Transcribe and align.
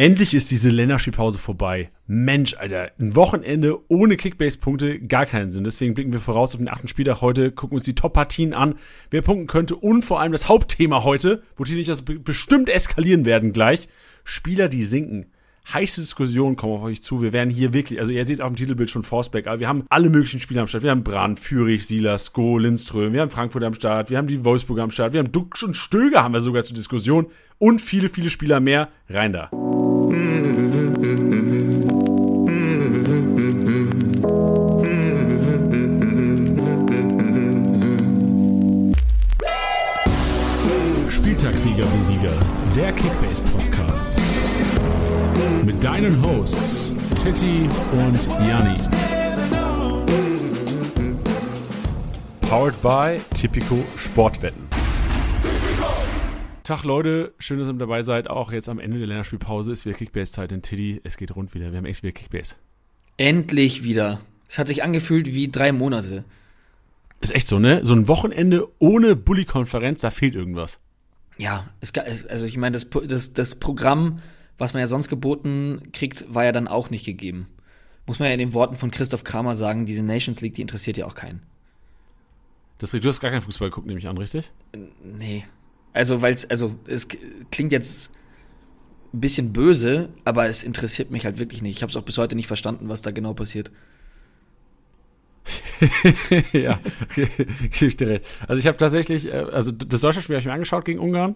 Endlich 0.00 0.32
ist 0.32 0.50
diese 0.50 0.70
Länderspielpause 0.70 1.36
vorbei. 1.36 1.90
Mensch, 2.06 2.54
Alter, 2.56 2.90
ein 2.98 3.14
Wochenende 3.16 3.80
ohne 3.90 4.16
Kickbase-Punkte, 4.16 4.98
gar 4.98 5.26
keinen 5.26 5.52
Sinn. 5.52 5.64
Deswegen 5.64 5.92
blicken 5.92 6.14
wir 6.14 6.20
voraus 6.20 6.54
auf 6.54 6.58
den 6.58 6.70
achten 6.70 6.88
Spieltag 6.88 7.20
heute, 7.20 7.52
gucken 7.52 7.74
uns 7.74 7.84
die 7.84 7.94
Top-Partien 7.94 8.54
an, 8.54 8.76
wer 9.10 9.20
punkten 9.20 9.46
könnte 9.46 9.76
und 9.76 10.02
vor 10.02 10.18
allem 10.18 10.32
das 10.32 10.48
Hauptthema 10.48 11.04
heute, 11.04 11.42
wo 11.54 11.64
die 11.64 11.74
nicht 11.74 11.90
das 11.90 12.00
bestimmt 12.00 12.70
eskalieren 12.70 13.26
werden 13.26 13.52
gleich. 13.52 13.88
Spieler, 14.24 14.70
die 14.70 14.86
sinken 14.86 15.26
heiße 15.72 16.00
Diskussionen 16.00 16.56
kommen 16.56 16.74
auf 16.74 16.82
euch 16.82 17.02
zu. 17.02 17.22
Wir 17.22 17.32
werden 17.32 17.50
hier 17.50 17.72
wirklich, 17.72 17.98
also 17.98 18.12
ihr 18.12 18.26
seht 18.26 18.34
es 18.34 18.40
auf 18.40 18.48
dem 18.48 18.56
Titelbild 18.56 18.90
schon 18.90 19.02
Forsberg, 19.02 19.46
aber 19.46 19.60
wir 19.60 19.68
haben 19.68 19.84
alle 19.88 20.10
möglichen 20.10 20.40
Spieler 20.40 20.62
am 20.62 20.68
Start. 20.68 20.82
Wir 20.82 20.90
haben 20.90 21.04
Brand, 21.04 21.40
Fürich, 21.40 21.86
Silas, 21.86 22.26
Sko, 22.26 22.58
Lindström, 22.58 23.12
wir 23.12 23.22
haben 23.22 23.30
Frankfurt 23.30 23.64
am 23.64 23.74
Start, 23.74 24.10
wir 24.10 24.18
haben 24.18 24.26
die 24.26 24.44
Wolfsburg 24.44 24.78
am 24.80 24.90
Start, 24.90 25.12
wir 25.12 25.20
haben 25.20 25.32
Duck 25.32 25.56
und 25.62 25.76
Stöger 25.76 26.22
haben 26.22 26.32
wir 26.32 26.40
sogar 26.40 26.64
zur 26.64 26.76
Diskussion 26.76 27.26
und 27.58 27.80
viele, 27.80 28.08
viele 28.08 28.30
Spieler 28.30 28.60
mehr. 28.60 28.88
Rein 29.08 29.32
da. 29.32 29.50
Spieltagssieger 41.08 41.84
wie 41.94 42.02
Sieger, 42.02 42.32
der 42.76 42.92
Kickbase 42.92 43.42
Podcast. 43.42 44.20
Mit 45.64 45.84
deinen 45.84 46.24
Hosts 46.24 46.94
Titti 47.22 47.68
und 47.92 48.26
Janni. 48.46 48.76
Powered 52.40 52.80
by 52.82 53.20
Tipico 53.34 53.84
Sportwetten. 53.96 54.68
Tag 56.62 56.84
Leute, 56.84 57.34
schön, 57.38 57.58
dass 57.58 57.68
ihr 57.68 57.72
mit 57.72 57.82
dabei 57.82 58.02
seid. 58.02 58.30
Auch 58.30 58.52
jetzt 58.52 58.68
am 58.68 58.78
Ende 58.78 58.98
der 58.98 59.06
Länderspielpause 59.06 59.72
ist 59.72 59.84
wieder 59.84 59.96
Kickbase-Zeit 59.96 60.52
in 60.52 60.62
Tiddy. 60.62 61.00
Es 61.04 61.16
geht 61.16 61.34
rund 61.36 61.54
wieder. 61.54 61.70
Wir 61.70 61.78
haben 61.78 61.86
echt 61.86 62.02
wieder 62.02 62.12
Kickbase. 62.12 62.54
Endlich 63.16 63.82
wieder. 63.82 64.20
Es 64.48 64.58
hat 64.58 64.68
sich 64.68 64.82
angefühlt 64.82 65.26
wie 65.26 65.48
drei 65.48 65.72
Monate. 65.72 66.24
Ist 67.20 67.34
echt 67.34 67.48
so, 67.48 67.58
ne? 67.58 67.84
So 67.84 67.94
ein 67.94 68.08
Wochenende 68.08 68.66
ohne 68.78 69.14
Bully-Konferenz, 69.14 70.00
da 70.00 70.10
fehlt 70.10 70.34
irgendwas. 70.34 70.80
Ja, 71.36 71.68
es, 71.80 71.94
also 72.26 72.46
ich 72.46 72.56
meine, 72.56 72.72
das, 72.72 72.88
das, 73.06 73.32
das 73.32 73.54
Programm 73.54 74.20
was 74.60 74.74
man 74.74 74.80
ja 74.80 74.86
sonst 74.86 75.08
geboten 75.08 75.88
kriegt, 75.92 76.32
war 76.32 76.44
ja 76.44 76.52
dann 76.52 76.68
auch 76.68 76.90
nicht 76.90 77.06
gegeben. 77.06 77.48
Muss 78.06 78.18
man 78.18 78.28
ja 78.28 78.34
in 78.34 78.38
den 78.38 78.54
Worten 78.54 78.76
von 78.76 78.90
Christoph 78.90 79.24
Kramer 79.24 79.54
sagen, 79.54 79.86
diese 79.86 80.02
Nations 80.02 80.40
League, 80.40 80.54
die 80.54 80.62
interessiert 80.62 80.96
ja 80.96 81.06
auch 81.06 81.14
keinen. 81.14 81.42
Das, 82.78 82.90
du 82.90 83.08
hast 83.08 83.20
gar 83.20 83.30
keinen 83.30 83.42
Fußball 83.42 83.70
geguckt, 83.70 83.86
nehme 83.86 83.98
ich 83.98 84.08
an, 84.08 84.18
richtig? 84.18 84.50
Nee. 85.02 85.44
Also, 85.92 86.22
weil 86.22 86.34
es, 86.34 86.48
also, 86.48 86.74
es 86.86 87.08
klingt 87.50 87.72
jetzt 87.72 88.12
ein 89.12 89.20
bisschen 89.20 89.52
böse, 89.52 90.10
aber 90.24 90.46
es 90.46 90.62
interessiert 90.62 91.10
mich 91.10 91.24
halt 91.24 91.38
wirklich 91.38 91.62
nicht. 91.62 91.76
Ich 91.76 91.82
habe 91.82 91.90
es 91.90 91.96
auch 91.96 92.02
bis 92.02 92.18
heute 92.18 92.36
nicht 92.36 92.46
verstanden, 92.46 92.88
was 92.88 93.02
da 93.02 93.10
genau 93.10 93.34
passiert. 93.34 93.70
ja, 96.52 96.78
gebe 97.14 97.86
ich 97.86 97.96
dir 97.96 98.08
recht. 98.08 98.24
Also 98.46 98.60
ich 98.60 98.66
habe 98.66 98.76
tatsächlich, 98.76 99.26
äh, 99.26 99.38
also 99.38 99.72
das 99.72 100.00
deutsche 100.00 100.22
Spiel 100.22 100.36
habe 100.36 100.40
ich 100.40 100.46
mir 100.46 100.52
angeschaut 100.52 100.84
gegen 100.84 101.00
Ungarn. 101.00 101.34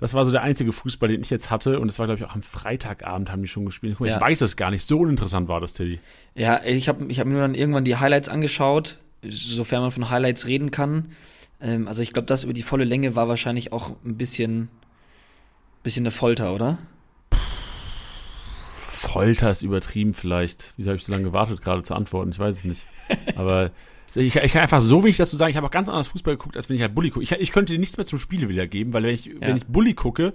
Das 0.00 0.14
war 0.14 0.24
so 0.24 0.32
der 0.32 0.42
einzige 0.42 0.72
Fußball, 0.72 1.10
den 1.10 1.20
ich 1.20 1.28
jetzt 1.28 1.50
hatte. 1.50 1.78
Und 1.78 1.88
das 1.88 1.98
war, 1.98 2.06
glaube 2.06 2.18
ich, 2.18 2.24
auch 2.24 2.34
am 2.34 2.42
Freitagabend 2.42 3.30
haben 3.30 3.42
die 3.42 3.48
schon 3.48 3.66
gespielt. 3.66 3.96
Guck, 3.98 4.06
ja. 4.06 4.16
Ich 4.16 4.20
weiß 4.20 4.40
es 4.40 4.56
gar 4.56 4.70
nicht. 4.70 4.82
So 4.82 5.00
uninteressant 5.00 5.46
war 5.46 5.60
das, 5.60 5.74
Teddy. 5.74 6.00
Ja, 6.34 6.62
ich 6.64 6.88
habe 6.88 7.04
ich 7.08 7.20
hab 7.20 7.26
mir 7.26 7.38
dann 7.38 7.54
irgendwann 7.54 7.84
die 7.84 7.96
Highlights 7.96 8.30
angeschaut, 8.30 8.98
sofern 9.22 9.82
man 9.82 9.90
von 9.90 10.08
Highlights 10.08 10.46
reden 10.46 10.70
kann. 10.70 11.08
Ähm, 11.60 11.86
also 11.86 12.00
ich 12.00 12.14
glaube, 12.14 12.24
das 12.24 12.44
über 12.44 12.54
die 12.54 12.62
volle 12.62 12.84
Länge 12.84 13.14
war 13.14 13.28
wahrscheinlich 13.28 13.74
auch 13.74 13.94
ein 14.02 14.16
bisschen, 14.16 14.70
bisschen 15.82 16.04
eine 16.04 16.12
Folter, 16.12 16.54
oder? 16.54 16.78
Folter 18.88 19.50
ist 19.50 19.60
übertrieben 19.60 20.14
vielleicht. 20.14 20.72
Wieso 20.78 20.88
habe 20.88 20.96
ich 20.96 21.04
so 21.04 21.12
lange 21.12 21.24
gewartet, 21.24 21.60
gerade 21.60 21.82
zu 21.82 21.94
antworten? 21.94 22.30
Ich 22.30 22.38
weiß 22.38 22.56
es 22.56 22.64
nicht. 22.64 22.86
Aber 23.36 23.70
ich, 24.14 24.36
ich, 24.36 24.52
kann 24.52 24.62
einfach 24.62 24.80
so 24.80 25.02
wenig 25.04 25.16
dazu 25.16 25.36
sagen, 25.36 25.50
ich 25.50 25.56
habe 25.56 25.66
auch 25.66 25.72
ganz 25.72 25.88
anders 25.88 26.08
Fußball 26.08 26.36
geguckt, 26.36 26.56
als 26.56 26.68
wenn 26.68 26.76
ich 26.76 26.82
halt 26.82 26.94
Bully 26.94 27.10
gucke. 27.10 27.22
Ich, 27.22 27.32
ich 27.32 27.52
könnte 27.52 27.72
dir 27.72 27.78
nichts 27.78 27.96
mehr 27.96 28.06
zum 28.06 28.18
Spiele 28.18 28.48
wiedergeben, 28.48 28.92
weil 28.92 29.04
wenn 29.04 29.14
ich, 29.14 29.26
ja. 29.26 29.34
wenn 29.40 29.56
ich 29.56 29.66
Bully 29.66 29.94
gucke, 29.94 30.34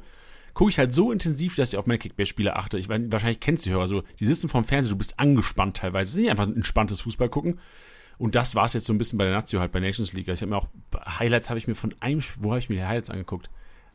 gucke 0.54 0.70
ich 0.70 0.80
halt 0.80 0.96
so 0.96 1.12
intensiv, 1.12 1.56
dass 1.56 1.74
ich 1.74 1.78
auf 1.78 1.86
meine 1.86 2.00
Kickbase-Spiele 2.00 2.56
achte. 2.56 2.78
Ich 2.78 2.88
meine, 2.88 3.12
wahrscheinlich 3.12 3.40
kennst 3.40 3.66
du 3.66 3.70
die 3.70 3.74
Hörer 3.76 3.88
so, 3.88 4.04
die 4.20 4.26
sitzen 4.26 4.50
vorm 4.50 4.64
Fernseher, 4.64 4.92
du 4.92 4.98
bist 4.98 5.20
angespannt 5.20 5.78
teilweise. 5.78 6.10
Es 6.10 6.16
ist 6.16 6.22
nicht 6.22 6.32
einfach 6.32 6.48
ein 6.48 6.56
entspanntes 6.56 7.02
Fußball 7.02 7.30
gucken. 7.30 7.60
Und 8.18 8.36
das 8.36 8.56
war 8.56 8.66
es 8.66 8.74
jetzt 8.74 8.86
so 8.86 8.94
ein 8.94 8.98
bisschen 8.98 9.18
bei 9.18 9.26
der 9.26 9.34
Nazio 9.34 9.60
halt 9.60 9.74
bei 9.74 9.82
Nations 9.82 10.14
League. 10.14 10.30
Also 10.30 10.40
ich 10.40 10.42
habe 10.50 10.52
mir 10.52 10.58
auch 10.58 11.20
Highlights 11.20 11.50
habe 11.50 11.60
ich 11.60 11.68
mir 11.68 11.76
von 11.76 11.94
einem, 12.00 12.22
wo 12.40 12.52
habe 12.52 12.60
ich 12.60 12.70
mir 12.70 12.76
die 12.76 12.86
Highlights 12.86 13.10
angeguckt? 13.10 13.50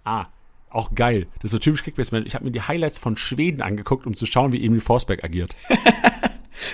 Ah, 0.04 0.26
auch 0.68 0.94
geil. 0.94 1.26
Das 1.36 1.44
ist 1.44 1.50
so 1.52 1.58
typisch 1.58 1.82
Kickbase. 1.82 2.16
Ich 2.20 2.34
habe 2.34 2.44
mir 2.44 2.52
die 2.52 2.60
Highlights 2.60 2.98
von 2.98 3.16
Schweden 3.16 3.62
angeguckt, 3.62 4.06
um 4.06 4.14
zu 4.14 4.26
schauen, 4.26 4.52
wie 4.52 4.64
Emil 4.64 4.80
Forsberg 4.80 5.24
agiert. 5.24 5.54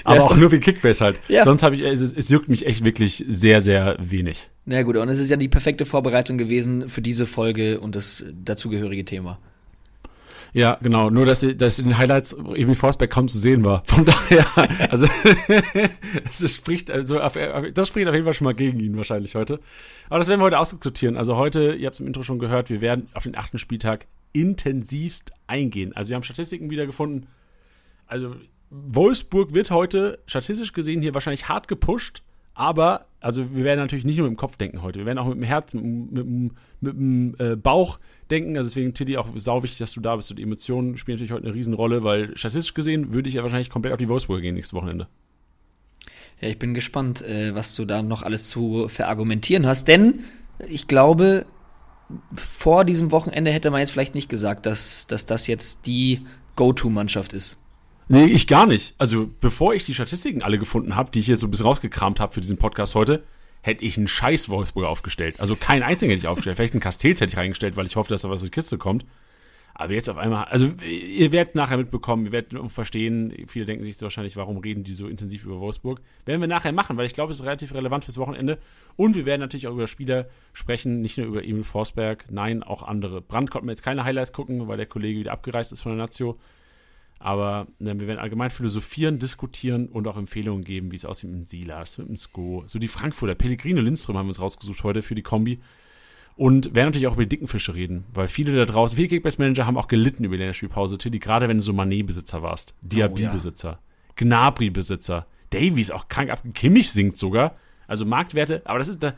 Aber 0.05 0.17
ja, 0.17 0.23
auch 0.23 0.37
nur 0.37 0.53
wie 0.53 0.61
Kickbase 0.61 1.05
halt. 1.05 1.21
Ja. 1.29 1.45
Sonst 1.45 1.63
habe 1.63 1.75
ich, 1.75 1.83
es, 1.83 2.01
es 2.01 2.29
juckt 2.29 2.49
mich 2.49 2.67
echt 2.67 2.85
wirklich 2.85 3.25
sehr, 3.29 3.61
sehr 3.61 3.97
wenig. 4.01 4.49
Na 4.65 4.83
gut, 4.83 4.97
und 4.97 5.09
es 5.09 5.19
ist 5.19 5.31
ja 5.31 5.37
die 5.37 5.49
perfekte 5.49 5.85
Vorbereitung 5.85 6.39
gewesen 6.39 6.89
für 6.89 7.03
diese 7.03 7.27
Folge 7.27 7.81
und 7.81 7.97
das 7.97 8.25
dazugehörige 8.45 9.05
Thema. 9.05 9.39
Ja, 10.57 10.79
genau. 10.81 11.11
Nur, 11.11 11.27
dass, 11.27 11.47
dass 11.59 11.79
in 11.79 11.89
den 11.89 11.99
Highlights 11.99 12.33
irgendwie 12.33 12.75
Forsberg 12.75 13.11
kaum 13.11 13.29
zu 13.29 13.39
sehen 13.39 13.63
war. 13.63 13.83
Von 13.85 14.07
daher, 14.07 14.47
also, 14.91 15.07
das 16.25 16.55
spricht, 16.55 16.91
also, 16.91 17.19
das 17.19 17.89
spricht 17.89 18.09
auf 18.09 18.15
jeden 18.15 18.25
Fall 18.25 18.33
schon 18.33 18.47
mal 18.47 18.55
gegen 18.55 18.81
ihn 18.81 18.97
wahrscheinlich 18.97 19.35
heute. 19.35 19.61
Aber 20.09 20.19
das 20.19 20.29
werden 20.29 20.41
wir 20.41 20.45
heute 20.45 20.59
ausdiskutieren. 20.59 21.19
Also 21.19 21.37
heute, 21.37 21.75
ihr 21.75 21.87
habt 21.87 21.95
es 21.95 22.01
im 22.01 22.07
Intro 22.07 22.23
schon 22.23 22.39
gehört, 22.39 22.71
wir 22.71 22.81
werden 22.81 23.09
auf 23.13 23.25
den 23.25 23.37
achten 23.37 23.59
Spieltag 23.59 24.07
intensivst 24.33 25.33
eingehen. 25.47 25.95
Also 25.95 26.09
wir 26.09 26.17
haben 26.17 26.23
Statistiken 26.23 26.71
wiedergefunden. 26.71 27.27
Also 28.07 28.37
Wolfsburg 28.71 29.55
wird 29.55 29.71
heute 29.71 30.19
statistisch 30.27 30.73
gesehen 30.73 31.01
hier 31.01 31.15
wahrscheinlich 31.15 31.49
hart 31.49 31.69
gepusht, 31.69 32.23
aber 32.55 33.07
also 33.21 33.55
wir 33.55 33.65
werden 33.65 33.81
natürlich 33.81 34.05
nicht 34.05 34.19
nur 34.19 34.29
im 34.29 34.37
Kopf 34.37 34.57
denken 34.57 34.83
heute, 34.83 35.01
wir 35.01 35.07
werden 35.07 35.19
auch 35.19 35.27
mit 35.27 35.37
dem 35.37 35.43
Herz, 35.43 35.73
mit, 35.73 35.85
mit, 35.85 36.53
mit, 36.81 36.97
dem 36.97 37.35
äh, 37.39 37.57
Bauch 37.57 37.99
denken. 38.31 38.57
Also 38.57 38.71
deswegen, 38.71 38.95
Tilly, 38.95 39.17
auch 39.17 39.29
sau 39.35 39.63
wichtig, 39.63 39.79
dass 39.79 39.93
du 39.93 40.01
da 40.01 40.17
bist. 40.17 40.31
Und 40.31 40.39
die 40.39 40.43
Emotionen 40.43 40.97
spielen 40.97 41.17
natürlich 41.17 41.33
heute 41.33 41.47
eine 41.47 41.55
Riesenrolle, 41.55 42.03
weil 42.03 42.37
statistisch 42.37 42.75
gesehen 42.75 43.13
würde 43.13 43.29
ich 43.29 43.35
ja 43.35 43.43
wahrscheinlich 43.43 43.71
komplett 43.71 43.93
auf 43.93 43.99
die 43.99 44.09
Wolfsburger 44.09 44.43
gehen 44.43 44.55
nächstes 44.55 44.75
Wochenende. 44.75 45.09
Ja, 46.41 46.49
ich 46.49 46.59
bin 46.59 46.75
gespannt, 46.75 47.23
äh, 47.23 47.55
was 47.55 47.75
du 47.75 47.85
da 47.85 48.03
noch 48.03 48.23
alles 48.23 48.49
zu 48.49 48.89
verargumentieren 48.89 49.67
hast, 49.67 49.89
denn 49.89 50.21
ich 50.69 50.87
glaube, 50.87 51.47
vor 52.35 52.85
diesem 52.85 53.11
Wochenende 53.11 53.51
hätte 53.51 53.71
man 53.71 53.81
jetzt 53.81 53.91
vielleicht 53.91 54.15
nicht 54.15 54.29
gesagt, 54.29 54.67
dass, 54.67 55.07
dass 55.07 55.27
das 55.27 55.47
jetzt 55.47 55.87
die 55.87 56.25
Go-To-Mannschaft 56.55 57.33
ist. 57.33 57.59
Nee, 58.09 58.25
ich 58.27 58.47
gar 58.47 58.67
nicht. 58.67 58.95
Also, 58.99 59.29
bevor 59.41 59.75
ich 59.75 59.85
die 59.85 59.95
Statistiken 59.95 60.43
alle 60.43 60.59
gefunden 60.59 60.95
habe, 60.95 61.11
die 61.11 61.19
ich 61.19 61.27
hier 61.27 61.37
so 61.37 61.47
ein 61.47 61.51
bisschen 61.51 61.67
rausgekramt 61.67 62.21
habe 62.21 62.33
für 62.33 62.41
diesen 62.41 62.57
Podcast 62.57 62.95
heute, 62.95 63.25
hätte 63.63 63.85
ich 63.85 63.97
einen 63.97 64.07
scheiß 64.07 64.49
Wolfsburger 64.49 64.89
aufgestellt. 64.89 65.41
Also 65.41 65.57
keinen 65.57 65.83
einzigen 65.83 66.11
hätte 66.11 66.21
ich 66.21 66.29
aufgestellt. 66.29 66.57
Vielleicht 66.57 66.75
einen 66.75 66.81
Castells 66.81 67.21
hätte 67.21 67.33
ich 67.33 67.37
reingestellt, 67.37 67.77
weil 67.77 67.87
ich 67.87 67.97
hoffe, 67.97 68.11
dass 68.11 68.23
da 68.23 68.31
was 68.31 68.43
in 68.43 68.47
die 68.47 68.53
Kiste 68.53 68.79
kommt. 68.79 69.05
Aber 69.75 69.93
jetzt 69.93 70.09
auf 70.09 70.17
einmal, 70.17 70.45
also 70.45 70.73
ihr 70.89 71.33
werdet 71.33 71.55
nachher 71.55 71.77
mitbekommen, 71.77 72.25
ihr 72.27 72.33
werdet 72.33 72.55
verstehen, 72.73 73.35
viele 73.47 73.67
denken 73.67 73.85
sich 73.85 74.01
wahrscheinlich, 74.01 74.35
warum 74.37 74.57
reden 74.57 74.85
die 74.85 74.95
so 74.95 75.07
intensiv 75.07 75.45
über 75.45 75.61
Wolfsburg. 75.61 76.01
Werden 76.25 76.41
wir 76.41 76.49
nachher 76.49 76.73
machen, 76.73 76.97
weil 76.97 77.05
ich 77.05 77.13
glaube, 77.13 77.33
es 77.33 77.41
ist 77.41 77.45
relativ 77.45 77.75
relevant 77.75 78.05
fürs 78.05 78.17
Wochenende. 78.17 78.59
Und 78.97 79.17
wir 79.17 79.27
werden 79.27 79.41
natürlich 79.41 79.67
auch 79.67 79.75
über 79.75 79.87
Spieler 79.87 80.29
sprechen, 80.55 81.03
nicht 81.03 81.19
nur 81.19 81.27
über 81.27 81.45
Emil 81.45 81.65
Forsberg, 81.65 82.25
nein, 82.31 82.63
auch 82.63 82.85
andere. 82.85 83.21
Brand 83.21 83.51
konnten 83.51 83.67
wir 83.67 83.73
jetzt 83.73 83.83
keine 83.83 84.05
Highlights 84.05 84.33
gucken, 84.33 84.67
weil 84.67 84.79
der 84.79 84.87
Kollege 84.87 85.19
wieder 85.19 85.33
abgereist 85.33 85.73
ist 85.73 85.83
von 85.83 85.93
der 85.93 86.07
Nazio. 86.07 86.39
Aber 87.19 87.67
ne, 87.79 87.99
wir 87.99 88.07
werden 88.07 88.19
allgemein 88.19 88.51
philosophieren, 88.51 89.19
diskutieren 89.19 89.89
und 89.89 90.07
auch 90.07 90.17
Empfehlungen 90.17 90.65
geben, 90.65 90.93
wie 90.93 90.97
es 90.97 91.05
aussieht 91.05 91.31
mit 91.31 91.39
dem 91.39 91.45
Silas, 91.45 91.99
mit 91.99 92.09
dem 92.09 92.17
Sko. 92.17 92.65
So 92.67 92.79
die 92.79 92.89
Frankfurter, 92.89 93.35
Pellegrino 93.35 93.81
Lindström 93.81 94.19
haben 94.19 94.27
wir 94.27 94.31
uns 94.31 94.41
rausgesucht 94.41 94.85
heute 94.85 95.03
für 95.03 95.15
die 95.15 95.23
Kombi. 95.23 95.61
Und 96.37 96.75
werden 96.75 96.89
natürlich 96.89 97.07
auch 97.07 97.15
über 97.15 97.23
die 97.23 97.31
dicken 97.31 97.49
Fische 97.49 97.75
reden, 97.75 98.05
weil 98.13 98.29
viele 98.29 98.55
da 98.55 98.67
draußen, 98.67 98.95
viele 98.95 99.09
Kickbase-Manager 99.09 99.65
haben 99.65 99.79
auch 99.79 99.89
gelitten 99.89 100.23
über 100.23 100.37
die 100.37 100.41
Länderspielpause, 100.41 100.99
Tilly, 100.99 101.19
gerade 101.19 101.49
wenn 101.49 101.57
du 101.57 101.63
so 101.63 101.73
Manet-Besitzer 101.73 102.43
warst, 102.43 102.75
Diaby-Besitzer, 102.83 103.79
oh, 103.81 103.83
ja. 103.83 104.13
Gnabry-Besitzer, 104.17 105.27
Davies 105.49 105.91
auch 105.91 106.09
krank 106.09 106.29
ab, 106.29 106.43
Kimmich 106.53 106.91
singt 106.91 107.17
sogar, 107.17 107.57
also 107.87 108.05
Marktwerte, 108.05 108.61
aber 108.67 108.79
das 108.79 108.89
ist 108.89 109.03
da, 109.03 109.15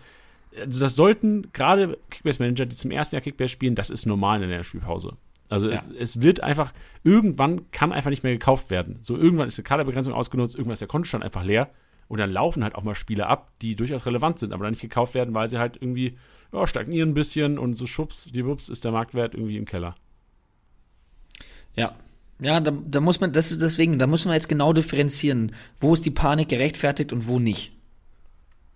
also 0.57 0.79
das 0.79 0.95
sollten 0.95 1.51
gerade 1.53 1.99
Kickbase-Manager, 2.11 2.67
die 2.67 2.77
zum 2.77 2.93
ersten 2.93 3.17
Jahr 3.17 3.23
Kickbase 3.23 3.51
spielen, 3.51 3.75
das 3.75 3.91
ist 3.91 4.07
normal 4.07 4.37
in 4.37 4.43
der 4.43 4.51
Länderspielpause. 4.51 5.17
Also 5.49 5.69
ja. 5.69 5.75
es, 5.75 5.89
es 5.89 6.23
wird 6.23 6.43
einfach, 6.43 6.73
irgendwann 7.05 7.71
kann 7.71 7.93
einfach 7.93 8.11
nicht 8.11 8.23
mehr 8.23 8.33
gekauft 8.33 8.71
werden. 8.71 8.99
So 9.01 9.17
irgendwann 9.17 9.49
ist 9.49 9.59
die 9.59 9.63
Kaderbegrenzung 9.63 10.15
ausgenutzt, 10.15 10.55
irgendwann 10.55 10.75
ist 10.75 10.81
der 10.81 10.89
Kontostand 10.89 11.25
einfach 11.25 11.45
leer 11.45 11.71
und 12.09 12.19
dann 12.19 12.31
laufen 12.31 12.65
halt 12.65 12.75
auch 12.75 12.83
mal 12.83 12.95
Spiele 12.95 13.27
ab, 13.27 13.53
die 13.63 13.77
durchaus 13.77 14.07
relevant 14.07 14.39
sind, 14.39 14.53
aber 14.53 14.65
dann 14.65 14.73
nicht 14.73 14.83
gekauft 14.83 15.15
werden, 15.15 15.35
weil 15.35 15.49
sie 15.49 15.59
halt 15.59 15.77
irgendwie 15.81 16.17
ja, 16.53 16.67
stagnieren 16.67 17.11
ein 17.11 17.15
bisschen 17.15 17.59
und 17.59 17.77
so 17.77 17.87
schubs, 17.87 18.25
die 18.25 18.45
Wups 18.45 18.69
ist 18.69 18.85
der 18.85 18.93
Marktwert 18.93 19.35
irgendwie 19.35 19.57
im 19.57 19.65
Keller. 19.65 19.95
Ja. 21.75 21.95
Ja, 22.41 22.61
da, 22.61 22.71
da 22.71 23.01
muss 23.01 23.21
man, 23.21 23.33
das 23.33 23.57
deswegen, 23.59 23.99
da 23.99 24.07
muss 24.07 24.25
man 24.25 24.35
jetzt 24.35 24.49
genau 24.49 24.73
differenzieren, 24.73 25.53
wo 25.81 25.93
ist 25.93 26.07
die 26.07 26.11
Panik 26.11 26.49
gerechtfertigt 26.49 27.13
und 27.13 27.27
wo 27.27 27.41
nicht. 27.41 27.73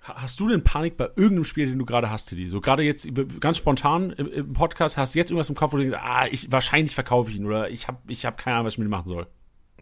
Hast 0.03 0.41
du 0.41 0.49
denn 0.49 0.65
Panik 0.65 0.97
bei 0.97 1.05
irgendeinem 1.05 1.45
Spiel, 1.45 1.67
den 1.67 1.79
du 1.79 1.85
gerade 1.85 2.11
hast, 2.11 2.25
Tilly? 2.25 2.49
So 2.49 2.61
gerade 2.61 2.83
jetzt 2.83 3.09
ganz 3.39 3.57
spontan 3.57 4.11
im, 4.11 4.27
im, 4.33 4.53
Podcast, 4.53 4.97
hast 4.97 5.15
du 5.15 5.19
jetzt 5.19 5.31
irgendwas 5.31 5.49
im 5.49 5.55
Kopf, 5.55 5.73
wo 5.73 5.77
du 5.77 5.85
denkst, 5.85 5.99
ah, 6.03 6.27
ich, 6.29 6.51
wahrscheinlich 6.51 6.93
verkaufe 6.93 7.31
ich 7.31 7.37
ihn 7.37 7.47
oder 7.47 7.71
ich 7.71 7.87
habe 7.87 7.99
ich 8.09 8.27
hab 8.27 8.37
keine 8.37 8.57
Ahnung, 8.57 8.67
was 8.67 8.75
ich 8.75 8.79
mit 8.79 8.89
ihm 8.89 8.91
machen 8.91 9.09
soll. 9.09 9.29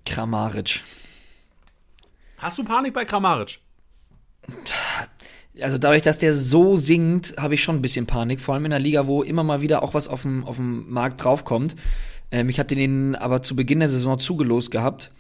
Kramaric. 0.05 0.83
Hast 2.37 2.59
du 2.59 2.65
Panik 2.65 2.93
bei 2.93 3.07
Kramaric? 3.07 3.61
Also 5.63 5.79
dadurch, 5.79 6.03
dass 6.03 6.19
der 6.19 6.35
so 6.35 6.77
singt, 6.77 7.35
habe 7.39 7.55
ich 7.55 7.63
schon 7.63 7.77
ein 7.77 7.83
bisschen 7.83 8.07
Panik, 8.07 8.41
vor 8.41 8.55
allem 8.55 8.67
in 8.67 8.71
der 8.73 8.79
Liga, 8.79 9.07
wo 9.07 9.23
immer 9.23 9.43
mal 9.43 9.63
wieder 9.63 9.83
auch 9.83 9.95
was 9.95 10.07
auf 10.07 10.23
dem, 10.23 10.45
auf 10.45 10.57
dem 10.57 10.91
Markt 10.91 11.25
draufkommt. 11.25 11.77
Ähm, 12.31 12.51
ich 12.51 12.61
hatte 12.61 12.75
den 12.75 13.17
aber 13.17 13.43
zu 13.43 13.57
Beginn 13.57 13.81
der 13.81 13.89
Saison 13.89 14.19
zugelost 14.19 14.71
gehabt, 14.71 15.13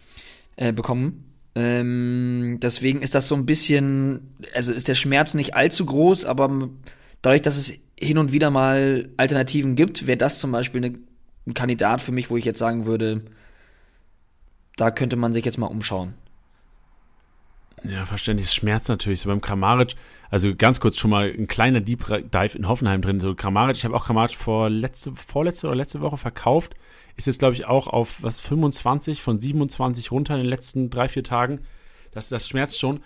äh, 0.57 0.75
bekommen 0.75 1.30
ähm, 1.55 2.59
deswegen 2.63 3.03
ist 3.03 3.15
das 3.15 3.29
so 3.29 3.35
ein 3.35 3.47
bisschen, 3.47 4.37
also 4.55 4.73
ist 4.73 4.89
der 4.89 4.95
Schmerz 4.95 5.35
nicht 5.35 5.55
allzu 5.55 5.85
groß, 5.85 6.25
aber 6.25 6.69
dadurch, 7.23 7.43
dass 7.43 7.57
es 7.57 7.73
hin 7.99 8.19
und 8.19 8.33
wieder 8.33 8.51
mal 8.51 9.11
Alternativen 9.17 9.75
gibt, 9.75 10.07
wäre 10.07 10.19
das 10.19 10.39
zum 10.39 10.53
Beispiel 10.53 10.85
eine, 10.85 10.99
ein 11.47 11.55
Kandidat 11.55 12.01
für 12.01 12.13
mich, 12.13 12.31
wo 12.31 12.37
ich 12.37 12.45
jetzt 12.45 12.59
sagen 12.59 12.87
würde, 12.87 13.23
da 14.77 14.91
könnte 14.91 15.17
man 15.17 15.33
sich 15.33 15.45
jetzt 15.45 15.59
mal 15.59 15.67
umschauen. 15.67 16.15
Ja, 17.83 18.07
verständlich. 18.07 18.47
Es 18.47 18.55
schmerzt 18.55 18.89
natürlich. 18.89 19.21
So 19.21 19.29
beim 19.29 19.41
Kramaric, 19.41 19.95
also 20.31 20.55
ganz 20.55 20.81
kurz 20.81 20.99
schon 20.99 21.11
mal 21.11 21.31
ein 21.31 21.49
kleiner 21.49 21.81
Deep 21.81 22.07
Dive 22.07 22.57
in 22.57 22.69
Hoffenheim 22.69 23.03
drin. 23.03 23.21
So 23.21 23.35
Kramaric, 23.35 23.77
ich 23.77 23.85
habe 23.85 23.97
auch 23.97 24.05
Kramaric 24.05 24.33
vor 24.33 24.71
letzte, 24.71 25.13
vorletzte 25.13 25.67
oder 25.67 25.77
letzte 25.77 26.01
Woche 26.01 26.17
verkauft 26.17 26.75
ist 27.17 27.27
jetzt, 27.27 27.39
glaube 27.39 27.55
ich, 27.55 27.67
auch 27.67 27.87
auf 27.87 28.23
was 28.23 28.41
25 28.41 29.23
von 29.23 29.39
27 29.39 30.11
runter 30.11 30.35
in 30.35 30.41
den 30.41 30.49
letzten 30.49 30.91
drei, 30.91 31.09
vier 31.09 31.25
Tagen. 31.25 31.61
Das, 32.13 32.29
das 32.29 32.49
schmerzt 32.49 32.81
schon. 32.81 33.01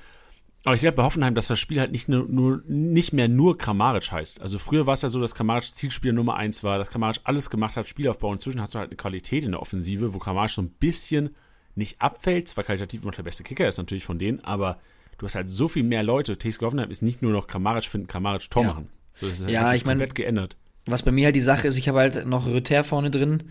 Aber 0.65 0.75
ich 0.75 0.81
sehe 0.81 0.89
halt 0.89 0.97
bei 0.97 1.03
Hoffenheim, 1.03 1.35
dass 1.35 1.49
das 1.49 1.61
Spiel 1.61 1.79
halt 1.79 1.93
nicht, 1.93 2.09
nur, 2.09 2.27
nur, 2.27 2.62
nicht 2.67 3.12
mehr 3.12 3.29
nur 3.29 3.59
Kramaric 3.59 4.11
heißt. 4.11 4.41
Also 4.41 4.59
früher 4.59 4.87
war 4.87 4.95
es 4.95 5.03
ja 5.03 5.11
so, 5.11 5.21
dass 5.21 5.35
Kramaric 5.35 5.65
Zielspieler 5.65 6.15
Nummer 6.15 6.37
eins 6.37 6.65
war, 6.65 6.79
dass 6.79 6.91
Kramaric 6.91 7.21
alles 7.25 7.51
gemacht 7.51 7.77
hat, 7.77 7.87
Spielaufbau. 7.87 8.33
Inzwischen 8.33 8.62
hast 8.62 8.75
du 8.75 8.79
halt 8.79 8.89
eine 8.89 8.97
Qualität 8.97 9.45
in 9.45 9.53
der 9.53 9.61
Offensive, 9.61 10.15
wo 10.15 10.19
Kramaric 10.19 10.53
so 10.53 10.62
ein 10.62 10.71
bisschen 10.71 11.35
nicht 11.75 12.01
abfällt. 12.01 12.49
Zwar 12.49 12.65
qualitativ 12.65 13.03
immer 13.03 13.12
der 13.12 13.25
beste 13.25 13.43
Kicker 13.43 13.69
ist 13.69 13.77
natürlich 13.77 14.06
von 14.06 14.19
denen, 14.19 14.41
aber 14.43 14.79
du 15.19 15.27
hast 15.27 15.35
halt 15.35 15.51
so 15.51 15.69
viel 15.69 15.83
mehr 15.83 16.03
Leute. 16.03 16.39
TSG 16.39 16.62
Hoffenheim 16.62 16.91
ist 16.91 17.03
nicht 17.03 17.21
nur 17.21 17.33
noch 17.33 17.47
Kramaric 17.47 17.85
finden, 17.85 18.06
Kramaric 18.06 18.49
Tor 18.49 18.62
ja. 18.62 18.69
machen. 18.69 18.89
So, 19.17 19.29
das 19.29 19.41
ist 19.41 19.49
ja, 19.49 19.65
halt 19.65 19.77
ich 19.77 19.85
meine, 19.85 20.06
geändert. 20.06 20.56
Was 20.87 21.03
bei 21.03 21.12
mir 21.12 21.27
halt 21.27 21.37
die 21.37 21.41
Sache 21.41 21.69
ist, 21.69 21.77
ich 21.77 21.89
habe 21.89 21.99
halt 21.99 22.27
noch 22.27 22.47
Rüther 22.47 22.85
vorne 22.85 23.11
drin 23.11 23.45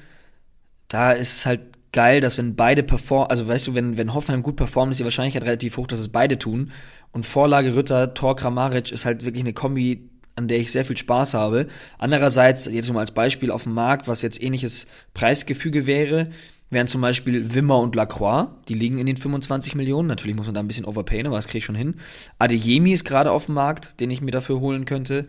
da 0.88 1.12
ist 1.12 1.38
es 1.38 1.46
halt 1.46 1.62
geil, 1.92 2.20
dass 2.20 2.38
wenn 2.38 2.56
beide 2.56 2.84
performen, 2.84 3.30
also 3.30 3.48
weißt 3.48 3.68
du, 3.68 3.76
wenn, 3.76 3.98
wenn 3.98 4.14
Hoffenheim 4.14 4.44
gut 4.44 4.58
performt, 4.58 4.92
ist 4.92 5.00
die 5.00 5.04
Wahrscheinlichkeit 5.06 5.44
relativ 5.44 5.78
hoch, 5.78 5.88
dass 5.88 6.00
es 6.00 6.10
beide 6.10 6.38
tun. 6.38 6.72
Und 7.12 7.26
Vorlage 7.26 7.76
Ritter, 7.76 8.14
Tor 8.14 8.36
Kramaric 8.36 8.92
ist 8.92 9.06
halt 9.06 9.24
wirklich 9.24 9.44
eine 9.44 9.54
Kombi, 9.54 10.10
an 10.36 10.48
der 10.48 10.58
ich 10.60 10.72
sehr 10.72 10.84
viel 10.84 10.98
Spaß 10.98 11.36
habe. 11.36 11.68
Andererseits, 12.00 12.66
jetzt 12.66 12.88
nur 12.88 12.96
mal 12.96 13.02
als 13.02 13.12
Beispiel 13.12 13.52
auf 13.52 13.64
dem 13.64 13.74
Markt, 13.74 14.08
was 14.08 14.24
jetzt 14.24 14.42
ähnliches 14.42 14.88
Preisgefüge 15.14 15.86
wäre, 15.86 16.32
wären 16.72 16.88
zum 16.88 17.02
Beispiel 17.02 17.54
Wimmer 17.54 17.78
und 17.78 17.96
Lacroix, 17.96 18.48
die 18.68 18.74
liegen 18.74 18.98
in 18.98 19.06
den 19.06 19.18
25 19.18 19.76
Millionen. 19.76 20.08
Natürlich 20.08 20.36
muss 20.36 20.48
man 20.48 20.56
da 20.56 20.62
ein 20.62 20.68
bisschen 20.68 20.86
overpayen, 20.86 21.28
aber 21.28 21.36
das 21.36 21.48
kriege 21.48 21.60
ich 21.60 21.66
schon 21.66 21.76
hin. 21.76 21.96
Adeyemi 22.40 22.94
ist 22.94 23.06
gerade 23.06 23.32
auf 23.32 23.46
dem 23.46 23.54
Markt, 23.54 24.00
den 24.00 24.10
ich 24.10 24.22
mir 24.22 24.32
dafür 24.32 24.60
holen 24.60 24.86
könnte 24.86 25.28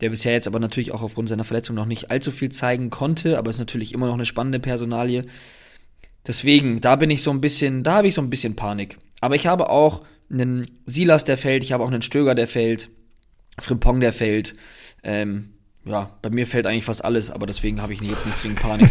der 0.00 0.10
bisher 0.10 0.32
jetzt 0.32 0.46
aber 0.46 0.58
natürlich 0.58 0.92
auch 0.92 1.02
aufgrund 1.02 1.28
seiner 1.28 1.44
Verletzung 1.44 1.76
noch 1.76 1.86
nicht 1.86 2.10
allzu 2.10 2.30
viel 2.30 2.50
zeigen 2.50 2.90
konnte, 2.90 3.38
aber 3.38 3.50
ist 3.50 3.58
natürlich 3.58 3.92
immer 3.92 4.06
noch 4.06 4.14
eine 4.14 4.26
spannende 4.26 4.60
Personalie. 4.60 5.22
Deswegen, 6.26 6.80
da 6.80 6.96
bin 6.96 7.10
ich 7.10 7.22
so 7.22 7.30
ein 7.30 7.40
bisschen, 7.40 7.82
da 7.82 7.96
habe 7.96 8.08
ich 8.08 8.14
so 8.14 8.22
ein 8.22 8.30
bisschen 8.30 8.56
Panik. 8.56 8.98
Aber 9.20 9.34
ich 9.34 9.46
habe 9.46 9.70
auch 9.70 10.02
einen 10.30 10.66
Silas, 10.86 11.24
der 11.24 11.38
fällt, 11.38 11.64
ich 11.64 11.72
habe 11.72 11.84
auch 11.84 11.90
einen 11.90 12.02
Stöger, 12.02 12.34
der 12.34 12.46
fällt, 12.46 12.88
Frimpong, 13.58 14.00
der 14.00 14.12
fällt. 14.12 14.54
Ähm, 15.02 15.54
ja, 15.84 16.10
bei 16.22 16.30
mir 16.30 16.46
fällt 16.46 16.66
eigentlich 16.66 16.84
fast 16.84 17.04
alles, 17.04 17.30
aber 17.30 17.46
deswegen 17.46 17.80
habe 17.82 17.92
ich 17.92 18.00
jetzt 18.00 18.26
nicht 18.26 18.38
zwingend 18.38 18.60
Panik. 18.60 18.90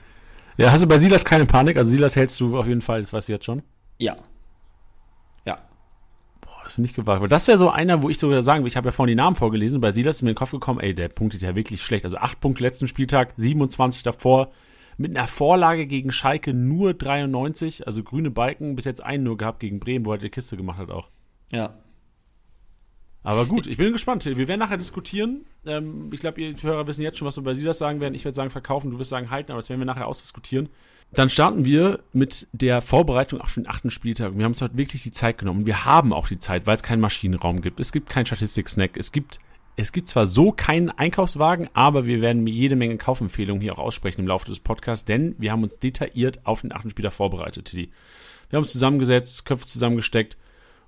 ja, 0.56 0.72
hast 0.72 0.82
du 0.82 0.88
bei 0.88 0.98
Silas 0.98 1.24
keine 1.24 1.46
Panik? 1.46 1.76
Also 1.76 1.90
Silas 1.90 2.16
hältst 2.16 2.38
du 2.40 2.58
auf 2.58 2.66
jeden 2.66 2.82
Fall, 2.82 3.00
das 3.00 3.12
weißt 3.12 3.28
du 3.28 3.32
jetzt 3.32 3.44
schon. 3.44 3.62
Ja, 3.98 4.16
das 6.64 6.74
finde 6.74 6.88
ich 6.88 6.94
gewagt. 6.94 7.18
Aber 7.18 7.28
das 7.28 7.46
wäre 7.46 7.58
so 7.58 7.70
einer, 7.70 8.02
wo 8.02 8.08
ich 8.08 8.18
sogar 8.18 8.42
sagen 8.42 8.60
würde, 8.60 8.68
ich 8.68 8.76
habe 8.76 8.88
ja 8.88 8.92
vorhin 8.92 9.16
die 9.16 9.22
Namen 9.22 9.36
vorgelesen, 9.36 9.80
bei 9.80 9.92
Silas 9.92 10.16
ist 10.16 10.22
mir 10.22 10.30
in 10.30 10.34
den 10.34 10.38
Kopf 10.38 10.50
gekommen, 10.50 10.80
ey, 10.80 10.94
der 10.94 11.08
punktet 11.08 11.42
ja 11.42 11.54
wirklich 11.54 11.82
schlecht. 11.82 12.04
Also 12.04 12.16
acht 12.16 12.40
Punkte 12.40 12.62
letzten 12.62 12.88
Spieltag, 12.88 13.34
27 13.36 14.02
davor, 14.02 14.50
mit 14.96 15.16
einer 15.16 15.28
Vorlage 15.28 15.86
gegen 15.86 16.12
Schalke 16.12 16.54
nur 16.54 16.94
93, 16.94 17.86
also 17.86 18.02
grüne 18.02 18.30
Balken, 18.30 18.76
bis 18.76 18.84
jetzt 18.84 19.02
einen 19.02 19.24
nur 19.24 19.36
gehabt 19.36 19.60
gegen 19.60 19.80
Bremen, 19.80 20.06
wo 20.06 20.12
er 20.12 20.18
die 20.18 20.30
Kiste 20.30 20.56
gemacht 20.56 20.78
hat 20.78 20.90
auch. 20.90 21.10
Ja. 21.50 21.74
Aber 23.22 23.46
gut, 23.46 23.66
ich 23.66 23.78
bin 23.78 23.92
gespannt. 23.92 24.24
Wir 24.26 24.36
werden 24.48 24.60
nachher 24.60 24.76
diskutieren. 24.76 25.46
Ähm, 25.64 26.10
ich 26.12 26.20
glaube, 26.20 26.40
ihr 26.40 26.54
Hörer 26.60 26.86
wissen 26.86 27.02
jetzt 27.02 27.18
schon, 27.18 27.26
was 27.26 27.36
wir 27.36 27.42
bei 27.42 27.54
Silas 27.54 27.78
sagen 27.78 28.00
werden. 28.00 28.14
Ich 28.14 28.24
werde 28.24 28.36
sagen 28.36 28.50
verkaufen, 28.50 28.90
du 28.90 28.98
wirst 28.98 29.10
sagen 29.10 29.30
halten, 29.30 29.50
aber 29.50 29.60
das 29.60 29.70
werden 29.70 29.80
wir 29.80 29.86
nachher 29.86 30.06
ausdiskutieren. 30.06 30.68
Dann 31.14 31.30
starten 31.30 31.64
wir 31.64 32.00
mit 32.12 32.48
der 32.52 32.80
Vorbereitung 32.80 33.40
auf 33.40 33.54
den 33.54 33.68
achten 33.68 33.92
Spieltag. 33.92 34.36
Wir 34.36 34.44
haben 34.44 34.52
uns 34.52 34.62
heute 34.62 34.76
wirklich 34.76 35.04
die 35.04 35.12
Zeit 35.12 35.38
genommen. 35.38 35.64
Wir 35.64 35.84
haben 35.84 36.12
auch 36.12 36.26
die 36.26 36.40
Zeit, 36.40 36.66
weil 36.66 36.74
es 36.74 36.82
keinen 36.82 37.00
Maschinenraum 37.00 37.60
gibt. 37.60 37.78
Es 37.78 37.92
gibt 37.92 38.10
keinen 38.10 38.26
Statistik-Snack. 38.26 38.96
Es 38.96 39.12
gibt, 39.12 39.38
es 39.76 39.92
gibt 39.92 40.08
zwar 40.08 40.26
so 40.26 40.50
keinen 40.50 40.90
Einkaufswagen, 40.90 41.68
aber 41.72 42.06
wir 42.06 42.20
werden 42.20 42.44
jede 42.48 42.74
Menge 42.74 42.96
Kaufempfehlungen 42.96 43.60
hier 43.60 43.74
auch 43.74 43.84
aussprechen 43.84 44.22
im 44.22 44.26
Laufe 44.26 44.46
des 44.46 44.58
Podcasts, 44.58 45.04
denn 45.04 45.36
wir 45.38 45.52
haben 45.52 45.62
uns 45.62 45.78
detailliert 45.78 46.40
auf 46.44 46.62
den 46.62 46.72
achten 46.72 46.90
Spieltag 46.90 47.12
vorbereitet, 47.12 47.66
Tiddy. 47.66 47.92
Wir 48.50 48.56
haben 48.56 48.64
uns 48.64 48.72
zusammengesetzt, 48.72 49.44
Köpfe 49.44 49.66
zusammengesteckt 49.66 50.36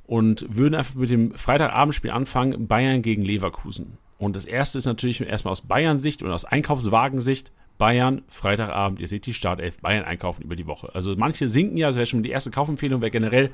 und 0.06 0.44
würden 0.48 0.74
einfach 0.74 0.96
mit 0.96 1.10
dem 1.10 1.36
Freitagabendspiel 1.36 2.10
anfangen, 2.10 2.66
Bayern 2.66 3.02
gegen 3.02 3.22
Leverkusen. 3.22 3.98
Und 4.18 4.34
das 4.34 4.44
erste 4.44 4.78
ist 4.78 4.86
natürlich 4.86 5.20
erstmal 5.20 5.52
aus 5.52 5.62
Bayern-Sicht 5.62 6.24
und 6.24 6.32
aus 6.32 6.44
Einkaufswagensicht 6.44 7.52
Bayern, 7.78 8.22
Freitagabend, 8.28 9.00
ihr 9.00 9.08
seht 9.08 9.26
die 9.26 9.34
Startelf, 9.34 9.80
Bayern 9.80 10.04
einkaufen 10.04 10.42
über 10.42 10.56
die 10.56 10.66
Woche. 10.66 10.94
Also 10.94 11.14
manche 11.16 11.48
sinken 11.48 11.76
ja, 11.76 11.88
das 11.88 11.96
wäre 11.96 12.06
schon 12.06 12.22
die 12.22 12.30
erste 12.30 12.50
Kaufempfehlung, 12.50 13.00
wäre 13.00 13.10
generell 13.10 13.50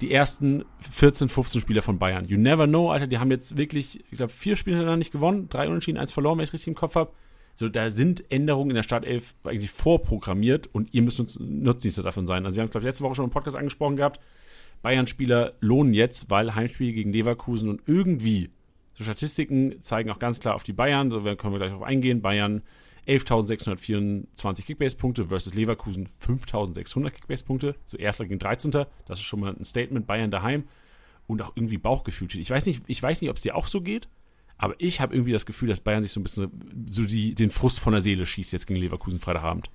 die 0.00 0.12
ersten 0.12 0.64
14, 0.80 1.28
15 1.28 1.60
Spieler 1.60 1.82
von 1.82 1.98
Bayern. 1.98 2.26
You 2.26 2.36
never 2.36 2.66
know, 2.66 2.90
Alter, 2.90 3.06
die 3.06 3.18
haben 3.18 3.30
jetzt 3.30 3.56
wirklich, 3.56 4.04
ich 4.10 4.18
glaube, 4.18 4.32
vier 4.32 4.56
Spiele 4.56 4.76
hintereinander 4.76 4.98
nicht 4.98 5.12
gewonnen, 5.12 5.48
drei 5.48 5.66
Unentschieden, 5.68 5.98
eins 5.98 6.12
verloren, 6.12 6.38
wenn 6.38 6.44
ich 6.44 6.52
richtig 6.52 6.68
im 6.68 6.74
Kopf 6.74 6.96
habe. 6.96 7.12
So, 7.54 7.68
da 7.68 7.88
sind 7.88 8.30
Änderungen 8.32 8.70
in 8.70 8.76
der 8.76 8.82
Startelf 8.82 9.34
eigentlich 9.44 9.70
vorprogrammiert 9.70 10.68
und 10.72 10.92
ihr 10.92 11.02
müsst 11.02 11.20
uns 11.20 11.38
Nutznießer 11.38 12.02
davon 12.02 12.26
sein. 12.26 12.44
Also 12.44 12.56
wir 12.56 12.62
haben 12.62 12.66
es, 12.66 12.72
glaube 12.72 12.82
ich, 12.82 12.88
letzte 12.88 13.04
Woche 13.04 13.14
schon 13.14 13.26
im 13.26 13.30
Podcast 13.30 13.56
angesprochen 13.56 13.96
gehabt. 13.96 14.20
Bayern-Spieler 14.82 15.54
lohnen 15.60 15.94
jetzt, 15.94 16.30
weil 16.30 16.54
Heimspiel 16.54 16.92
gegen 16.92 17.12
Leverkusen 17.12 17.68
und 17.68 17.82
irgendwie, 17.86 18.50
so 18.94 19.04
Statistiken 19.04 19.80
zeigen 19.82 20.10
auch 20.10 20.18
ganz 20.18 20.40
klar 20.40 20.56
auf 20.56 20.64
die 20.64 20.72
Bayern, 20.72 21.10
so 21.10 21.20
können 21.20 21.54
wir 21.54 21.58
gleich 21.58 21.70
darauf 21.70 21.84
eingehen. 21.84 22.20
Bayern 22.20 22.62
11.624 23.06 24.64
Kickbase-Punkte 24.64 25.26
versus 25.26 25.54
Leverkusen 25.54 26.08
5.600 26.26 27.10
Kickbase-Punkte. 27.10 27.74
So 27.84 27.96
erster 27.96 28.24
gegen 28.24 28.38
13. 28.38 28.70
Das 28.70 29.18
ist 29.18 29.22
schon 29.22 29.40
mal 29.40 29.54
ein 29.54 29.64
Statement. 29.64 30.06
Bayern 30.06 30.30
daheim 30.30 30.64
und 31.26 31.42
auch 31.42 31.52
irgendwie 31.54 31.78
Bauchgefühl. 31.78 32.28
Ich 32.34 32.50
weiß 32.50 32.66
nicht, 32.66 32.82
ich 32.86 33.02
weiß 33.02 33.20
nicht, 33.20 33.30
ob 33.30 33.36
es 33.36 33.42
dir 33.42 33.56
auch 33.56 33.66
so 33.66 33.80
geht, 33.80 34.08
aber 34.56 34.74
ich 34.78 35.00
habe 35.00 35.14
irgendwie 35.14 35.32
das 35.32 35.46
Gefühl, 35.46 35.68
dass 35.68 35.80
Bayern 35.80 36.02
sich 36.02 36.12
so 36.12 36.20
ein 36.20 36.22
bisschen 36.22 36.50
so 36.86 37.04
die, 37.04 37.34
den 37.34 37.50
Frust 37.50 37.80
von 37.80 37.92
der 37.92 38.02
Seele 38.02 38.26
schießt 38.26 38.52
jetzt 38.52 38.66
gegen 38.66 38.80
Leverkusen 38.80 39.18
Freitagabend. 39.18 39.70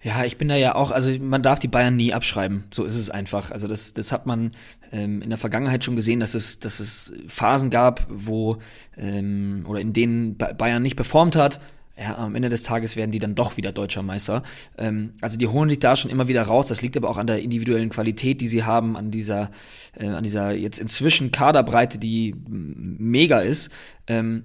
Ja, 0.00 0.24
ich 0.24 0.38
bin 0.38 0.46
da 0.46 0.54
ja 0.54 0.76
auch, 0.76 0.92
also 0.92 1.10
man 1.18 1.42
darf 1.42 1.58
die 1.58 1.66
Bayern 1.66 1.96
nie 1.96 2.12
abschreiben. 2.12 2.64
So 2.70 2.84
ist 2.84 2.96
es 2.96 3.10
einfach. 3.10 3.50
Also 3.50 3.66
das, 3.66 3.94
das 3.94 4.12
hat 4.12 4.26
man 4.26 4.52
ähm, 4.92 5.22
in 5.22 5.30
der 5.30 5.38
Vergangenheit 5.38 5.82
schon 5.82 5.96
gesehen, 5.96 6.20
dass 6.20 6.34
es, 6.34 6.60
dass 6.60 6.78
es 6.78 7.12
Phasen 7.26 7.68
gab, 7.70 8.06
wo 8.08 8.58
ähm, 8.96 9.64
oder 9.66 9.80
in 9.80 9.92
denen 9.92 10.36
Bayern 10.36 10.82
nicht 10.82 10.94
performt 10.94 11.34
hat 11.34 11.60
ja, 12.00 12.16
am 12.16 12.34
Ende 12.34 12.48
des 12.48 12.62
Tages 12.62 12.96
werden 12.96 13.10
die 13.10 13.18
dann 13.18 13.34
doch 13.34 13.56
wieder 13.56 13.72
deutscher 13.72 14.02
Meister. 14.02 14.42
Ähm, 14.76 15.14
also 15.20 15.36
die 15.36 15.48
holen 15.48 15.68
sich 15.68 15.80
da 15.80 15.96
schon 15.96 16.10
immer 16.10 16.28
wieder 16.28 16.42
raus. 16.42 16.68
Das 16.68 16.80
liegt 16.80 16.96
aber 16.96 17.10
auch 17.10 17.18
an 17.18 17.26
der 17.26 17.42
individuellen 17.42 17.90
Qualität, 17.90 18.40
die 18.40 18.48
sie 18.48 18.64
haben, 18.64 18.96
an 18.96 19.10
dieser, 19.10 19.50
äh, 19.96 20.06
an 20.06 20.22
dieser 20.22 20.52
jetzt 20.52 20.78
inzwischen 20.78 21.32
Kaderbreite, 21.32 21.98
die 21.98 22.34
mega 22.46 23.40
ist. 23.40 23.70
Ähm, 24.06 24.44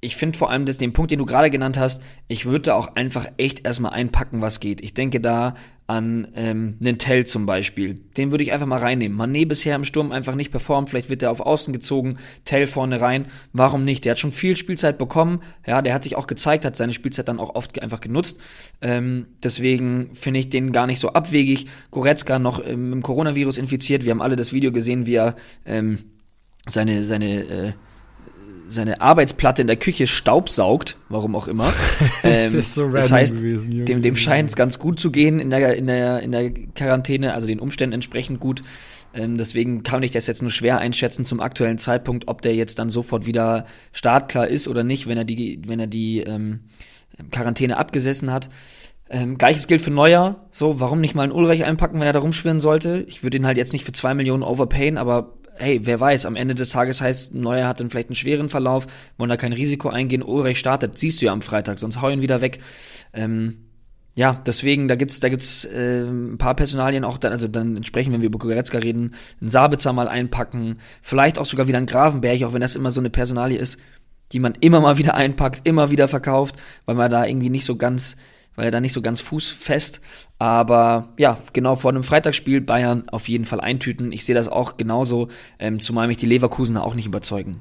ich 0.00 0.16
finde 0.16 0.38
vor 0.38 0.50
allem 0.50 0.66
das, 0.66 0.78
den 0.78 0.92
Punkt, 0.92 1.10
den 1.10 1.18
du 1.18 1.24
gerade 1.24 1.50
genannt 1.50 1.78
hast, 1.78 2.02
ich 2.28 2.44
würde 2.44 2.62
da 2.62 2.74
auch 2.74 2.94
einfach 2.94 3.26
echt 3.38 3.66
erstmal 3.66 3.92
einpacken, 3.92 4.42
was 4.42 4.60
geht. 4.60 4.82
Ich 4.82 4.92
denke 4.92 5.20
da 5.20 5.54
an 5.86 6.28
ähm, 6.34 6.76
einen 6.80 6.98
Tell 6.98 7.24
zum 7.26 7.46
Beispiel. 7.46 8.00
Den 8.16 8.30
würde 8.32 8.42
ich 8.42 8.52
einfach 8.52 8.66
mal 8.66 8.78
reinnehmen. 8.78 9.18
Mané 9.18 9.46
bisher 9.46 9.76
im 9.76 9.84
Sturm 9.84 10.10
einfach 10.10 10.34
nicht 10.34 10.50
performt, 10.50 10.90
vielleicht 10.90 11.10
wird 11.10 11.22
er 11.22 11.30
auf 11.30 11.40
Außen 11.40 11.72
gezogen, 11.72 12.18
Tell 12.44 12.66
vorne 12.66 13.00
rein. 13.00 13.26
Warum 13.52 13.84
nicht? 13.84 14.04
Der 14.04 14.12
hat 14.12 14.18
schon 14.18 14.32
viel 14.32 14.56
Spielzeit 14.56 14.98
bekommen. 14.98 15.42
Ja, 15.66 15.82
der 15.82 15.94
hat 15.94 16.02
sich 16.02 16.16
auch 16.16 16.26
gezeigt, 16.26 16.64
hat 16.64 16.76
seine 16.76 16.92
Spielzeit 16.92 17.28
dann 17.28 17.38
auch 17.38 17.54
oft 17.54 17.80
einfach 17.80 18.00
genutzt. 18.00 18.40
Ähm, 18.80 19.26
deswegen 19.42 20.14
finde 20.14 20.40
ich 20.40 20.50
den 20.50 20.72
gar 20.72 20.86
nicht 20.86 20.98
so 20.98 21.12
abwegig. 21.12 21.66
Goretzka 21.92 22.38
noch 22.38 22.64
ähm, 22.66 22.92
im 22.92 23.02
Coronavirus 23.02 23.58
infiziert. 23.58 24.04
Wir 24.04 24.10
haben 24.10 24.22
alle 24.22 24.36
das 24.36 24.52
Video 24.52 24.72
gesehen, 24.72 25.06
wie 25.06 25.14
er 25.14 25.36
ähm, 25.64 25.98
seine, 26.68 27.04
seine 27.04 27.44
äh, 27.44 27.72
seine 28.68 29.00
Arbeitsplatte 29.00 29.62
in 29.62 29.68
der 29.68 29.76
Küche 29.76 30.06
staubsaugt, 30.06 30.96
warum 31.08 31.34
auch 31.34 31.48
immer. 31.48 31.72
Ähm, 32.22 32.54
das, 32.54 32.74
so 32.74 32.88
das 32.88 33.12
heißt, 33.12 33.36
gewesen, 33.36 33.84
dem, 33.84 34.02
dem 34.02 34.16
scheint 34.16 34.48
es 34.48 34.56
ganz 34.56 34.80
gut 34.80 34.98
zu 34.98 35.12
gehen 35.12 35.38
in 35.38 35.50
der, 35.50 35.76
in, 35.76 35.86
der, 35.86 36.20
in 36.20 36.32
der 36.32 36.50
Quarantäne, 36.50 37.34
also 37.34 37.46
den 37.46 37.60
Umständen 37.60 37.94
entsprechend 37.94 38.40
gut. 38.40 38.62
Ähm, 39.14 39.38
deswegen 39.38 39.82
kann 39.82 40.02
ich 40.02 40.10
das 40.10 40.26
jetzt 40.26 40.42
nur 40.42 40.50
schwer 40.50 40.78
einschätzen 40.78 41.24
zum 41.24 41.40
aktuellen 41.40 41.78
Zeitpunkt, 41.78 42.26
ob 42.26 42.42
der 42.42 42.54
jetzt 42.54 42.78
dann 42.78 42.90
sofort 42.90 43.26
wieder 43.26 43.66
startklar 43.92 44.48
ist 44.48 44.66
oder 44.66 44.82
nicht, 44.82 45.06
wenn 45.06 45.18
er 45.18 45.24
die, 45.24 45.60
wenn 45.66 45.78
er 45.78 45.86
die 45.86 46.20
ähm, 46.20 46.60
Quarantäne 47.30 47.76
abgesessen 47.76 48.32
hat. 48.32 48.50
Ähm, 49.08 49.38
Gleiches 49.38 49.68
gilt 49.68 49.82
für 49.82 49.92
Neuer. 49.92 50.46
So, 50.50 50.80
warum 50.80 51.00
nicht 51.00 51.14
mal 51.14 51.22
einen 51.22 51.32
Ulreich 51.32 51.64
einpacken, 51.64 52.00
wenn 52.00 52.06
er 52.06 52.12
da 52.12 52.18
rumschwirren 52.18 52.60
sollte? 52.60 53.04
Ich 53.06 53.22
würde 53.22 53.36
ihn 53.36 53.46
halt 53.46 53.56
jetzt 53.56 53.72
nicht 53.72 53.84
für 53.84 53.92
zwei 53.92 54.14
Millionen 54.14 54.42
overpayen, 54.42 54.98
aber 54.98 55.34
hey, 55.58 55.80
wer 55.84 56.00
weiß, 56.00 56.26
am 56.26 56.36
Ende 56.36 56.54
des 56.54 56.70
Tages 56.70 57.00
heißt, 57.00 57.34
Neuer 57.34 57.68
hat 57.68 57.80
dann 57.80 57.90
vielleicht 57.90 58.08
einen 58.08 58.16
schweren 58.16 58.48
Verlauf, 58.48 58.86
wollen 59.18 59.30
da 59.30 59.36
kein 59.36 59.52
Risiko 59.52 59.88
eingehen, 59.88 60.22
Ulreich 60.22 60.58
startet, 60.58 60.98
siehst 60.98 61.20
du 61.20 61.26
ja 61.26 61.32
am 61.32 61.42
Freitag, 61.42 61.78
sonst 61.78 62.00
hau 62.00 62.08
ihn 62.08 62.20
wieder 62.20 62.40
weg. 62.40 62.60
Ähm, 63.12 63.58
ja, 64.14 64.34
deswegen, 64.46 64.88
da 64.88 64.94
gibt's, 64.94 65.20
da 65.20 65.28
gibt's 65.28 65.66
äh, 65.66 66.00
ein 66.00 66.38
paar 66.38 66.56
Personalien 66.56 67.04
auch 67.04 67.18
dann, 67.18 67.32
also 67.32 67.48
dann 67.48 67.76
entsprechend, 67.76 68.14
wenn 68.14 68.22
wir 68.22 68.28
über 68.28 68.38
Goretzka 68.38 68.78
reden, 68.78 69.14
einen 69.40 69.50
Sabitzer 69.50 69.92
mal 69.92 70.08
einpacken, 70.08 70.78
vielleicht 71.02 71.38
auch 71.38 71.44
sogar 71.44 71.68
wieder 71.68 71.78
einen 71.78 71.86
Gravenberg, 71.86 72.42
auch 72.44 72.54
wenn 72.54 72.62
das 72.62 72.76
immer 72.76 72.90
so 72.90 73.00
eine 73.00 73.10
Personalie 73.10 73.58
ist, 73.58 73.78
die 74.32 74.40
man 74.40 74.54
immer 74.60 74.80
mal 74.80 74.96
wieder 74.96 75.14
einpackt, 75.14 75.66
immer 75.66 75.90
wieder 75.90 76.08
verkauft, 76.08 76.56
weil 76.86 76.94
man 76.94 77.10
da 77.10 77.26
irgendwie 77.26 77.50
nicht 77.50 77.66
so 77.66 77.76
ganz 77.76 78.16
weil 78.56 78.66
er 78.66 78.70
da 78.70 78.80
nicht 78.80 78.92
so 78.92 79.02
ganz 79.02 79.20
fußfest. 79.20 80.00
Aber 80.38 81.08
ja, 81.18 81.38
genau 81.52 81.76
vor 81.76 81.90
einem 81.90 82.02
Freitagsspiel 82.02 82.60
Bayern 82.60 83.08
auf 83.08 83.28
jeden 83.28 83.44
Fall 83.44 83.60
eintüten. 83.60 84.12
Ich 84.12 84.24
sehe 84.24 84.34
das 84.34 84.48
auch 84.48 84.76
genauso, 84.76 85.28
ähm, 85.58 85.80
zumal 85.80 86.08
mich 86.08 86.16
die 86.16 86.26
Leverkusener 86.26 86.84
auch 86.84 86.94
nicht 86.94 87.06
überzeugen. 87.06 87.60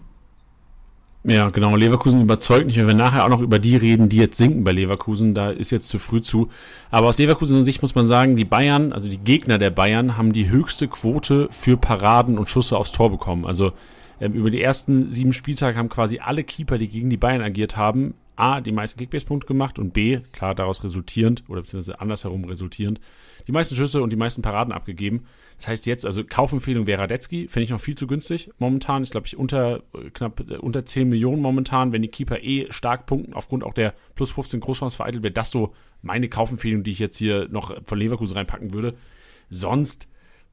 Ja, 1.28 1.50
genau. 1.50 1.76
Leverkusen 1.76 2.22
überzeugt 2.22 2.68
nicht. 2.68 2.78
Wenn 2.78 2.88
wir 2.88 2.94
nachher 2.94 3.26
auch 3.26 3.30
noch 3.30 3.42
über 3.42 3.58
die 3.58 3.76
reden, 3.76 4.10
die 4.10 4.18
jetzt 4.18 4.38
sinken 4.38 4.64
bei 4.64 4.72
Leverkusen, 4.72 5.34
da 5.34 5.50
ist 5.50 5.72
jetzt 5.72 5.90
zu 5.90 5.98
früh 5.98 6.22
zu. 6.22 6.50
Aber 6.92 7.08
aus 7.08 7.18
Leverkusen 7.18 7.64
Sicht 7.64 7.82
muss 7.82 7.96
man 7.96 8.08
sagen, 8.08 8.36
die 8.36 8.46
Bayern, 8.46 8.94
also 8.94 9.10
die 9.10 9.18
Gegner 9.18 9.58
der 9.58 9.72
Bayern, 9.72 10.18
haben 10.18 10.34
die 10.34 10.50
höchste 10.50 10.88
Quote 10.88 11.48
für 11.50 11.78
Paraden 11.78 12.38
und 12.38 12.50
Schüsse 12.50 12.78
aufs 12.78 12.92
Tor 12.92 13.10
bekommen. 13.10 13.46
Also 13.48 13.72
ähm, 14.22 14.34
über 14.34 14.52
die 14.52 14.62
ersten 14.62 15.10
sieben 15.10 15.34
Spieltage 15.34 15.78
haben 15.78 15.90
quasi 15.90 16.20
alle 16.20 16.44
Keeper, 16.44 16.78
die 16.78 16.90
gegen 16.90 17.10
die 17.10 17.18
Bayern 17.18 17.42
agiert 17.42 17.76
haben, 17.76 18.14
A, 18.36 18.62
die 18.62 18.72
meisten 18.72 19.00
Kickbase-Punkte 19.00 19.48
gemacht 19.48 19.80
und 19.80 19.94
B, 19.94 20.20
klar 20.32 20.56
daraus 20.56 20.84
resultierend 20.84 21.44
oder 21.48 21.62
beziehungsweise 21.62 22.00
andersherum 22.00 22.46
resultierend, 22.46 23.00
die 23.48 23.52
meisten 23.52 23.76
Schüsse 23.76 24.02
und 24.02 24.12
die 24.12 24.18
meisten 24.18 24.42
Paraden 24.42 24.74
abgegeben. 24.74 25.26
Das 25.58 25.68
heißt 25.68 25.86
jetzt, 25.86 26.06
also 26.06 26.24
Kaufempfehlung 26.24 26.88
wäre 26.88 27.02
Radetzky, 27.02 27.48
finde 27.48 27.64
ich 27.66 27.70
noch 27.70 27.80
viel 27.80 27.96
zu 27.96 28.08
günstig 28.08 28.50
momentan. 28.58 29.04
Ich 29.04 29.12
glaube, 29.12 29.28
ich 29.28 29.38
unter 29.38 29.84
äh, 29.94 30.10
knapp 30.12 30.42
äh, 30.50 30.58
unter 30.58 30.86
10 30.86 31.08
Millionen 31.08 31.42
momentan, 31.42 31.92
wenn 31.92 32.02
die 32.02 32.10
Keeper 32.10 32.44
eh 32.44 32.72
stark 32.72 33.06
punkten, 33.06 33.34
aufgrund 33.34 33.64
auch 33.64 33.74
der 33.74 33.94
plus 34.16 34.32
15 34.32 34.60
Großchance 34.60 34.96
vereitelt, 34.96 35.24
wäre 35.24 35.34
das 35.34 35.52
so 35.52 35.74
meine 36.02 36.30
Kaufempfehlung, 36.30 36.84
die 36.84 36.92
ich 36.92 37.00
jetzt 37.00 37.18
hier 37.18 37.48
noch 37.50 37.76
von 37.86 37.98
Leverkusen 37.98 38.36
reinpacken 38.36 38.74
würde. 38.74 38.96
Sonst, 39.50 40.08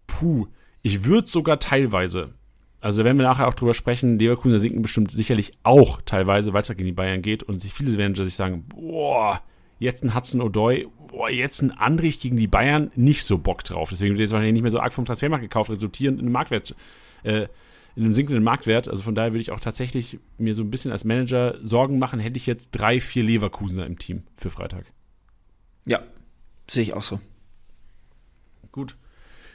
puh, 0.06 0.46
ich 0.82 1.04
würde 1.04 1.28
sogar 1.28 1.58
teilweise 1.58 2.34
also 2.82 3.04
wenn 3.04 3.16
wir 3.16 3.22
nachher 3.22 3.46
auch 3.46 3.54
drüber 3.54 3.74
sprechen, 3.74 4.18
Leverkusen 4.18 4.58
sinken 4.58 4.82
bestimmt 4.82 5.12
sicherlich 5.12 5.52
auch 5.62 6.02
teilweise, 6.04 6.52
weil 6.52 6.62
es 6.62 6.68
gegen 6.68 6.84
die 6.84 6.90
Bayern 6.90 7.22
geht 7.22 7.44
und 7.44 7.60
sich 7.60 7.72
viele 7.72 7.96
Manager 7.96 8.24
sich 8.24 8.34
sagen, 8.34 8.64
boah, 8.64 9.40
jetzt 9.78 10.02
ein 10.02 10.16
Hudson 10.16 10.42
O'Doy, 10.42 10.88
boah, 11.06 11.30
jetzt 11.30 11.62
ein 11.62 11.70
Andrich 11.70 12.18
gegen 12.18 12.36
die 12.36 12.48
Bayern, 12.48 12.90
nicht 12.96 13.24
so 13.24 13.38
Bock 13.38 13.62
drauf. 13.62 13.90
Deswegen 13.90 14.14
wird 14.14 14.20
jetzt 14.22 14.32
wahrscheinlich 14.32 14.54
nicht 14.54 14.62
mehr 14.62 14.72
so 14.72 14.80
arg 14.80 14.92
vom 14.92 15.04
Transfermarkt 15.04 15.44
gekauft, 15.44 15.70
resultierend 15.70 16.18
in 16.18 16.26
einem 16.26 16.32
Marktwert, 16.32 16.74
äh, 17.22 17.46
in 17.94 18.02
einem 18.02 18.14
sinkenden 18.14 18.42
Marktwert. 18.42 18.88
Also 18.88 19.04
von 19.04 19.14
daher 19.14 19.32
würde 19.32 19.42
ich 19.42 19.52
auch 19.52 19.60
tatsächlich 19.60 20.18
mir 20.38 20.56
so 20.56 20.64
ein 20.64 20.70
bisschen 20.72 20.90
als 20.90 21.04
Manager 21.04 21.58
Sorgen 21.62 22.00
machen, 22.00 22.18
hätte 22.18 22.36
ich 22.36 22.46
jetzt 22.46 22.72
drei, 22.72 23.00
vier 23.00 23.22
Leverkusener 23.22 23.86
im 23.86 23.96
Team 23.96 24.24
für 24.36 24.50
Freitag. 24.50 24.86
Ja, 25.86 26.02
sehe 26.68 26.82
ich 26.82 26.94
auch 26.94 27.04
so. 27.04 27.20
Gut. 28.72 28.96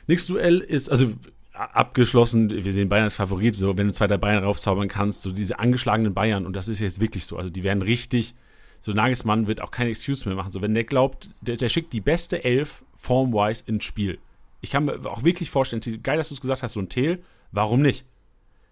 Nächstes 0.08 0.34
Duell 0.34 0.60
ist, 0.60 0.90
also 0.90 1.12
abgeschlossen, 1.58 2.50
wir 2.50 2.74
sehen 2.74 2.90
Bayern 2.90 3.06
als 3.06 3.16
Favorit, 3.16 3.56
so 3.56 3.78
wenn 3.78 3.88
du 3.88 3.94
zwei 3.94 4.08
der 4.08 4.18
Bayern 4.18 4.44
raufzaubern 4.44 4.88
kannst, 4.88 5.22
so 5.22 5.32
diese 5.32 5.60
angeschlagenen 5.60 6.14
Bayern, 6.14 6.46
und 6.46 6.56
das 6.56 6.68
ist 6.68 6.80
jetzt 6.80 7.02
wirklich 7.02 7.26
so, 7.26 7.38
also 7.38 7.50
die 7.50 7.64
werden 7.64 7.82
richtig, 7.82 8.36
so 8.80 8.94
Nagelsmann 8.94 9.48
wird 9.48 9.62
auch 9.62 9.72
keine 9.72 9.90
Excuse 9.90 10.28
mehr 10.28 10.36
machen, 10.36 10.52
so 10.52 10.62
wenn 10.62 10.74
der 10.74 10.84
glaubt, 10.84 11.30
der, 11.42 11.58
der 11.58 11.70
schickt 11.70 11.94
die 11.94 12.02
beste 12.02 12.44
Elf 12.44 12.84
formwise 12.96 13.64
ins 13.66 13.84
Spiel. 13.84 14.20
Ich 14.62 14.70
kann 14.70 14.86
mir 14.86 15.06
auch 15.06 15.24
wirklich 15.24 15.50
vorstellen, 15.50 15.82
geil, 16.04 16.18
dass 16.18 16.30
du 16.30 16.36
es 16.36 16.42
gesagt 16.42 16.64
hast, 16.64 16.74
so 16.74 16.80
ein 16.80 16.90
Tel, 16.90 17.24
warum 17.52 17.82
nicht? 17.82 18.06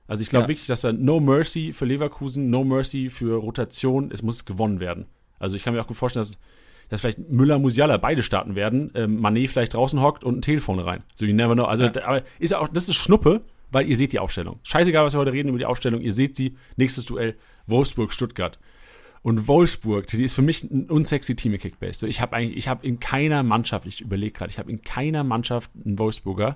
Also 0.07 0.21
ich 0.21 0.29
glaube 0.29 0.43
ja. 0.43 0.49
wirklich, 0.49 0.67
dass 0.67 0.81
da 0.81 0.93
No 0.93 1.19
Mercy 1.19 1.73
für 1.73 1.85
Leverkusen, 1.85 2.49
No 2.49 2.63
Mercy 2.63 3.09
für 3.09 3.37
Rotation, 3.37 4.11
es 4.11 4.21
muss 4.21 4.45
gewonnen 4.45 4.79
werden. 4.79 5.05
Also 5.39 5.55
ich 5.55 5.63
kann 5.63 5.73
mir 5.73 5.81
auch 5.81 5.87
gut 5.87 5.97
vorstellen, 5.97 6.25
dass 6.27 6.39
dass 6.89 7.01
vielleicht 7.01 7.19
Müller, 7.19 7.59
Musiala 7.59 7.97
beide 7.97 8.23
starten 8.23 8.55
werden, 8.55 8.91
ähm, 8.95 9.19
Manet 9.19 9.49
vielleicht 9.49 9.73
draußen 9.73 10.01
hockt 10.01 10.23
und 10.23 10.37
ein 10.37 10.41
Telefon 10.41 10.79
rein. 10.79 11.03
So 11.15 11.25
you 11.25 11.33
never 11.33 11.53
know. 11.53 11.65
Also, 11.65 11.85
ja. 11.85 11.91
aber 12.05 12.23
ist 12.39 12.53
auch, 12.53 12.67
das 12.67 12.89
ist 12.89 12.95
Schnuppe, 12.95 13.41
weil 13.71 13.87
ihr 13.87 13.97
seht 13.97 14.13
die 14.13 14.19
Aufstellung. 14.19 14.59
Scheißegal, 14.63 15.05
was 15.05 15.13
wir 15.13 15.19
heute 15.19 15.33
reden 15.33 15.49
über 15.49 15.57
die 15.57 15.65
Aufstellung, 15.65 16.01
ihr 16.01 16.13
seht 16.13 16.35
sie. 16.35 16.55
Nächstes 16.75 17.05
Duell 17.05 17.35
Wolfsburg-Stuttgart. 17.67 18.59
Und 19.21 19.47
Wolfsburg, 19.47 20.05
die 20.05 20.23
ist 20.23 20.35
für 20.35 20.43
mich 20.43 20.63
ein 20.63 20.89
unsexy 20.89 21.35
Team 21.35 21.53
im 21.53 21.59
Kickbase. 21.59 22.01
So, 22.01 22.07
ich 22.07 22.21
habe 22.21 22.35
eigentlich, 22.35 22.57
ich 22.57 22.67
habe 22.67 22.85
in 22.85 22.99
keiner 22.99 23.41
Mannschaft, 23.41 23.87
ich 23.87 24.01
überlege 24.01 24.33
gerade, 24.33 24.51
ich 24.51 24.59
habe 24.59 24.71
in 24.71 24.83
keiner 24.83 25.23
Mannschaft 25.23 25.71
einen 25.83 25.97
Wolfsburger. 25.97 26.55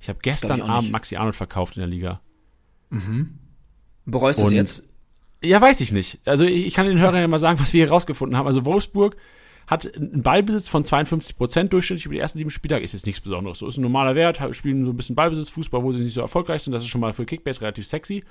Ich 0.00 0.08
habe 0.10 0.18
gestern 0.20 0.60
Abend 0.60 0.92
Maxi 0.92 1.16
Arnold 1.16 1.34
verkauft 1.34 1.76
in 1.76 1.80
der 1.80 1.88
Liga. 1.88 2.20
Mhm. 2.90 3.38
Bereust 4.04 4.40
du 4.40 4.44
es 4.44 4.52
jetzt? 4.52 4.82
Ja, 5.42 5.60
weiß 5.60 5.80
ich 5.80 5.92
nicht. 5.92 6.20
Also 6.24 6.44
ich, 6.44 6.66
ich 6.66 6.74
kann 6.74 6.86
den 6.86 6.98
Hörern 6.98 7.20
ja 7.20 7.28
mal 7.28 7.38
sagen, 7.38 7.60
was 7.60 7.72
wir 7.72 7.84
hier 7.84 7.90
rausgefunden 7.90 8.36
haben. 8.36 8.46
Also 8.46 8.64
Wolfsburg 8.64 9.16
hat 9.66 9.94
einen 9.94 10.22
Ballbesitz 10.22 10.68
von 10.68 10.84
52 10.84 11.36
Prozent 11.36 11.72
durchschnittlich 11.72 12.06
über 12.06 12.14
die 12.14 12.20
ersten 12.20 12.38
sieben 12.38 12.50
Spieltage. 12.50 12.82
Ist 12.82 12.94
jetzt 12.94 13.06
nichts 13.06 13.20
Besonderes. 13.20 13.58
So 13.58 13.66
ist 13.66 13.76
ein 13.76 13.82
normaler 13.82 14.14
Wert, 14.14 14.40
spielen 14.56 14.84
so 14.84 14.92
ein 14.92 14.96
bisschen 14.96 15.14
Ballbesitz, 15.14 15.50
Fußball, 15.50 15.82
wo 15.82 15.92
sie 15.92 16.02
nicht 16.02 16.14
so 16.14 16.22
erfolgreich 16.22 16.62
sind. 16.62 16.72
Das 16.72 16.82
ist 16.82 16.88
schon 16.88 17.00
mal 17.00 17.12
für 17.12 17.26
Kickbase 17.26 17.60
relativ 17.60 17.86
sexy. 17.86 18.24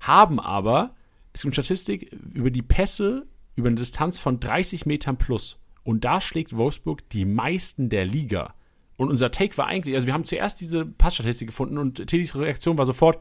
Haben 0.00 0.40
aber, 0.40 0.94
es 1.32 1.42
gibt 1.42 1.56
eine 1.56 1.64
Statistik 1.64 2.10
über 2.32 2.50
die 2.50 2.62
Pässe 2.62 3.26
über 3.58 3.68
eine 3.68 3.76
Distanz 3.76 4.18
von 4.20 4.40
30 4.40 4.86
Metern 4.86 5.18
plus. 5.18 5.58
Und 5.82 6.04
da 6.04 6.20
schlägt 6.20 6.56
Wolfsburg 6.56 7.08
die 7.10 7.24
meisten 7.24 7.88
der 7.88 8.04
Liga. 8.04 8.54
Und 8.96 9.08
unser 9.10 9.30
Take 9.30 9.58
war 9.58 9.66
eigentlich, 9.66 9.94
also 9.94 10.06
wir 10.06 10.14
haben 10.14 10.24
zuerst 10.24 10.60
diese 10.60 10.86
Passstatistik 10.86 11.48
gefunden 11.48 11.76
und 11.76 12.06
Tillys 12.06 12.36
Reaktion 12.36 12.78
war 12.78 12.86
sofort, 12.86 13.18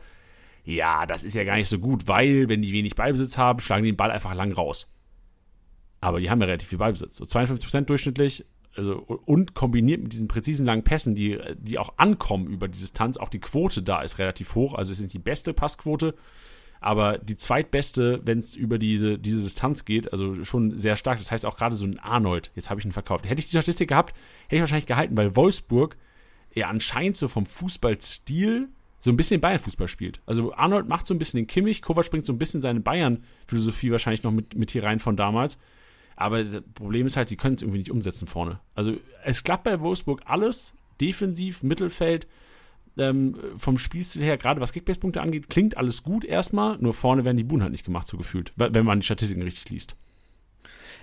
ja, 0.68 1.06
das 1.06 1.24
ist 1.24 1.34
ja 1.34 1.46
gar 1.46 1.56
nicht 1.56 1.70
so 1.70 1.80
gut, 1.80 2.10
weil, 2.10 2.50
wenn 2.50 2.62
die 2.62 2.74
wenig 2.74 2.96
Ballbesitz 2.96 3.38
haben, 3.38 3.62
schlagen 3.62 3.84
die 3.84 3.92
den 3.92 3.98
Ball 3.98 4.12
einfach 4.12 4.34
lang 4.34 4.52
raus. 4.52 4.92
Aber 6.02 6.20
die 6.20 6.30
haben 6.30 6.42
ja 6.42 6.48
relativ 6.48 6.68
viel 6.68 6.78
Ballbesitz. 6.78 7.16
So 7.16 7.24
52% 7.24 7.82
durchschnittlich, 7.82 8.46
also, 8.76 8.98
und 8.98 9.54
kombiniert 9.54 10.04
mit 10.04 10.12
diesen 10.12 10.28
präzisen 10.28 10.66
langen 10.66 10.84
Pässen, 10.84 11.16
die, 11.16 11.40
die 11.58 11.80
auch 11.80 11.94
ankommen 11.96 12.48
über 12.48 12.68
die 12.68 12.80
Distanz, 12.80 13.16
auch 13.16 13.30
die 13.30 13.40
Quote 13.40 13.82
da 13.82 14.02
ist 14.02 14.20
relativ 14.20 14.56
hoch. 14.56 14.74
Also 14.74 14.92
es 14.92 15.00
ist 15.00 15.04
nicht 15.04 15.14
die 15.14 15.20
beste 15.20 15.54
Passquote, 15.54 16.16
aber 16.82 17.18
die 17.18 17.38
zweitbeste, 17.38 18.20
wenn 18.26 18.40
es 18.40 18.54
über 18.54 18.78
diese, 18.78 19.18
diese 19.18 19.44
Distanz 19.44 19.86
geht, 19.86 20.12
also 20.12 20.44
schon 20.44 20.78
sehr 20.78 20.98
stark. 20.98 21.18
Das 21.18 21.32
heißt 21.32 21.46
auch 21.46 21.56
gerade 21.56 21.78
so 21.78 21.86
ein 21.86 21.98
Arnold, 21.98 22.52
jetzt 22.56 22.70
habe 22.70 22.82
ich 22.82 22.86
ihn 22.86 22.92
verkauft. 22.92 23.26
Hätte 23.26 23.40
ich 23.40 23.46
die 23.46 23.52
Statistik 23.52 23.88
gehabt, 23.88 24.14
hätte 24.48 24.58
ich 24.58 24.62
wahrscheinlich 24.62 24.86
gehalten, 24.86 25.16
weil 25.16 25.38
Wolfsburg 25.38 25.96
ja 26.54 26.68
anscheinend 26.68 27.16
so 27.16 27.30
vom 27.30 27.46
Fußballstil 27.46 28.68
so 29.00 29.12
ein 29.12 29.18
bisschen 29.18 29.42
Bayern-Fußball 29.42 29.88
spielt. 29.88 30.22
Also 30.26 30.54
Arnold 30.54 30.88
macht 30.88 31.08
so 31.08 31.14
ein 31.14 31.20
bisschen 31.20 31.38
den 31.38 31.48
Kimmich, 31.48 31.82
Kovac 31.82 32.10
bringt 32.10 32.26
so 32.26 32.34
ein 32.34 32.40
bisschen 32.40 32.62
seine 32.62 32.80
Bayern-Philosophie 32.80 33.92
wahrscheinlich 33.92 34.24
noch 34.24 34.32
mit, 34.32 34.56
mit 34.56 34.72
hier 34.72 34.84
rein 34.84 35.00
von 35.00 35.16
damals. 35.16 35.60
Aber 36.16 36.44
das 36.44 36.64
Problem 36.74 37.06
ist 37.06 37.16
halt, 37.16 37.30
sie 37.30 37.38
können 37.38 37.56
es 37.56 37.62
irgendwie 37.62 37.78
nicht 37.80 37.92
umsetzen 37.92 38.28
vorne. 38.28 38.60
Also 38.74 38.96
es 39.24 39.44
klappt 39.44 39.66
bei 39.66 39.80
Wolfsburg 39.80 40.22
alles, 40.26 40.74
defensiv, 41.00 41.62
Mittelfeld, 41.62 42.28
ähm, 42.98 43.36
vom 43.56 43.78
Spielstil 43.78 44.24
her, 44.24 44.38
gerade 44.38 44.60
was 44.60 44.74
Kickbase-Punkte 44.74 45.22
angeht, 45.22 45.50
klingt 45.50 45.78
alles 45.78 46.02
gut 46.02 46.26
erstmal, 46.26 46.78
nur 46.80 46.96
vorne 46.96 47.26
werden 47.26 47.38
die 47.38 47.44
Buhnen 47.44 47.62
halt 47.62 47.72
nicht 47.72 47.86
gemacht, 47.86 48.08
so 48.08 48.18
gefühlt, 48.18 48.52
wenn 48.56 48.86
man 48.86 49.00
die 49.00 49.06
Statistiken 49.06 49.44
richtig 49.44 49.70
liest. 49.70 49.96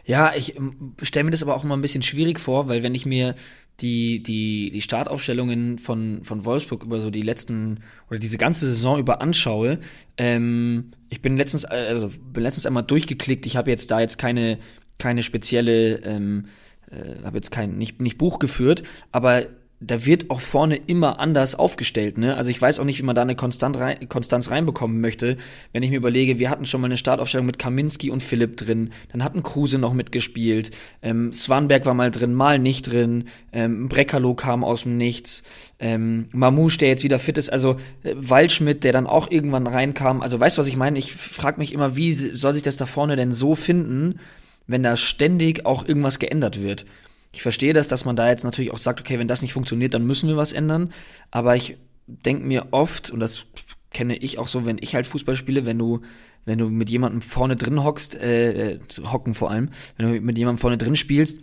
Ja, 0.04 0.34
ich 0.34 0.56
ähm, 0.56 0.94
stelle 1.02 1.24
mir 1.24 1.30
das 1.30 1.42
aber 1.42 1.54
auch 1.54 1.64
immer 1.64 1.76
ein 1.76 1.80
bisschen 1.80 2.02
schwierig 2.02 2.38
vor, 2.40 2.68
weil 2.68 2.82
wenn 2.82 2.94
ich 2.94 3.06
mir 3.06 3.34
die, 3.80 4.22
die, 4.22 4.70
die 4.70 4.80
Startaufstellungen 4.80 5.78
von, 5.78 6.22
von 6.22 6.44
Wolfsburg 6.44 6.84
über 6.84 7.00
so 7.00 7.10
die 7.10 7.22
letzten 7.22 7.80
oder 8.08 8.18
diese 8.18 8.38
ganze 8.38 8.66
Saison 8.66 8.98
über 8.98 9.20
anschaue, 9.20 9.78
ähm, 10.16 10.92
ich 11.08 11.22
bin 11.22 11.36
letztens, 11.36 11.64
äh, 11.64 11.86
also 11.88 12.10
bin 12.32 12.42
letztens 12.42 12.66
einmal 12.66 12.84
durchgeklickt, 12.84 13.46
ich 13.46 13.56
habe 13.56 13.70
jetzt 13.70 13.90
da 13.90 14.00
jetzt 14.00 14.18
keine, 14.18 14.58
keine 14.98 15.22
spezielle, 15.22 15.96
ähm, 16.04 16.46
äh, 16.90 17.24
habe 17.24 17.36
jetzt 17.36 17.50
kein, 17.50 17.76
nicht, 17.76 18.00
nicht 18.00 18.18
Buch 18.18 18.38
geführt, 18.38 18.84
aber 19.10 19.46
da 19.86 20.06
wird 20.06 20.30
auch 20.30 20.40
vorne 20.40 20.76
immer 20.76 21.20
anders 21.20 21.54
aufgestellt. 21.54 22.16
Ne? 22.18 22.36
Also 22.36 22.50
ich 22.50 22.60
weiß 22.60 22.78
auch 22.78 22.84
nicht, 22.84 22.98
wie 22.98 23.04
man 23.04 23.14
da 23.14 23.22
eine 23.22 23.36
Konstant 23.36 23.76
rein, 23.76 24.08
Konstanz 24.08 24.50
reinbekommen 24.50 25.00
möchte. 25.00 25.36
Wenn 25.72 25.82
ich 25.82 25.90
mir 25.90 25.96
überlege, 25.96 26.38
wir 26.38 26.50
hatten 26.50 26.64
schon 26.64 26.80
mal 26.80 26.86
eine 26.86 26.96
Startaufstellung 26.96 27.46
mit 27.46 27.58
Kaminski 27.58 28.10
und 28.10 28.22
Philipp 28.22 28.56
drin, 28.56 28.90
dann 29.12 29.22
hatten 29.22 29.42
Kruse 29.42 29.78
noch 29.78 29.92
mitgespielt, 29.92 30.70
ähm, 31.02 31.32
Swanberg 31.32 31.86
war 31.86 31.94
mal 31.94 32.10
drin, 32.10 32.34
mal 32.34 32.58
nicht 32.58 32.90
drin, 32.90 33.24
ähm, 33.52 33.88
Breckerlo 33.88 34.34
kam 34.34 34.64
aus 34.64 34.82
dem 34.82 34.96
Nichts, 34.96 35.42
ähm, 35.78 36.28
Mamouche, 36.32 36.78
der 36.78 36.88
jetzt 36.88 37.04
wieder 37.04 37.18
fit 37.18 37.36
ist, 37.36 37.50
also 37.50 37.76
äh, 38.04 38.14
Waldschmidt, 38.14 38.84
der 38.84 38.92
dann 38.92 39.06
auch 39.06 39.30
irgendwann 39.30 39.66
reinkam. 39.66 40.22
Also 40.22 40.40
weißt 40.40 40.56
du, 40.56 40.60
was 40.60 40.68
ich 40.68 40.76
meine? 40.76 40.98
Ich 40.98 41.12
frage 41.12 41.58
mich 41.58 41.72
immer, 41.72 41.96
wie 41.96 42.12
soll 42.12 42.54
sich 42.54 42.62
das 42.62 42.76
da 42.76 42.86
vorne 42.86 43.16
denn 43.16 43.32
so 43.32 43.54
finden, 43.54 44.20
wenn 44.66 44.82
da 44.82 44.96
ständig 44.96 45.66
auch 45.66 45.86
irgendwas 45.86 46.18
geändert 46.18 46.62
wird? 46.62 46.86
Ich 47.34 47.42
verstehe 47.42 47.72
das, 47.72 47.88
dass 47.88 48.04
man 48.04 48.14
da 48.14 48.28
jetzt 48.28 48.44
natürlich 48.44 48.70
auch 48.70 48.78
sagt, 48.78 49.00
okay, 49.00 49.18
wenn 49.18 49.26
das 49.26 49.42
nicht 49.42 49.52
funktioniert, 49.52 49.92
dann 49.92 50.06
müssen 50.06 50.28
wir 50.28 50.36
was 50.36 50.52
ändern. 50.52 50.92
Aber 51.32 51.56
ich 51.56 51.76
denke 52.06 52.46
mir 52.46 52.68
oft, 52.70 53.10
und 53.10 53.18
das 53.18 53.46
kenne 53.92 54.16
ich 54.16 54.38
auch 54.38 54.46
so, 54.46 54.64
wenn 54.66 54.78
ich 54.80 54.94
halt 54.94 55.04
Fußball 55.08 55.34
spiele, 55.34 55.66
wenn 55.66 55.76
du, 55.76 56.02
wenn 56.44 56.60
du 56.60 56.68
mit 56.68 56.90
jemandem 56.90 57.22
vorne 57.22 57.56
drin 57.56 57.82
hockst, 57.82 58.14
äh, 58.14 58.74
äh 58.74 58.78
hocken 59.10 59.34
vor 59.34 59.50
allem, 59.50 59.70
wenn 59.96 60.12
du 60.12 60.20
mit 60.20 60.38
jemandem 60.38 60.60
vorne 60.60 60.78
drin 60.78 60.94
spielst 60.94 61.40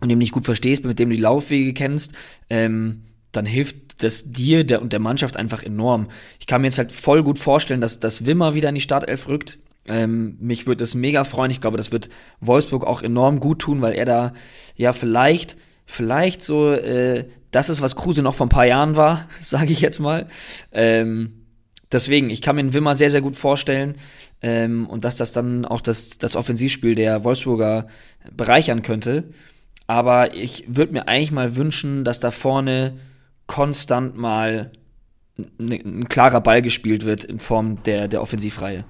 und 0.00 0.08
dem 0.08 0.18
nicht 0.18 0.32
gut 0.32 0.46
verstehst, 0.46 0.86
mit 0.86 0.98
dem 0.98 1.10
du 1.10 1.16
die 1.16 1.22
Laufwege 1.22 1.74
kennst, 1.74 2.14
ähm, 2.48 3.02
dann 3.30 3.44
hilft 3.44 4.02
das 4.02 4.32
dir 4.32 4.64
der, 4.64 4.80
und 4.80 4.94
der 4.94 5.00
Mannschaft 5.00 5.36
einfach 5.36 5.62
enorm. 5.62 6.08
Ich 6.38 6.46
kann 6.46 6.62
mir 6.62 6.68
jetzt 6.68 6.78
halt 6.78 6.92
voll 6.92 7.22
gut 7.22 7.38
vorstellen, 7.38 7.82
dass, 7.82 8.00
dass 8.00 8.24
Wimmer 8.24 8.54
wieder 8.54 8.70
in 8.70 8.74
die 8.74 8.80
Startelf 8.80 9.28
rückt. 9.28 9.58
Ähm, 9.86 10.36
mich 10.40 10.66
würde 10.66 10.84
es 10.84 10.94
mega 10.94 11.24
freuen. 11.24 11.50
Ich 11.50 11.60
glaube, 11.60 11.76
das 11.76 11.92
wird 11.92 12.10
Wolfsburg 12.40 12.84
auch 12.86 13.02
enorm 13.02 13.40
gut 13.40 13.60
tun, 13.60 13.80
weil 13.80 13.94
er 13.94 14.04
da 14.04 14.32
ja 14.76 14.92
vielleicht, 14.92 15.56
vielleicht 15.86 16.42
so 16.42 16.72
äh, 16.72 17.24
das 17.50 17.68
ist, 17.68 17.82
was 17.82 17.96
Kruse 17.96 18.22
noch 18.22 18.34
vor 18.34 18.46
ein 18.46 18.50
paar 18.50 18.66
Jahren 18.66 18.96
war, 18.96 19.28
sage 19.40 19.72
ich 19.72 19.80
jetzt 19.80 19.98
mal. 19.98 20.26
Ähm, 20.72 21.46
deswegen, 21.90 22.30
ich 22.30 22.42
kann 22.42 22.56
mir 22.56 22.62
den 22.62 22.74
Wimmer 22.74 22.94
sehr, 22.94 23.10
sehr 23.10 23.20
gut 23.20 23.36
vorstellen 23.36 23.96
ähm, 24.42 24.86
und 24.86 25.04
dass 25.04 25.16
das 25.16 25.32
dann 25.32 25.64
auch 25.64 25.80
das, 25.80 26.18
das 26.18 26.36
Offensivspiel 26.36 26.94
der 26.94 27.24
Wolfsburger 27.24 27.88
bereichern 28.36 28.82
könnte. 28.82 29.24
Aber 29.86 30.34
ich 30.34 30.64
würde 30.68 30.92
mir 30.92 31.08
eigentlich 31.08 31.32
mal 31.32 31.56
wünschen, 31.56 32.04
dass 32.04 32.20
da 32.20 32.30
vorne 32.30 32.98
konstant 33.46 34.16
mal 34.16 34.70
ein, 35.58 35.72
ein 35.72 36.08
klarer 36.08 36.40
Ball 36.40 36.62
gespielt 36.62 37.04
wird 37.04 37.24
in 37.24 37.40
Form 37.40 37.82
der, 37.82 38.06
der 38.06 38.22
Offensivreihe. 38.22 38.84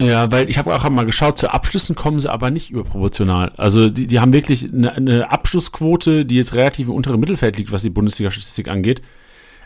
Ja, 0.00 0.30
weil 0.30 0.50
ich 0.50 0.58
habe 0.58 0.74
auch 0.74 0.88
mal 0.90 1.06
geschaut, 1.06 1.38
zu 1.38 1.52
Abschlüssen 1.52 1.96
kommen 1.96 2.20
sie 2.20 2.30
aber 2.30 2.50
nicht 2.50 2.70
überproportional. 2.70 3.52
Also 3.56 3.88
die, 3.88 4.06
die 4.06 4.20
haben 4.20 4.34
wirklich 4.34 4.70
eine, 4.70 4.92
eine 4.92 5.30
Abschlussquote, 5.30 6.26
die 6.26 6.36
jetzt 6.36 6.54
relativ 6.54 6.88
im 6.88 6.94
unteren 6.94 7.18
Mittelfeld 7.18 7.56
liegt, 7.56 7.72
was 7.72 7.82
die 7.82 7.90
Bundesliga-Statistik 7.90 8.68
angeht. 8.68 9.00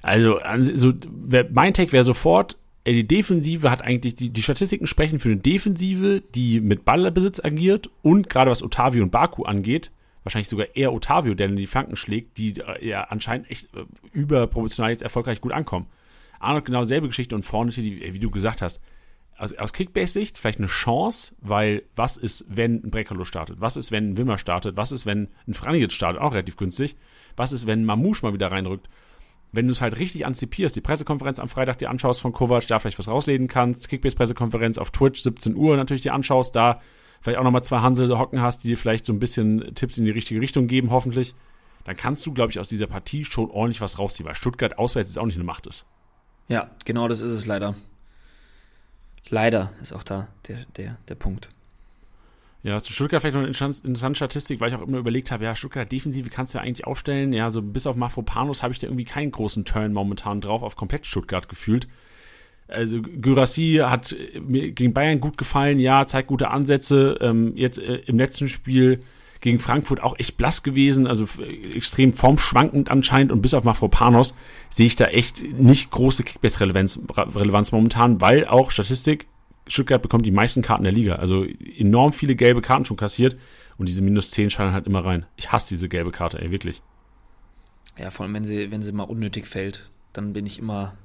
Also, 0.03 0.39
also 0.39 0.93
mein 1.53 1.75
Take 1.75 1.93
wäre 1.93 2.05
sofort, 2.05 2.59
ey, 2.85 2.95
die 2.95 3.09
Defensive 3.09 3.71
hat 3.71 3.83
eigentlich, 3.83 4.15
die, 4.15 4.31
die 4.31 4.43
Statistiken 4.43 4.87
sprechen 4.87 5.19
für 5.19 5.31
eine 5.31 5.39
Defensive, 5.39 6.23
die 6.35 6.61
mit 6.61 6.85
Ballbesitz 6.85 7.45
agiert 7.45 7.91
und 8.03 8.31
gerade 8.31 8.51
was 8.51 8.63
Otavio 8.63 9.03
und 9.03 9.11
Baku 9.11 9.43
angeht, 9.43 9.91
wahrscheinlich 10.23 10.49
sogar 10.49 10.67
eher 10.75 10.93
Otavio, 10.93 11.35
der 11.35 11.49
in 11.49 11.57
die 11.57 11.67
Flanken 11.67 11.97
schlägt, 11.97 12.39
die 12.39 12.55
äh, 12.61 12.87
ja 12.87 13.05
anscheinend 13.05 13.51
echt 13.51 13.67
äh, 13.75 13.85
überproportional 14.13 14.93
jetzt 14.93 15.03
erfolgreich 15.03 15.41
gut 15.41 15.53
ankommen. 15.53 15.87
Arnold 16.39 16.65
genau 16.65 16.85
selbe 16.85 17.09
Geschichte 17.09 17.35
und 17.35 17.45
vorne, 17.45 17.71
die, 17.73 18.15
wie 18.15 18.19
du 18.19 18.31
gesagt 18.31 18.63
hast, 18.63 18.81
also 19.41 19.57
aus 19.57 19.73
Kickbase-Sicht 19.73 20.37
vielleicht 20.37 20.59
eine 20.59 20.67
Chance, 20.67 21.35
weil 21.41 21.85
was 21.97 22.19
ist, 22.19 22.45
wenn 22.49 22.85
ein 22.85 22.91
Breckerlo 22.91 23.25
startet? 23.25 23.61
Was 23.61 23.77
ist, 23.77 23.91
wenn 23.91 24.11
ein 24.11 24.19
Wimmer 24.19 24.37
startet? 24.37 24.77
Was 24.77 24.93
ist, 24.93 25.07
wenn 25.07 25.29
ein 25.49 25.55
Franjic 25.55 25.93
startet? 25.93 26.21
Auch 26.21 26.35
relativ 26.35 26.59
günstig. 26.59 26.97
Was 27.37 27.53
ist, 27.53 27.67
wenn 27.67 27.85
Mamouche 27.85 28.25
mal 28.25 28.35
wieder 28.35 28.51
reinrückt? 28.51 28.89
Wenn 29.51 29.67
du 29.67 29.73
es 29.73 29.81
halt 29.81 29.99
richtig 29.99 30.27
anzipierst, 30.27 30.77
die 30.77 30.83
Pressekonferenz 30.83 31.39
am 31.39 31.49
Freitag 31.49 31.79
dir 31.79 31.89
anschaust 31.89 32.21
von 32.21 32.33
Kovac, 32.33 32.67
da 32.67 32.79
vielleicht 32.79 32.99
was 32.99 33.09
rauslesen 33.09 33.49
kannst, 33.49 33.89
Kickbase-Pressekonferenz 33.89 34.79
auf 34.79 34.91
Twitch, 34.91 35.23
17 35.23 35.57
Uhr 35.57 35.77
natürlich 35.77 36.03
dir 36.03 36.13
anschaust, 36.13 36.55
da 36.55 36.81
vielleicht 37.23 37.39
auch 37.39 37.45
nochmal 37.45 37.65
zwei 37.65 37.81
Hansel 37.81 38.17
hocken 38.19 38.43
hast, 38.43 38.63
die 38.63 38.69
dir 38.69 38.77
vielleicht 38.77 39.07
so 39.07 39.13
ein 39.13 39.21
bisschen 39.21 39.75
Tipps 39.75 39.97
in 39.97 40.05
die 40.05 40.11
richtige 40.11 40.41
Richtung 40.41 40.67
geben, 40.67 40.91
hoffentlich, 40.91 41.35
dann 41.85 41.97
kannst 41.97 42.25
du, 42.27 42.35
glaube 42.35 42.53
ich, 42.53 42.61
aus 42.61 42.69
dieser 42.69 42.87
Partie 42.87 43.25
schon 43.25 43.51
ordentlich 43.51 43.81
was 43.81 43.99
rausziehen, 43.99 44.27
weil 44.29 44.35
Stuttgart 44.35 44.79
auswärts 44.79 45.11
jetzt 45.11 45.19
auch 45.19 45.27
nicht 45.27 45.37
eine 45.37 45.45
Macht 45.45 45.67
ist. 45.67 45.87
Ja, 46.49 46.71
genau 46.85 47.09
das 47.09 47.21
ist 47.21 47.33
es 47.33 47.47
leider. 47.47 47.75
Leider 49.31 49.73
ist 49.81 49.93
auch 49.93 50.03
da 50.03 50.29
der, 50.49 50.59
der, 50.77 50.99
der 51.09 51.15
Punkt. 51.15 51.51
Ja, 52.63 52.79
zu 52.81 52.93
Stuttgart 52.93 53.23
vielleicht 53.23 53.35
noch 53.35 53.43
eine 53.43 53.75
interessante 53.85 54.17
Statistik, 54.17 54.61
weil 54.61 54.69
ich 54.69 54.75
auch 54.75 54.87
immer 54.87 54.99
überlegt 54.99 55.31
habe, 55.31 55.45
ja, 55.45 55.57
Stuttgart 55.57 55.91
Defensive 55.91 56.29
kannst 56.29 56.53
du 56.53 56.59
ja 56.59 56.65
eigentlich 56.65 56.87
aufstellen. 56.87 57.33
Ja, 57.33 57.51
so 57.51 57.63
bis 57.63 57.87
auf 57.87 57.97
Mafropanos 57.97 58.63
habe 58.63 58.73
ich 58.73 58.79
da 58.79 58.87
irgendwie 58.87 59.07
keinen 59.07 59.31
großen 59.31 59.65
Turn 59.65 59.95
momentan 59.95 60.43
drauf 60.43 60.63
auf 60.63 60.77
komplett 60.77 61.07
Stuttgart 61.07 61.49
gefühlt. 61.49 61.89
Also 62.69 63.01
Gyrassi 63.01 63.81
hat 63.83 64.15
mir 64.39 64.73
gegen 64.73 64.93
Bayern 64.93 65.21
gut 65.21 65.39
gefallen, 65.39 65.79
ja, 65.79 66.07
zeigt 66.07 66.29
gute 66.29 66.51
Ansätze. 66.51 67.17
Ähm, 67.21 67.57
jetzt 67.57 67.79
äh, 67.79 67.97
im 68.07 68.19
letzten 68.19 68.49
Spiel 68.49 69.01
gegen 69.41 69.59
Frankfurt 69.59 70.03
auch 70.03 70.19
echt 70.19 70.37
blass 70.37 70.63
gewesen, 70.63 71.07
also 71.07 71.27
extrem 71.75 72.13
formschwankend 72.13 72.91
anscheinend 72.91 73.33
und 73.33 73.43
bis 73.43 73.55
auf 73.55 73.65
Mafropanos 73.65 74.35
sehe 74.69 74.87
ich 74.87 74.97
da 74.97 75.07
echt 75.07 75.43
nicht 75.43 75.91
große 75.91 76.25
Kickbase-Relevanz 76.25 77.03
Relevanz 77.17 77.73
momentan, 77.73 78.21
weil 78.21 78.47
auch 78.47 78.71
Statistik, 78.71 79.27
Stuttgart 79.67 80.03
bekommt 80.03 80.27
die 80.27 80.31
meisten 80.31 80.63
Karten 80.63 80.85
der 80.85 80.93
Liga, 80.93 81.17
also 81.17 81.45
enorm 81.45 82.13
viele 82.13 82.37
gelbe 82.37 82.61
Karten 82.61 82.85
schon 82.85 82.97
kassiert 82.97 83.37
und 83.79 83.89
diese 83.89 84.03
minus 84.03 84.31
10 84.31 84.51
scheinen 84.51 84.73
halt 84.73 84.87
immer 84.87 85.05
rein. 85.05 85.27
Ich 85.37 85.53
hasse 85.53 85.71
diese 85.71 85.89
gelbe 85.89 86.11
Karte, 86.11 86.41
ey, 86.41 86.51
wirklich. 86.51 86.83
Ja, 87.99 88.11
vor 88.11 88.25
allem, 88.25 88.35
wenn 88.35 88.45
sie, 88.45 88.71
wenn 88.71 88.83
sie 88.83 88.93
mal 88.93 89.05
unnötig 89.05 89.47
fällt, 89.47 89.91
dann 90.13 90.33
bin 90.33 90.47
ich 90.47 90.59
immer 90.59 90.97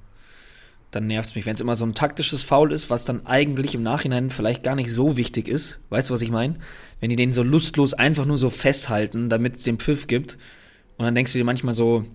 dann 0.95 1.07
nervt 1.07 1.29
es 1.29 1.35
mich. 1.35 1.45
Wenn 1.45 1.55
es 1.55 1.61
immer 1.61 1.75
so 1.75 1.85
ein 1.85 1.93
taktisches 1.93 2.43
Foul 2.43 2.71
ist, 2.71 2.89
was 2.89 3.05
dann 3.05 3.25
eigentlich 3.25 3.75
im 3.75 3.83
Nachhinein 3.83 4.29
vielleicht 4.29 4.63
gar 4.63 4.75
nicht 4.75 4.91
so 4.91 5.17
wichtig 5.17 5.47
ist, 5.47 5.81
weißt 5.89 6.09
du, 6.09 6.13
was 6.13 6.21
ich 6.21 6.31
meine? 6.31 6.55
Wenn 6.99 7.09
die 7.09 7.15
den 7.15 7.33
so 7.33 7.43
lustlos 7.43 7.93
einfach 7.93 8.25
nur 8.25 8.37
so 8.37 8.49
festhalten, 8.49 9.29
damit 9.29 9.57
es 9.57 9.63
den 9.63 9.77
Pfiff 9.77 10.07
gibt. 10.07 10.37
Und 10.97 11.05
dann 11.05 11.15
denkst 11.15 11.33
du 11.33 11.37
dir 11.37 11.43
manchmal 11.43 11.75
so, 11.75 12.05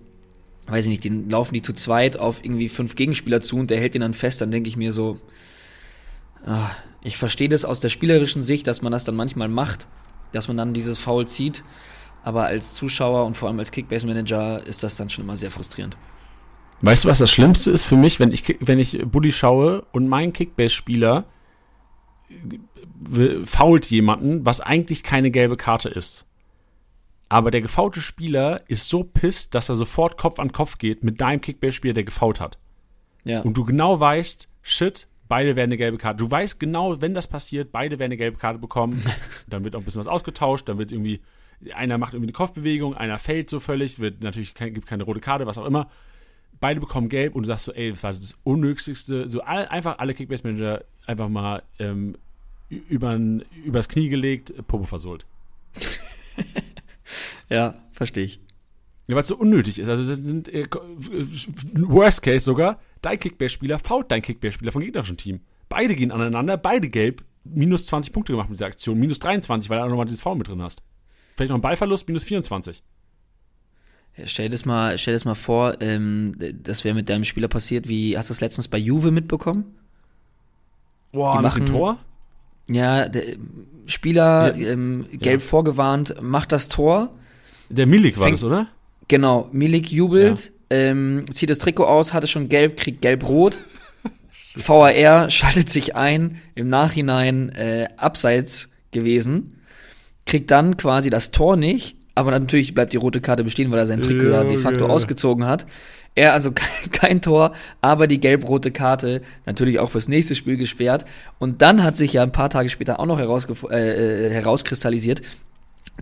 weiß 0.67 0.85
ich 0.85 0.89
nicht, 0.89 1.03
den 1.03 1.29
laufen 1.29 1.53
die 1.53 1.61
zu 1.61 1.73
zweit 1.73 2.17
auf 2.17 2.43
irgendwie 2.43 2.69
fünf 2.69 2.95
Gegenspieler 2.95 3.41
zu 3.41 3.57
und 3.57 3.69
der 3.69 3.79
hält 3.79 3.93
den 3.93 4.01
dann 4.01 4.13
fest, 4.13 4.41
dann 4.41 4.51
denke 4.51 4.69
ich 4.69 4.77
mir 4.77 4.91
so, 4.91 5.19
ah, 6.45 6.71
ich 7.03 7.17
verstehe 7.17 7.49
das 7.49 7.65
aus 7.65 7.79
der 7.79 7.89
spielerischen 7.89 8.41
Sicht, 8.41 8.67
dass 8.67 8.81
man 8.81 8.91
das 8.91 9.03
dann 9.03 9.15
manchmal 9.15 9.47
macht, 9.47 9.87
dass 10.31 10.47
man 10.47 10.57
dann 10.57 10.73
dieses 10.73 10.97
Foul 10.97 11.27
zieht. 11.27 11.63
Aber 12.23 12.45
als 12.45 12.75
Zuschauer 12.75 13.25
und 13.25 13.35
vor 13.35 13.49
allem 13.49 13.59
als 13.59 13.71
Kickbase-Manager 13.71 14.65
ist 14.65 14.83
das 14.83 14.95
dann 14.95 15.09
schon 15.09 15.23
immer 15.23 15.35
sehr 15.35 15.49
frustrierend. 15.49 15.97
Weißt 16.81 17.05
du, 17.05 17.09
was 17.09 17.19
das 17.19 17.31
Schlimmste 17.31 17.71
ist 17.71 17.83
für 17.83 17.95
mich, 17.95 18.19
wenn 18.19 18.31
ich, 18.31 18.57
wenn 18.59 18.79
ich 18.79 19.03
Bully 19.05 19.31
schaue 19.31 19.85
und 19.91 20.07
mein 20.07 20.33
Kickbase-Spieler 20.33 21.25
fault 23.43 23.85
jemanden, 23.87 24.45
was 24.45 24.61
eigentlich 24.61 25.03
keine 25.03 25.31
gelbe 25.31 25.57
Karte 25.57 25.89
ist. 25.89 26.25
Aber 27.29 27.51
der 27.51 27.61
gefaulte 27.61 28.01
Spieler 28.01 28.61
ist 28.67 28.89
so 28.89 29.03
pisst, 29.03 29.55
dass 29.55 29.69
er 29.69 29.75
sofort 29.75 30.17
Kopf 30.17 30.39
an 30.39 30.51
Kopf 30.51 30.77
geht 30.77 31.03
mit 31.03 31.21
deinem 31.21 31.41
Kickbase-Spieler, 31.41 31.93
der 31.93 32.03
gefault 32.03 32.41
hat. 32.41 32.57
Ja. 33.23 33.41
Und 33.41 33.55
du 33.55 33.63
genau 33.63 33.99
weißt, 33.99 34.49
shit, 34.61 35.07
beide 35.27 35.55
werden 35.55 35.69
eine 35.69 35.77
gelbe 35.77 35.97
Karte. 35.97 36.17
Du 36.17 36.29
weißt 36.29 36.59
genau, 36.59 37.01
wenn 37.01 37.13
das 37.13 37.27
passiert, 37.27 37.71
beide 37.71 37.99
werden 37.99 38.09
eine 38.09 38.17
gelbe 38.17 38.37
Karte 38.37 38.59
bekommen. 38.59 39.01
dann 39.47 39.63
wird 39.63 39.75
auch 39.75 39.79
ein 39.79 39.85
bisschen 39.85 40.01
was 40.01 40.07
ausgetauscht, 40.07 40.67
dann 40.67 40.77
wird 40.77 40.91
irgendwie, 40.91 41.21
einer 41.73 41.97
macht 41.97 42.13
irgendwie 42.13 42.29
eine 42.29 42.33
Kopfbewegung, 42.33 42.95
einer 42.95 43.17
fällt 43.17 43.49
so 43.49 43.59
völlig, 43.59 43.99
wird 43.99 44.21
natürlich 44.21 44.53
kein, 44.53 44.73
gibt 44.73 44.87
keine 44.87 45.03
rote 45.03 45.21
Karte, 45.21 45.45
was 45.45 45.57
auch 45.57 45.65
immer 45.65 45.89
beide 46.61 46.79
bekommen 46.79 47.09
gelb 47.09 47.35
und 47.35 47.43
du 47.43 47.47
sagst 47.47 47.65
so, 47.65 47.73
ey, 47.73 47.91
das 47.91 48.03
war 48.03 48.13
das 48.13 48.37
Unnötigste. 48.43 49.27
So 49.27 49.41
all, 49.41 49.67
einfach 49.67 49.97
alle 49.97 50.13
Kickbase-Manager 50.13 50.85
einfach 51.05 51.27
mal 51.27 51.63
ähm, 51.79 52.15
übern, 52.69 53.43
übers 53.65 53.89
Knie 53.89 54.07
gelegt, 54.07 54.53
Popo 54.67 54.85
versohlt. 54.85 55.25
ja, 57.49 57.75
verstehe 57.91 58.23
ich. 58.23 58.39
Ja, 59.07 59.15
weil 59.15 59.23
es 59.23 59.27
so 59.27 59.35
unnötig 59.35 59.79
ist. 59.79 59.89
Also, 59.89 60.07
das 60.07 60.19
sind, 60.19 60.47
äh, 60.47 60.67
worst 61.73 62.21
case 62.21 62.45
sogar, 62.45 62.79
dein 63.01 63.19
Kickbase-Spieler 63.19 63.79
fault 63.79 64.09
dein 64.11 64.21
Kickbase-Spieler 64.21 64.71
vom 64.71 64.81
gegnerischen 64.81 65.17
Team. 65.17 65.41
Beide 65.67 65.95
gehen 65.95 66.11
aneinander, 66.11 66.55
beide 66.57 66.87
gelb, 66.87 67.23
minus 67.43 67.87
20 67.87 68.13
Punkte 68.13 68.33
gemacht 68.33 68.49
mit 68.49 68.59
dieser 68.59 68.67
Aktion, 68.67 68.99
minus 68.99 69.19
23, 69.19 69.69
weil 69.69 69.79
du 69.79 69.85
auch 69.85 69.89
nochmal 69.89 70.05
dieses 70.05 70.21
Foul 70.21 70.35
mit 70.35 70.47
drin 70.47 70.61
hast. 70.61 70.83
Vielleicht 71.35 71.49
noch 71.49 71.57
ein 71.57 71.61
Ballverlust, 71.61 72.07
minus 72.07 72.23
24. 72.23 72.83
Stell 74.25 74.45
dir 74.45 74.51
das 74.51 74.65
mal, 74.65 74.97
stell 74.97 75.13
das 75.13 75.25
mal 75.25 75.35
vor, 75.35 75.81
ähm, 75.81 76.35
das 76.63 76.83
wäre 76.83 76.93
mit 76.93 77.09
deinem 77.09 77.23
Spieler 77.23 77.47
passiert, 77.47 77.87
wie 77.87 78.17
hast 78.17 78.29
du 78.29 78.33
das 78.33 78.41
letztens 78.41 78.67
bei 78.67 78.77
Juve 78.77 79.11
mitbekommen? 79.11 79.75
Boah, 81.11 81.37
die 81.37 81.43
machen, 81.43 81.65
Tor? 81.65 81.97
Ja, 82.67 83.07
der 83.07 83.37
Spieler 83.85 84.55
ja, 84.55 84.69
ähm, 84.69 85.05
gelb 85.11 85.41
ja. 85.41 85.47
vorgewarnt, 85.47 86.15
macht 86.21 86.51
das 86.51 86.67
Tor. 86.67 87.13
Der 87.69 87.87
Milik 87.87 88.17
war 88.17 88.25
fängt, 88.25 88.37
das, 88.37 88.43
oder? 88.43 88.67
Genau, 89.07 89.49
Milik 89.51 89.91
jubelt, 89.91 90.53
ja. 90.71 90.77
ähm, 90.77 91.25
zieht 91.31 91.49
das 91.49 91.57
Trikot 91.57 91.85
aus, 91.85 92.13
hatte 92.13 92.27
schon 92.27 92.49
gelb, 92.49 92.77
kriegt 92.77 93.01
gelb-rot. 93.01 93.59
VAR 94.55 95.29
schaltet 95.29 95.69
sich 95.69 95.95
ein, 95.95 96.41
im 96.55 96.69
Nachhinein 96.69 97.49
äh, 97.49 97.87
abseits 97.97 98.69
gewesen, 98.91 99.61
kriegt 100.25 100.51
dann 100.51 100.77
quasi 100.77 101.09
das 101.09 101.31
Tor 101.31 101.55
nicht, 101.55 101.97
aber 102.15 102.31
natürlich 102.31 102.73
bleibt 102.73 102.93
die 102.93 102.97
rote 102.97 103.21
Karte 103.21 103.43
bestehen, 103.43 103.71
weil 103.71 103.79
er 103.79 103.87
sein 103.87 104.01
Trikot 104.01 104.29
ja, 104.29 104.43
de 104.43 104.57
facto 104.57 104.85
ja. 104.87 104.91
ausgezogen 104.91 105.45
hat. 105.45 105.65
Er 106.13 106.33
also 106.33 106.51
kein, 106.55 106.91
kein 106.91 107.21
Tor, 107.21 107.53
aber 107.81 108.07
die 108.07 108.19
gelb-rote 108.19 108.71
Karte 108.71 109.21
natürlich 109.45 109.79
auch 109.79 109.89
fürs 109.89 110.07
nächste 110.07 110.35
Spiel 110.35 110.57
gesperrt. 110.57 111.05
Und 111.39 111.61
dann 111.61 111.83
hat 111.83 111.97
sich 111.97 112.13
ja 112.13 112.23
ein 112.23 112.31
paar 112.31 112.49
Tage 112.49 112.69
später 112.69 112.99
auch 112.99 113.05
noch 113.05 113.19
äh, 113.19 114.27
äh, 114.27 114.29
herauskristallisiert, 114.31 115.21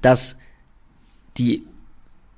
dass 0.02 0.38
die 1.38 1.64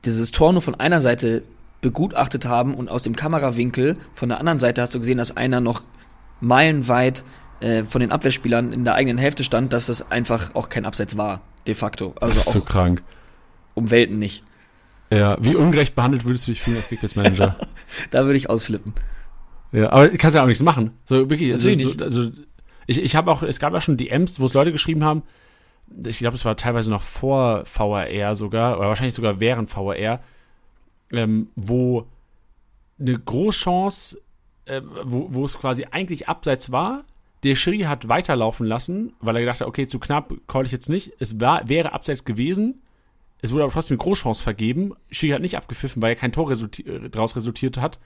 dieses 0.05 0.31
Tor 0.31 0.51
nur 0.51 0.61
von 0.61 0.75
einer 0.75 0.99
Seite 0.99 1.43
begutachtet 1.81 2.45
haben 2.45 2.75
und 2.75 2.89
aus 2.89 3.03
dem 3.03 3.15
Kamerawinkel 3.15 3.97
von 4.13 4.29
der 4.29 4.39
anderen 4.39 4.59
Seite 4.59 4.81
hast 4.81 4.93
du 4.93 4.99
gesehen, 4.99 5.17
dass 5.17 5.35
einer 5.35 5.61
noch 5.61 5.83
meilenweit 6.39 7.23
äh, 7.59 7.83
von 7.83 8.01
den 8.01 8.11
Abwehrspielern 8.11 8.73
in 8.73 8.83
der 8.83 8.95
eigenen 8.95 9.17
Hälfte 9.17 9.43
stand, 9.43 9.73
dass 9.73 9.87
das 9.87 10.11
einfach 10.11 10.55
auch 10.55 10.69
kein 10.69 10.85
Abseits 10.85 11.17
war, 11.17 11.41
de 11.67 11.75
facto. 11.75 12.13
Also 12.19 12.35
das 12.35 12.47
ist 12.47 12.53
so 12.53 12.61
krank. 12.61 13.03
Um 13.81 13.91
Welten 13.91 14.19
nicht. 14.19 14.43
Ja, 15.11 15.37
wie 15.41 15.55
ungerecht 15.55 15.95
behandelt 15.95 16.23
würdest 16.23 16.47
du 16.47 16.51
dich 16.51 16.61
fühlen 16.61 16.77
als 16.77 16.87
Kickbase-Manager? 16.87 17.57
da 18.11 18.25
würde 18.25 18.37
ich 18.37 18.49
ausflippen. 18.49 18.93
Ja, 19.71 19.91
aber 19.91 20.09
du 20.09 20.17
kannst 20.17 20.35
ja 20.35 20.43
auch 20.43 20.47
nichts 20.47 20.63
machen. 20.63 20.91
So 21.05 21.29
wirklich, 21.29 21.51
also, 21.51 21.73
so, 21.73 22.03
also 22.03 22.31
ich, 22.85 23.01
ich 23.01 23.15
habe 23.15 23.31
auch, 23.31 23.41
es 23.41 23.59
gab 23.59 23.73
ja 23.73 23.81
schon 23.81 23.97
DMs, 23.97 24.39
wo 24.39 24.45
es 24.45 24.53
Leute 24.53 24.71
geschrieben 24.71 25.03
haben, 25.03 25.23
ich 26.05 26.19
glaube, 26.19 26.35
es 26.35 26.45
war 26.45 26.55
teilweise 26.55 26.91
noch 26.91 27.01
vor 27.01 27.65
VRR 27.65 28.35
sogar, 28.35 28.77
oder 28.77 28.87
wahrscheinlich 28.87 29.15
sogar 29.15 29.39
während 29.39 29.69
VRR, 29.69 30.21
ähm, 31.11 31.49
wo 31.55 32.05
eine 32.99 33.17
Großchance, 33.17 34.21
äh, 34.65 34.81
wo, 35.03 35.27
wo 35.31 35.43
es 35.43 35.57
quasi 35.57 35.87
eigentlich 35.89 36.29
abseits 36.29 36.71
war, 36.71 37.03
der 37.43 37.55
Schiri 37.55 37.79
hat 37.79 38.07
weiterlaufen 38.07 38.67
lassen, 38.67 39.13
weil 39.19 39.35
er 39.35 39.41
gedacht 39.41 39.61
hat, 39.61 39.67
okay, 39.67 39.87
zu 39.87 39.99
knapp 39.99 40.31
call 40.47 40.65
ich 40.65 40.71
jetzt 40.71 40.89
nicht. 40.89 41.13
Es 41.19 41.39
war, 41.41 41.67
wäre 41.67 41.93
abseits 41.93 42.23
gewesen. 42.23 42.81
Es 43.41 43.51
wurde 43.51 43.63
aber 43.63 43.73
trotzdem 43.73 43.95
eine 43.95 44.03
Großchance 44.03 44.41
vergeben. 44.41 44.93
Schiri 45.09 45.33
hat 45.33 45.41
nicht 45.41 45.57
abgepfiffen, 45.57 46.01
weil 46.01 46.11
er 46.11 46.15
kein 46.15 46.31
Tor 46.31 46.49
resulti 46.49 46.83
äh, 46.83 47.09
daraus 47.09 47.35
resultiert 47.35 47.77
hat 47.77 47.99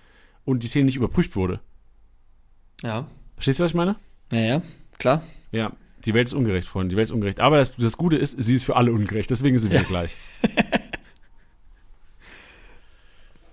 und 0.45 0.63
die 0.63 0.67
Szene 0.67 0.86
nicht 0.86 0.95
überprüft 0.95 1.36
wurde. 1.36 1.60
Ja. 2.82 3.08
Verstehst 3.36 3.60
du, 3.60 3.63
was 3.63 3.71
ich 3.71 3.76
meine? 3.76 3.98
Ja, 4.32 4.39
ja, 4.39 4.62
klar. 4.98 5.24
Ja, 5.52 5.74
die 6.06 6.13
Welt 6.13 6.28
ist 6.28 6.34
ungerecht, 6.34 6.67
Freunde. 6.67 6.89
Die 6.89 6.98
Welt 6.98 7.10
ist 7.10 7.13
ungerecht. 7.13 7.39
Aber 7.39 7.58
das, 7.58 7.76
das 7.76 7.98
Gute 7.98 8.15
ist, 8.15 8.41
sie 8.41 8.54
ist 8.54 8.63
für 8.63 8.76
alle 8.76 8.91
ungerecht. 8.91 9.30
Deswegen 9.30 9.60
sind 9.60 9.71
wir 9.71 9.82
ja. 9.82 9.86
gleich. 9.88 10.15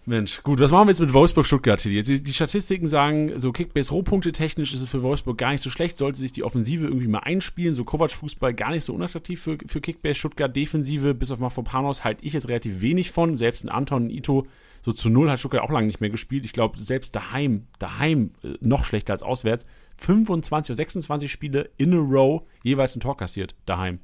Mensch, 0.04 0.42
gut, 0.42 0.58
was 0.58 0.72
machen 0.72 0.88
wir 0.88 0.90
jetzt 0.90 1.00
mit 1.00 1.12
Wolfsburg-Stuttgart 1.12 1.80
hier? 1.80 2.02
Die, 2.02 2.24
die, 2.24 2.32
Statistiken 2.32 2.88
sagen, 2.88 3.38
so 3.38 3.52
Kickbase 3.52 3.92
Rohpunkte 3.92 4.32
technisch 4.32 4.72
ist 4.72 4.82
es 4.82 4.88
für 4.88 5.04
Wolfsburg 5.04 5.38
gar 5.38 5.52
nicht 5.52 5.60
so 5.60 5.70
schlecht, 5.70 5.96
sollte 5.96 6.18
sich 6.18 6.32
die 6.32 6.42
Offensive 6.42 6.86
irgendwie 6.86 7.06
mal 7.06 7.20
einspielen, 7.20 7.72
so 7.72 7.84
Kovac-Fußball 7.84 8.52
gar 8.52 8.72
nicht 8.72 8.84
so 8.84 8.94
unattraktiv 8.94 9.40
für, 9.40 9.58
für 9.64 9.80
Kickbase 9.80 10.16
Stuttgart. 10.16 10.56
Defensive, 10.56 11.14
bis 11.14 11.30
auf 11.30 11.38
Mafropanos, 11.38 12.02
halte 12.02 12.24
ich 12.24 12.32
jetzt 12.32 12.48
relativ 12.48 12.80
wenig 12.80 13.12
von. 13.12 13.36
Selbst 13.36 13.64
ein 13.64 13.68
Anton, 13.68 14.06
ein 14.06 14.10
Ito, 14.10 14.48
so 14.80 14.90
zu 14.90 15.08
Null 15.08 15.30
hat 15.30 15.38
Stuttgart 15.38 15.62
auch 15.62 15.70
lange 15.70 15.86
nicht 15.86 16.00
mehr 16.00 16.10
gespielt. 16.10 16.44
Ich 16.44 16.52
glaube, 16.52 16.80
selbst 16.80 17.14
daheim, 17.14 17.68
daheim 17.78 18.32
äh, 18.42 18.54
noch 18.60 18.84
schlechter 18.84 19.12
als 19.12 19.22
auswärts. 19.22 19.64
25 19.98 20.70
oder 20.70 20.76
26 20.78 21.30
Spiele 21.30 21.70
in 21.76 21.94
a 21.94 21.98
row 21.98 22.42
jeweils 22.64 22.96
ein 22.96 23.00
Tor 23.00 23.16
kassiert, 23.16 23.54
daheim. 23.66 24.00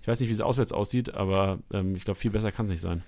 Ich 0.00 0.06
weiß 0.06 0.20
nicht, 0.20 0.28
wie 0.28 0.34
es 0.34 0.40
auswärts 0.40 0.70
aussieht, 0.70 1.12
aber 1.12 1.58
ähm, 1.72 1.96
ich 1.96 2.04
glaube, 2.04 2.20
viel 2.20 2.30
besser 2.30 2.52
kann 2.52 2.66
es 2.66 2.70
nicht 2.70 2.82
sein. 2.82 3.02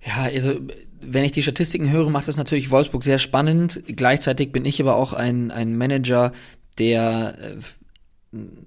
Ja, 0.00 0.24
also 0.24 0.60
wenn 1.00 1.24
ich 1.24 1.32
die 1.32 1.42
Statistiken 1.42 1.90
höre, 1.90 2.10
macht 2.10 2.28
das 2.28 2.36
natürlich 2.36 2.70
Wolfsburg 2.70 3.02
sehr 3.04 3.18
spannend. 3.18 3.82
Gleichzeitig 3.86 4.52
bin 4.52 4.64
ich 4.64 4.80
aber 4.80 4.96
auch 4.96 5.12
ein, 5.12 5.50
ein 5.50 5.76
Manager, 5.76 6.32
der 6.78 7.36
äh, 7.38 7.56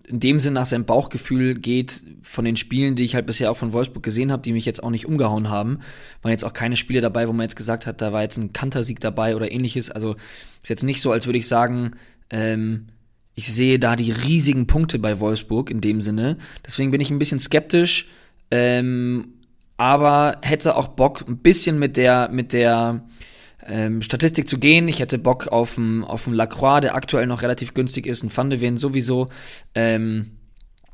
in 0.07 0.19
dem 0.19 0.39
Sinn 0.39 0.53
nach 0.53 0.65
seinem 0.65 0.85
Bauchgefühl 0.85 1.55
geht 1.55 2.03
von 2.21 2.45
den 2.45 2.55
Spielen, 2.55 2.95
die 2.95 3.03
ich 3.03 3.15
halt 3.15 3.25
bisher 3.25 3.51
auch 3.51 3.57
von 3.57 3.73
Wolfsburg 3.73 4.03
gesehen 4.03 4.31
habe, 4.31 4.41
die 4.41 4.53
mich 4.53 4.65
jetzt 4.65 4.81
auch 4.81 4.89
nicht 4.89 5.05
umgehauen 5.05 5.49
haben. 5.49 5.79
Waren 6.21 6.31
jetzt 6.31 6.45
auch 6.45 6.53
keine 6.53 6.77
Spiele 6.77 7.01
dabei, 7.01 7.27
wo 7.27 7.33
man 7.33 7.43
jetzt 7.43 7.57
gesagt 7.57 7.85
hat, 7.85 8.01
da 8.01 8.13
war 8.13 8.21
jetzt 8.21 8.37
ein 8.37 8.53
Kantersieg 8.53 9.01
dabei 9.01 9.35
oder 9.35 9.51
ähnliches. 9.51 9.91
Also 9.91 10.15
ist 10.63 10.69
jetzt 10.69 10.83
nicht 10.83 11.01
so, 11.01 11.11
als 11.11 11.25
würde 11.25 11.39
ich 11.39 11.47
sagen, 11.47 11.91
ähm, 12.29 12.87
ich 13.35 13.51
sehe 13.51 13.77
da 13.77 13.95
die 13.95 14.11
riesigen 14.11 14.67
Punkte 14.67 14.99
bei 14.99 15.19
Wolfsburg 15.19 15.69
in 15.69 15.81
dem 15.81 16.01
Sinne. 16.01 16.37
Deswegen 16.65 16.91
bin 16.91 17.01
ich 17.01 17.11
ein 17.11 17.19
bisschen 17.19 17.39
skeptisch. 17.39 18.07
Ähm, 18.49 19.33
aber 19.77 20.37
hätte 20.41 20.75
auch 20.75 20.89
Bock, 20.89 21.25
ein 21.27 21.37
bisschen 21.37 21.79
mit 21.79 21.97
der, 21.97 22.29
mit 22.29 22.51
der 22.51 23.03
ähm, 23.65 24.01
Statistik 24.01 24.47
zu 24.47 24.57
gehen. 24.57 24.87
Ich 24.87 24.99
hätte 24.99 25.19
Bock 25.19 25.47
auf 25.47 25.77
einen 25.77 26.03
auf 26.03 26.27
Lacroix, 26.27 26.81
der 26.81 26.95
aktuell 26.95 27.27
noch 27.27 27.43
relativ 27.43 27.73
günstig 27.73 28.07
ist, 28.07 28.23
ein 28.23 28.35
Van 28.35 28.49
de 28.49 28.59
Ven 28.59 28.77
sowieso. 28.77 29.27
Ähm, 29.75 30.37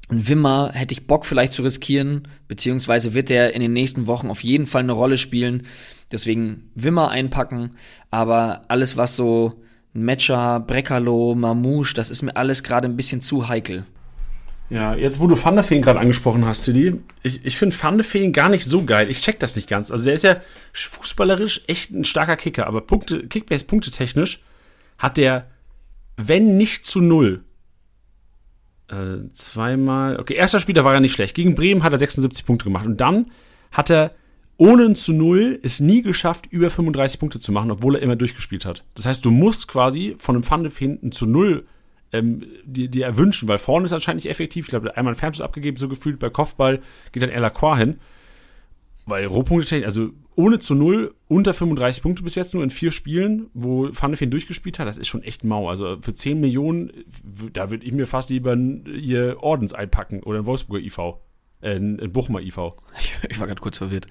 ein 0.10 0.28
Wimmer 0.28 0.72
hätte 0.74 0.91
ich 0.93 1.08
Bock 1.08 1.26
vielleicht 1.26 1.54
zu 1.54 1.62
riskieren, 1.62 2.28
beziehungsweise 2.48 3.13
wird 3.13 3.30
der 3.30 3.54
in 3.54 3.62
den 3.62 3.74
nächsten 3.74 4.06
Wochen 4.06 4.30
auf 4.30 4.43
jeden 4.43 4.67
Fall 4.67 4.84
eine 4.84 4.91
Rolle 4.91 5.17
spielen. 5.17 5.63
Deswegen 6.12 6.72
Wimmer 6.76 7.10
einpacken, 7.10 7.76
aber 8.12 8.63
alles, 8.67 8.98
was 8.98 9.15
so 9.15 9.63
Matcher, 9.93 10.60
Brekalo, 10.60 11.36
Mamouche, 11.36 11.93
das 11.93 12.10
ist 12.10 12.22
mir 12.22 12.36
alles 12.36 12.63
gerade 12.63 12.88
ein 12.88 12.98
bisschen 12.98 13.22
zu 13.22 13.48
heikel. 13.48 13.86
Ja, 14.69 14.95
jetzt 14.95 15.19
wo 15.19 15.28
du 15.28 15.41
Van 15.41 15.56
der 15.56 15.63
Feen 15.63 15.82
gerade 15.82 15.99
angesprochen 15.99 16.45
hast, 16.45 16.63
Tilly, 16.63 16.99
ich, 17.21 17.45
ich 17.45 17.58
finde 17.58 17.76
Van 17.80 17.97
der 17.97 18.06
Feen 18.06 18.34
gar 18.34 18.49
nicht 18.49 18.65
so 18.65 18.86
geil. 18.86 19.10
Ich 19.10 19.21
check 19.21 19.39
das 19.39 19.56
nicht 19.56 19.67
ganz. 19.67 19.91
Also 19.91 20.06
der 20.06 20.13
ist 20.13 20.23
ja 20.23 20.38
fußballerisch 20.73 21.62
echt 21.67 21.91
ein 21.91 22.06
starker 22.06 22.38
Kicker, 22.38 22.65
aber 22.65 22.82
Punkte, 22.82 23.28
Kickbase 23.28 23.65
punktetechnisch 23.65 24.41
hat 24.97 25.17
der, 25.17 25.47
wenn 26.17 26.58
nicht 26.58 26.86
zu 26.86 27.02
null, 27.02 27.43
äh, 28.88 29.32
zweimal, 29.34 30.19
okay, 30.19 30.34
erster 30.34 30.60
Spieler 30.60 30.84
war 30.84 30.93
ja 30.93 30.99
nicht 30.99 31.13
schlecht. 31.13 31.36
Gegen 31.36 31.56
Bremen 31.56 31.84
hat 31.84 31.91
er 31.91 31.99
76 31.99 32.45
Punkte 32.45 32.65
gemacht 32.65 32.86
und 32.86 32.99
dann 32.99 33.32
hat 33.71 33.89
er 33.89 34.12
ohne 34.58 34.86
ein 34.86 34.95
zu 34.95 35.13
null 35.13 35.60
es 35.63 35.80
nie 35.80 36.02
geschafft, 36.02 36.45
über 36.49 36.69
35 36.69 37.19
Punkte 37.19 37.39
zu 37.39 37.52
machen, 37.52 37.71
obwohl 37.71 37.95
er 37.95 38.02
immer 38.02 38.15
durchgespielt 38.15 38.65
hat. 38.65 38.84
Das 38.95 39.06
heißt, 39.06 39.26
du 39.26 39.32
musst 39.32 39.67
quasi 39.67 40.15
von 40.19 40.36
einem 40.36 40.49
Van 40.49 40.63
de 40.63 40.71
Feen 40.71 40.99
ein 41.04 41.12
zu 41.12 41.26
null 41.26 41.65
ähm, 42.13 42.43
die, 42.63 42.88
die 42.88 43.02
erwünschen, 43.02 43.47
weil 43.47 43.58
vorne 43.58 43.86
ist 43.86 43.93
anscheinend 43.93 44.23
nicht 44.23 44.32
effektiv. 44.32 44.65
Ich 44.65 44.69
glaube, 44.69 44.95
einmal 44.95 45.13
ein 45.13 45.17
Fernschuss 45.17 45.41
abgegeben, 45.41 45.78
so 45.78 45.89
gefühlt 45.89 46.19
bei 46.19 46.30
Kopfball 46.30 46.80
geht 47.12 47.23
dann 47.23 47.30
Elacroix 47.30 47.78
hin. 47.78 47.99
Weil 49.06 49.26
Rohpunkte, 49.26 49.84
also 49.84 50.12
ohne 50.36 50.60
zu 50.60 50.76
null, 50.76 51.13
unter 51.28 51.54
35 51.54 52.02
Punkte 52.02 52.23
bis 52.23 52.36
jetzt 52.36 52.54
nur 52.54 52.63
in 52.63 52.69
vier 52.69 52.91
Spielen, 52.91 53.47
wo 53.54 53.89
Pfannefeen 53.89 54.32
durchgespielt 54.32 54.80
hat, 54.80 54.88
das 54.88 54.97
ist 54.97 55.10
schon 55.10 55.23
echt 55.23 55.43
mau. 55.43 55.69
Also 55.69 55.97
für 56.02 56.13
10 56.13 56.39
Millionen, 56.39 56.91
da 57.52 57.69
würde 57.69 57.86
ich 57.86 57.91
mir 57.91 58.08
fast 58.08 58.30
lieber 58.30 58.56
ihr 58.56 59.38
Ordens 59.41 59.73
einpacken 59.73 60.23
oder 60.23 60.39
ein 60.39 60.45
Wolfsburger 60.45 60.84
IV, 60.86 60.97
äh, 61.62 61.76
ein 61.76 62.12
Bochumer 62.12 62.41
IV. 62.41 62.58
Ich 63.30 63.39
war 63.39 63.47
gerade 63.47 63.62
kurz 63.62 63.78
verwirrt. 63.78 64.08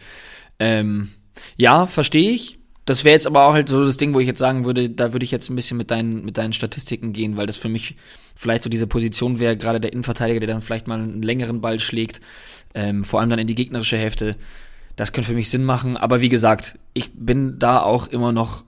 Ähm, 0.59 1.09
ja, 1.57 1.87
verstehe 1.87 2.31
ich. 2.31 2.59
Das 2.85 3.05
wäre 3.05 3.14
jetzt 3.14 3.29
aber 3.29 3.47
auch 3.47 3.53
halt 3.53 3.68
so 3.68 3.85
das 3.85 3.97
Ding, 3.97 4.12
wo 4.12 4.18
ich 4.18 4.27
jetzt 4.27 4.40
sagen 4.40 4.64
würde, 4.64 4.90
da 4.90 5.12
würde 5.12 5.25
ich 5.25 5.31
jetzt 5.31 5.49
ein 5.49 5.57
bisschen 5.57 5.77
mit 5.77 5.90
deinen, 5.92 6.25
mit 6.25 6.37
deinen 6.37 6.53
Statistiken 6.53 7.12
gehen, 7.12 7.37
weil 7.37 7.47
das 7.47 7.57
für 7.57 7.68
mich 7.68 7.97
vielleicht 8.35 8.64
so 8.64 8.71
diese 8.71 8.88
Position 8.88 9.38
wäre, 9.38 9.57
gerade 9.57 9.81
der 9.81 9.92
Innenverteidiger, 9.92 10.40
der 10.40 10.49
dann 10.49 10.62
vielleicht 10.62 10.88
mal 10.88 10.99
einen 10.99 11.23
längeren 11.23 11.61
Ball 11.61 11.79
schlägt, 11.79 12.21
ähm, 12.75 13.05
vor 13.05 13.21
allem 13.21 13.31
dann 13.31 13.38
in 13.38 13.47
die 13.47 13.55
gegnerische 13.55 13.99
Hälfte. 13.99 14.37
Das 14.97 15.12
könnte 15.12 15.29
für 15.29 15.37
mich 15.37 15.49
Sinn 15.49 15.64
machen. 15.64 15.97
Aber 15.97 16.21
wie 16.21 16.29
gesagt, 16.29 16.79
ich 16.92 17.12
bin 17.14 17.59
da 17.59 17.81
auch 17.81 18.09
immer 18.09 18.33
noch 18.33 18.64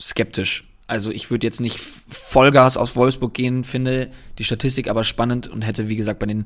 skeptisch. 0.00 0.64
Also 0.86 1.10
ich 1.10 1.30
würde 1.30 1.46
jetzt 1.46 1.60
nicht 1.60 1.80
Vollgas 1.80 2.76
aus 2.76 2.94
Wolfsburg 2.94 3.32
gehen, 3.32 3.64
finde 3.64 4.10
die 4.38 4.44
Statistik 4.44 4.88
aber 4.88 5.02
spannend 5.02 5.48
und 5.48 5.62
hätte, 5.62 5.88
wie 5.88 5.96
gesagt, 5.96 6.18
bei 6.18 6.26
den 6.26 6.44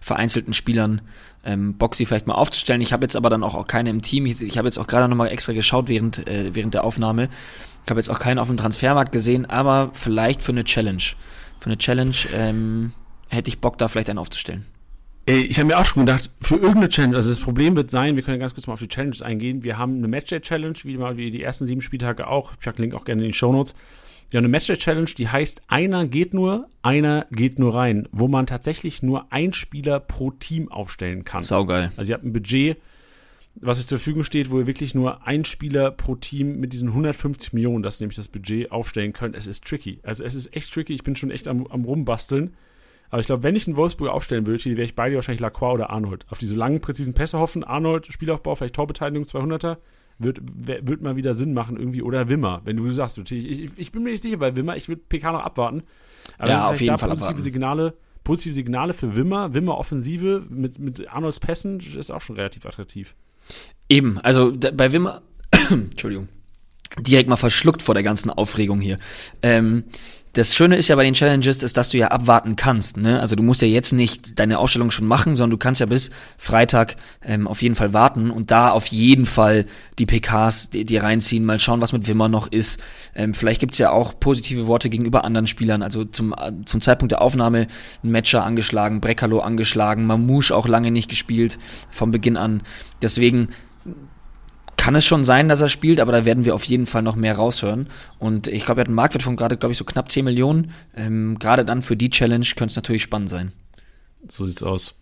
vereinzelten 0.00 0.54
Spielern 0.54 1.00
ähm, 1.44 1.74
sie 1.92 2.06
vielleicht 2.06 2.26
mal 2.26 2.34
aufzustellen. 2.34 2.80
Ich 2.80 2.92
habe 2.92 3.04
jetzt 3.04 3.16
aber 3.16 3.30
dann 3.30 3.42
auch, 3.42 3.54
auch 3.54 3.66
keine 3.66 3.90
im 3.90 4.02
Team. 4.02 4.26
Ich, 4.26 4.40
ich 4.42 4.58
habe 4.58 4.68
jetzt 4.68 4.78
auch 4.78 4.86
gerade 4.86 5.08
nochmal 5.08 5.28
extra 5.28 5.52
geschaut 5.52 5.88
während, 5.88 6.26
äh, 6.28 6.54
während 6.54 6.74
der 6.74 6.84
Aufnahme. 6.84 7.28
Ich 7.84 7.90
habe 7.90 7.98
jetzt 7.98 8.10
auch 8.10 8.18
keinen 8.18 8.38
auf 8.38 8.46
dem 8.46 8.56
Transfermarkt 8.56 9.10
gesehen, 9.10 9.46
aber 9.46 9.90
vielleicht 9.92 10.42
für 10.42 10.52
eine 10.52 10.64
Challenge. 10.64 11.02
Für 11.58 11.66
eine 11.66 11.78
Challenge 11.78 12.14
ähm, 12.34 12.92
hätte 13.28 13.48
ich 13.48 13.60
Bock, 13.60 13.78
da 13.78 13.88
vielleicht 13.88 14.10
einen 14.10 14.18
aufzustellen. 14.18 14.66
Ich 15.30 15.58
habe 15.58 15.68
mir 15.68 15.78
auch 15.78 15.86
schon 15.86 16.06
gedacht, 16.06 16.28
für 16.40 16.56
irgendeine 16.56 16.88
Challenge, 16.88 17.14
also 17.14 17.30
das 17.30 17.38
Problem 17.38 17.76
wird 17.76 17.88
sein, 17.88 18.16
wir 18.16 18.24
können 18.24 18.40
ganz 18.40 18.52
kurz 18.52 18.66
mal 18.66 18.72
auf 18.72 18.80
die 18.80 18.88
Challenges 18.88 19.22
eingehen. 19.22 19.62
Wir 19.62 19.78
haben 19.78 19.98
eine 19.98 20.08
Matchday-Challenge, 20.08 20.74
wie, 20.82 20.98
wie 20.98 21.30
die 21.30 21.40
ersten 21.40 21.66
sieben 21.66 21.82
Spieltage 21.82 22.26
auch. 22.26 22.52
Ich 22.52 22.58
packe 22.58 22.78
den 22.78 22.82
Link 22.82 22.94
auch 22.94 23.04
gerne 23.04 23.22
in 23.22 23.28
die 23.28 23.34
Shownotes. 23.34 23.76
Wir 24.30 24.38
haben 24.38 24.44
eine 24.44 24.50
Matchday-Challenge, 24.50 25.10
die 25.16 25.28
heißt, 25.28 25.62
einer 25.68 26.08
geht 26.08 26.34
nur, 26.34 26.68
einer 26.82 27.26
geht 27.30 27.60
nur 27.60 27.76
rein, 27.76 28.08
wo 28.10 28.26
man 28.26 28.46
tatsächlich 28.46 29.04
nur 29.04 29.32
ein 29.32 29.52
Spieler 29.52 30.00
pro 30.00 30.32
Team 30.32 30.70
aufstellen 30.70 31.24
kann. 31.24 31.42
Saugeil. 31.42 31.92
Also 31.96 32.10
ihr 32.10 32.14
habt 32.14 32.24
ein 32.24 32.32
Budget, 32.32 32.78
was 33.54 33.78
euch 33.78 33.86
zur 33.86 33.98
Verfügung 33.98 34.24
steht, 34.24 34.50
wo 34.50 34.58
ihr 34.58 34.66
wirklich 34.66 34.96
nur 34.96 35.28
ein 35.28 35.44
Spieler 35.44 35.92
pro 35.92 36.16
Team 36.16 36.58
mit 36.58 36.72
diesen 36.72 36.88
150 36.88 37.52
Millionen, 37.52 37.84
das 37.84 37.94
ist 37.94 38.00
nämlich 38.00 38.16
das 38.16 38.28
Budget, 38.28 38.72
aufstellen 38.72 39.12
könnt. 39.12 39.36
Es 39.36 39.46
ist 39.46 39.64
tricky. 39.64 40.00
Also 40.02 40.24
es 40.24 40.34
ist 40.34 40.56
echt 40.56 40.74
tricky. 40.74 40.92
Ich 40.92 41.04
bin 41.04 41.14
schon 41.14 41.30
echt 41.30 41.46
am, 41.46 41.68
am 41.68 41.84
rumbasteln. 41.84 42.54
Aber 43.10 43.20
ich 43.20 43.26
glaube, 43.26 43.42
wenn 43.42 43.56
ich 43.56 43.66
einen 43.66 43.76
Wolfsburg 43.76 44.08
aufstellen 44.08 44.46
würde, 44.46 44.64
wäre 44.64 44.82
ich 44.82 44.94
beide 44.94 45.16
wahrscheinlich 45.16 45.40
Lacroix 45.40 45.74
oder 45.74 45.90
Arnold. 45.90 46.24
Auf 46.30 46.38
diese 46.38 46.56
langen, 46.56 46.80
präzisen 46.80 47.14
Pässe 47.14 47.38
hoffen. 47.38 47.64
Arnold, 47.64 48.06
Spielaufbau, 48.06 48.54
vielleicht 48.54 48.76
Torbeteiligung, 48.76 49.24
200er 49.24 49.78
wird, 50.20 50.40
wird 50.42 51.02
mal 51.02 51.16
wieder 51.16 51.34
Sinn 51.34 51.54
machen 51.54 51.76
irgendwie. 51.76 52.02
Oder 52.02 52.28
Wimmer, 52.28 52.60
wenn 52.64 52.76
du 52.76 52.88
sagst, 52.90 53.18
ich, 53.18 53.32
ich, 53.32 53.70
ich 53.76 53.92
bin 53.92 54.02
mir 54.02 54.10
nicht 54.10 54.22
sicher 54.22 54.36
bei 54.36 54.54
Wimmer, 54.54 54.76
ich 54.76 54.88
würde 54.88 55.02
PK 55.08 55.32
noch 55.32 55.40
abwarten. 55.40 55.82
Aber 56.38 56.50
ja, 56.50 56.68
auf 56.68 56.80
jeden 56.80 56.96
Fall 56.98 57.08
positive 57.08 57.28
abwarten. 57.28 57.42
Signale, 57.42 57.94
positive 58.22 58.54
Signale 58.54 58.92
für 58.92 59.16
Wimmer, 59.16 59.54
Wimmer 59.54 59.78
Offensive 59.78 60.44
mit, 60.48 60.78
mit 60.78 61.08
Arnolds 61.08 61.40
Pässen 61.40 61.80
ist 61.80 62.10
auch 62.10 62.20
schon 62.20 62.36
relativ 62.36 62.66
attraktiv. 62.66 63.14
Eben, 63.88 64.18
also 64.18 64.52
bei 64.52 64.92
Wimmer, 64.92 65.22
Entschuldigung, 65.70 66.28
direkt 66.98 67.28
mal 67.28 67.36
verschluckt 67.36 67.82
vor 67.82 67.94
der 67.94 68.04
ganzen 68.04 68.30
Aufregung 68.30 68.80
hier. 68.80 68.98
Ähm, 69.42 69.84
das 70.34 70.54
Schöne 70.54 70.76
ist 70.76 70.86
ja 70.86 70.94
bei 70.94 71.02
den 71.02 71.14
Challenges, 71.14 71.62
ist, 71.62 71.76
dass 71.76 71.90
du 71.90 71.98
ja 71.98 72.08
abwarten 72.08 72.54
kannst. 72.54 72.96
Ne? 72.96 73.20
Also 73.20 73.34
du 73.34 73.42
musst 73.42 73.62
ja 73.62 73.68
jetzt 73.68 73.92
nicht 73.92 74.38
deine 74.38 74.58
Ausstellung 74.58 74.92
schon 74.92 75.06
machen, 75.06 75.34
sondern 75.34 75.50
du 75.50 75.56
kannst 75.58 75.80
ja 75.80 75.86
bis 75.86 76.10
Freitag 76.38 76.96
ähm, 77.22 77.48
auf 77.48 77.62
jeden 77.62 77.74
Fall 77.74 77.92
warten 77.92 78.30
und 78.30 78.52
da 78.52 78.70
auf 78.70 78.86
jeden 78.86 79.26
Fall 79.26 79.66
die 79.98 80.06
PKs 80.06 80.70
dir 80.70 81.02
reinziehen, 81.02 81.44
mal 81.44 81.58
schauen, 81.58 81.80
was 81.80 81.92
mit 81.92 82.06
Wimmer 82.06 82.28
noch 82.28 82.46
ist. 82.46 82.80
Ähm, 83.16 83.34
vielleicht 83.34 83.60
gibt's 83.60 83.78
ja 83.78 83.90
auch 83.90 84.20
positive 84.20 84.68
Worte 84.68 84.88
gegenüber 84.88 85.24
anderen 85.24 85.48
Spielern. 85.48 85.82
Also 85.82 86.04
zum, 86.04 86.34
zum 86.64 86.80
Zeitpunkt 86.80 87.10
der 87.10 87.22
Aufnahme 87.22 87.66
ein 88.04 88.10
Matcher 88.10 88.44
angeschlagen, 88.44 89.00
Brekalo 89.00 89.40
angeschlagen, 89.40 90.06
Mamouche 90.06 90.54
auch 90.54 90.68
lange 90.68 90.92
nicht 90.92 91.10
gespielt 91.10 91.58
vom 91.90 92.12
Beginn 92.12 92.36
an. 92.36 92.62
Deswegen 93.02 93.48
kann 94.80 94.94
es 94.94 95.04
schon 95.04 95.24
sein, 95.24 95.50
dass 95.50 95.60
er 95.60 95.68
spielt, 95.68 96.00
aber 96.00 96.10
da 96.10 96.24
werden 96.24 96.46
wir 96.46 96.54
auf 96.54 96.64
jeden 96.64 96.86
Fall 96.86 97.02
noch 97.02 97.14
mehr 97.14 97.36
raushören. 97.36 97.88
Und 98.18 98.48
ich 98.48 98.64
glaube, 98.64 98.80
er 98.80 98.84
hat 98.84 98.88
einen 98.88 98.94
Marktwert 98.94 99.22
von 99.22 99.36
gerade, 99.36 99.58
glaube 99.58 99.72
ich, 99.72 99.78
so 99.78 99.84
knapp 99.84 100.10
10 100.10 100.24
Millionen. 100.24 100.72
Ähm, 100.96 101.38
gerade 101.38 101.66
dann 101.66 101.82
für 101.82 101.98
die 101.98 102.08
Challenge 102.08 102.46
könnte 102.56 102.70
es 102.72 102.76
natürlich 102.76 103.02
spannend 103.02 103.28
sein. 103.28 103.52
So 104.26 104.46
sieht's 104.46 104.62
aus. 104.62 104.98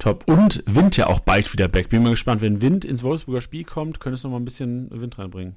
Top. 0.00 0.24
Und 0.26 0.64
Wind 0.66 0.96
ja 0.96 1.06
auch 1.06 1.20
bald 1.20 1.52
wieder 1.52 1.68
back. 1.68 1.88
Bin 1.88 2.02
mal 2.02 2.10
gespannt, 2.10 2.40
wenn 2.40 2.60
Wind 2.60 2.84
ins 2.84 3.04
Wolfsburger 3.04 3.40
Spiel 3.40 3.62
kommt, 3.62 4.00
könnte 4.00 4.16
es 4.16 4.24
noch 4.24 4.32
mal 4.32 4.38
ein 4.38 4.44
bisschen 4.44 4.88
Wind 4.90 5.16
reinbringen. 5.16 5.54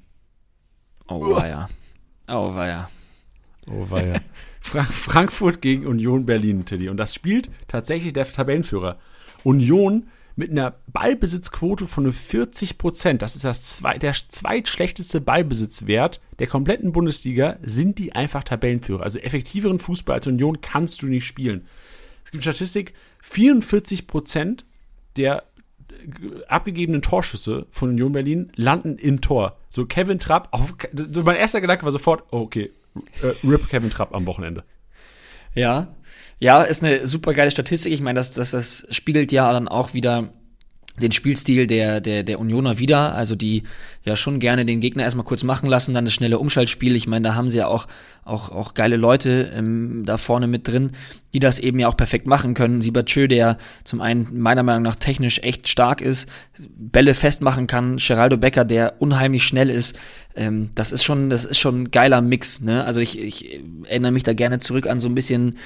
Oh, 1.08 1.36
ja. 1.36 1.68
Oh, 2.30 2.54
ja. 2.54 2.88
Oh, 3.66 3.84
ja. 3.96 4.14
Frank 4.60 4.94
Frankfurt 4.94 5.60
gegen 5.60 5.88
Union 5.88 6.24
Berlin, 6.24 6.64
Teddy. 6.66 6.88
Und 6.88 6.98
das 6.98 7.16
spielt 7.16 7.50
tatsächlich 7.66 8.12
der 8.12 8.30
Tabellenführer. 8.30 9.00
Union 9.42 10.06
mit 10.36 10.50
einer 10.50 10.74
Ballbesitzquote 10.88 11.86
von 11.86 12.04
nur 12.04 12.12
40 12.12 12.76
Prozent, 12.76 13.22
das 13.22 13.34
ist 13.34 13.44
das 13.44 13.76
zwei, 13.76 13.96
der 13.96 14.12
zweitschlechteste 14.12 15.20
Ballbesitzwert 15.20 16.20
der 16.38 16.46
kompletten 16.46 16.92
Bundesliga, 16.92 17.56
sind 17.62 17.98
die 17.98 18.12
einfach 18.12 18.44
Tabellenführer. 18.44 19.02
Also 19.02 19.18
effektiveren 19.18 19.78
Fußball 19.78 20.16
als 20.16 20.26
Union 20.26 20.60
kannst 20.60 21.00
du 21.00 21.06
nicht 21.06 21.26
spielen. 21.26 21.66
Es 22.24 22.30
gibt 22.30 22.44
Statistik, 22.44 22.92
44 23.22 24.06
Prozent 24.06 24.66
der 25.16 25.44
äh, 25.90 26.44
abgegebenen 26.48 27.00
Torschüsse 27.00 27.66
von 27.70 27.90
Union 27.90 28.12
Berlin 28.12 28.52
landen 28.56 28.98
im 28.98 29.22
Tor. 29.22 29.56
So 29.70 29.86
Kevin 29.86 30.18
Trapp, 30.18 30.48
auf, 30.50 30.74
mein 31.24 31.36
erster 31.36 31.62
Gedanke 31.62 31.84
war 31.84 31.92
sofort, 31.92 32.24
oh, 32.30 32.40
okay, 32.40 32.72
äh, 33.22 33.46
RIP 33.46 33.68
Kevin 33.70 33.90
Trapp 33.90 34.14
am 34.14 34.26
Wochenende. 34.26 34.64
Ja, 35.54 35.94
ja, 36.38 36.62
ist 36.62 36.82
eine 36.82 37.06
super 37.06 37.32
geile 37.32 37.50
Statistik. 37.50 37.92
Ich 37.92 38.00
meine, 38.00 38.18
das, 38.18 38.32
das, 38.32 38.50
das 38.50 38.86
spiegelt 38.90 39.32
ja 39.32 39.52
dann 39.52 39.68
auch 39.68 39.94
wieder 39.94 40.30
den 41.00 41.12
Spielstil 41.12 41.66
der, 41.66 42.00
der, 42.00 42.22
der 42.22 42.40
Unioner 42.40 42.78
wieder, 42.78 43.14
also 43.14 43.34
die 43.34 43.64
ja 44.02 44.16
schon 44.16 44.40
gerne 44.40 44.64
den 44.64 44.80
Gegner 44.80 45.02
erstmal 45.02 45.26
kurz 45.26 45.42
machen 45.42 45.68
lassen, 45.68 45.92
dann 45.92 46.06
das 46.06 46.14
schnelle 46.14 46.38
Umschaltspiel. 46.38 46.96
Ich 46.96 47.06
meine, 47.06 47.28
da 47.28 47.34
haben 47.34 47.50
sie 47.50 47.58
ja 47.58 47.66
auch, 47.66 47.86
auch, 48.24 48.50
auch 48.50 48.72
geile 48.72 48.96
Leute 48.96 49.52
ähm, 49.54 50.04
da 50.06 50.16
vorne 50.16 50.46
mit 50.46 50.68
drin, 50.68 50.92
die 51.34 51.38
das 51.38 51.58
eben 51.58 51.78
ja 51.78 51.88
auch 51.88 51.96
perfekt 51.96 52.26
machen 52.26 52.54
können. 52.54 52.80
Sibachö, 52.80 53.28
der 53.28 53.58
zum 53.84 54.00
einen 54.00 54.38
meiner 54.38 54.62
Meinung 54.62 54.84
nach 54.84 54.96
technisch 54.96 55.40
echt 55.40 55.68
stark 55.68 56.00
ist, 56.00 56.28
Bälle 56.58 57.12
festmachen 57.12 57.66
kann, 57.66 57.98
Geraldo 57.98 58.38
Becker, 58.38 58.64
der 58.64 58.94
unheimlich 59.00 59.44
schnell 59.44 59.68
ist. 59.68 59.98
Ähm, 60.34 60.70
das 60.74 60.92
ist 60.92 61.04
schon, 61.04 61.28
das 61.28 61.44
ist 61.44 61.58
schon 61.58 61.82
ein 61.82 61.90
geiler 61.90 62.22
Mix. 62.22 62.60
Ne? 62.60 62.84
Also 62.84 63.00
ich, 63.00 63.18
ich 63.18 63.60
erinnere 63.84 64.12
mich 64.12 64.22
da 64.22 64.32
gerne 64.32 64.60
zurück 64.60 64.86
an 64.86 65.00
so 65.00 65.08
ein 65.08 65.14
bisschen 65.14 65.56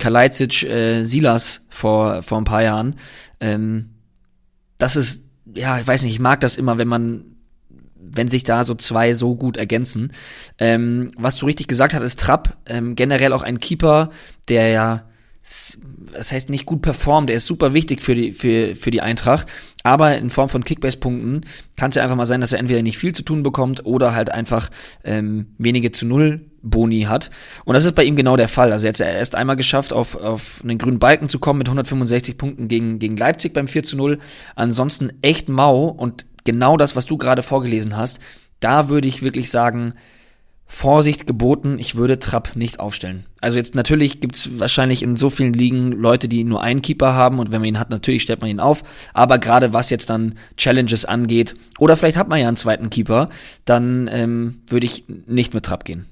Kalajdzic, 0.00 0.64
äh, 0.64 1.04
Silas 1.04 1.66
vor, 1.68 2.22
vor 2.22 2.38
ein 2.38 2.44
paar 2.44 2.62
Jahren. 2.62 2.96
Ähm, 3.38 3.90
das 4.78 4.96
ist, 4.96 5.22
ja, 5.54 5.78
ich 5.78 5.86
weiß 5.86 6.02
nicht, 6.02 6.12
ich 6.12 6.20
mag 6.20 6.40
das 6.40 6.56
immer, 6.56 6.78
wenn 6.78 6.88
man, 6.88 7.36
wenn 7.94 8.28
sich 8.28 8.42
da 8.42 8.64
so 8.64 8.74
zwei 8.74 9.12
so 9.12 9.36
gut 9.36 9.56
ergänzen. 9.56 10.12
Ähm, 10.58 11.08
was 11.16 11.36
du 11.36 11.46
richtig 11.46 11.68
gesagt 11.68 11.94
hast, 11.94 12.02
ist 12.02 12.18
Trapp, 12.18 12.58
ähm, 12.66 12.96
generell 12.96 13.32
auch 13.32 13.42
ein 13.42 13.60
Keeper, 13.60 14.10
der 14.48 14.68
ja 14.70 15.09
das 15.42 16.32
heißt 16.32 16.50
nicht 16.50 16.66
gut 16.66 16.82
performt, 16.82 17.30
er 17.30 17.36
ist 17.36 17.46
super 17.46 17.72
wichtig 17.72 18.02
für 18.02 18.14
die, 18.14 18.32
für, 18.32 18.76
für 18.76 18.90
die 18.90 19.00
Eintracht, 19.00 19.48
aber 19.82 20.16
in 20.16 20.30
Form 20.30 20.48
von 20.48 20.64
Kickbase-Punkten 20.64 21.46
kann 21.76 21.88
es 21.88 21.94
ja 21.94 22.02
einfach 22.02 22.16
mal 22.16 22.26
sein, 22.26 22.40
dass 22.40 22.52
er 22.52 22.58
entweder 22.58 22.82
nicht 22.82 22.98
viel 22.98 23.14
zu 23.14 23.22
tun 23.22 23.42
bekommt 23.42 23.86
oder 23.86 24.14
halt 24.14 24.30
einfach 24.30 24.70
ähm, 25.02 25.54
wenige 25.56 25.92
zu 25.92 26.06
null 26.06 26.46
Boni 26.62 27.02
hat. 27.02 27.30
Und 27.64 27.74
das 27.74 27.86
ist 27.86 27.94
bei 27.94 28.04
ihm 28.04 28.16
genau 28.16 28.36
der 28.36 28.48
Fall. 28.48 28.72
Also 28.72 28.86
jetzt 28.86 29.00
er 29.00 29.12
erst 29.12 29.34
einmal 29.34 29.56
geschafft, 29.56 29.94
auf, 29.94 30.14
auf 30.14 30.60
einen 30.62 30.76
grünen 30.76 30.98
Balken 30.98 31.30
zu 31.30 31.38
kommen 31.38 31.58
mit 31.58 31.68
165 31.68 32.36
Punkten 32.36 32.68
gegen, 32.68 32.98
gegen 32.98 33.16
Leipzig 33.16 33.54
beim 33.54 33.66
4 33.66 33.82
zu 33.82 33.96
0. 33.96 34.18
Ansonsten 34.56 35.12
echt 35.22 35.48
mau 35.48 35.86
und 35.86 36.26
genau 36.44 36.76
das, 36.76 36.96
was 36.96 37.06
du 37.06 37.16
gerade 37.16 37.42
vorgelesen 37.42 37.96
hast, 37.96 38.20
da 38.60 38.90
würde 38.90 39.08
ich 39.08 39.22
wirklich 39.22 39.50
sagen, 39.50 39.94
Vorsicht 40.72 41.26
geboten, 41.26 41.80
ich 41.80 41.96
würde 41.96 42.20
Trapp 42.20 42.54
nicht 42.54 42.78
aufstellen. 42.78 43.26
Also 43.40 43.58
jetzt 43.58 43.74
natürlich 43.74 44.20
gibt's 44.20 44.60
wahrscheinlich 44.60 45.02
in 45.02 45.16
so 45.16 45.28
vielen 45.28 45.52
Ligen 45.52 45.90
Leute, 45.90 46.28
die 46.28 46.44
nur 46.44 46.62
einen 46.62 46.80
Keeper 46.80 47.12
haben 47.12 47.40
und 47.40 47.50
wenn 47.50 47.60
man 47.60 47.68
ihn 47.68 47.78
hat, 47.80 47.90
natürlich 47.90 48.22
stellt 48.22 48.40
man 48.40 48.48
ihn 48.48 48.60
auf. 48.60 48.84
Aber 49.12 49.38
gerade 49.38 49.72
was 49.72 49.90
jetzt 49.90 50.10
dann 50.10 50.36
Challenges 50.56 51.04
angeht, 51.04 51.56
oder 51.80 51.96
vielleicht 51.96 52.16
hat 52.16 52.28
man 52.28 52.38
ja 52.38 52.46
einen 52.46 52.56
zweiten 52.56 52.88
Keeper, 52.88 53.26
dann 53.64 54.08
ähm, 54.12 54.62
würde 54.68 54.86
ich 54.86 55.04
nicht 55.26 55.54
mit 55.54 55.64
Trapp 55.64 55.84
gehen. 55.84 56.06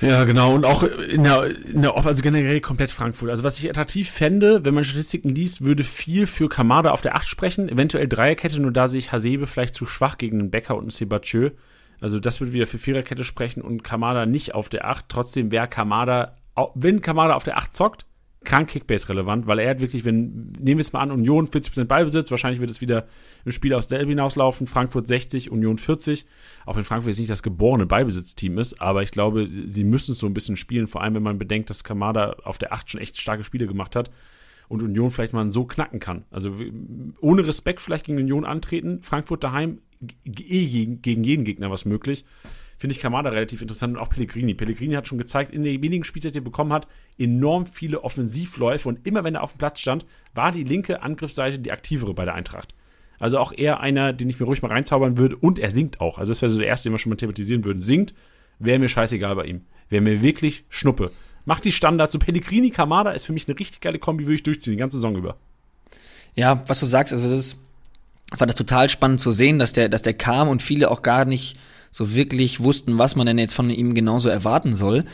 Ja, 0.00 0.22
genau. 0.22 0.54
Und 0.54 0.64
auch 0.64 0.84
in 0.84 1.24
der, 1.24 1.46
in 1.66 1.82
der 1.82 1.96
also 1.96 2.22
generell 2.22 2.60
komplett 2.60 2.92
Frankfurt. 2.92 3.28
Also 3.28 3.42
was 3.42 3.58
ich 3.58 3.68
attraktiv 3.68 4.08
fände, 4.08 4.64
wenn 4.64 4.72
man 4.72 4.84
Statistiken 4.84 5.30
liest, 5.30 5.62
würde 5.62 5.82
viel 5.82 6.28
für 6.28 6.48
Kamada 6.48 6.92
auf 6.92 7.00
der 7.00 7.16
8 7.16 7.28
sprechen. 7.28 7.68
Eventuell 7.68 8.06
Dreierkette, 8.06 8.60
nur 8.62 8.72
da 8.72 8.86
sehe 8.86 9.00
ich 9.00 9.10
Hasebe 9.10 9.48
vielleicht 9.48 9.74
zu 9.74 9.84
schwach 9.84 10.16
gegen 10.16 10.38
einen 10.38 10.50
Becker 10.52 10.76
und 10.76 10.84
einen 10.84 10.90
Sebatieu. 10.90 11.50
Also 12.00 12.20
das 12.20 12.40
würde 12.40 12.52
wieder 12.52 12.66
für 12.66 12.78
Viererkette 12.78 13.24
sprechen 13.24 13.62
und 13.62 13.84
Kamada 13.84 14.26
nicht 14.26 14.54
auf 14.54 14.68
der 14.68 14.86
8. 14.86 15.06
Trotzdem 15.08 15.50
wäre 15.50 15.68
Kamada, 15.68 16.36
wenn 16.74 17.02
Kamada 17.02 17.34
auf 17.34 17.44
der 17.44 17.58
8 17.58 17.74
zockt, 17.74 18.06
krank 18.42 18.70
Kickbase 18.70 19.08
relevant, 19.10 19.46
weil 19.46 19.58
er 19.58 19.70
hat 19.70 19.80
wirklich, 19.80 20.04
wenn, 20.04 20.52
nehmen 20.58 20.78
wir 20.78 20.80
es 20.80 20.92
mal 20.92 21.00
an, 21.00 21.10
Union 21.10 21.46
40% 21.46 21.84
Ballbesitz, 21.84 22.30
wahrscheinlich 22.30 22.60
wird 22.60 22.70
es 22.70 22.80
wieder 22.80 23.06
im 23.44 23.52
Spiel 23.52 23.74
aus 23.74 23.88
Derby 23.88 24.12
hinauslaufen, 24.12 24.66
Frankfurt 24.66 25.06
60, 25.06 25.50
Union 25.50 25.76
40, 25.76 26.26
auch 26.64 26.76
wenn 26.76 26.84
Frankfurt 26.84 27.08
jetzt 27.08 27.18
nicht 27.18 27.30
das 27.30 27.42
geborene 27.42 27.84
Ballbesitzteam 27.84 28.56
ist, 28.58 28.80
aber 28.80 29.02
ich 29.02 29.10
glaube, 29.10 29.48
sie 29.66 29.84
müssen 29.84 30.12
es 30.12 30.18
so 30.18 30.26
ein 30.26 30.32
bisschen 30.32 30.56
spielen, 30.56 30.86
vor 30.86 31.02
allem 31.02 31.14
wenn 31.16 31.22
man 31.22 31.38
bedenkt, 31.38 31.68
dass 31.68 31.84
Kamada 31.84 32.36
auf 32.44 32.56
der 32.56 32.72
8 32.72 32.90
schon 32.90 33.00
echt 33.00 33.20
starke 33.20 33.44
Spiele 33.44 33.66
gemacht 33.66 33.94
hat 33.94 34.10
und 34.68 34.82
Union 34.82 35.10
vielleicht 35.10 35.34
mal 35.34 35.50
so 35.52 35.66
knacken 35.66 36.00
kann. 36.00 36.24
Also 36.30 36.54
ohne 37.20 37.46
Respekt 37.46 37.82
vielleicht 37.82 38.06
gegen 38.06 38.18
Union 38.18 38.46
antreten, 38.46 39.02
Frankfurt 39.02 39.44
daheim 39.44 39.80
eh 40.02 40.66
gegen, 40.66 41.02
gegen 41.02 41.24
jeden 41.24 41.44
Gegner 41.44 41.70
was 41.70 41.84
möglich. 41.84 42.24
Finde 42.78 42.94
ich 42.94 43.00
Kamada 43.00 43.28
relativ 43.28 43.60
interessant 43.60 43.94
und 43.94 44.02
auch 44.02 44.08
Pellegrini. 44.08 44.54
Pellegrini 44.54 44.94
hat 44.94 45.06
schon 45.06 45.18
gezeigt, 45.18 45.52
in 45.52 45.64
der 45.64 45.82
wenigen 45.82 46.04
Spielzeit, 46.04 46.34
die 46.34 46.38
er 46.38 46.44
bekommen 46.44 46.72
hat, 46.72 46.88
enorm 47.18 47.66
viele 47.66 48.02
Offensivläufe 48.02 48.88
und 48.88 49.06
immer 49.06 49.22
wenn 49.22 49.34
er 49.34 49.42
auf 49.42 49.52
dem 49.52 49.58
Platz 49.58 49.80
stand, 49.80 50.06
war 50.34 50.50
die 50.50 50.64
linke 50.64 51.02
Angriffsseite 51.02 51.58
die 51.58 51.72
aktivere 51.72 52.14
bei 52.14 52.24
der 52.24 52.34
Eintracht. 52.34 52.74
Also 53.18 53.38
auch 53.38 53.52
eher 53.52 53.80
einer, 53.80 54.14
den 54.14 54.30
ich 54.30 54.40
mir 54.40 54.46
ruhig 54.46 54.62
mal 54.62 54.72
reinzaubern 54.72 55.18
würde 55.18 55.36
und 55.36 55.58
er 55.58 55.70
singt 55.70 56.00
auch. 56.00 56.16
Also 56.16 56.30
das 56.30 56.40
wäre 56.40 56.50
so 56.50 56.58
der 56.58 56.68
erste, 56.68 56.88
den 56.88 56.94
wir 56.94 56.98
schon 56.98 57.10
mal 57.10 57.16
thematisieren 57.16 57.64
würden. 57.64 57.80
Singt, 57.80 58.14
wäre 58.58 58.78
mir 58.78 58.88
scheißegal 58.88 59.36
bei 59.36 59.44
ihm. 59.44 59.60
Wäre 59.90 60.00
mir 60.00 60.22
wirklich 60.22 60.64
Schnuppe. 60.70 61.12
Macht 61.44 61.66
die 61.66 61.72
Standards. 61.72 62.14
So 62.14 62.18
Pellegrini, 62.18 62.70
Kamada 62.70 63.10
ist 63.10 63.26
für 63.26 63.34
mich 63.34 63.46
eine 63.46 63.58
richtig 63.58 63.82
geile 63.82 63.98
Kombi, 63.98 64.24
würde 64.24 64.36
ich 64.36 64.42
durchziehen, 64.42 64.72
die 64.72 64.78
ganze 64.78 64.96
Saison 64.96 65.16
über. 65.16 65.36
Ja, 66.34 66.64
was 66.66 66.80
du 66.80 66.86
sagst, 66.86 67.12
also 67.12 67.28
das 67.28 67.38
ist 67.38 67.58
fand 68.36 68.50
das 68.50 68.56
total 68.56 68.88
spannend 68.88 69.20
zu 69.20 69.30
sehen, 69.30 69.58
dass 69.58 69.72
der, 69.72 69.88
dass 69.88 70.02
der 70.02 70.14
kam 70.14 70.48
und 70.48 70.62
viele 70.62 70.90
auch 70.90 71.02
gar 71.02 71.24
nicht 71.24 71.56
so 71.90 72.14
wirklich 72.14 72.60
wussten, 72.60 72.98
was 72.98 73.16
man 73.16 73.26
denn 73.26 73.38
jetzt 73.38 73.54
von 73.54 73.68
ihm 73.68 73.94
genauso 73.94 74.28
erwarten 74.28 74.74
soll. 74.74 75.04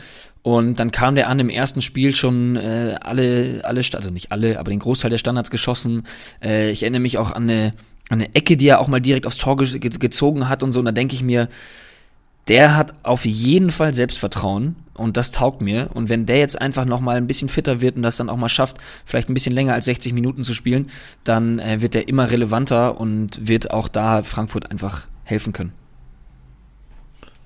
Und 0.43 0.79
dann 0.79 0.91
kam 0.91 1.15
der 1.15 1.27
an 1.27 1.39
im 1.39 1.49
ersten 1.49 1.81
Spiel 1.81 2.15
schon 2.15 2.55
äh, 2.55 2.95
alle, 3.01 3.61
alle, 3.63 3.81
also 3.93 4.11
nicht 4.11 4.31
alle, 4.31 4.59
aber 4.59 4.69
den 4.69 4.79
Großteil 4.79 5.09
der 5.09 5.17
Standards 5.17 5.51
geschossen. 5.51 6.03
Äh, 6.41 6.69
ich 6.71 6.83
erinnere 6.83 7.01
mich 7.01 7.17
auch 7.17 7.31
an 7.31 7.43
eine, 7.43 7.71
an 8.09 8.21
eine 8.21 8.35
Ecke, 8.35 8.55
die 8.55 8.67
er 8.67 8.79
auch 8.79 8.87
mal 8.87 9.01
direkt 9.01 9.25
aufs 9.25 9.37
Tor 9.37 9.57
ge 9.57 9.79
gezogen 9.79 10.47
hat 10.47 10.63
und 10.63 10.71
so. 10.71 10.79
Und 10.79 10.85
da 10.85 10.91
denke 10.91 11.15
ich 11.15 11.23
mir, 11.23 11.49
der 12.47 12.77
hat 12.77 12.93
auf 13.03 13.25
jeden 13.25 13.71
Fall 13.71 13.93
Selbstvertrauen 13.93 14.75
und 14.97 15.17
das 15.17 15.31
taugt 15.31 15.61
mir. 15.61 15.89
Und 15.93 16.09
wenn 16.09 16.25
der 16.25 16.37
jetzt 16.39 16.59
einfach 16.59 16.85
noch 16.85 16.99
mal 16.99 17.17
ein 17.17 17.27
bisschen 17.27 17.49
fitter 17.49 17.81
wird 17.81 17.95
und 17.95 18.01
das 18.01 18.17
dann 18.17 18.29
auch 18.29 18.37
mal 18.37 18.49
schafft, 18.49 18.77
vielleicht 19.05 19.29
ein 19.29 19.33
bisschen 19.33 19.53
länger 19.53 19.73
als 19.73 19.85
60 19.85 20.13
Minuten 20.13 20.43
zu 20.43 20.53
spielen, 20.53 20.89
dann 21.23 21.59
äh, 21.59 21.81
wird 21.81 21.95
er 21.95 22.07
immer 22.07 22.29
relevanter 22.31 22.99
und 22.99 23.47
wird 23.47 23.71
auch 23.71 23.87
da 23.87 24.23
Frankfurt 24.23 24.71
einfach 24.71 25.07
helfen 25.23 25.53
können. 25.53 25.73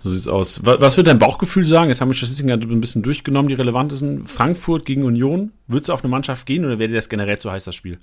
So 0.04 0.10
sieht's 0.10 0.28
aus. 0.28 0.62
Was 0.64 0.98
wird 0.98 1.06
dein 1.06 1.20
Bauchgefühl 1.20 1.68
sagen? 1.68 1.90
Jetzt 1.90 2.02
haben 2.02 2.10
wir 2.10 2.16
Statistiken 2.16 2.50
ein 2.50 2.82
bisschen 2.82 3.04
durchgenommen, 3.04 3.50
die 3.50 3.54
relevantesten. 3.54 4.26
Frankfurt 4.26 4.84
gegen 4.86 5.04
Union. 5.04 5.52
Wird 5.68 5.84
es 5.84 5.92
auf 5.92 6.04
eine 6.04 6.10
Mannschaft 6.10 6.48
gehen 6.48 6.66
oder 6.66 6.80
wäre 6.80 6.90
dir 6.90 6.96
das 6.96 7.08
generell 7.08 7.38
zu 7.38 7.52
heiß, 7.52 7.66
das 7.66 7.76
Spiel? 7.76 8.00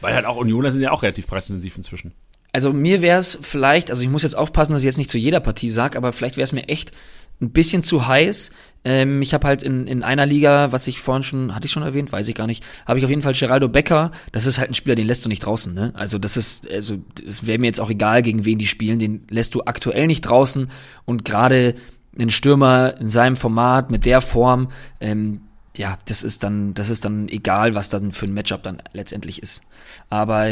Weil 0.00 0.14
halt 0.14 0.26
auch 0.26 0.36
Unioner 0.36 0.72
sind 0.72 0.82
ja 0.82 0.90
auch 0.90 1.04
relativ 1.04 1.28
preisintensiv 1.28 1.76
inzwischen. 1.76 2.12
also 2.52 2.72
mir 2.72 3.02
wäre 3.02 3.20
es 3.20 3.38
vielleicht, 3.40 3.90
also 3.90 4.02
ich 4.02 4.08
muss 4.08 4.22
jetzt 4.22 4.34
aufpassen, 4.36 4.72
dass 4.72 4.82
ich 4.82 4.86
jetzt 4.86 4.98
nicht 4.98 5.10
zu 5.10 5.18
jeder 5.18 5.40
Partie 5.40 5.70
sage, 5.70 5.96
aber 5.96 6.12
vielleicht 6.12 6.36
wäre 6.36 6.44
es 6.44 6.52
mir 6.52 6.68
echt 6.68 6.90
ein 7.40 7.50
bisschen 7.50 7.82
zu 7.82 8.06
heiß. 8.06 8.50
Ähm, 8.84 9.20
ich 9.20 9.34
habe 9.34 9.46
halt 9.46 9.62
in, 9.62 9.86
in 9.86 10.02
einer 10.02 10.26
Liga, 10.26 10.72
was 10.72 10.86
ich 10.86 11.00
vorhin 11.00 11.22
schon, 11.22 11.54
hatte 11.54 11.66
ich 11.66 11.72
schon 11.72 11.82
erwähnt, 11.82 12.12
weiß 12.12 12.28
ich 12.28 12.34
gar 12.34 12.46
nicht, 12.46 12.64
habe 12.86 12.98
ich 12.98 13.04
auf 13.04 13.10
jeden 13.10 13.22
Fall 13.22 13.32
Geraldo 13.32 13.68
Becker. 13.68 14.12
Das 14.32 14.46
ist 14.46 14.58
halt 14.58 14.70
ein 14.70 14.74
Spieler, 14.74 14.94
den 14.94 15.06
lässt 15.06 15.24
du 15.24 15.28
nicht 15.28 15.44
draußen. 15.44 15.74
Ne? 15.74 15.92
Also 15.96 16.18
das 16.18 16.36
ist, 16.36 16.70
also 16.70 16.98
es 17.26 17.46
wäre 17.46 17.58
mir 17.58 17.66
jetzt 17.66 17.80
auch 17.80 17.90
egal, 17.90 18.22
gegen 18.22 18.44
wen 18.44 18.58
die 18.58 18.66
spielen. 18.66 18.98
Den 18.98 19.26
lässt 19.28 19.54
du 19.54 19.62
aktuell 19.64 20.06
nicht 20.06 20.22
draußen. 20.22 20.70
Und 21.04 21.24
gerade 21.24 21.74
ein 22.18 22.30
Stürmer 22.30 22.96
in 22.98 23.08
seinem 23.08 23.36
Format 23.36 23.90
mit 23.90 24.06
der 24.06 24.20
Form, 24.20 24.68
ähm, 25.00 25.40
ja, 25.76 25.98
das 26.06 26.22
ist 26.22 26.42
dann, 26.42 26.72
das 26.72 26.88
ist 26.88 27.04
dann 27.04 27.28
egal, 27.28 27.74
was 27.74 27.88
dann 27.88 28.12
für 28.12 28.26
ein 28.26 28.32
Matchup 28.32 28.62
dann 28.62 28.82
letztendlich 28.92 29.42
ist. 29.42 29.62
Aber 30.08 30.50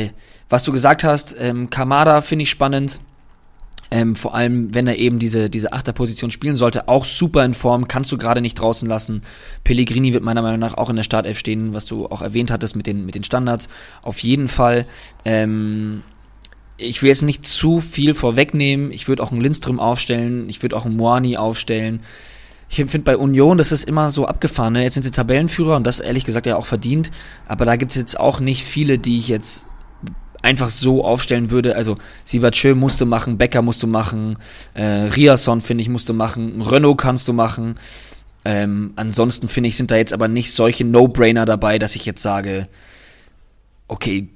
was 0.48 0.64
du 0.64 0.72
gesagt 0.72 1.04
hast, 1.04 1.34
ähm, 1.38 1.70
Kamada 1.70 2.20
finde 2.20 2.42
ich 2.42 2.50
spannend. 2.50 3.00
Ähm, 3.94 4.16
vor 4.16 4.34
allem, 4.34 4.74
wenn 4.74 4.88
er 4.88 4.98
eben 4.98 5.20
diese, 5.20 5.48
diese 5.48 5.72
Achterposition 5.72 6.32
spielen 6.32 6.56
sollte, 6.56 6.88
auch 6.88 7.04
super 7.04 7.44
in 7.44 7.54
Form, 7.54 7.86
kannst 7.86 8.10
du 8.10 8.18
gerade 8.18 8.40
nicht 8.40 8.58
draußen 8.58 8.88
lassen. 8.88 9.22
Pellegrini 9.62 10.12
wird 10.12 10.24
meiner 10.24 10.42
Meinung 10.42 10.58
nach 10.58 10.76
auch 10.76 10.90
in 10.90 10.96
der 10.96 11.04
Startelf 11.04 11.38
stehen, 11.38 11.74
was 11.74 11.86
du 11.86 12.06
auch 12.06 12.20
erwähnt 12.20 12.50
hattest 12.50 12.74
mit 12.74 12.88
den, 12.88 13.06
mit 13.06 13.14
den 13.14 13.22
Standards. 13.22 13.68
Auf 14.02 14.18
jeden 14.18 14.48
Fall. 14.48 14.86
Ähm, 15.24 16.02
ich 16.76 17.02
will 17.02 17.08
jetzt 17.08 17.22
nicht 17.22 17.46
zu 17.46 17.78
viel 17.78 18.14
vorwegnehmen. 18.14 18.90
Ich 18.90 19.06
würde 19.06 19.22
auch 19.22 19.30
einen 19.30 19.40
Lindström 19.40 19.78
aufstellen. 19.78 20.48
Ich 20.48 20.60
würde 20.60 20.76
auch 20.76 20.86
einen 20.86 20.96
Moani 20.96 21.36
aufstellen. 21.36 22.00
Ich 22.68 22.78
finde 22.78 22.98
bei 22.98 23.16
Union, 23.16 23.58
das 23.58 23.70
ist 23.70 23.86
immer 23.86 24.10
so 24.10 24.26
abgefahren. 24.26 24.72
Ne? 24.72 24.82
Jetzt 24.82 24.94
sind 24.94 25.04
sie 25.04 25.12
Tabellenführer 25.12 25.76
und 25.76 25.86
das 25.86 26.00
ehrlich 26.00 26.24
gesagt 26.24 26.46
ja 26.46 26.56
auch 26.56 26.66
verdient. 26.66 27.12
Aber 27.46 27.64
da 27.64 27.76
gibt 27.76 27.92
es 27.92 27.96
jetzt 27.96 28.18
auch 28.18 28.40
nicht 28.40 28.64
viele, 28.64 28.98
die 28.98 29.18
ich 29.18 29.28
jetzt 29.28 29.66
einfach 30.44 30.70
so 30.70 31.04
aufstellen 31.04 31.50
würde. 31.50 31.74
Also 31.74 31.98
Siebert 32.24 32.54
Schö 32.56 32.74
musst 32.74 33.00
du 33.00 33.06
machen, 33.06 33.38
Becker 33.38 33.62
musst 33.62 33.82
du 33.82 33.86
machen, 33.86 34.36
äh, 34.74 34.84
Riasson 34.84 35.60
finde 35.60 35.82
ich 35.82 35.88
musst 35.88 36.08
du 36.08 36.14
machen, 36.14 36.62
Renault 36.62 36.98
kannst 36.98 37.26
du 37.26 37.32
machen. 37.32 37.76
Ähm, 38.44 38.92
ansonsten 38.96 39.48
finde 39.48 39.68
ich, 39.68 39.76
sind 39.76 39.90
da 39.90 39.96
jetzt 39.96 40.12
aber 40.12 40.28
nicht 40.28 40.52
solche 40.52 40.84
No-Brainer 40.84 41.46
dabei, 41.46 41.78
dass 41.78 41.96
ich 41.96 42.04
jetzt 42.04 42.22
sage, 42.22 42.68
okay, 43.88 44.28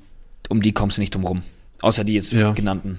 um 0.49 0.63
die 0.63 0.73
kommst 0.73 0.97
du 0.97 1.03
nicht 1.03 1.15
drum 1.15 1.25
rum. 1.25 1.43
Außer 1.83 2.05
die 2.05 2.15
jetzt 2.15 2.33
ja. 2.33 2.53
genannten. 2.53 2.99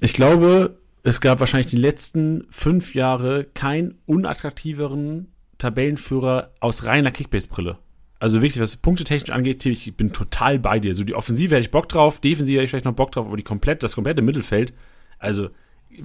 Ich 0.00 0.14
glaube, 0.14 0.78
es 1.02 1.20
gab 1.20 1.40
wahrscheinlich 1.40 1.70
die 1.70 1.76
letzten 1.76 2.46
fünf 2.48 2.94
Jahre 2.94 3.44
keinen 3.52 3.98
unattraktiveren 4.06 5.28
Tabellenführer 5.58 6.52
aus 6.60 6.84
reiner 6.84 7.10
Kickbase-Brille. 7.10 7.78
Also 8.24 8.40
wirklich, 8.40 8.58
was 8.58 8.76
Punkte 8.76 9.04
technisch 9.04 9.32
angeht, 9.32 9.66
ich 9.66 9.94
bin 9.98 10.14
total 10.14 10.58
bei 10.58 10.78
dir. 10.78 10.94
So 10.94 11.04
die 11.04 11.14
Offensive 11.14 11.54
hätte 11.54 11.66
ich 11.66 11.70
Bock 11.70 11.90
drauf, 11.90 12.20
Defensive 12.20 12.56
hätte 12.56 12.64
ich 12.64 12.70
vielleicht 12.70 12.86
noch 12.86 12.94
Bock 12.94 13.12
drauf, 13.12 13.26
aber 13.26 13.36
die 13.36 13.42
komplett, 13.42 13.82
das 13.82 13.96
komplette 13.96 14.22
Mittelfeld, 14.22 14.72
also 15.18 15.50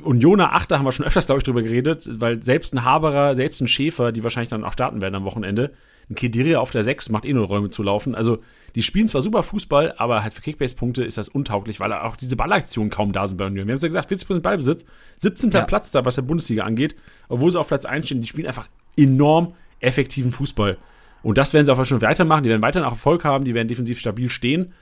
Unioner 0.04 0.52
Achter 0.52 0.78
haben 0.78 0.86
wir 0.86 0.92
schon 0.92 1.06
öfters, 1.06 1.28
glaube 1.28 1.40
ich, 1.40 1.46
drüber 1.46 1.62
geredet, 1.62 2.10
weil 2.20 2.44
selbst 2.44 2.74
ein 2.74 2.84
Haberer, 2.84 3.38
selbst 3.38 3.62
ein 3.62 3.70
Schäfer, 3.70 4.12
die 4.12 4.22
wahrscheinlich 4.22 4.50
dann 4.50 4.66
auch 4.66 4.74
starten 4.74 5.00
werden 5.00 5.16
am 5.16 5.24
Wochenende, 5.24 5.72
ein 6.10 6.16
Kediria 6.16 6.60
auf 6.60 6.72
der 6.72 6.84
6 6.84 7.08
macht 7.08 7.24
eh 7.24 7.32
nur 7.32 7.48
Räume 7.48 7.70
zu 7.70 7.84
laufen. 7.84 8.16
Also 8.16 8.40
die 8.76 8.82
spielen 8.82 9.08
zwar 9.08 9.22
super 9.22 9.42
Fußball, 9.42 9.94
aber 9.96 10.22
halt 10.22 10.34
für 10.34 10.42
Kickbase-Punkte 10.42 11.06
ist 11.06 11.18
das 11.18 11.30
untauglich, 11.30 11.80
weil 11.80 11.94
auch 11.94 12.18
diese 12.18 12.36
Ballaktionen 12.36 12.90
kaum 12.90 13.14
da 13.14 13.28
sind 13.28 13.38
bei 13.38 13.46
Union. 13.46 13.66
Wir 13.66 13.72
haben 13.72 13.78
es 13.78 13.84
ja 13.84 13.88
gesagt, 13.88 14.12
40% 14.12 14.42
Ballbesitz, 14.42 14.86
17. 15.20 15.52
Ja. 15.52 15.62
Platz 15.62 15.92
da, 15.92 16.04
was 16.04 16.16
der 16.16 16.24
Bundesliga 16.24 16.64
angeht, 16.64 16.98
obwohl 17.30 17.50
sie 17.50 17.58
auf 17.58 17.70
Platz 17.70 17.86
1 17.86 18.08
stehen, 18.08 18.20
die 18.20 18.28
spielen 18.28 18.48
einfach 18.48 18.68
enorm 18.98 19.54
effektiven 19.80 20.34
Fußball. 20.34 20.78
Und 21.22 21.38
das 21.38 21.54
werden 21.54 21.66
sie 21.66 21.74
auch 21.74 21.86
schon 21.86 22.02
weitermachen, 22.02 22.44
die 22.44 22.50
werden 22.50 22.62
weiterhin 22.62 22.88
auch 22.88 22.94
Erfolg 22.94 23.24
haben, 23.26 23.46
die 23.46 23.54
werden 23.54 23.68
defensiv 23.68 24.00
stabil 24.00 24.30
stehen. 24.30 24.74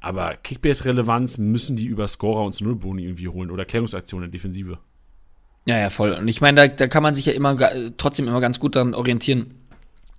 Aber 0.00 0.34
Kickbase-Relevanz 0.34 1.38
müssen 1.38 1.76
die 1.76 1.86
über 1.86 2.06
Scorer 2.06 2.44
und 2.44 2.60
Nullboni 2.60 3.04
irgendwie 3.04 3.28
holen 3.28 3.50
oder 3.50 3.64
Klärungsaktionen 3.64 4.26
in 4.26 4.32
Defensive. 4.32 4.78
Ja, 5.64 5.78
ja, 5.78 5.90
voll. 5.90 6.12
Und 6.12 6.28
ich 6.28 6.40
meine, 6.40 6.68
da, 6.68 6.68
da 6.68 6.86
kann 6.86 7.02
man 7.02 7.14
sich 7.14 7.26
ja 7.26 7.32
immer 7.32 7.56
trotzdem 7.96 8.28
immer 8.28 8.40
ganz 8.40 8.60
gut 8.60 8.76
daran 8.76 8.94
orientieren, 8.94 9.54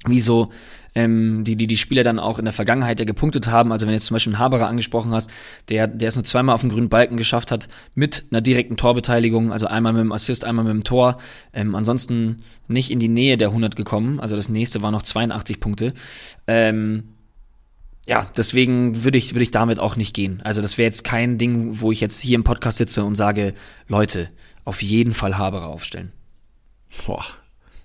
wie 0.06 0.20
so 0.20 0.52
ähm, 0.96 1.44
die, 1.44 1.56
die 1.56 1.68
die 1.68 1.78
Spieler 1.78 2.04
dann 2.04 2.20
auch 2.20 2.40
in 2.40 2.46
der 2.46 2.54
Vergangenheit 2.54 3.00
ja 3.00 3.06
gepunktet 3.06 3.48
haben. 3.48 3.72
Also 3.72 3.86
wenn 3.86 3.94
jetzt 3.94 4.06
zum 4.06 4.16
Beispiel 4.16 4.34
einen 4.34 4.40
Haberer 4.40 4.68
angesprochen 4.68 5.12
hast, 5.12 5.30
der, 5.70 5.88
der 5.88 6.08
es 6.08 6.16
nur 6.16 6.24
zweimal 6.24 6.56
auf 6.56 6.62
den 6.62 6.70
grünen 6.70 6.90
Balken 6.90 7.18
geschafft 7.18 7.52
hat 7.52 7.68
mit 7.96 8.26
einer 8.32 8.42
direkten 8.42 8.78
Torbeteiligung, 8.78 9.52
also 9.52 9.68
einmal 9.68 9.94
mit 9.94 10.02
dem 10.02 10.12
Assist, 10.12 10.46
einmal 10.46 10.66
mit 10.66 10.74
dem 10.74 10.84
Tor. 10.84 11.18
Ähm, 11.54 11.76
ansonsten 11.76 12.44
nicht 12.68 12.92
in 12.92 13.00
die 13.00 13.10
Nähe 13.10 13.38
der 13.38 13.50
100 13.50 13.76
gekommen. 13.76 14.20
Also 14.20 14.36
das 14.36 14.50
nächste 14.50 14.82
war 14.82 14.92
noch 14.92 15.04
82 15.04 15.60
Punkte. 15.60 15.94
Ähm, 16.48 17.10
ja, 18.08 18.26
deswegen 18.38 19.04
würde 19.04 19.18
ich, 19.18 19.34
würde 19.34 19.44
ich 19.44 19.52
damit 19.52 19.80
auch 19.80 19.98
nicht 19.98 20.16
gehen. 20.16 20.42
Also 20.44 20.62
das 20.62 20.78
wäre 20.78 20.86
jetzt 20.86 21.04
kein 21.04 21.38
Ding, 21.38 21.82
wo 21.82 21.92
ich 21.92 22.00
jetzt 22.00 22.22
hier 22.22 22.36
im 22.36 22.44
Podcast 22.44 22.78
sitze 22.78 23.04
und 23.04 23.16
sage, 23.16 23.54
Leute, 23.88 24.30
auf 24.64 24.82
jeden 24.82 25.14
Fall 25.14 25.38
Haberer 25.38 25.68
aufstellen. 25.68 26.14
Boah, 27.06 27.26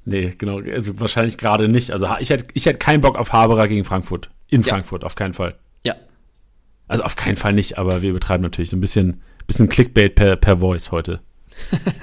Nee, 0.04 0.34
genau. 0.36 0.60
Also 0.60 0.98
wahrscheinlich 0.98 1.38
gerade 1.38 1.68
nicht. 1.68 1.92
Also 1.92 2.08
ich 2.18 2.30
hätte, 2.30 2.46
ich 2.54 2.66
hätte 2.66 2.78
keinen 2.78 3.00
Bock 3.00 3.16
auf 3.16 3.32
Haberer 3.32 3.68
gegen 3.68 3.84
Frankfurt. 3.84 4.30
In 4.48 4.62
ja. 4.62 4.68
Frankfurt, 4.68 5.04
auf 5.04 5.14
keinen 5.14 5.34
Fall. 5.34 5.56
Ja. 5.84 5.94
Also 6.88 7.04
auf 7.04 7.16
keinen 7.16 7.36
Fall 7.36 7.52
nicht, 7.52 7.78
aber 7.78 8.02
wir 8.02 8.12
betreiben 8.12 8.42
natürlich 8.42 8.70
so 8.70 8.76
ein 8.76 8.80
bisschen, 8.80 9.22
bisschen 9.46 9.68
Clickbait 9.68 10.14
per, 10.14 10.36
per 10.36 10.58
Voice 10.58 10.90
heute. 10.90 11.20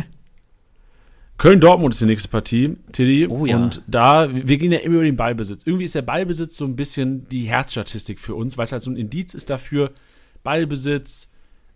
Köln-Dortmund 1.38 1.94
ist 1.94 2.02
die 2.02 2.06
nächste 2.06 2.28
Partie, 2.28 2.76
Tilly. 2.92 3.26
Oh, 3.28 3.46
ja. 3.46 3.56
Und 3.56 3.82
da, 3.88 4.30
wir 4.34 4.58
gehen 4.58 4.74
ja 4.74 4.80
immer 4.80 4.96
über 4.96 5.06
den 5.06 5.16
Ballbesitz. 5.16 5.64
Irgendwie 5.66 5.86
ist 5.86 5.96
der 5.96 6.02
Ballbesitz 6.02 6.58
so 6.58 6.66
ein 6.66 6.76
bisschen 6.76 7.30
die 7.30 7.46
Herzstatistik 7.46 8.20
für 8.20 8.36
uns, 8.36 8.58
weil 8.58 8.66
es 8.66 8.74
halt 8.74 8.84
so 8.84 8.92
ein 8.92 8.98
Indiz 8.98 9.34
ist 9.34 9.50
dafür, 9.50 9.92
Ballbesitz, 10.44 11.29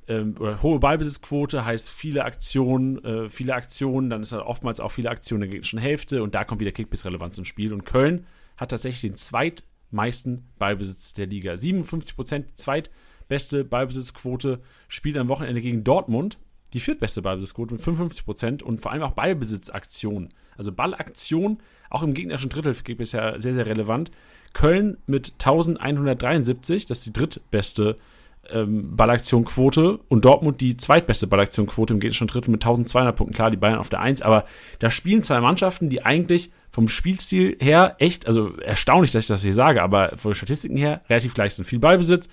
ähm, 0.07 0.35
oder 0.39 0.61
hohe 0.61 0.79
Ballbesitzquote 0.79 1.65
heißt 1.65 1.89
viele 1.89 2.25
Aktionen, 2.25 3.03
äh, 3.03 3.29
viele 3.29 3.53
Aktionen, 3.55 4.09
dann 4.09 4.21
ist 4.21 4.31
halt 4.31 4.43
oftmals 4.43 4.79
auch 4.79 4.89
viele 4.89 5.09
Aktionen 5.09 5.41
der 5.41 5.49
gegnerischen 5.49 5.79
Hälfte 5.79 6.23
und 6.23 6.35
da 6.35 6.43
kommt 6.43 6.61
wieder 6.61 6.71
Kickbiss-Relevanz 6.71 7.37
ins 7.37 7.47
Spiel. 7.47 7.73
Und 7.73 7.85
Köln 7.85 8.25
hat 8.57 8.71
tatsächlich 8.71 9.01
den 9.01 9.17
zweitmeisten 9.17 10.49
Ballbesitz 10.57 11.13
der 11.13 11.27
Liga. 11.27 11.55
57 11.55 12.15
Prozent, 12.15 12.57
zweitbeste 12.57 13.63
Ballbesitzquote, 13.63 14.61
spielt 14.87 15.17
am 15.17 15.29
Wochenende 15.29 15.61
gegen 15.61 15.83
Dortmund. 15.83 16.37
Die 16.73 16.79
viertbeste 16.79 17.21
Ballbesitzquote 17.21 17.73
mit 17.73 17.81
55 17.81 18.25
Prozent 18.25 18.63
und 18.63 18.79
vor 18.79 18.91
allem 18.91 19.03
auch 19.03 19.11
Ballbesitzaktionen. 19.11 20.33
Also 20.57 20.71
Ballaktion, 20.71 21.59
auch 21.89 22.03
im 22.03 22.13
gegnerischen 22.13 22.49
Drittel 22.49 22.73
für 22.73 22.83
Kickbiss 22.83 23.11
ja 23.11 23.39
sehr, 23.39 23.53
sehr 23.53 23.67
relevant. 23.67 24.11
Köln 24.53 24.97
mit 25.07 25.33
1173, 25.33 26.85
das 26.85 26.99
ist 26.99 27.05
die 27.07 27.13
drittbeste 27.13 27.97
ähm, 28.49 28.95
Ballaktionquote 28.95 29.99
und 30.09 30.25
Dortmund 30.25 30.61
die 30.61 30.77
zweitbeste 30.77 31.27
Ballaktionquote 31.27 31.93
im 31.93 31.99
gegnerischen 31.99 32.27
Drittel 32.27 32.51
mit 32.51 32.63
1200 32.63 33.15
Punkten. 33.15 33.35
Klar, 33.35 33.51
die 33.51 33.57
Bayern 33.57 33.79
auf 33.79 33.89
der 33.89 34.01
1, 34.01 34.21
aber 34.21 34.45
da 34.79 34.91
spielen 34.91 35.23
zwei 35.23 35.39
Mannschaften, 35.39 35.89
die 35.89 36.03
eigentlich 36.03 36.51
vom 36.71 36.89
Spielstil 36.89 37.55
her 37.59 37.95
echt, 37.99 38.27
also 38.27 38.57
erstaunlich, 38.57 39.11
dass 39.11 39.25
ich 39.25 39.27
das 39.27 39.43
hier 39.43 39.53
sage, 39.53 39.81
aber 39.81 40.17
von 40.17 40.31
den 40.31 40.35
Statistiken 40.35 40.75
her 40.75 41.01
relativ 41.07 41.35
gleich 41.35 41.53
sind. 41.53 41.65
Viel 41.65 41.79
Ballbesitz, 41.79 42.27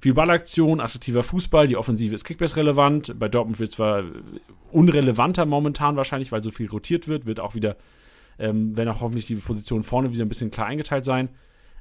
viel 0.00 0.14
Ballaktion, 0.14 0.80
attraktiver 0.80 1.22
Fußball, 1.22 1.66
die 1.66 1.76
Offensive 1.76 2.14
ist 2.14 2.24
Kickbase 2.24 2.56
relevant. 2.56 3.18
Bei 3.18 3.28
Dortmund 3.28 3.58
wird 3.58 3.70
zwar 3.70 4.04
unrelevanter 4.70 5.46
momentan 5.46 5.96
wahrscheinlich, 5.96 6.30
weil 6.30 6.42
so 6.42 6.50
viel 6.50 6.68
rotiert 6.68 7.08
wird, 7.08 7.24
wird 7.24 7.40
auch 7.40 7.54
wieder, 7.54 7.76
ähm, 8.38 8.76
wenn 8.76 8.88
auch 8.88 9.00
hoffentlich 9.00 9.26
die 9.26 9.36
Position 9.36 9.82
vorne 9.82 10.12
wieder 10.12 10.24
ein 10.24 10.28
bisschen 10.28 10.50
klar 10.50 10.66
eingeteilt 10.66 11.06
sein. 11.06 11.30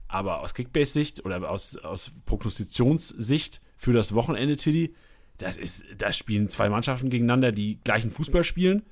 Aber 0.08 0.42
aus 0.42 0.54
Kickbase-Sicht 0.54 1.26
oder 1.26 1.50
aus, 1.50 1.76
aus 1.78 2.12
Prognostitionssicht 2.26 3.62
für 3.78 3.94
das 3.94 4.14
Wochenende, 4.14 4.56
Tilly, 4.56 4.94
das 5.38 5.58
ist, 5.58 5.86
da 5.98 6.14
spielen 6.14 6.50
zwei 6.50 6.70
Mannschaften 6.70 7.10
gegeneinander, 7.10 7.52
die 7.52 7.80
gleichen 7.84 8.12
Fußball 8.12 8.44
spielen. 8.44 8.84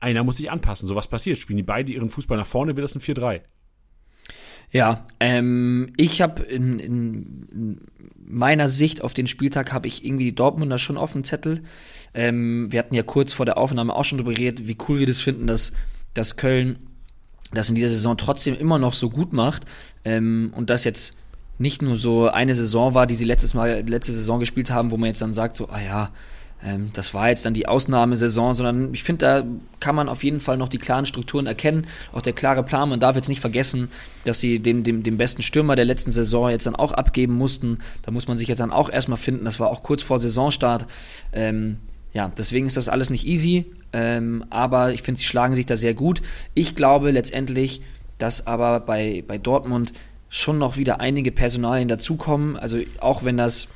Einer 0.00 0.24
muss 0.24 0.36
sich 0.36 0.50
anpassen. 0.50 0.88
So 0.88 0.96
was 0.96 1.08
passiert. 1.08 1.38
Spielen 1.38 1.56
die 1.56 1.62
beide 1.62 1.92
ihren 1.92 2.10
Fußball 2.10 2.36
nach 2.36 2.46
vorne, 2.46 2.76
wird 2.76 2.84
das 2.84 2.94
ein 2.94 3.00
4-3. 3.00 3.42
Ja, 4.70 5.06
ähm, 5.20 5.92
ich 5.96 6.20
habe 6.20 6.42
in, 6.42 6.80
in, 6.80 7.48
in, 7.52 7.80
meiner 8.16 8.68
Sicht 8.68 9.02
auf 9.02 9.14
den 9.14 9.28
Spieltag 9.28 9.72
habe 9.72 9.86
ich 9.86 10.04
irgendwie 10.04 10.24
die 10.24 10.34
Dortmunder 10.34 10.78
schon 10.78 10.96
auf 10.96 11.12
dem 11.12 11.22
Zettel. 11.22 11.62
Ähm, 12.12 12.72
wir 12.72 12.80
hatten 12.80 12.94
ja 12.94 13.04
kurz 13.04 13.32
vor 13.32 13.46
der 13.46 13.56
Aufnahme 13.56 13.94
auch 13.94 14.04
schon 14.04 14.18
darüber 14.18 14.34
geredet, 14.34 14.66
wie 14.66 14.76
cool 14.88 14.98
wir 14.98 15.06
das 15.06 15.20
finden, 15.20 15.46
dass, 15.46 15.72
dass 16.14 16.36
Köln 16.36 16.78
das 17.52 17.68
in 17.68 17.76
dieser 17.76 17.88
Saison 17.88 18.16
trotzdem 18.16 18.56
immer 18.56 18.78
noch 18.78 18.94
so 18.94 19.10
gut 19.10 19.32
macht 19.32 19.64
ähm, 20.04 20.52
und 20.56 20.70
das 20.70 20.82
jetzt 20.82 21.14
nicht 21.58 21.82
nur 21.82 21.96
so 21.96 22.28
eine 22.28 22.54
Saison 22.54 22.94
war, 22.94 23.06
die 23.06 23.14
sie 23.14 23.24
letztes 23.24 23.54
Mal, 23.54 23.84
letzte 23.88 24.12
Saison 24.12 24.40
gespielt 24.40 24.70
haben, 24.70 24.90
wo 24.90 24.96
man 24.96 25.08
jetzt 25.08 25.22
dann 25.22 25.34
sagt, 25.34 25.56
so, 25.56 25.68
ah 25.68 25.80
ja, 25.80 26.10
ähm, 26.64 26.90
das 26.94 27.14
war 27.14 27.28
jetzt 27.28 27.44
dann 27.44 27.54
die 27.54 27.68
Ausnahmesaison, 27.68 28.54
sondern 28.54 28.94
ich 28.94 29.02
finde, 29.02 29.26
da 29.26 29.44
kann 29.80 29.94
man 29.94 30.08
auf 30.08 30.24
jeden 30.24 30.40
Fall 30.40 30.56
noch 30.56 30.68
die 30.68 30.78
klaren 30.78 31.06
Strukturen 31.06 31.46
erkennen, 31.46 31.86
auch 32.12 32.22
der 32.22 32.32
klare 32.32 32.62
Plan. 32.62 32.88
Man 32.88 33.00
darf 33.00 33.16
jetzt 33.16 33.28
nicht 33.28 33.40
vergessen, 33.40 33.88
dass 34.24 34.40
sie 34.40 34.58
dem, 34.60 34.82
dem, 34.82 35.02
dem 35.02 35.18
besten 35.18 35.42
Stürmer 35.42 35.76
der 35.76 35.84
letzten 35.84 36.10
Saison 36.10 36.50
jetzt 36.50 36.66
dann 36.66 36.76
auch 36.76 36.92
abgeben 36.92 37.34
mussten. 37.34 37.78
Da 38.02 38.10
muss 38.10 38.28
man 38.28 38.38
sich 38.38 38.48
jetzt 38.48 38.60
dann 38.60 38.72
auch 38.72 38.90
erstmal 38.90 39.18
finden. 39.18 39.44
Das 39.44 39.60
war 39.60 39.68
auch 39.68 39.82
kurz 39.82 40.02
vor 40.02 40.18
Saisonstart. 40.18 40.86
Ähm, 41.32 41.76
ja, 42.12 42.30
deswegen 42.36 42.66
ist 42.66 42.76
das 42.76 42.88
alles 42.88 43.10
nicht 43.10 43.26
easy, 43.26 43.66
ähm, 43.92 44.44
aber 44.48 44.92
ich 44.92 45.02
finde, 45.02 45.18
sie 45.18 45.26
schlagen 45.26 45.56
sich 45.56 45.66
da 45.66 45.76
sehr 45.76 45.94
gut. 45.94 46.22
Ich 46.54 46.76
glaube 46.76 47.10
letztendlich, 47.10 47.82
dass 48.18 48.46
aber 48.46 48.80
bei, 48.80 49.24
bei 49.26 49.36
Dortmund 49.36 49.92
schon 50.34 50.58
noch 50.58 50.76
wieder 50.76 51.00
einige 51.00 51.30
Personalien 51.30 51.86
dazukommen. 51.86 52.56
Also 52.56 52.80
auch 52.98 53.22
wenn 53.22 53.36
das 53.36 53.68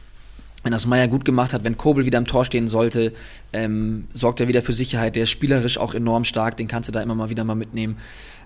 wenn 0.64 0.72
das 0.72 0.86
Meier 0.86 1.06
gut 1.06 1.24
gemacht 1.24 1.52
hat, 1.52 1.62
wenn 1.62 1.76
Kobel 1.76 2.04
wieder 2.04 2.18
im 2.18 2.26
Tor 2.26 2.44
stehen 2.44 2.66
sollte, 2.66 3.12
ähm, 3.52 4.08
sorgt 4.12 4.40
er 4.40 4.48
wieder 4.48 4.60
für 4.60 4.72
Sicherheit. 4.72 5.14
Der 5.14 5.22
ist 5.22 5.30
spielerisch 5.30 5.78
auch 5.78 5.94
enorm 5.94 6.24
stark, 6.24 6.56
den 6.56 6.66
kannst 6.66 6.88
du 6.88 6.92
da 6.92 7.00
immer 7.00 7.14
mal 7.14 7.30
wieder 7.30 7.44
mal 7.44 7.54
mitnehmen. 7.54 7.96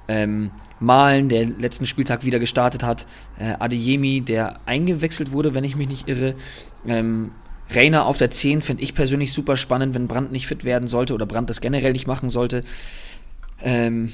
Ähm, 0.09 0.51
Malen, 0.79 1.31
der 1.31 1.47
letzten 1.47 1.87
Spieltag 1.87 2.23
wieder 2.27 2.39
gestartet 2.39 2.83
hat. 2.83 3.07
Äh, 3.39 3.55
Adeyemi, 3.59 4.21
der 4.21 4.61
eingewechselt 4.67 5.33
wurde, 5.33 5.55
wenn 5.55 5.65
ich 5.65 5.75
mich 5.75 5.89
nicht 5.89 6.07
irre. 6.07 6.35
Ähm, 6.87 7.31
Rainer 7.71 8.05
auf 8.05 8.19
der 8.19 8.31
10 8.31 8.61
fände 8.61 8.83
ich 8.83 8.95
persönlich 8.95 9.33
super 9.33 9.57
spannend, 9.57 9.95
wenn 9.95 10.07
Brandt 10.07 10.33
nicht 10.33 10.47
fit 10.47 10.65
werden 10.65 10.87
sollte 10.87 11.15
oder 11.15 11.25
Brandt 11.25 11.49
das 11.49 11.63
generell 11.63 11.93
nicht 11.93 12.07
machen 12.07 12.29
sollte. 12.29 12.63
Ähm, 13.63 14.13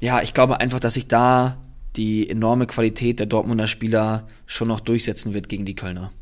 ja, 0.00 0.22
ich 0.22 0.32
glaube 0.32 0.58
einfach, 0.58 0.80
dass 0.80 0.94
sich 0.94 1.06
da 1.06 1.58
die 1.96 2.28
enorme 2.28 2.66
Qualität 2.66 3.18
der 3.18 3.26
Dortmunder 3.26 3.66
Spieler 3.66 4.26
schon 4.46 4.68
noch 4.68 4.80
durchsetzen 4.80 5.34
wird 5.34 5.48
gegen 5.48 5.64
die 5.64 5.74
Kölner. 5.74 6.12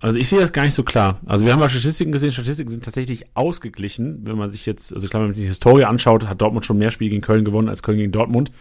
Also 0.00 0.18
ich 0.18 0.28
sehe 0.28 0.40
das 0.40 0.52
gar 0.52 0.64
nicht 0.64 0.74
so 0.74 0.82
klar. 0.82 1.20
Also 1.26 1.46
wir 1.46 1.52
haben 1.52 1.60
ja 1.60 1.68
Statistiken 1.68 2.12
gesehen, 2.12 2.30
Statistiken 2.30 2.70
sind 2.70 2.84
tatsächlich 2.84 3.26
ausgeglichen, 3.34 4.20
wenn 4.26 4.36
man 4.36 4.50
sich 4.50 4.66
jetzt, 4.66 4.92
also 4.92 5.08
klar, 5.08 5.22
wenn 5.22 5.30
man 5.30 5.36
die 5.36 5.46
Historie 5.46 5.84
anschaut, 5.84 6.26
hat 6.26 6.40
Dortmund 6.40 6.66
schon 6.66 6.78
mehr 6.78 6.90
Spiele 6.90 7.10
gegen 7.10 7.22
Köln 7.22 7.44
gewonnen 7.44 7.68
als 7.68 7.82
Köln 7.82 7.98
gegen 7.98 8.12
Dortmund. 8.12 8.52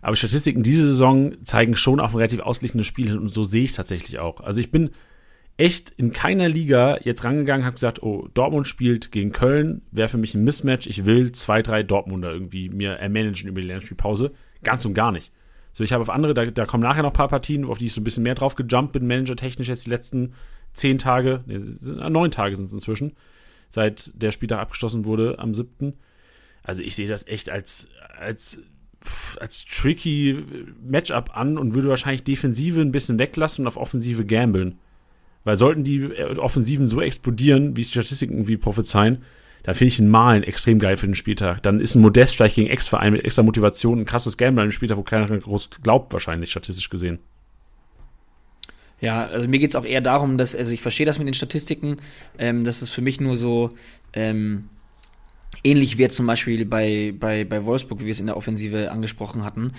Aber 0.00 0.16
Statistiken 0.16 0.62
diese 0.62 0.84
Saison 0.84 1.34
zeigen 1.44 1.76
schon 1.76 2.00
auf 2.00 2.14
ein 2.14 2.18
relativ 2.18 2.40
ausgeglichenes 2.40 2.86
Spiel 2.86 3.18
und 3.18 3.28
so 3.28 3.44
sehe 3.44 3.64
ich 3.64 3.70
es 3.70 3.76
tatsächlich 3.76 4.18
auch. 4.18 4.40
Also 4.40 4.60
ich 4.60 4.70
bin 4.70 4.90
echt 5.56 5.90
in 5.90 6.12
keiner 6.12 6.48
Liga 6.48 6.98
jetzt 7.02 7.24
rangegangen, 7.24 7.66
habe 7.66 7.74
gesagt, 7.74 8.02
oh, 8.02 8.28
Dortmund 8.32 8.66
spielt 8.66 9.12
gegen 9.12 9.32
Köln, 9.32 9.82
wäre 9.90 10.08
für 10.08 10.16
mich 10.16 10.34
ein 10.34 10.44
Mismatch, 10.44 10.86
ich 10.86 11.04
will 11.04 11.32
zwei, 11.32 11.60
drei 11.60 11.82
Dortmunder 11.82 12.32
irgendwie 12.32 12.70
mir 12.70 12.92
ermanagen 12.92 13.48
über 13.48 13.60
die 13.60 13.66
Lernspielpause. 13.66 14.32
Ganz 14.62 14.84
und 14.84 14.94
gar 14.94 15.12
nicht. 15.12 15.32
So, 15.72 15.84
ich 15.84 15.92
habe 15.92 16.02
auf 16.02 16.10
andere, 16.10 16.34
da, 16.34 16.46
da 16.46 16.66
kommen 16.66 16.82
nachher 16.82 17.02
noch 17.02 17.10
ein 17.10 17.16
paar 17.16 17.28
Partien, 17.28 17.64
auf 17.64 17.78
die 17.78 17.86
ich 17.86 17.92
so 17.92 18.00
ein 18.00 18.04
bisschen 18.04 18.22
mehr 18.22 18.34
drauf 18.34 18.56
gejumpt 18.56 18.92
bin, 18.92 19.06
managertechnisch 19.06 19.68
jetzt 19.68 19.86
die 19.86 19.90
letzten 19.90 20.34
zehn 20.72 20.98
Tage, 20.98 21.42
nee, 21.46 21.58
neun 22.08 22.30
Tage 22.30 22.56
sind 22.56 22.66
es 22.66 22.72
inzwischen, 22.72 23.12
seit 23.68 24.10
der 24.20 24.30
Spieltag 24.30 24.60
abgeschlossen 24.60 25.04
wurde 25.04 25.38
am 25.38 25.54
siebten. 25.54 25.94
Also 26.62 26.82
ich 26.82 26.96
sehe 26.96 27.08
das 27.08 27.26
echt 27.26 27.50
als, 27.50 27.88
als, 28.18 28.60
als 29.38 29.64
tricky 29.64 30.44
Matchup 30.82 31.36
an 31.36 31.56
und 31.56 31.74
würde 31.74 31.88
wahrscheinlich 31.88 32.24
Defensive 32.24 32.80
ein 32.80 32.92
bisschen 32.92 33.18
weglassen 33.18 33.64
und 33.64 33.68
auf 33.68 33.76
Offensive 33.76 34.24
gambeln. 34.24 34.78
Weil 35.44 35.56
sollten 35.56 35.84
die 35.84 36.12
Offensiven 36.38 36.86
so 36.86 37.00
explodieren, 37.00 37.76
wie 37.76 37.80
es 37.80 37.88
die 37.88 37.92
Statistiken 37.92 38.34
irgendwie 38.34 38.58
prophezeien, 38.58 39.22
dann 39.62 39.74
finde 39.74 39.92
ich 39.92 39.98
ein 39.98 40.08
Malen 40.08 40.42
extrem 40.42 40.78
geil 40.78 40.96
für 40.96 41.06
den 41.06 41.14
Spieltag. 41.14 41.62
Dann 41.62 41.80
ist 41.80 41.94
ein 41.94 42.02
Modest 42.02 42.36
vielleicht 42.36 42.54
gegen 42.54 42.68
Ex-Verein 42.68 43.12
mit 43.12 43.24
extra 43.24 43.42
Motivation 43.42 44.00
ein 44.00 44.04
krasses 44.04 44.36
Gamble 44.36 44.62
an 44.62 44.64
einem 44.64 44.72
Spieltag, 44.72 44.96
wo 44.96 45.02
keiner 45.02 45.26
groß 45.26 45.70
glaubt, 45.82 46.12
wahrscheinlich 46.12 46.50
statistisch 46.50 46.88
gesehen. 46.88 47.18
Ja, 49.00 49.26
also 49.26 49.48
mir 49.48 49.58
geht 49.58 49.70
es 49.70 49.76
auch 49.76 49.84
eher 49.84 50.02
darum, 50.02 50.36
dass, 50.36 50.54
also 50.54 50.72
ich 50.72 50.82
verstehe 50.82 51.06
das 51.06 51.18
mit 51.18 51.26
den 51.26 51.34
Statistiken, 51.34 51.96
ähm, 52.38 52.64
dass 52.64 52.82
es 52.82 52.90
für 52.90 53.00
mich 53.00 53.18
nur 53.20 53.36
so 53.36 53.70
ähm, 54.12 54.68
ähnlich 55.64 55.98
wird 55.98 56.12
zum 56.12 56.26
Beispiel 56.26 56.64
bei, 56.66 57.14
bei, 57.18 57.44
bei 57.44 57.64
Wolfsburg, 57.64 58.00
wie 58.00 58.04
wir 58.04 58.10
es 58.10 58.20
in 58.20 58.26
der 58.26 58.36
Offensive 58.36 58.90
angesprochen 58.90 59.44
hatten. 59.44 59.72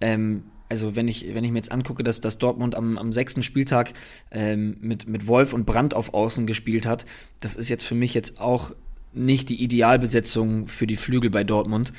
Ähm, 0.00 0.44
also 0.68 0.96
wenn 0.96 1.06
ich, 1.06 1.34
wenn 1.34 1.44
ich 1.44 1.52
mir 1.52 1.58
jetzt 1.58 1.70
angucke, 1.70 2.02
dass, 2.02 2.20
dass 2.20 2.38
Dortmund 2.38 2.74
am, 2.74 2.98
am 2.98 3.12
sechsten 3.12 3.42
Spieltag 3.42 3.92
ähm, 4.32 4.76
mit, 4.80 5.06
mit 5.06 5.28
Wolf 5.28 5.52
und 5.52 5.66
Brandt 5.66 5.94
auf 5.94 6.14
Außen 6.14 6.46
gespielt 6.46 6.86
hat, 6.86 7.06
das 7.40 7.54
ist 7.54 7.68
jetzt 7.68 7.84
für 7.84 7.94
mich 7.94 8.12
jetzt 8.12 8.40
auch 8.40 8.74
nicht 9.14 9.48
die 9.48 9.62
Idealbesetzung 9.62 10.66
für 10.66 10.86
die 10.86 10.96
Flügel 10.96 11.30
bei 11.30 11.44
Dortmund. 11.44 11.92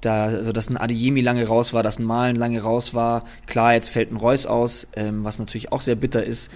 Da, 0.00 0.24
also 0.24 0.52
dass 0.52 0.68
ein 0.68 0.76
Adeyemi 0.76 1.22
lange 1.22 1.46
raus 1.46 1.72
war, 1.72 1.82
dass 1.82 1.98
ein 1.98 2.04
Malen 2.04 2.36
lange 2.36 2.60
raus 2.60 2.92
war. 2.94 3.24
Klar, 3.46 3.74
jetzt 3.74 3.88
fällt 3.88 4.12
ein 4.12 4.16
Reus 4.16 4.44
aus, 4.46 4.88
ähm, 4.96 5.24
was 5.24 5.38
natürlich 5.38 5.72
auch 5.72 5.80
sehr 5.80 5.94
bitter 5.94 6.24
ist. 6.24 6.52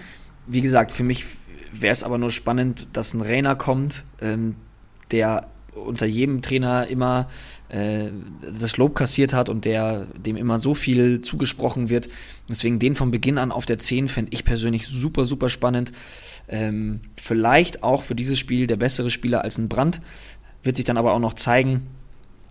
Wie 0.46 0.60
gesagt, 0.60 0.92
für 0.92 1.04
mich 1.04 1.24
wäre 1.72 1.92
es 1.92 2.02
aber 2.02 2.18
nur 2.18 2.30
spannend, 2.30 2.88
dass 2.92 3.14
ein 3.14 3.22
Rainer 3.22 3.56
kommt, 3.56 4.04
ähm, 4.20 4.56
der 5.10 5.48
unter 5.74 6.06
jedem 6.06 6.42
Trainer 6.42 6.86
immer 6.88 7.28
äh, 7.68 8.08
das 8.40 8.76
Lob 8.76 8.94
kassiert 8.94 9.32
hat 9.32 9.48
und 9.48 9.64
der 9.64 10.06
dem 10.16 10.36
immer 10.36 10.58
so 10.58 10.74
viel 10.74 11.20
zugesprochen 11.20 11.90
wird. 11.90 12.08
Deswegen 12.48 12.78
den 12.78 12.94
von 12.94 13.10
Beginn 13.10 13.38
an 13.38 13.52
auf 13.52 13.66
der 13.66 13.78
10 13.78 14.08
fände 14.08 14.32
ich 14.32 14.44
persönlich 14.44 14.86
super, 14.86 15.24
super 15.24 15.48
spannend. 15.48 15.92
Ähm, 16.48 17.00
vielleicht 17.16 17.82
auch 17.82 18.02
für 18.02 18.14
dieses 18.14 18.38
Spiel 18.38 18.66
der 18.66 18.76
bessere 18.76 19.10
Spieler 19.10 19.42
als 19.44 19.58
ein 19.58 19.68
Brand. 19.68 20.00
Wird 20.62 20.76
sich 20.76 20.84
dann 20.84 20.96
aber 20.96 21.12
auch 21.12 21.20
noch 21.20 21.34
zeigen 21.34 21.82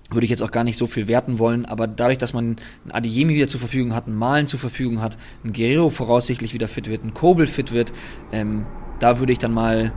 würde 0.10 0.26
ich 0.26 0.30
jetzt 0.30 0.42
auch 0.42 0.52
gar 0.52 0.64
nicht 0.64 0.78
so 0.78 0.88
viel 0.88 1.08
werten 1.08 1.40
wollen, 1.40 1.66
aber 1.66 1.88
dadurch, 1.88 2.18
dass 2.18 2.34
man 2.34 2.58
einen 2.84 2.92
Adeyemi 2.92 3.36
wieder 3.36 3.48
zur 3.48 3.60
Verfügung 3.60 3.94
hat, 3.94 4.08
einen 4.08 4.16
Malen 4.16 4.48
zur 4.48 4.60
Verfügung 4.60 5.02
hat, 5.02 5.18
ein 5.44 5.54
Guerrero 5.54 5.90
voraussichtlich 5.90 6.54
wieder 6.54 6.68
fit 6.68 6.90
wird, 6.90 7.04
ein 7.04 7.14
Kobel 7.14 7.48
fit 7.48 7.74
wird, 7.74 7.92
ähm, 8.32 8.66
da 9.00 9.20
würde 9.20 9.34
ich 9.34 9.40
dann 9.40 9.52
mal, 9.52 9.92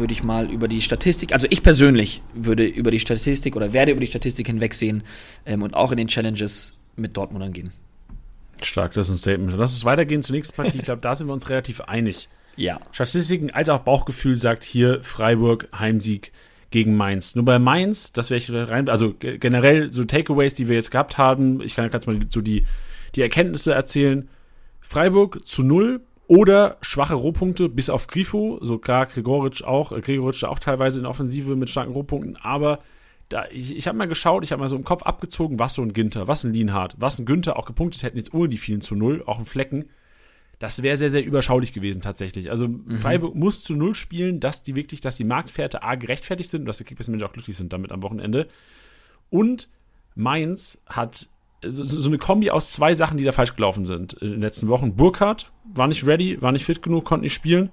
würde 0.00 0.12
ich 0.12 0.24
mal 0.24 0.50
über 0.50 0.66
die 0.66 0.82
Statistik, 0.82 1.32
also 1.32 1.46
ich 1.50 1.62
persönlich 1.62 2.22
würde 2.34 2.66
über 2.66 2.90
die 2.90 2.98
Statistik 2.98 3.54
oder 3.54 3.72
werde 3.72 3.92
über 3.92 4.00
die 4.00 4.06
Statistik 4.06 4.48
hinwegsehen 4.48 5.04
ähm, 5.46 5.62
und 5.62 5.74
auch 5.74 5.92
in 5.92 5.98
den 5.98 6.08
Challenges 6.08 6.76
mit 6.96 7.16
Dortmund 7.16 7.54
gehen. 7.54 7.72
Stark, 8.62 8.92
das 8.94 9.08
ist 9.08 9.14
ein 9.14 9.18
Statement. 9.18 9.56
Lass 9.56 9.74
uns 9.74 9.84
weitergehen 9.84 10.22
zur 10.22 10.34
nächsten 10.34 10.54
Partie. 10.54 10.78
Ich 10.78 10.84
glaube, 10.84 11.00
da 11.00 11.14
sind 11.14 11.28
wir 11.28 11.32
uns 11.32 11.48
relativ 11.48 11.80
einig. 11.82 12.28
Ja. 12.56 12.80
Statistiken 12.92 13.50
als 13.50 13.68
auch 13.68 13.80
Bauchgefühl 13.80 14.36
sagt 14.36 14.64
hier 14.64 15.02
Freiburg 15.02 15.68
Heimsieg 15.78 16.32
gegen 16.70 16.96
Mainz. 16.96 17.34
Nur 17.34 17.44
bei 17.44 17.58
Mainz, 17.58 18.12
das 18.12 18.30
wäre 18.30 18.38
ich 18.38 18.50
rein, 18.52 18.88
also 18.88 19.14
generell 19.18 19.92
so 19.92 20.04
Takeaways, 20.04 20.54
die 20.54 20.68
wir 20.68 20.76
jetzt 20.76 20.90
gehabt 20.90 21.18
haben, 21.18 21.60
ich 21.62 21.74
kann 21.74 21.90
jetzt 21.90 22.06
mal 22.06 22.18
so 22.28 22.40
die, 22.40 22.66
die 23.14 23.22
Erkenntnisse 23.22 23.72
erzählen. 23.72 24.28
Freiburg 24.80 25.46
zu 25.46 25.62
null 25.62 26.00
oder 26.30 26.76
schwache 26.80 27.14
Rohpunkte 27.14 27.68
bis 27.68 27.90
auf 27.90 28.06
Grifo, 28.06 28.60
so 28.62 28.78
klar 28.78 29.06
Gregoritsch 29.06 29.64
auch, 29.64 29.90
äh, 29.90 30.00
Gregoritsch 30.00 30.44
auch 30.44 30.60
teilweise 30.60 31.00
in 31.00 31.06
Offensive 31.06 31.56
mit 31.56 31.68
starken 31.68 31.92
Rohpunkten, 31.92 32.36
aber 32.36 32.78
da, 33.28 33.46
ich, 33.50 33.76
ich 33.76 33.88
habe 33.88 33.98
mal 33.98 34.06
geschaut, 34.06 34.44
ich 34.44 34.52
habe 34.52 34.60
mal 34.60 34.68
so 34.68 34.76
im 34.76 34.84
Kopf 34.84 35.02
abgezogen, 35.02 35.58
was 35.58 35.74
so 35.74 35.82
ein 35.82 35.92
Ginter, 35.92 36.28
was 36.28 36.44
ein 36.44 36.52
Lienhardt, 36.52 36.94
was 36.98 37.18
ein 37.18 37.26
Günther 37.26 37.58
auch 37.58 37.66
gepunktet 37.66 38.04
hätten, 38.04 38.16
jetzt 38.16 38.32
ohne 38.32 38.48
die 38.48 38.58
vielen 38.58 38.80
zu 38.80 38.94
null, 38.94 39.24
auch 39.26 39.40
ein 39.40 39.44
Flecken 39.44 39.86
das 40.60 40.82
wäre 40.82 40.98
sehr, 40.98 41.08
sehr 41.08 41.24
überschaulich 41.24 41.72
gewesen 41.72 42.02
tatsächlich. 42.02 42.50
Also 42.50 42.68
mhm. 42.68 42.98
Freiburg 42.98 43.34
muss 43.34 43.64
zu 43.64 43.74
null 43.74 43.94
spielen, 43.94 44.40
dass 44.40 44.62
die 44.62 44.76
wirklich, 44.76 45.00
dass 45.00 45.16
die 45.16 45.24
Marktwerte 45.24 45.82
A 45.82 45.94
gerechtfertigt 45.94 46.50
sind 46.50 46.60
und 46.60 46.66
dass 46.66 46.76
die 46.76 46.84
Kickbase-Manager 46.84 47.26
auch 47.26 47.32
glücklich 47.32 47.56
sind 47.56 47.72
damit 47.72 47.90
am 47.92 48.02
Wochenende. 48.02 48.46
Und 49.30 49.68
Mainz 50.14 50.82
hat 50.84 51.28
so, 51.62 51.84
so, 51.84 52.08
eine 52.08 52.18
Kombi 52.18 52.50
aus 52.50 52.72
zwei 52.72 52.94
Sachen, 52.94 53.18
die 53.18 53.24
da 53.24 53.32
falsch 53.32 53.54
gelaufen 53.54 53.84
sind 53.84 54.14
in 54.14 54.30
den 54.30 54.40
letzten 54.40 54.68
Wochen. 54.68 54.96
Burkhardt 54.96 55.50
war 55.64 55.88
nicht 55.88 56.06
ready, 56.06 56.40
war 56.40 56.52
nicht 56.52 56.64
fit 56.64 56.82
genug, 56.82 57.04
konnte 57.04 57.24
nicht 57.24 57.34
spielen. 57.34 57.70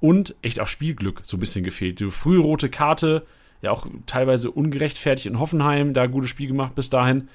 Und 0.00 0.34
echt 0.42 0.60
auch 0.60 0.66
Spielglück 0.66 1.22
so 1.24 1.36
ein 1.36 1.40
bisschen 1.40 1.64
gefehlt. 1.64 2.00
Die 2.00 2.10
frühe 2.10 2.40
rote 2.40 2.68
Karte, 2.68 3.24
ja 3.62 3.70
auch 3.70 3.86
teilweise 4.06 4.50
ungerechtfertigt 4.50 5.26
in 5.26 5.38
Hoffenheim, 5.38 5.94
da 5.94 6.06
gutes 6.06 6.30
Spiel 6.30 6.48
gemacht 6.48 6.74
bis 6.74 6.90
dahin. 6.90 7.28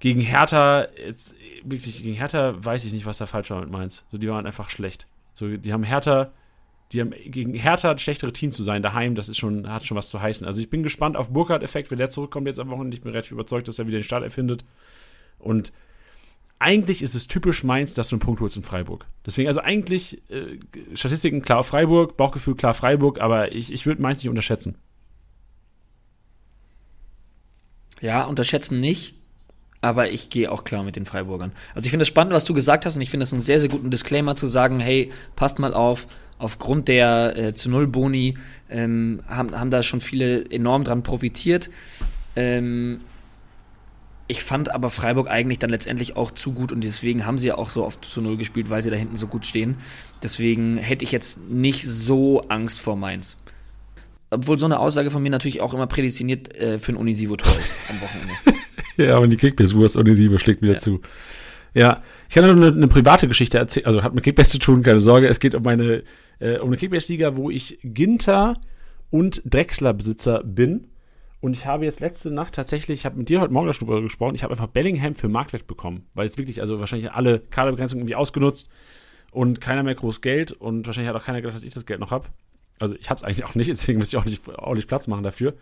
Gegen 0.00 0.20
Hertha, 0.20 0.86
jetzt, 0.96 1.36
wirklich, 1.64 2.02
gegen 2.02 2.16
Hertha 2.16 2.54
weiß 2.56 2.84
ich 2.84 2.92
nicht, 2.92 3.06
was 3.06 3.18
da 3.18 3.26
falsch 3.26 3.50
war 3.50 3.60
mit 3.60 3.70
Mainz. 3.70 4.04
So, 4.10 4.18
die 4.18 4.28
waren 4.28 4.46
einfach 4.46 4.70
schlecht. 4.70 5.06
So, 5.34 5.56
die 5.56 5.72
haben 5.72 5.82
Hertha, 5.82 6.32
die 6.92 7.00
haben 7.00 7.10
gegen 7.10 7.52
Hertha 7.54 7.92
das 7.92 8.02
schlechtere 8.02 8.32
Team 8.32 8.52
zu 8.52 8.62
sein 8.62 8.82
daheim, 8.82 9.14
das 9.14 9.28
ist 9.28 9.36
schon, 9.36 9.68
hat 9.68 9.84
schon 9.84 9.96
was 9.96 10.08
zu 10.08 10.22
heißen. 10.22 10.46
Also 10.46 10.60
ich 10.60 10.70
bin 10.70 10.82
gespannt 10.82 11.16
auf 11.16 11.30
Burkhardt-Effekt, 11.30 11.90
wenn 11.90 11.98
der 11.98 12.10
zurückkommt 12.10 12.46
jetzt 12.46 12.60
am 12.60 12.70
Wochenende. 12.70 12.96
Ich 12.96 13.02
bin 13.02 13.12
relativ 13.12 13.32
überzeugt, 13.32 13.68
dass 13.68 13.78
er 13.78 13.86
wieder 13.86 13.98
den 13.98 14.04
Start 14.04 14.24
erfindet. 14.24 14.64
Und 15.38 15.72
eigentlich 16.58 17.02
ist 17.02 17.14
es 17.14 17.28
typisch 17.28 17.62
Mainz, 17.64 17.94
dass 17.94 18.08
du 18.08 18.16
einen 18.16 18.20
Punkt 18.20 18.40
holst 18.40 18.56
in 18.56 18.62
Freiburg. 18.62 19.06
Deswegen, 19.24 19.48
also 19.48 19.60
eigentlich, 19.60 20.22
äh, 20.30 20.58
Statistiken 20.94 21.42
klar 21.42 21.62
Freiburg, 21.62 22.16
Bauchgefühl 22.16 22.56
klar 22.56 22.74
Freiburg, 22.74 23.20
aber 23.20 23.52
ich, 23.52 23.72
ich 23.72 23.86
würde 23.86 24.02
Mainz 24.02 24.18
nicht 24.18 24.28
unterschätzen. 24.28 24.76
Ja, 28.00 28.24
unterschätzen 28.24 28.80
nicht 28.80 29.14
aber 29.80 30.10
ich 30.10 30.30
gehe 30.30 30.50
auch 30.50 30.64
klar 30.64 30.82
mit 30.82 30.96
den 30.96 31.06
Freiburgern. 31.06 31.52
Also 31.74 31.86
ich 31.86 31.90
finde 31.90 32.02
es 32.02 32.08
spannend, 32.08 32.32
was 32.32 32.44
du 32.44 32.54
gesagt 32.54 32.84
hast 32.84 32.96
und 32.96 33.02
ich 33.02 33.10
finde 33.10 33.24
es 33.24 33.32
einen 33.32 33.42
sehr, 33.42 33.60
sehr 33.60 33.68
guten 33.68 33.90
Disclaimer 33.90 34.34
zu 34.34 34.46
sagen, 34.46 34.80
hey, 34.80 35.10
passt 35.36 35.58
mal 35.58 35.72
auf, 35.72 36.06
aufgrund 36.38 36.88
der 36.88 37.36
äh, 37.36 37.54
zu 37.54 37.70
Null 37.70 37.86
Boni 37.86 38.36
ähm, 38.70 39.22
haben, 39.28 39.58
haben 39.58 39.70
da 39.70 39.82
schon 39.82 40.00
viele 40.00 40.50
enorm 40.50 40.84
dran 40.84 41.02
profitiert. 41.02 41.70
Ähm, 42.34 43.00
ich 44.28 44.42
fand 44.42 44.70
aber 44.70 44.90
Freiburg 44.90 45.28
eigentlich 45.28 45.58
dann 45.58 45.70
letztendlich 45.70 46.16
auch 46.16 46.30
zu 46.30 46.52
gut 46.52 46.70
und 46.70 46.84
deswegen 46.84 47.24
haben 47.24 47.38
sie 47.38 47.48
ja 47.48 47.54
auch 47.56 47.70
so 47.70 47.84
oft 47.84 48.04
zu 48.04 48.20
Null 48.20 48.36
gespielt, 48.36 48.68
weil 48.68 48.82
sie 48.82 48.90
da 48.90 48.96
hinten 48.96 49.16
so 49.16 49.26
gut 49.26 49.46
stehen. 49.46 49.76
Deswegen 50.22 50.76
hätte 50.76 51.02
ich 51.04 51.12
jetzt 51.12 51.48
nicht 51.48 51.84
so 51.88 52.42
Angst 52.48 52.80
vor 52.80 52.96
Mainz. 52.96 53.38
Obwohl 54.30 54.58
so 54.58 54.66
eine 54.66 54.78
Aussage 54.78 55.10
von 55.10 55.22
mir 55.22 55.30
natürlich 55.30 55.62
auch 55.62 55.72
immer 55.72 55.86
prädestiniert 55.86 56.54
äh, 56.54 56.78
für 56.78 56.92
ein 56.92 56.96
Unisivo-Tor 56.96 57.58
ist 57.58 57.74
am 57.88 58.00
Wochenende. 58.02 58.34
ja, 58.98 59.16
aber 59.16 59.26
die 59.26 59.38
Kickbase-Wurst 59.38 59.96
Unisivo 59.96 60.36
schlägt 60.36 60.60
wieder 60.60 60.74
ja. 60.74 60.80
zu. 60.80 61.00
Ja, 61.72 62.02
ich 62.28 62.34
kann 62.34 62.44
nur 62.44 62.66
eine, 62.66 62.76
eine 62.76 62.88
private 62.88 63.28
Geschichte 63.28 63.56
erzählen, 63.56 63.86
also 63.86 64.02
hat 64.02 64.14
mit 64.14 64.24
Kickbase 64.24 64.50
zu 64.50 64.58
tun, 64.58 64.82
keine 64.82 65.00
Sorge. 65.00 65.28
Es 65.28 65.40
geht 65.40 65.54
um 65.54 65.66
eine, 65.66 66.02
äh, 66.38 66.58
um 66.58 66.68
eine 66.68 66.76
Kickbase-Liga, 66.76 67.36
wo 67.36 67.48
ich 67.48 67.78
Ginter 67.82 68.54
und 69.08 69.40
Drexler-Besitzer 69.46 70.42
bin. 70.44 70.88
Und 71.40 71.54
ich 71.54 71.66
habe 71.66 71.84
jetzt 71.84 72.00
letzte 72.00 72.32
Nacht 72.32 72.54
tatsächlich, 72.54 73.00
ich 73.00 73.06
habe 73.06 73.16
mit 73.16 73.28
dir 73.28 73.40
heute 73.40 73.52
Morgen 73.52 73.70
darüber 73.70 74.02
gesprochen, 74.02 74.34
ich 74.34 74.42
habe 74.42 74.52
einfach 74.52 74.66
Bellingham 74.66 75.14
für 75.14 75.28
Marktwert 75.28 75.66
bekommen, 75.66 76.06
weil 76.14 76.26
es 76.26 76.36
wirklich, 76.36 76.60
also 76.60 76.80
wahrscheinlich 76.80 77.12
alle 77.12 77.38
Kaderbegrenzungen 77.38 78.02
irgendwie 78.02 78.16
ausgenutzt 78.16 78.68
und 79.30 79.60
keiner 79.60 79.84
mehr 79.84 79.94
groß 79.94 80.20
Geld 80.20 80.52
und 80.52 80.86
wahrscheinlich 80.86 81.08
hat 81.08 81.20
auch 81.20 81.24
keiner 81.24 81.40
gedacht, 81.40 81.54
dass 81.54 81.62
ich 81.62 81.74
das 81.74 81.86
Geld 81.86 82.00
noch 82.00 82.10
habe. 82.10 82.28
Also 82.80 82.96
ich 82.96 83.08
habe 83.08 83.18
es 83.18 83.24
eigentlich 83.24 83.44
auch 83.44 83.54
nicht, 83.54 83.68
deswegen 83.70 83.98
müsste 83.98 84.16
ich 84.16 84.22
auch 84.22 84.26
nicht, 84.26 84.48
auch 84.48 84.74
nicht 84.74 84.88
Platz 84.88 85.06
machen 85.06 85.22
dafür. 85.22 85.54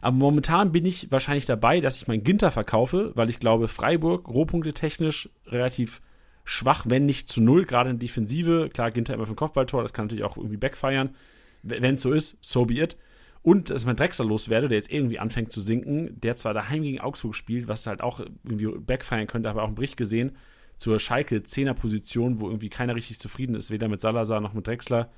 Aber 0.00 0.16
momentan 0.16 0.72
bin 0.72 0.86
ich 0.86 1.10
wahrscheinlich 1.10 1.44
dabei, 1.44 1.80
dass 1.80 1.98
ich 1.98 2.08
meinen 2.08 2.24
Ginter 2.24 2.50
verkaufe, 2.50 3.12
weil 3.14 3.28
ich 3.28 3.38
glaube, 3.38 3.68
Freiburg 3.68 4.28
Rohpunkte 4.28 4.72
technisch 4.72 5.28
relativ 5.46 6.00
schwach, 6.44 6.86
wenn 6.88 7.04
nicht 7.04 7.28
zu 7.28 7.42
null, 7.42 7.66
gerade 7.66 7.90
in 7.90 7.98
Defensive. 7.98 8.70
Klar, 8.72 8.90
Ginter 8.90 9.12
immer 9.12 9.26
für 9.26 9.34
ein 9.34 9.36
Kopfballtor, 9.36 9.82
das 9.82 9.92
kann 9.92 10.06
natürlich 10.06 10.24
auch 10.24 10.38
irgendwie 10.38 10.56
backfeiern. 10.56 11.14
Wenn 11.62 11.84
es 11.84 12.00
so 12.00 12.12
ist, 12.12 12.38
so 12.40 12.64
be 12.64 12.80
it. 12.80 12.96
Und 13.42 13.70
dass 13.70 13.86
man 13.86 13.96
Drexler 13.96 14.26
loswerde, 14.26 14.68
der 14.68 14.78
jetzt 14.78 14.90
irgendwie 14.90 15.18
anfängt 15.18 15.50
zu 15.50 15.60
sinken, 15.60 16.20
der 16.20 16.36
zwar 16.36 16.52
daheim 16.52 16.82
gegen 16.82 17.00
Augsburg 17.00 17.34
spielt, 17.34 17.68
was 17.68 17.86
halt 17.86 18.02
auch 18.02 18.20
irgendwie 18.44 18.66
backfeiern 18.66 19.26
könnte, 19.26 19.48
aber 19.48 19.62
auch 19.62 19.68
einen 19.68 19.76
Bericht 19.76 19.96
gesehen 19.96 20.36
zur 20.76 20.98
Schalke 21.00 21.36
10er 21.38 21.74
Position, 21.74 22.40
wo 22.40 22.48
irgendwie 22.48 22.68
keiner 22.68 22.94
richtig 22.94 23.18
zufrieden 23.18 23.54
ist, 23.54 23.70
weder 23.70 23.88
mit 23.88 24.00
Salazar 24.00 24.40
noch 24.40 24.52
mit 24.52 24.66
Drexler 24.66 25.10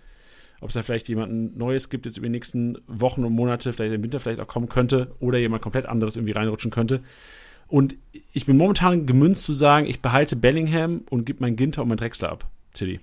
ob 0.62 0.68
es 0.68 0.74
da 0.74 0.82
vielleicht 0.82 1.08
jemanden 1.08 1.58
Neues 1.58 1.90
gibt 1.90 2.06
jetzt 2.06 2.18
über 2.18 2.28
die 2.28 2.32
nächsten 2.32 2.78
Wochen 2.86 3.24
und 3.24 3.32
Monate, 3.32 3.72
vielleicht 3.72 3.94
im 3.94 4.02
Winter 4.02 4.20
vielleicht 4.20 4.38
auch 4.38 4.46
kommen 4.46 4.68
könnte 4.68 5.12
oder 5.18 5.38
jemand 5.38 5.60
komplett 5.60 5.86
anderes 5.86 6.14
irgendwie 6.14 6.32
reinrutschen 6.32 6.70
könnte. 6.70 7.02
Und 7.66 7.96
ich 8.32 8.46
bin 8.46 8.56
momentan 8.56 9.04
gemünzt 9.04 9.42
zu 9.42 9.54
sagen, 9.54 9.86
ich 9.86 10.00
behalte 10.00 10.36
Bellingham 10.36 11.02
und 11.10 11.24
gebe 11.24 11.40
meinen 11.40 11.56
Ginter 11.56 11.82
und 11.82 11.88
meinen 11.88 11.98
Drexler 11.98 12.30
ab, 12.30 12.48
Tilly. 12.74 13.00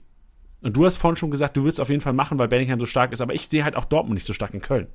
Und 0.62 0.78
du 0.78 0.86
hast 0.86 0.96
vorhin 0.96 1.18
schon 1.18 1.32
gesagt, 1.32 1.58
du 1.58 1.66
willst 1.66 1.82
auf 1.82 1.90
jeden 1.90 2.02
Fall 2.02 2.14
machen, 2.14 2.40
weil 2.40 2.48
Bellingham 2.48 2.80
so 2.80 2.86
stark 2.86 3.12
ist, 3.12 3.20
aber 3.20 3.34
ich 3.34 3.50
sehe 3.50 3.66
halt 3.66 3.76
auch 3.76 3.86
Dortmund 3.86 4.14
nicht 4.14 4.26
so 4.26 4.34
stark 4.34 4.54
in 4.54 4.62
Köln. 4.62 4.88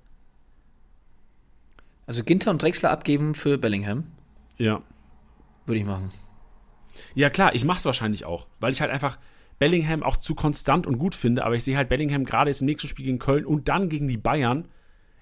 Also 2.06 2.24
Ginter 2.24 2.50
und 2.50 2.62
Drexler 2.62 2.90
abgeben 2.90 3.34
für 3.34 3.58
Bellingham? 3.58 4.04
Ja. 4.58 4.82
Würde 5.66 5.78
ich 5.78 5.86
machen. 5.86 6.12
Ja, 7.14 7.30
klar, 7.30 7.54
ich 7.54 7.64
mache 7.64 7.78
es 7.78 7.84
wahrscheinlich 7.84 8.24
auch, 8.24 8.46
weil 8.60 8.72
ich 8.72 8.80
halt 8.80 8.90
einfach, 8.90 9.18
Bellingham 9.58 10.02
auch 10.02 10.16
zu 10.16 10.34
konstant 10.34 10.86
und 10.86 10.98
gut 10.98 11.14
finde, 11.14 11.44
aber 11.44 11.54
ich 11.54 11.64
sehe 11.64 11.76
halt 11.76 11.88
Bellingham 11.88 12.24
gerade 12.24 12.50
jetzt 12.50 12.60
im 12.60 12.66
nächsten 12.66 12.88
Spiel 12.88 13.06
gegen 13.06 13.18
Köln 13.18 13.46
und 13.46 13.68
dann 13.68 13.88
gegen 13.88 14.08
die 14.08 14.16
Bayern. 14.16 14.68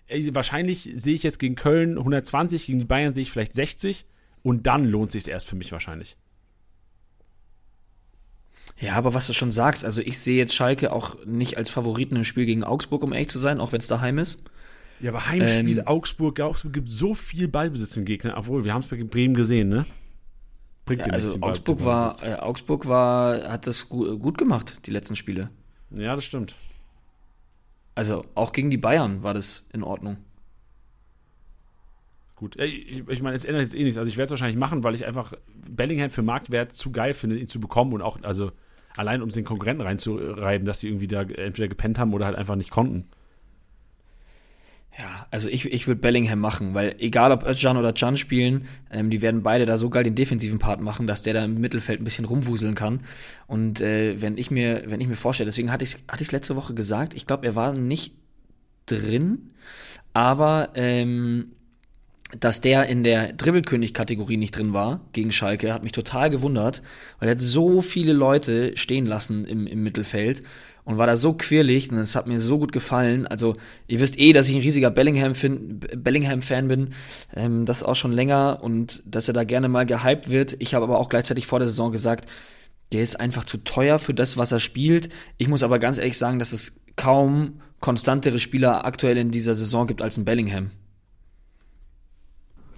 Wahrscheinlich 0.09 0.91
sehe 0.95 1.15
ich 1.15 1.23
jetzt 1.23 1.39
gegen 1.39 1.55
Köln 1.55 1.99
120, 1.99 2.67
gegen 2.67 2.79
die 2.81 2.85
Bayern 2.85 3.15
sehe 3.15 3.23
ich 3.23 3.31
vielleicht 3.31 3.55
60 3.55 4.07
und 4.43 4.67
dann 4.67 4.85
lohnt 4.85 5.13
sich 5.13 5.29
erst 5.29 5.49
für 5.49 5.57
mich 5.57 5.73
wahrscheinlich. 5.73 6.17
Ja, 8.79 8.95
aber 8.95 9.15
was 9.15 9.27
du 9.27 9.33
schon 9.33 9.53
sagst, 9.53 9.85
also 9.85 10.01
ich 10.01 10.19
sehe 10.19 10.39
jetzt 10.39 10.55
Schalke 10.55 10.93
auch 10.93 11.25
nicht 11.25 11.57
als 11.57 11.71
Favoriten 11.71 12.17
im 12.17 12.25
Spiel 12.25 12.47
gegen 12.47 12.65
Augsburg, 12.65 13.05
um 13.05 13.13
ehrlich 13.13 13.29
zu 13.29 13.39
sein, 13.39 13.61
auch 13.61 13.73
wenn 13.73 13.81
es 13.81 13.87
daheim 13.87 14.19
ist. 14.19 14.43
Ja, 15.03 15.11
aber 15.11 15.27
Heimspiel 15.27 15.79
ähm, 15.79 15.87
Augsburg, 15.87 16.41
Augsburg 16.41 16.73
gibt 16.73 16.89
so 16.89 17.13
viel 17.13 17.49
Ballbesitz 17.49 17.97
im 17.97 18.05
Gegner, 18.05 18.37
obwohl 18.37 18.65
wir 18.65 18.73
haben 18.73 18.81
es 18.81 18.87
bei 18.87 19.03
Bremen 19.03 19.35
gesehen, 19.35 19.69
ne? 19.69 19.85
Bringt 20.85 21.07
ja, 21.07 21.13
also 21.13 21.37
Augsburg 21.41 21.85
war, 21.85 22.23
äh, 22.23 22.35
Augsburg 22.37 22.87
war, 22.87 23.51
hat 23.51 23.67
das 23.67 23.89
gut 23.89 24.39
gemacht, 24.39 24.87
die 24.87 24.93
letzten 24.93 25.17
Spiele. 25.17 25.51
Ja, 25.91 26.15
das 26.15 26.25
stimmt. 26.25 26.55
Also 27.95 28.25
auch 28.35 28.53
gegen 28.53 28.71
die 28.71 28.79
Bayern 28.79 29.23
war 29.23 29.35
das 29.35 29.67
in 29.73 29.83
Ordnung. 29.83 30.19
Gut, 32.37 32.57
ich, 32.61 33.07
ich 33.09 33.23
meine, 33.23 33.37
es 33.37 33.45
ändert 33.45 33.63
jetzt 33.63 33.75
eh 33.75 33.83
nichts. 33.83 33.99
Also 33.99 34.09
ich 34.09 34.17
werde 34.17 34.27
es 34.27 34.31
wahrscheinlich 34.31 34.57
machen, 34.57 34.83
weil 34.83 34.95
ich 34.95 35.05
einfach 35.05 35.33
Bellingham 35.69 36.11
für 36.11 36.23
Marktwert 36.23 36.75
zu 36.75 36.91
geil 36.91 37.13
finde, 37.15 37.39
ihn 37.39 37.49
zu 37.49 37.61
bekommen 37.61 37.93
und 37.93 38.03
auch, 38.03 38.23
also 38.23 38.53
allein 38.97 39.23
um 39.23 39.29
es 39.29 39.35
den 39.35 39.45
Konkurrenten 39.45 39.83
reinzureiben, 39.83 40.65
dass 40.65 40.81
sie 40.81 40.89
irgendwie 40.89 41.09
da 41.09 41.23
entweder 41.23 41.69
gepennt 41.69 41.99
haben 41.99 42.15
oder 42.15 42.27
halt 42.27 42.37
einfach 42.37 42.57
nicht 42.57 42.71
konnten. 42.71 43.09
Ja, 44.99 45.27
also 45.31 45.49
ich, 45.49 45.65
ich 45.73 45.87
würde 45.87 46.01
Bellingham 46.03 46.39
machen, 46.39 46.75
weil 46.75 46.97
egal 46.99 47.33
ob 47.33 47.47
Özcan 47.47 47.79
oder 47.79 47.95
Can 47.95 48.19
spielen, 48.19 48.67
ähm, 48.91 49.09
die 49.09 49.23
werden 49.23 49.43
beide 49.43 49.65
da 49.65 49.79
so 49.79 49.89
geil 49.89 50.05
den 50.05 50.15
defensiven 50.15 50.59
Part 50.59 50.83
machen, 50.83 51.07
dass 51.07 51.23
der 51.23 51.33
da 51.33 51.45
im 51.45 51.61
Mittelfeld 51.61 52.01
ein 52.01 52.05
bisschen 52.05 52.27
rumwuseln 52.27 52.75
kann. 52.75 53.01
Und 53.47 53.81
äh, 53.81 54.21
wenn 54.21 54.37
ich 54.37 54.51
mir, 54.51 54.85
wenn 54.87 55.01
ich 55.01 55.09
mir 55.09 55.17
vorstelle, 55.17 55.49
deswegen 55.49 55.73
hatte 55.73 55.85
ich 55.85 55.95
es 55.95 56.05
hatte 56.09 56.25
letzte 56.31 56.57
Woche 56.57 56.75
gesagt, 56.75 57.15
ich 57.15 57.27
glaube, 57.27 57.47
er 57.47 57.55
war 57.55 57.73
nicht 57.73 58.15
drin, 58.85 59.51
aber 60.13 60.71
ähm, 60.75 61.53
dass 62.39 62.61
der 62.61 62.87
in 62.87 63.05
der 63.05 63.33
Dribbelkönig-Kategorie 63.33 64.37
nicht 64.37 64.57
drin 64.57 64.73
war 64.73 65.01
gegen 65.13 65.33
Schalke, 65.33 65.73
hat 65.73 65.83
mich 65.83 65.93
total 65.93 66.31
gewundert, 66.31 66.83
weil 67.19 67.29
er 67.29 67.33
hat 67.33 67.41
so 67.41 67.81
viele 67.81 68.13
Leute 68.13 68.77
stehen 68.77 69.07
lassen 69.07 69.45
im, 69.45 69.67
im 69.67 69.83
Mittelfeld 69.83 70.43
und 70.85 70.99
war 70.99 71.07
da 71.07 71.17
so 71.17 71.35
quirlig 71.35 71.91
und 71.91 71.99
es 71.99 72.17
hat 72.17 72.27
mir 72.27 72.41
so 72.41 72.59
gut 72.59 72.73
gefallen. 72.73 73.27
Also, 73.27 73.57
ihr 73.87 74.01
wisst 74.01 74.19
eh, 74.19 74.33
dass 74.33 74.49
ich 74.49 74.57
ein 74.57 74.63
riesiger 74.63 74.91
Bellingham-Fan 74.91 75.81
Bellingham 75.97 76.41
bin, 76.69 76.91
ähm, 77.35 77.67
das 77.67 77.83
auch 77.83 77.95
schon 77.95 78.13
länger 78.13 78.61
und 78.63 79.03
dass 79.07 79.29
er 79.29 79.35
da 79.35 79.45
gerne 79.45 79.69
mal 79.69 79.87
gehypt 79.87 80.31
wird. 80.31 80.57
Ich 80.59 80.75
habe 80.75 80.85
aber 80.85 80.99
auch 80.99 81.09
gleichzeitig 81.09 81.47
vor 81.47 81.59
der 81.59 81.69
Saison 81.69 81.93
gesagt, 81.93 82.29
der 82.93 83.03
ist 83.03 83.21
einfach 83.21 83.45
zu 83.45 83.59
teuer 83.59 83.99
für 83.99 84.15
das, 84.15 84.37
was 84.37 84.53
er 84.53 84.61
spielt. 84.61 85.09
Ich 85.39 85.49
muss 85.49 85.63
aber 85.63 85.79
ganz 85.79 85.99
ehrlich 85.99 86.19
sagen, 86.19 86.39
dass 86.39 86.53
es 86.53 86.81
kaum 86.97 87.61
konstantere 87.81 88.39
Spieler 88.39 88.85
aktuell 88.85 89.17
in 89.17 89.31
dieser 89.31 89.55
Saison 89.55 89.87
gibt 89.87 90.03
als 90.03 90.17
ein 90.17 90.25
Bellingham. 90.25 90.71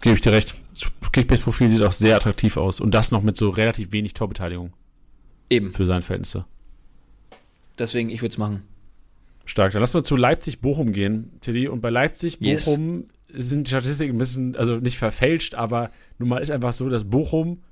Gebe 0.05 0.16
ich 0.16 0.20
dir 0.20 0.32
recht. 0.32 0.55
Das 0.74 1.12
Kickbase-Profil 1.12 1.70
sieht 1.70 1.80
auch 1.80 1.92
sehr 1.92 2.14
attraktiv 2.14 2.59
aus 2.59 2.78
und 2.78 2.92
das 2.92 3.11
noch 3.11 3.22
mit 3.22 3.38
so 3.38 3.48
relativ 3.48 3.90
wenig 3.90 4.12
Torbeteiligung. 4.12 4.74
Eben. 5.48 5.72
Für 5.72 5.86
seine 5.86 6.02
Verhältnisse. 6.02 6.44
Deswegen, 7.78 8.11
ich 8.11 8.20
würde 8.20 8.32
es 8.32 8.36
machen. 8.36 8.64
Stark. 9.46 9.72
Dann 9.72 9.80
lassen 9.80 9.96
wir 9.96 10.05
zu 10.05 10.16
Leipzig-Bochum 10.16 10.92
gehen, 10.92 11.30
Tilly. 11.40 11.68
Und 11.68 11.80
bei 11.80 11.88
Leipzig-Bochum 11.88 13.07
yes. 13.32 13.46
sind 13.48 13.66
die 13.66 13.70
Statistiken 13.70 14.16
ein 14.16 14.18
bisschen, 14.18 14.57
also 14.57 14.76
nicht 14.76 14.98
verfälscht, 14.98 15.55
aber 15.55 15.90
nun 16.18 16.28
mal 16.28 16.42
ist 16.42 16.50
einfach 16.50 16.74
so, 16.74 16.90
dass 16.90 17.07
Bochum 17.07 17.62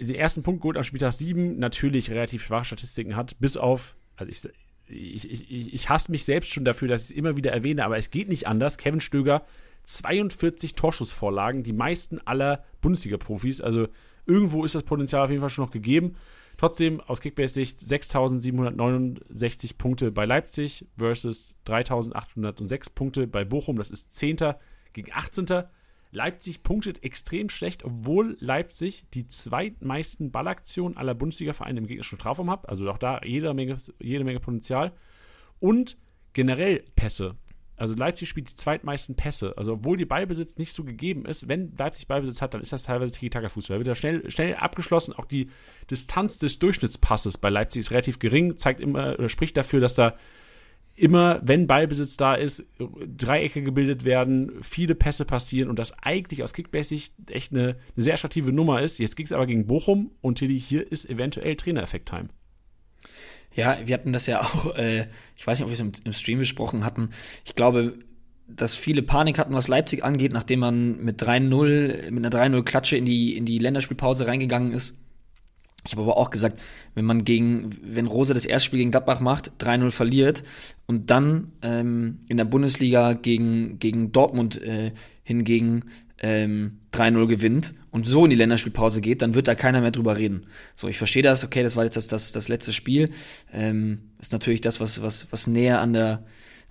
den 0.00 0.16
ersten 0.16 0.42
Punkt 0.42 0.60
gut 0.60 0.76
am 0.76 0.82
Spieltag 0.82 1.12
7 1.12 1.56
natürlich 1.60 2.10
relativ 2.10 2.42
schwache 2.42 2.64
Statistiken 2.64 3.14
hat, 3.14 3.38
bis 3.38 3.56
auf, 3.56 3.94
also 4.16 4.28
ich, 4.28 4.44
ich, 4.88 5.50
ich, 5.52 5.72
ich 5.72 5.88
hasse 5.88 6.10
mich 6.10 6.24
selbst 6.24 6.52
schon 6.52 6.64
dafür, 6.64 6.88
dass 6.88 7.04
ich 7.04 7.10
es 7.12 7.16
immer 7.16 7.36
wieder 7.36 7.52
erwähne, 7.52 7.84
aber 7.84 7.96
es 7.96 8.10
geht 8.10 8.28
nicht 8.28 8.48
anders. 8.48 8.76
Kevin 8.76 9.00
Stöger, 9.00 9.46
42 9.84 10.74
Torschussvorlagen, 10.74 11.62
die 11.62 11.72
meisten 11.72 12.20
aller 12.24 12.64
Bundesliga-Profis. 12.80 13.60
Also 13.60 13.88
irgendwo 14.26 14.64
ist 14.64 14.74
das 14.74 14.82
Potenzial 14.82 15.24
auf 15.24 15.30
jeden 15.30 15.40
Fall 15.40 15.50
schon 15.50 15.64
noch 15.64 15.72
gegeben. 15.72 16.16
Trotzdem 16.56 17.00
aus 17.00 17.20
Kickbase-Sicht 17.20 17.80
6.769 17.80 19.76
Punkte 19.76 20.12
bei 20.12 20.24
Leipzig 20.24 20.86
versus 20.96 21.54
3.806 21.66 22.94
Punkte 22.94 23.26
bei 23.26 23.44
Bochum. 23.44 23.76
Das 23.76 23.90
ist 23.90 24.14
10. 24.14 24.54
gegen 24.92 25.12
18. 25.12 25.64
Leipzig 26.12 26.62
punktet 26.62 27.02
extrem 27.02 27.48
schlecht, 27.48 27.84
obwohl 27.84 28.36
Leipzig 28.38 29.04
die 29.14 29.26
zweitmeisten 29.26 30.30
Ballaktionen 30.30 30.96
aller 30.96 31.14
Bundesliga-Vereine 31.14 31.80
im 31.80 31.88
gegnerischen 31.88 32.18
Strafraum 32.18 32.50
hat. 32.50 32.68
Also 32.68 32.88
auch 32.88 32.98
da 32.98 33.20
jede 33.24 33.52
Menge, 33.52 33.76
jede 33.98 34.22
Menge 34.22 34.38
Potenzial. 34.38 34.92
Und 35.58 35.98
generell 36.32 36.84
Pässe. 36.94 37.34
Also 37.76 37.94
Leipzig 37.94 38.28
spielt 38.28 38.50
die 38.50 38.54
zweitmeisten 38.54 39.16
Pässe. 39.16 39.56
Also 39.56 39.74
obwohl 39.74 39.96
die 39.96 40.04
Ballbesitz 40.04 40.58
nicht 40.58 40.72
so 40.72 40.84
gegeben 40.84 41.24
ist, 41.26 41.48
wenn 41.48 41.72
Leipzig 41.76 42.06
Ballbesitz 42.06 42.40
hat, 42.40 42.54
dann 42.54 42.60
ist 42.60 42.72
das 42.72 42.84
teilweise 42.84 43.12
Tiki-Taka-Fußball. 43.12 43.78
Wird 43.78 43.88
da 43.88 43.94
schnell, 43.94 44.30
schnell 44.30 44.54
abgeschlossen. 44.54 45.12
Auch 45.12 45.24
die 45.24 45.48
Distanz 45.90 46.38
des 46.38 46.58
Durchschnittspasses 46.60 47.38
bei 47.38 47.50
Leipzig 47.50 47.80
ist 47.80 47.90
relativ 47.90 48.18
gering, 48.18 48.56
zeigt 48.56 48.80
immer 48.80 49.18
oder 49.18 49.28
spricht 49.28 49.56
dafür, 49.56 49.80
dass 49.80 49.94
da 49.94 50.16
immer, 50.96 51.40
wenn 51.42 51.66
Ballbesitz 51.66 52.16
da 52.16 52.34
ist, 52.34 52.68
Dreiecke 52.78 53.62
gebildet 53.62 54.04
werden, 54.04 54.62
viele 54.62 54.94
Pässe 54.94 55.24
passieren 55.24 55.68
und 55.68 55.78
das 55.78 55.98
eigentlich 56.02 56.42
aus 56.42 56.52
Kickbasic 56.52 57.10
echt 57.28 57.52
eine, 57.52 57.76
eine 57.96 58.02
sehr 58.02 58.14
attraktive 58.14 58.52
Nummer 58.52 58.80
ist. 58.80 58.98
Jetzt 58.98 59.16
ging 59.16 59.26
es 59.26 59.32
aber 59.32 59.46
gegen 59.46 59.66
Bochum 59.66 60.12
und 60.20 60.38
Tilly, 60.38 60.60
hier 60.60 60.90
ist 60.90 61.08
eventuell 61.10 61.56
Trainereffekt-Time. 61.56 62.28
Ja, 63.54 63.78
wir 63.84 63.94
hatten 63.94 64.12
das 64.12 64.26
ja 64.26 64.40
auch, 64.42 64.74
äh, 64.76 65.06
ich 65.36 65.46
weiß 65.46 65.58
nicht, 65.58 65.64
ob 65.64 65.70
wir 65.70 65.74
es 65.74 65.80
im, 65.80 65.92
im 66.04 66.12
Stream 66.12 66.38
besprochen 66.38 66.84
hatten. 66.84 67.10
Ich 67.44 67.54
glaube, 67.54 67.98
dass 68.46 68.76
viele 68.76 69.02
Panik 69.02 69.38
hatten, 69.38 69.54
was 69.54 69.68
Leipzig 69.68 70.04
angeht, 70.04 70.32
nachdem 70.32 70.60
man 70.60 71.02
mit 71.02 71.22
3-0, 71.22 72.10
mit 72.10 72.26
einer 72.26 72.56
3-0-Klatsche 72.56 72.96
in 72.96 73.04
die, 73.04 73.36
in 73.36 73.46
die 73.46 73.58
Länderspielpause 73.58 74.26
reingegangen 74.26 74.72
ist. 74.72 74.98
Ich 75.86 75.92
habe 75.92 76.02
aber 76.02 76.16
auch 76.16 76.30
gesagt, 76.30 76.62
wenn 76.94 77.04
man 77.04 77.24
gegen, 77.24 77.70
wenn 77.82 78.06
Rose 78.06 78.32
das 78.32 78.46
erste 78.46 78.66
Spiel 78.66 78.78
gegen 78.78 78.90
Gladbach 78.90 79.20
macht, 79.20 79.52
3-0 79.62 79.90
verliert 79.90 80.42
und 80.86 81.10
dann 81.10 81.52
ähm, 81.62 82.20
in 82.28 82.38
der 82.38 82.46
Bundesliga 82.46 83.12
gegen, 83.12 83.78
gegen 83.78 84.10
Dortmund 84.10 84.62
äh, 84.62 84.92
hingegen 85.24 85.84
ähm, 86.18 86.80
3-0 86.92 87.26
gewinnt 87.26 87.74
und 87.90 88.06
so 88.06 88.24
in 88.24 88.30
die 88.30 88.36
Länderspielpause 88.36 89.00
geht, 89.00 89.22
dann 89.22 89.34
wird 89.34 89.48
da 89.48 89.54
keiner 89.54 89.80
mehr 89.80 89.90
drüber 89.90 90.16
reden. 90.16 90.46
So, 90.76 90.88
ich 90.88 90.98
verstehe 90.98 91.22
das, 91.22 91.44
okay, 91.44 91.62
das 91.62 91.76
war 91.76 91.84
jetzt 91.84 91.96
das, 91.96 92.08
das, 92.08 92.32
das 92.32 92.48
letzte 92.48 92.72
Spiel. 92.72 93.10
Ähm, 93.52 94.10
ist 94.20 94.32
natürlich 94.32 94.60
das, 94.60 94.80
was, 94.80 95.02
was, 95.02 95.26
was 95.30 95.46
näher 95.46 95.80
an 95.80 95.92
der, 95.92 96.24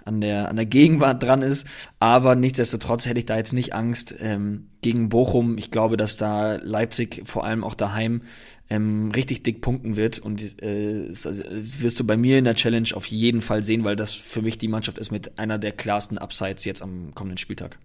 an 0.05 0.21
der, 0.21 0.49
an 0.49 0.55
der 0.55 0.65
Gegenwart 0.65 1.23
dran 1.23 1.41
ist. 1.41 1.67
Aber 1.99 2.35
nichtsdestotrotz 2.35 3.05
hätte 3.05 3.19
ich 3.19 3.25
da 3.25 3.37
jetzt 3.37 3.53
nicht 3.53 3.73
Angst 3.73 4.15
ähm, 4.19 4.67
gegen 4.81 5.09
Bochum. 5.09 5.57
Ich 5.57 5.71
glaube, 5.71 5.97
dass 5.97 6.17
da 6.17 6.55
Leipzig 6.55 7.23
vor 7.25 7.45
allem 7.45 7.63
auch 7.63 7.75
daheim 7.75 8.21
ähm, 8.69 9.11
richtig 9.11 9.43
dick 9.43 9.61
punkten 9.61 9.95
wird. 9.95 10.19
Und 10.19 10.61
äh, 10.61 11.07
das, 11.07 11.25
wirst 11.25 11.99
du 11.99 12.05
bei 12.05 12.17
mir 12.17 12.37
in 12.37 12.45
der 12.45 12.55
Challenge 12.55 12.89
auf 12.93 13.05
jeden 13.05 13.41
Fall 13.41 13.63
sehen, 13.63 13.83
weil 13.83 13.95
das 13.95 14.13
für 14.13 14.41
mich 14.41 14.57
die 14.57 14.67
Mannschaft 14.67 14.97
ist 14.97 15.11
mit 15.11 15.37
einer 15.37 15.57
der 15.57 15.71
klarsten 15.71 16.17
Upsides 16.17 16.65
jetzt 16.65 16.81
am 16.81 17.13
kommenden 17.13 17.37
Spieltag. 17.37 17.79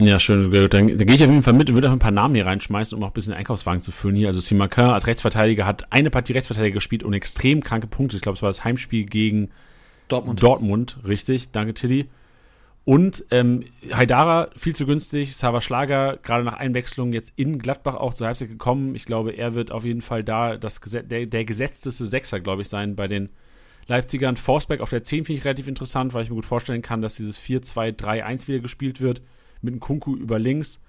Ja, 0.00 0.18
schön. 0.18 0.50
Dann, 0.50 0.70
dann 0.70 0.88
gehe 0.88 1.14
ich 1.14 1.22
auf 1.22 1.28
jeden 1.28 1.42
Fall 1.42 1.52
mit 1.52 1.68
und 1.68 1.74
würde 1.74 1.88
auch 1.88 1.92
ein 1.92 1.98
paar 1.98 2.10
Namen 2.10 2.34
hier 2.34 2.46
reinschmeißen, 2.46 2.96
um 2.96 3.04
auch 3.04 3.08
ein 3.08 3.12
bisschen 3.12 3.34
Einkaufswagen 3.34 3.82
zu 3.82 3.92
füllen 3.92 4.16
hier. 4.16 4.28
Also 4.28 4.40
Simakin 4.40 4.84
als 4.84 5.06
Rechtsverteidiger 5.06 5.66
hat 5.66 5.92
eine 5.92 6.10
Partie 6.10 6.32
Rechtsverteidiger 6.32 6.74
gespielt 6.74 7.02
und 7.02 7.12
extrem 7.12 7.62
kranke 7.62 7.86
Punkte. 7.86 8.16
Ich 8.16 8.22
glaube, 8.22 8.36
es 8.36 8.42
war 8.42 8.48
das 8.48 8.64
Heimspiel 8.64 9.04
gegen 9.04 9.50
Dortmund. 10.08 10.42
Dortmund, 10.42 10.98
richtig. 11.06 11.50
Danke, 11.50 11.74
Tilly. 11.74 12.08
Und 12.86 13.26
ähm, 13.30 13.64
Haidara 13.92 14.48
viel 14.56 14.74
zu 14.74 14.86
günstig, 14.86 15.36
Sava 15.36 15.60
Schlager 15.60 16.16
gerade 16.22 16.44
nach 16.44 16.54
Einwechslung 16.54 17.12
jetzt 17.12 17.34
in 17.36 17.58
Gladbach 17.58 17.96
auch 17.96 18.14
zur 18.14 18.26
Halbzeit 18.26 18.48
gekommen. 18.48 18.94
Ich 18.94 19.04
glaube, 19.04 19.32
er 19.32 19.54
wird 19.54 19.70
auf 19.70 19.84
jeden 19.84 20.00
Fall 20.00 20.24
da 20.24 20.56
das, 20.56 20.80
der, 20.80 21.26
der 21.26 21.44
gesetzteste 21.44 22.06
Sechser, 22.06 22.40
glaube 22.40 22.62
ich, 22.62 22.68
sein 22.70 22.96
bei 22.96 23.06
den 23.06 23.28
Leipzigern. 23.86 24.36
Forsberg 24.36 24.80
auf 24.80 24.90
der 24.90 25.04
10 25.04 25.26
finde 25.26 25.38
ich 25.38 25.44
relativ 25.44 25.68
interessant, 25.68 26.14
weil 26.14 26.24
ich 26.24 26.30
mir 26.30 26.36
gut 26.36 26.46
vorstellen 26.46 26.80
kann, 26.80 27.02
dass 27.02 27.16
dieses 27.16 27.38
4-2-3-1 27.38 28.48
wieder 28.48 28.60
gespielt 28.60 29.02
wird 29.02 29.20
mit 29.62 29.72
einem 29.72 29.80
Kunku 29.80 30.16
über 30.16 30.38
links 30.38 30.80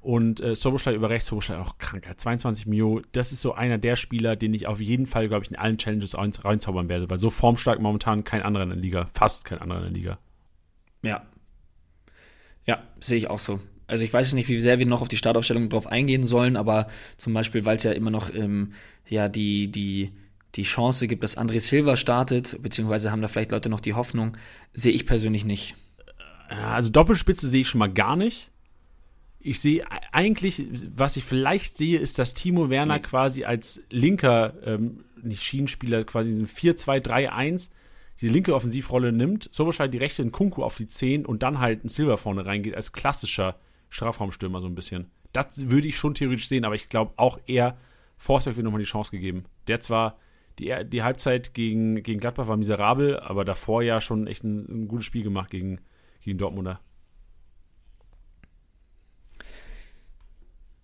und 0.00 0.40
äh, 0.40 0.54
Soboschlei 0.54 0.94
über 0.94 1.10
rechts. 1.10 1.28
Soboschlei 1.28 1.58
auch 1.58 1.78
kranker. 1.78 2.16
22 2.16 2.66
Mio. 2.66 3.00
Das 3.12 3.32
ist 3.32 3.40
so 3.40 3.54
einer 3.54 3.78
der 3.78 3.96
Spieler, 3.96 4.36
den 4.36 4.52
ich 4.54 4.66
auf 4.66 4.80
jeden 4.80 5.06
Fall, 5.06 5.28
glaube 5.28 5.44
ich, 5.44 5.50
in 5.50 5.56
allen 5.56 5.78
Challenges 5.78 6.16
reinzaubern 6.16 6.88
werde, 6.88 7.08
weil 7.08 7.18
so 7.18 7.30
formstark 7.30 7.80
momentan 7.80 8.24
kein 8.24 8.42
anderer 8.42 8.64
in 8.64 8.70
der 8.70 8.78
Liga. 8.78 9.08
Fast 9.14 9.44
kein 9.44 9.58
anderer 9.58 9.78
in 9.78 9.84
der 9.84 9.92
Liga. 9.92 10.18
Ja, 11.02 11.22
ja, 12.66 12.82
sehe 13.00 13.18
ich 13.18 13.28
auch 13.28 13.38
so. 13.38 13.60
Also 13.86 14.04
ich 14.04 14.12
weiß 14.12 14.32
nicht, 14.32 14.48
wie 14.48 14.60
sehr 14.60 14.78
wir 14.78 14.86
noch 14.86 15.02
auf 15.02 15.08
die 15.08 15.16
Startaufstellung 15.16 15.68
drauf 15.68 15.86
eingehen 15.86 16.24
sollen, 16.24 16.56
aber 16.56 16.88
zum 17.18 17.34
Beispiel, 17.34 17.64
weil 17.64 17.76
es 17.76 17.82
ja 17.82 17.92
immer 17.92 18.10
noch 18.10 18.34
ähm, 18.34 18.72
ja 19.08 19.28
die, 19.28 19.70
die, 19.70 20.12
die 20.54 20.62
Chance 20.62 21.06
gibt, 21.06 21.22
dass 21.22 21.36
André 21.36 21.60
Silva 21.60 21.96
startet, 21.96 22.58
beziehungsweise 22.62 23.10
haben 23.10 23.20
da 23.20 23.28
vielleicht 23.28 23.52
Leute 23.52 23.68
noch 23.68 23.80
die 23.80 23.92
Hoffnung, 23.92 24.36
sehe 24.72 24.92
ich 24.92 25.04
persönlich 25.04 25.44
nicht. 25.44 25.76
Also 26.48 26.90
Doppelspitze 26.90 27.48
sehe 27.48 27.62
ich 27.62 27.68
schon 27.68 27.78
mal 27.78 27.92
gar 27.92 28.16
nicht. 28.16 28.50
Ich 29.40 29.60
sehe 29.60 29.84
eigentlich, 30.12 30.64
was 30.96 31.16
ich 31.16 31.24
vielleicht 31.24 31.76
sehe, 31.76 31.98
ist, 31.98 32.18
dass 32.18 32.34
Timo 32.34 32.70
Werner 32.70 32.94
nee. 32.94 33.02
quasi 33.02 33.44
als 33.44 33.82
linker, 33.90 34.54
ähm, 34.64 35.04
nicht 35.22 35.42
Schienenspieler, 35.42 36.04
quasi 36.04 36.30
in 36.30 36.36
diesem 36.36 36.46
4-2-3-1 36.46 37.70
die 38.20 38.28
linke 38.28 38.54
Offensivrolle 38.54 39.12
nimmt, 39.12 39.52
Soboschai 39.52 39.88
die 39.88 39.98
rechte 39.98 40.22
in 40.22 40.32
Kunku 40.32 40.62
auf 40.62 40.76
die 40.76 40.88
10 40.88 41.26
und 41.26 41.42
dann 41.42 41.58
halt 41.58 41.84
ein 41.84 41.88
Silver 41.88 42.16
vorne 42.16 42.46
reingeht, 42.46 42.74
als 42.74 42.92
klassischer 42.92 43.56
Strafraumstürmer 43.90 44.60
so 44.60 44.68
ein 44.68 44.74
bisschen. 44.74 45.10
Das 45.32 45.68
würde 45.68 45.88
ich 45.88 45.96
schon 45.96 46.14
theoretisch 46.14 46.48
sehen, 46.48 46.64
aber 46.64 46.76
ich 46.76 46.88
glaube 46.88 47.12
auch 47.16 47.38
eher, 47.46 47.76
Forsberg 48.16 48.56
wird 48.56 48.64
nochmal 48.64 48.80
die 48.80 48.86
Chance 48.86 49.10
gegeben. 49.10 49.44
Der 49.66 49.80
zwar, 49.80 50.18
die, 50.58 50.72
die 50.86 51.02
Halbzeit 51.02 51.54
gegen, 51.54 52.02
gegen 52.02 52.20
Gladbach 52.20 52.46
war 52.46 52.56
miserabel, 52.56 53.18
aber 53.18 53.44
davor 53.44 53.82
ja 53.82 54.00
schon 54.00 54.28
echt 54.28 54.44
ein, 54.44 54.84
ein 54.84 54.88
gutes 54.88 55.06
Spiel 55.06 55.24
gemacht 55.24 55.50
gegen, 55.50 55.80
gegen 56.24 56.38
Dortmunder. 56.38 56.80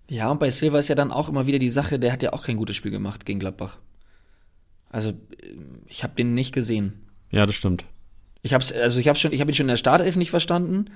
Ja, 0.09 0.31
und 0.31 0.41
bei 0.41 0.51
Silva 0.51 0.81
ist 0.81 0.89
ja 0.89 0.95
dann 0.97 1.13
auch 1.13 1.29
immer 1.29 1.47
wieder 1.47 1.61
die 1.61 1.71
Sache, 1.71 1.99
der 1.99 2.13
hat 2.13 2.23
ja 2.23 2.33
auch 2.33 2.43
kein 2.43 2.57
gutes 2.57 2.75
Spiel 2.75 2.91
gemacht 2.91 3.25
gegen 3.25 3.39
Gladbach. 3.39 3.79
Also, 4.91 5.13
ich 5.87 6.03
habe 6.03 6.17
den 6.17 6.35
nicht 6.35 6.53
gesehen. 6.53 7.07
Ja, 7.31 7.47
das 7.47 7.55
stimmt. 7.55 7.85
Ich 8.43 8.55
hab's, 8.55 8.73
also 8.73 8.99
ich 8.99 9.07
hab's 9.07 9.21
schon, 9.21 9.33
ich 9.33 9.41
habe 9.41 9.53
ihn 9.53 9.55
schon 9.55 9.65
in 9.65 9.69
der 9.69 9.77
Startelf 9.77 10.17
nicht 10.17 10.31
verstanden 10.31 10.87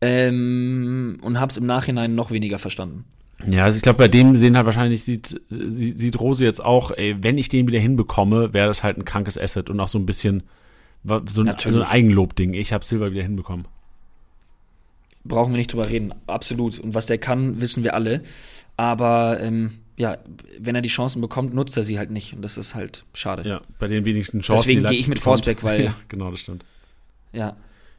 ähm, 0.00 1.18
und 1.22 1.40
hab's 1.40 1.56
im 1.56 1.66
Nachhinein 1.66 2.14
noch 2.14 2.30
weniger 2.30 2.58
verstanden. 2.58 3.04
Ja, 3.44 3.64
also 3.64 3.76
ich 3.76 3.82
glaube, 3.82 3.98
bei 3.98 4.08
dem 4.08 4.36
sehen 4.36 4.56
halt 4.56 4.66
wahrscheinlich 4.66 5.02
sieht, 5.02 5.40
sieht 5.48 6.20
Rose 6.20 6.44
jetzt 6.44 6.64
auch, 6.64 6.92
ey, 6.92 7.16
wenn 7.22 7.38
ich 7.38 7.48
den 7.48 7.66
wieder 7.66 7.80
hinbekomme, 7.80 8.54
wäre 8.54 8.68
das 8.68 8.84
halt 8.84 8.96
ein 8.96 9.04
krankes 9.04 9.36
Asset 9.36 9.68
und 9.68 9.80
auch 9.80 9.88
so 9.88 9.98
ein 9.98 10.06
bisschen 10.06 10.44
so 11.04 11.42
ein, 11.42 11.54
so 11.58 11.80
ein 11.80 11.86
Eigenlob-Ding. 11.86 12.54
Ich 12.54 12.72
habe 12.72 12.84
Silver 12.84 13.12
wieder 13.12 13.22
hinbekommen. 13.22 13.66
Brauchen 15.24 15.52
wir 15.52 15.56
nicht 15.56 15.72
drüber 15.72 15.88
reden, 15.88 16.12
absolut. 16.26 16.78
Und 16.78 16.94
was 16.94 17.06
der 17.06 17.18
kann, 17.18 17.60
wissen 17.60 17.82
wir 17.82 17.94
alle. 17.94 18.22
Aber 18.76 19.40
ähm, 19.40 19.78
ja, 19.96 20.18
wenn 20.58 20.74
er 20.74 20.82
die 20.82 20.88
Chancen 20.88 21.20
bekommt, 21.20 21.54
nutzt 21.54 21.76
er 21.76 21.82
sie 21.82 21.98
halt 21.98 22.10
nicht. 22.10 22.34
Und 22.34 22.42
das 22.42 22.56
ist 22.56 22.74
halt 22.74 23.04
schade. 23.14 23.48
Ja, 23.48 23.62
bei 23.78 23.88
den 23.88 24.04
wenigsten 24.04 24.40
Chancen. 24.40 24.62
Deswegen 24.66 24.86
gehe 24.86 24.98
ich 24.98 25.08
mit 25.08 25.20
Forsberg, 25.20 25.62
weil. 25.62 25.84
ja, 25.84 25.94
genau, 26.08 26.30
das 26.30 26.40
stimmt. 26.40 26.64
Ja. 27.32 27.56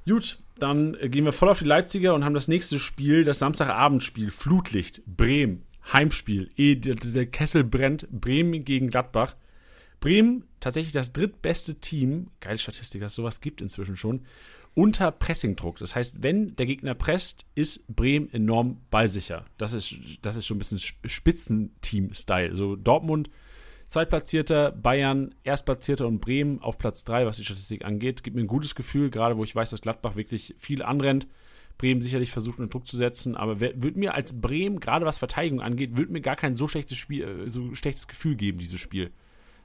Gut, 0.08 0.38
dann 0.60 0.96
gehen 1.02 1.26
wir 1.26 1.32
voll 1.32 1.50
auf 1.50 1.60
die 1.60 1.66
Leipziger 1.66 2.14
und 2.14 2.24
haben 2.24 2.34
das 2.34 2.48
nächste 2.48 2.80
Spiel, 2.80 3.24
das 3.24 3.40
Samstagabendspiel, 3.40 4.30
Flutlicht, 4.30 5.02
Bremen, 5.06 5.64
Heimspiel. 5.92 6.52
Eh, 6.58 6.76
der, 6.76 6.96
der 6.96 7.26
Kessel 7.26 7.64
brennt, 7.64 8.08
Bremen 8.12 8.64
gegen 8.64 8.90
Gladbach. 8.90 9.36
Bremen 10.00 10.44
tatsächlich 10.60 10.94
das 10.94 11.14
drittbeste 11.14 11.76
Team, 11.76 12.28
geile 12.40 12.58
Statistik, 12.58 13.02
dass 13.02 13.14
es 13.14 13.16
sowas 13.16 13.42
gibt 13.42 13.62
inzwischen 13.62 13.98
schon, 13.98 14.22
unter 14.76 15.12
Pressingdruck. 15.12 15.80
Das 15.80 15.96
heißt, 15.96 16.22
wenn 16.22 16.56
der 16.56 16.68
Gegner 16.68 16.94
presst, 16.94 17.46
ist 17.56 17.88
Bremen 17.88 18.32
enorm 18.32 18.82
ballsicher. 18.92 19.46
Das 19.58 19.74
ist, 19.74 19.96
das 20.22 20.36
ist 20.36 20.46
schon 20.46 20.58
ein 20.58 20.60
bisschen 20.60 20.80
Spitzenteam-Style. 21.06 22.56
So 22.56 22.76
Dortmund 22.76 23.30
Zweitplatzierter, 23.88 24.72
Bayern 24.72 25.36
Erstplatzierter 25.44 26.08
und 26.08 26.20
Bremen 26.20 26.60
auf 26.60 26.78
Platz 26.78 27.04
3, 27.06 27.26
was 27.26 27.38
die 27.38 27.46
Statistik 27.46 27.86
angeht. 27.86 28.24
Gibt 28.24 28.36
mir 28.36 28.42
ein 28.44 28.48
gutes 28.48 28.76
Gefühl, 28.76 29.10
gerade 29.10 29.38
wo 29.38 29.44
ich 29.44 29.56
weiß, 29.56 29.70
dass 29.70 29.82
Gladbach 29.82 30.16
wirklich 30.16 30.56
viel 30.58 30.82
anrennt. 30.82 31.28
Bremen 31.78 32.02
sicherlich 32.02 32.32
versucht, 32.32 32.60
unter 32.60 32.70
Druck 32.70 32.88
zu 32.88 32.96
setzen, 32.96 33.36
aber 33.36 33.60
wird 33.60 33.98
mir 33.98 34.14
als 34.14 34.40
Bremen, 34.40 34.80
gerade 34.80 35.06
was 35.06 35.18
Verteidigung 35.18 35.62
angeht, 35.62 35.98
wird 35.98 36.10
mir 36.10 36.22
gar 36.22 36.38
kein 36.38 36.56
so 36.56 36.68
schlechtes 36.68 36.98
Spiel, 36.98 37.24
äh, 37.24 37.50
so 37.50 37.76
schlechtes 37.76 38.08
Gefühl 38.08 38.36
geben, 38.36 38.60
dieses 38.60 38.80
Spiel. 38.80 39.12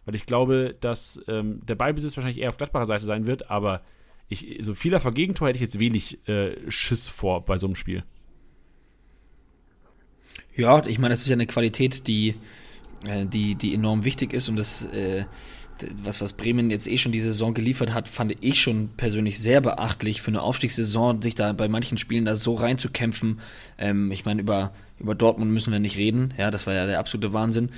Weil 0.05 0.17
ich 0.17 0.27
glaube, 0.27 0.77
dass 0.81 1.21
ähm, 1.29 1.65
der 1.65 1.77
Ballbesitz 1.77 2.17
wahrscheinlich 2.17 2.43
eher 2.43 2.49
auf 2.49 2.57
Gladbacher 2.57 2.87
Seite 2.87 3.05
sein 3.05 3.27
wird, 3.27 3.49
aber 3.49 3.83
ich, 4.31 4.59
so 4.63 4.75
vieler 4.75 5.01
vor 5.01 5.13
Gegentor 5.13 5.49
hätte 5.49 5.57
ich 5.57 5.63
jetzt 5.63 5.81
wenig 5.81 6.27
äh, 6.29 6.53
Schiss 6.71 7.09
vor 7.09 7.45
bei 7.45 7.59
so 7.59 7.67
einem 7.67 7.75
Spiel. 7.75 8.05
Ja, 10.57 10.87
ich 10.87 10.99
meine, 10.99 11.13
das 11.13 11.23
ist 11.23 11.29
ja 11.29 11.35
eine 11.35 11.49
Qualität, 11.49 12.07
die, 12.07 12.37
äh, 13.05 13.27
die, 13.27 13.57
die 13.57 13.75
enorm 13.75 14.05
wichtig 14.05 14.33
ist 14.33 14.49
und 14.49 14.57
das, 14.57 14.87
äh, 14.87 15.25
was, 16.03 16.21
was 16.21 16.35
Bremen 16.35 16.71
jetzt 16.71 16.87
eh 16.87 16.97
schon 16.97 17.11
die 17.11 17.21
Saison 17.21 17.55
geliefert 17.55 17.93
hat, 17.93 18.07
fand 18.07 18.37
ich 18.41 18.61
schon 18.61 18.91
persönlich 18.97 19.41
sehr 19.41 19.61
beachtlich 19.61 20.23
für 20.23 20.29
eine 20.29 20.43
Aufstiegssaison, 20.43 21.23
sich 21.23 21.35
da 21.35 21.53
bei 21.53 21.69
manchen 21.69 21.99
Spielen 21.99 22.25
da 22.25 22.37
so 22.37 22.55
reinzukämpfen. 22.55 23.41
Ähm, 23.79 24.13
ich 24.13 24.25
meine, 24.25 24.43
über, 24.43 24.73
über 25.01 25.17
Dortmund 25.17 25.51
müssen 25.51 25.73
wir 25.73 25.81
nicht 25.81 25.97
reden, 25.97 26.35
ja, 26.39 26.53
das 26.53 26.69
war 26.69 26.75
ja 26.75 26.87
der 26.87 27.01
absolute 27.01 27.33
Wahnsinn. 27.33 27.71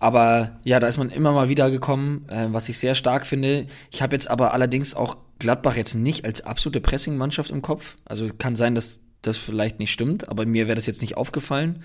Aber 0.00 0.58
ja, 0.64 0.80
da 0.80 0.88
ist 0.88 0.96
man 0.96 1.10
immer 1.10 1.32
mal 1.32 1.48
wieder 1.48 1.70
gekommen, 1.70 2.24
äh, 2.28 2.48
was 2.50 2.68
ich 2.68 2.78
sehr 2.78 2.96
stark 2.96 3.26
finde. 3.26 3.66
Ich 3.92 4.02
habe 4.02 4.16
jetzt 4.16 4.28
aber 4.28 4.54
allerdings 4.54 4.94
auch 4.94 5.16
Gladbach 5.38 5.76
jetzt 5.76 5.94
nicht 5.94 6.24
als 6.24 6.40
absolute 6.42 6.80
Pressing-Mannschaft 6.80 7.50
im 7.50 7.62
Kopf. 7.62 7.96
Also 8.04 8.28
kann 8.36 8.56
sein, 8.56 8.74
dass 8.74 9.00
das 9.22 9.36
vielleicht 9.36 9.78
nicht 9.78 9.92
stimmt, 9.92 10.28
aber 10.28 10.46
mir 10.46 10.66
wäre 10.66 10.76
das 10.76 10.86
jetzt 10.86 11.00
nicht 11.00 11.16
aufgefallen. 11.16 11.84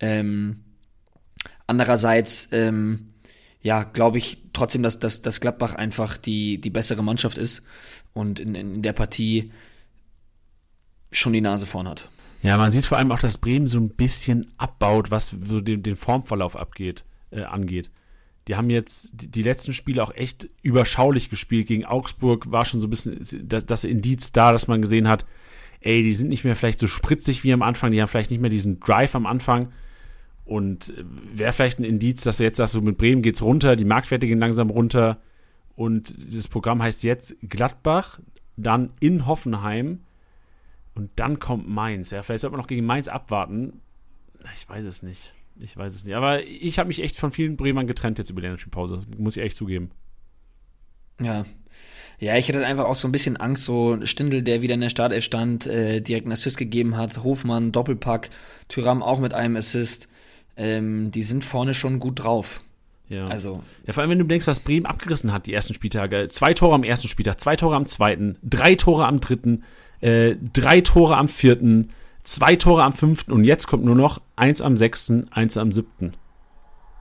Ähm, 0.00 0.64
andererseits, 1.66 2.48
ähm, 2.52 3.14
ja, 3.62 3.84
glaube 3.84 4.18
ich 4.18 4.38
trotzdem, 4.52 4.82
dass, 4.82 4.98
dass, 4.98 5.22
dass 5.22 5.40
Gladbach 5.40 5.74
einfach 5.74 6.16
die, 6.16 6.60
die 6.60 6.70
bessere 6.70 7.02
Mannschaft 7.02 7.38
ist 7.38 7.62
und 8.12 8.40
in, 8.40 8.54
in 8.54 8.82
der 8.82 8.92
Partie 8.92 9.52
schon 11.10 11.32
die 11.32 11.40
Nase 11.40 11.66
vorn 11.66 11.88
hat. 11.88 12.08
Ja, 12.42 12.56
man 12.58 12.70
sieht 12.70 12.86
vor 12.86 12.98
allem 12.98 13.10
auch, 13.10 13.18
dass 13.18 13.38
Bremen 13.38 13.66
so 13.66 13.78
ein 13.78 13.90
bisschen 13.90 14.52
abbaut, 14.56 15.10
was 15.10 15.28
so 15.28 15.60
den, 15.60 15.82
den 15.82 15.96
Formverlauf 15.96 16.56
abgeht 16.56 17.04
äh, 17.30 17.42
angeht. 17.42 17.90
Die 18.48 18.56
haben 18.56 18.70
jetzt 18.70 19.10
die, 19.12 19.42
letzten 19.42 19.72
Spiele 19.72 20.02
auch 20.02 20.14
echt 20.14 20.48
überschaulich 20.62 21.30
gespielt. 21.30 21.66
Gegen 21.66 21.84
Augsburg 21.84 22.50
war 22.50 22.64
schon 22.64 22.80
so 22.80 22.86
ein 22.86 22.90
bisschen 22.90 23.48
das, 23.48 23.66
das 23.66 23.84
Indiz 23.84 24.30
da, 24.32 24.52
dass 24.52 24.68
man 24.68 24.80
gesehen 24.80 25.08
hat, 25.08 25.26
ey, 25.80 26.02
die 26.02 26.12
sind 26.12 26.28
nicht 26.28 26.44
mehr 26.44 26.54
vielleicht 26.54 26.78
so 26.78 26.86
spritzig 26.86 27.42
wie 27.42 27.52
am 27.52 27.62
Anfang, 27.62 27.90
die 27.90 28.00
haben 28.00 28.08
vielleicht 28.08 28.30
nicht 28.30 28.40
mehr 28.40 28.50
diesen 28.50 28.78
Drive 28.80 29.14
am 29.14 29.26
Anfang. 29.26 29.72
Und 30.44 30.90
äh, 30.90 31.04
wäre 31.32 31.52
vielleicht 31.52 31.80
ein 31.80 31.84
Indiz, 31.84 32.22
dass 32.22 32.36
du 32.36 32.44
jetzt 32.44 32.58
sagst, 32.58 32.74
so 32.74 32.80
mit 32.80 32.98
Bremen 32.98 33.22
geht's 33.22 33.42
runter, 33.42 33.74
die 33.74 33.84
Marktwerte 33.84 34.28
gehen 34.28 34.38
langsam 34.38 34.70
runter. 34.70 35.20
Und 35.74 36.14
das 36.34 36.48
Programm 36.48 36.82
heißt 36.82 37.02
jetzt 37.02 37.36
Gladbach, 37.42 38.20
dann 38.56 38.92
in 39.00 39.26
Hoffenheim 39.26 40.00
und 40.94 41.10
dann 41.16 41.38
kommt 41.38 41.68
Mainz. 41.68 42.10
Ja, 42.10 42.22
vielleicht 42.22 42.40
sollte 42.40 42.52
man 42.52 42.60
noch 42.60 42.68
gegen 42.68 42.86
Mainz 42.86 43.08
abwarten. 43.08 43.82
Ich 44.54 44.68
weiß 44.68 44.84
es 44.84 45.02
nicht. 45.02 45.34
Ich 45.60 45.76
weiß 45.76 45.94
es 45.94 46.04
nicht. 46.04 46.14
Aber 46.14 46.42
ich 46.42 46.78
habe 46.78 46.88
mich 46.88 47.02
echt 47.02 47.16
von 47.16 47.32
vielen 47.32 47.56
Bremern 47.56 47.86
getrennt 47.86 48.18
jetzt 48.18 48.30
über 48.30 48.40
die 48.40 48.46
Länderspielpause. 48.46 48.94
Das 48.94 49.06
muss 49.18 49.36
ich 49.36 49.42
echt 49.42 49.56
zugeben. 49.56 49.90
Ja. 51.20 51.44
Ja, 52.18 52.36
ich 52.36 52.48
hatte 52.48 52.64
einfach 52.64 52.86
auch 52.86 52.94
so 52.94 53.08
ein 53.08 53.12
bisschen 53.12 53.36
Angst, 53.36 53.64
so 53.64 53.98
Stindel, 54.04 54.42
der 54.42 54.62
wieder 54.62 54.74
in 54.74 54.80
der 54.80 54.88
Startelf 54.88 55.22
stand, 55.22 55.66
äh, 55.66 56.00
direkt 56.00 56.24
einen 56.24 56.32
Assist 56.32 56.56
gegeben 56.56 56.96
hat, 56.96 57.22
Hofmann, 57.22 57.72
Doppelpack, 57.72 58.30
Tyram 58.68 59.02
auch 59.02 59.18
mit 59.18 59.34
einem 59.34 59.56
Assist. 59.56 60.08
Ähm, 60.56 61.10
die 61.10 61.22
sind 61.22 61.44
vorne 61.44 61.74
schon 61.74 62.00
gut 62.00 62.24
drauf. 62.24 62.62
Ja. 63.08 63.28
Also. 63.28 63.62
Ja, 63.86 63.92
vor 63.92 64.02
allem, 64.02 64.10
wenn 64.10 64.18
du 64.18 64.24
denkst, 64.24 64.46
was 64.46 64.60
Bremen 64.60 64.86
abgerissen 64.86 65.32
hat, 65.32 65.46
die 65.46 65.52
ersten 65.52 65.74
Spieltage. 65.74 66.28
Zwei 66.28 66.54
Tore 66.54 66.74
am 66.74 66.84
ersten 66.84 67.08
Spieltag, 67.08 67.40
zwei 67.40 67.56
Tore 67.56 67.76
am 67.76 67.86
zweiten, 67.86 68.36
drei 68.42 68.74
Tore 68.74 69.06
am 69.06 69.20
dritten, 69.20 69.64
äh, 70.00 70.36
drei 70.54 70.80
Tore 70.80 71.16
am 71.16 71.28
vierten, 71.28 71.90
zwei 72.26 72.56
Tore 72.56 72.84
am 72.84 72.92
fünften 72.92 73.32
und 73.32 73.44
jetzt 73.44 73.66
kommt 73.66 73.84
nur 73.84 73.94
noch 73.94 74.20
eins 74.34 74.60
am 74.60 74.76
sechsten, 74.76 75.32
eins 75.32 75.56
am 75.56 75.72
siebten. 75.72 76.14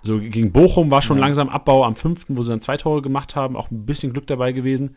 So 0.03 0.19
gegen 0.19 0.51
Bochum 0.51 0.91
war 0.91 1.01
schon 1.01 1.17
ja. 1.17 1.25
langsam 1.25 1.49
Abbau 1.49 1.83
am 1.83 1.95
fünften, 1.95 2.37
wo 2.37 2.43
sie 2.43 2.51
dann 2.51 2.61
zwei 2.61 2.77
Tore 2.77 3.01
gemacht 3.01 3.35
haben, 3.35 3.57
auch 3.57 3.71
ein 3.71 3.85
bisschen 3.85 4.13
Glück 4.13 4.27
dabei 4.27 4.51
gewesen. 4.51 4.95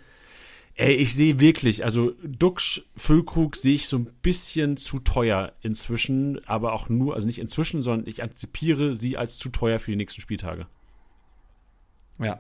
Ey, 0.75 0.95
ich 0.95 1.15
sehe 1.15 1.41
wirklich, 1.41 1.83
also 1.83 2.13
Duxch, 2.23 2.83
Füllkrug 2.97 3.57
sehe 3.57 3.75
ich 3.75 3.89
so 3.89 3.97
ein 3.97 4.05
bisschen 4.23 4.77
zu 4.77 5.01
teuer 5.01 5.53
inzwischen, 5.61 6.47
aber 6.47 6.73
auch 6.73 6.89
nur, 6.89 7.15
also 7.15 7.27
nicht 7.27 7.41
inzwischen, 7.41 7.83
sondern 7.83 8.07
ich 8.07 8.23
antizipiere 8.23 8.95
sie 8.95 9.17
als 9.17 9.39
zu 9.39 9.49
teuer 9.49 9.81
für 9.81 9.91
die 9.91 9.97
nächsten 9.97 10.21
Spieltage. 10.21 10.67
Ja. 12.21 12.39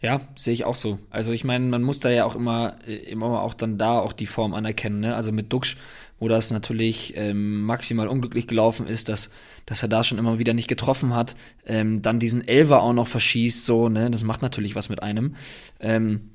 Ja, 0.00 0.20
sehe 0.34 0.52
ich 0.52 0.64
auch 0.64 0.74
so. 0.74 0.98
Also 1.10 1.32
ich 1.32 1.44
meine, 1.44 1.64
man 1.66 1.82
muss 1.82 2.00
da 2.00 2.10
ja 2.10 2.24
auch 2.24 2.34
immer, 2.34 2.76
äh, 2.86 2.96
immer 2.96 3.40
auch 3.42 3.54
dann 3.54 3.78
da 3.78 4.00
auch 4.00 4.12
die 4.12 4.26
Form 4.26 4.52
anerkennen. 4.52 4.98
Ne? 4.98 5.14
Also 5.14 5.30
mit 5.30 5.52
Duxch, 5.52 5.76
wo 6.22 6.28
das 6.28 6.52
natürlich 6.52 7.14
ähm, 7.16 7.62
maximal 7.62 8.06
unglücklich 8.06 8.46
gelaufen 8.46 8.86
ist, 8.86 9.08
dass, 9.08 9.28
dass 9.66 9.82
er 9.82 9.88
da 9.88 10.04
schon 10.04 10.18
immer 10.18 10.38
wieder 10.38 10.54
nicht 10.54 10.68
getroffen 10.68 11.16
hat, 11.16 11.34
ähm, 11.66 12.00
dann 12.00 12.20
diesen 12.20 12.46
Elver 12.46 12.80
auch 12.80 12.92
noch 12.92 13.08
verschießt, 13.08 13.66
so, 13.66 13.88
ne, 13.88 14.08
das 14.08 14.22
macht 14.22 14.40
natürlich 14.40 14.76
was 14.76 14.88
mit 14.88 15.02
einem. 15.02 15.34
Ähm, 15.80 16.30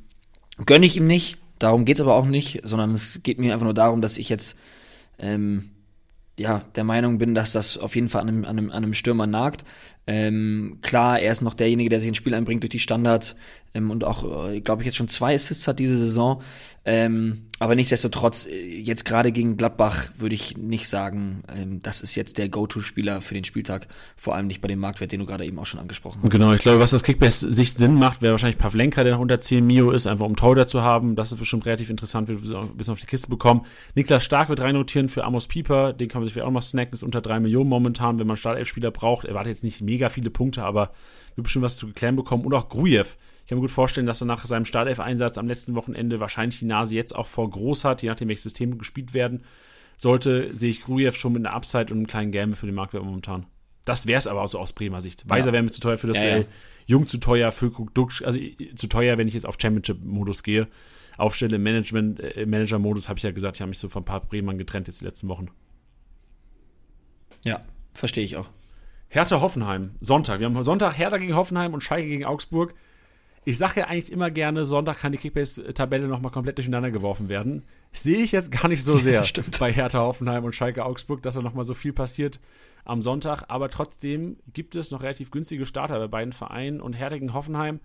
gönne 0.66 0.86
ich 0.86 0.98
ihm 0.98 1.08
nicht, 1.08 1.38
darum 1.58 1.86
geht's 1.86 2.02
aber 2.02 2.16
auch 2.16 2.26
nicht, 2.26 2.60
sondern 2.64 2.92
es 2.92 3.22
geht 3.24 3.40
mir 3.40 3.54
einfach 3.54 3.64
nur 3.64 3.74
darum, 3.74 4.02
dass 4.02 4.18
ich 4.18 4.28
jetzt 4.28 4.58
ähm, 5.20 5.70
ja, 6.38 6.66
der 6.76 6.84
Meinung 6.84 7.18
bin, 7.18 7.34
dass 7.34 7.54
das 7.54 7.78
auf 7.78 7.96
jeden 7.96 8.10
Fall 8.10 8.24
an 8.24 8.28
einem, 8.28 8.44
an 8.44 8.58
einem, 8.58 8.70
an 8.72 8.84
einem 8.84 8.94
Stürmer 8.94 9.26
nagt. 9.26 9.64
Ähm, 10.08 10.80
klar, 10.82 11.20
er 11.20 11.32
ist 11.34 11.42
noch 11.42 11.54
derjenige, 11.54 11.90
der 11.90 12.00
sich 12.00 12.08
ins 12.08 12.18
Spiel 12.18 12.34
einbringt 12.34 12.64
durch 12.64 12.70
die 12.70 12.80
Standards 12.80 13.36
ähm, 13.74 13.92
und 13.92 14.04
auch, 14.06 14.50
äh, 14.50 14.62
glaube 14.62 14.82
ich, 14.82 14.86
jetzt 14.86 14.96
schon 14.96 15.10
zwei 15.10 15.36
Assists 15.36 15.68
hat 15.68 15.80
diese 15.80 15.98
Saison. 15.98 16.42
Ähm, 16.86 17.48
aber 17.60 17.76
nichtsdestotrotz, 17.76 18.46
äh, 18.46 18.80
jetzt 18.80 19.04
gerade 19.04 19.32
gegen 19.34 19.58
Gladbach 19.58 20.12
würde 20.18 20.36
ich 20.36 20.56
nicht 20.58 20.88
sagen, 20.88 21.44
ähm, 21.54 21.82
das 21.82 22.02
ist 22.02 22.16
jetzt 22.16 22.38
der 22.38 22.48
Go-To-Spieler 22.50 23.20
für 23.20 23.34
den 23.34 23.44
Spieltag, 23.44 23.88
vor 24.16 24.36
allem 24.36 24.48
nicht 24.48 24.62
bei 24.62 24.68
dem 24.68 24.80
Marktwert, 24.80 25.12
den 25.12 25.20
du 25.20 25.26
gerade 25.26 25.44
eben 25.44 25.58
auch 25.60 25.66
schon 25.66 25.80
angesprochen 25.80 26.22
hast. 26.24 26.30
Genau, 26.30 26.54
ich 26.54 26.62
glaube, 26.62 26.80
was 26.80 26.92
das 26.92 27.04
Kickbase-Sicht 27.04 27.78
Sinn 27.78 27.96
macht, 27.96 28.22
wäre 28.22 28.32
wahrscheinlich 28.32 28.60
Pavlenka, 28.60 29.04
der 29.04 29.14
noch 29.14 29.20
unter 29.20 29.42
10 29.42 29.66
Mio 29.66 29.92
ist, 29.92 30.08
einfach 30.08 30.26
um 30.26 30.36
Torhüter 30.36 30.68
zu 30.68 30.82
haben. 30.82 31.16
Das 31.16 31.32
ist 31.32 31.40
bestimmt 31.40 31.66
relativ 31.66 31.90
interessant, 31.90 32.30
wird 32.30 32.40
ein 32.40 32.78
bisschen 32.78 32.94
auf 32.94 33.00
die 33.02 33.08
Kiste 33.08 33.28
bekommen. 33.28 33.66
Niklas 33.96 34.24
Stark 34.24 34.50
wird 34.50 34.60
reinnotieren 34.60 35.10
für 35.10 35.26
Amos 35.26 35.48
Pieper, 35.48 35.94
den 35.94 36.08
kann 36.08 36.22
man 36.22 36.28
sich 36.28 36.34
vielleicht 36.34 36.48
auch 36.48 36.52
noch 36.54 36.62
snacken, 36.62 36.94
ist 36.94 37.04
unter 37.04 37.22
3 37.22 37.40
Millionen 37.40 37.70
momentan, 37.70 38.20
wenn 38.20 38.28
man 38.28 38.38
Startelf-Spieler 38.38 38.92
braucht. 38.92 39.26
Er 39.26 39.34
wartet 39.34 39.50
jetzt 39.50 39.64
nicht 39.64 39.82
mega 39.82 39.97
viele 40.10 40.30
Punkte, 40.30 40.64
aber 40.64 40.92
wird 41.36 41.44
bestimmt 41.44 41.66
was 41.66 41.78
zu 41.78 41.92
klären 41.94 42.16
bekommen. 42.16 42.46
Und 42.46 42.54
auch 42.54 42.70
Grujew 42.70 43.06
ich 43.48 43.50
kann 43.50 43.60
mir 43.60 43.62
gut 43.62 43.72
vorstellen, 43.72 44.06
dass 44.06 44.22
er 44.22 44.26
nach 44.26 44.46
seinem 44.46 44.66
Startelf-Einsatz 44.66 45.38
am 45.38 45.48
letzten 45.48 45.74
Wochenende 45.74 46.20
wahrscheinlich 46.20 46.60
die 46.60 46.66
Nase 46.66 46.96
jetzt 46.96 47.16
auch 47.16 47.28
vor 47.28 47.50
groß 47.50 47.86
hat, 47.86 48.02
je 48.02 48.10
nachdem, 48.10 48.28
welches 48.28 48.44
System 48.44 48.78
gespielt 48.78 49.14
werden 49.14 49.46
sollte, 49.96 50.54
sehe 50.54 50.70
ich 50.70 50.82
Grujew 50.82 51.14
schon 51.14 51.32
mit 51.32 51.46
einer 51.46 51.56
Upside 51.56 51.86
und 51.94 52.00
einem 52.00 52.08
kleinen 52.08 52.34
Gamble 52.34 52.58
für 52.58 52.66
den 52.66 52.76
Marktwert 52.76 53.06
momentan. 53.06 53.46
Das 53.86 54.06
wäre 54.06 54.18
es 54.18 54.28
aber 54.28 54.42
auch 54.42 54.50
so 54.50 54.60
aus 54.60 54.74
Bremer 54.74 55.00
Sicht. 55.00 55.30
Weiser 55.30 55.48
ja. 55.48 55.54
wäre 55.54 55.64
mir 55.64 55.72
zu 55.72 55.80
teuer 55.80 55.98
für 55.98 56.08
das 56.08 56.18
ja, 56.18 56.24
Duell. 56.24 56.42
Ja. 56.42 56.48
Jung 56.88 57.08
zu 57.08 57.20
teuer, 57.20 57.54
Füllkrug, 57.54 57.94
Duxch, 57.94 58.22
also 58.22 58.38
zu 58.76 58.88
teuer, 58.88 59.18
wenn 59.18 59.30
ich 59.30 59.34
jetzt 59.34 59.46
auf 59.46 59.56
Championship-Modus 59.58 60.44
gehe. 60.44 60.68
Aufstelle 61.18 61.56
im 61.56 61.64
Management, 61.64 62.20
äh, 62.20 62.46
Manager-Modus, 62.46 63.08
habe 63.08 63.18
ich 63.18 63.24
ja 63.24 63.32
gesagt, 63.32 63.56
ich 63.56 63.62
habe 63.62 63.70
mich 63.70 63.80
so 63.80 63.88
von 63.88 64.02
ein 64.02 64.06
paar 64.06 64.20
Bremern 64.20 64.58
getrennt 64.58 64.88
jetzt 64.88 65.00
die 65.00 65.06
letzten 65.06 65.30
Wochen. 65.30 65.48
Ja, 67.46 67.64
verstehe 67.94 68.26
ich 68.26 68.36
auch. 68.36 68.50
Hertha 69.10 69.42
Hoffenheim, 69.42 69.96
Sonntag. 70.00 70.40
Wir 70.40 70.48
haben 70.48 70.64
Sonntag 70.64 70.98
Hertha 70.98 71.18
gegen 71.18 71.36
Hoffenheim 71.36 71.74
und 71.74 71.84
Schalke 71.84 72.08
gegen 72.08 72.26
Augsburg 72.26 72.74
ich 73.48 73.58
sage 73.58 73.80
ja 73.80 73.88
eigentlich 73.88 74.12
immer 74.12 74.30
gerne, 74.30 74.66
Sonntag 74.66 75.00
kann 75.00 75.14
die 75.14 75.18
Kickbase-Tabelle 75.18 76.10
nochmal 76.10 76.34
komplett 76.34 76.58
durcheinander 76.58 76.92
geworfen 76.92 77.30
werden. 77.30 77.64
Sehe 77.94 78.18
ich 78.18 78.34
jetzt 78.34 78.52
gar 78.52 78.68
nicht 78.68 78.84
so 78.84 78.98
sehr 78.98 79.24
bei 79.58 79.72
Hertha 79.72 80.00
Hoffenheim 80.00 80.44
und 80.44 80.54
Schalke 80.54 80.84
Augsburg, 80.84 81.22
dass 81.22 81.36
da 81.36 81.42
nochmal 81.42 81.64
so 81.64 81.74
viel 81.74 81.94
passiert 81.94 82.42
am 82.84 83.02
Sonntag. 83.02 83.46
Aber 83.48 83.70
trotzdem 83.70 84.36
gibt 84.52 84.76
es 84.76 84.92
noch 84.92 85.02
relativ 85.02 85.32
günstige 85.32 85.66
Starter 85.66 85.98
bei 85.98 86.08
beiden 86.10 86.34
Vereinen 86.34 86.82
und 86.82 86.92
Hertha 86.92 87.16
gegen 87.16 87.34
Hoffenheim 87.34 87.80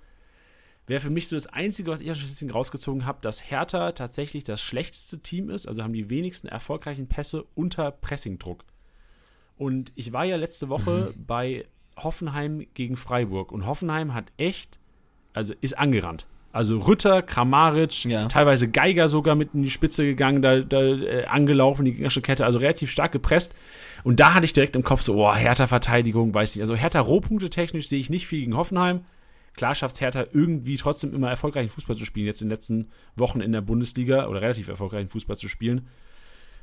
wäre 0.88 1.00
für 1.00 1.10
mich 1.10 1.28
so 1.28 1.36
das 1.36 1.46
Einzige, 1.46 1.92
was 1.92 2.00
ich 2.00 2.10
aus 2.10 2.18
bisschen 2.18 2.50
rausgezogen 2.50 3.06
habe, 3.06 3.20
dass 3.22 3.48
Hertha 3.48 3.92
tatsächlich 3.92 4.42
das 4.42 4.60
schlechteste 4.60 5.20
Team 5.20 5.48
ist, 5.48 5.68
also 5.68 5.84
haben 5.84 5.92
die 5.92 6.10
wenigsten 6.10 6.48
erfolgreichen 6.48 7.06
Pässe 7.06 7.44
unter 7.54 7.92
Pressingdruck. 7.92 8.64
Und 9.56 9.92
ich 9.94 10.12
war 10.12 10.24
ja 10.24 10.36
letzte 10.36 10.68
Woche 10.68 11.12
mhm. 11.16 11.24
bei 11.26 11.66
Hoffenheim 11.96 12.66
gegen 12.74 12.96
Freiburg 12.96 13.52
und 13.52 13.66
Hoffenheim 13.66 14.14
hat 14.14 14.32
echt 14.36 14.78
also 15.32 15.54
ist 15.60 15.78
angerannt. 15.78 16.26
Also 16.54 16.78
Rütter, 16.80 17.22
Kramaric, 17.22 18.04
ja. 18.04 18.28
teilweise 18.28 18.70
Geiger 18.70 19.08
sogar 19.08 19.34
mit 19.34 19.54
in 19.54 19.62
die 19.62 19.70
Spitze 19.70 20.04
gegangen, 20.04 20.42
da, 20.42 20.60
da 20.60 20.82
äh, 20.82 21.24
angelaufen, 21.24 21.86
die 21.86 21.92
gegnerische 21.92 22.20
Kette, 22.20 22.44
also 22.44 22.58
relativ 22.58 22.90
stark 22.90 23.12
gepresst. 23.12 23.54
Und 24.04 24.20
da 24.20 24.34
hatte 24.34 24.44
ich 24.44 24.52
direkt 24.52 24.76
im 24.76 24.84
Kopf 24.84 25.00
so, 25.00 25.16
oh, 25.16 25.34
Hertha 25.34 25.66
Verteidigung, 25.66 26.34
weiß 26.34 26.54
nicht. 26.54 26.60
Also 26.60 26.74
Hertha 26.74 27.00
Rohpunkte 27.00 27.48
technisch 27.48 27.88
sehe 27.88 28.00
ich 28.00 28.10
nicht 28.10 28.26
viel 28.26 28.40
gegen 28.40 28.56
Hoffenheim. 28.56 29.00
Klar 29.54 29.74
schafft 29.74 30.00
Hertha 30.02 30.26
irgendwie 30.32 30.76
trotzdem 30.76 31.14
immer 31.14 31.30
erfolgreichen 31.30 31.70
Fußball 31.70 31.96
zu 31.96 32.04
spielen, 32.04 32.26
jetzt 32.26 32.42
in 32.42 32.48
den 32.48 32.54
letzten 32.54 32.90
Wochen 33.16 33.40
in 33.40 33.52
der 33.52 33.60
Bundesliga 33.62 34.26
oder 34.26 34.42
relativ 34.42 34.68
erfolgreichen 34.68 35.08
Fußball 35.08 35.36
zu 35.36 35.48
spielen. 35.48 35.88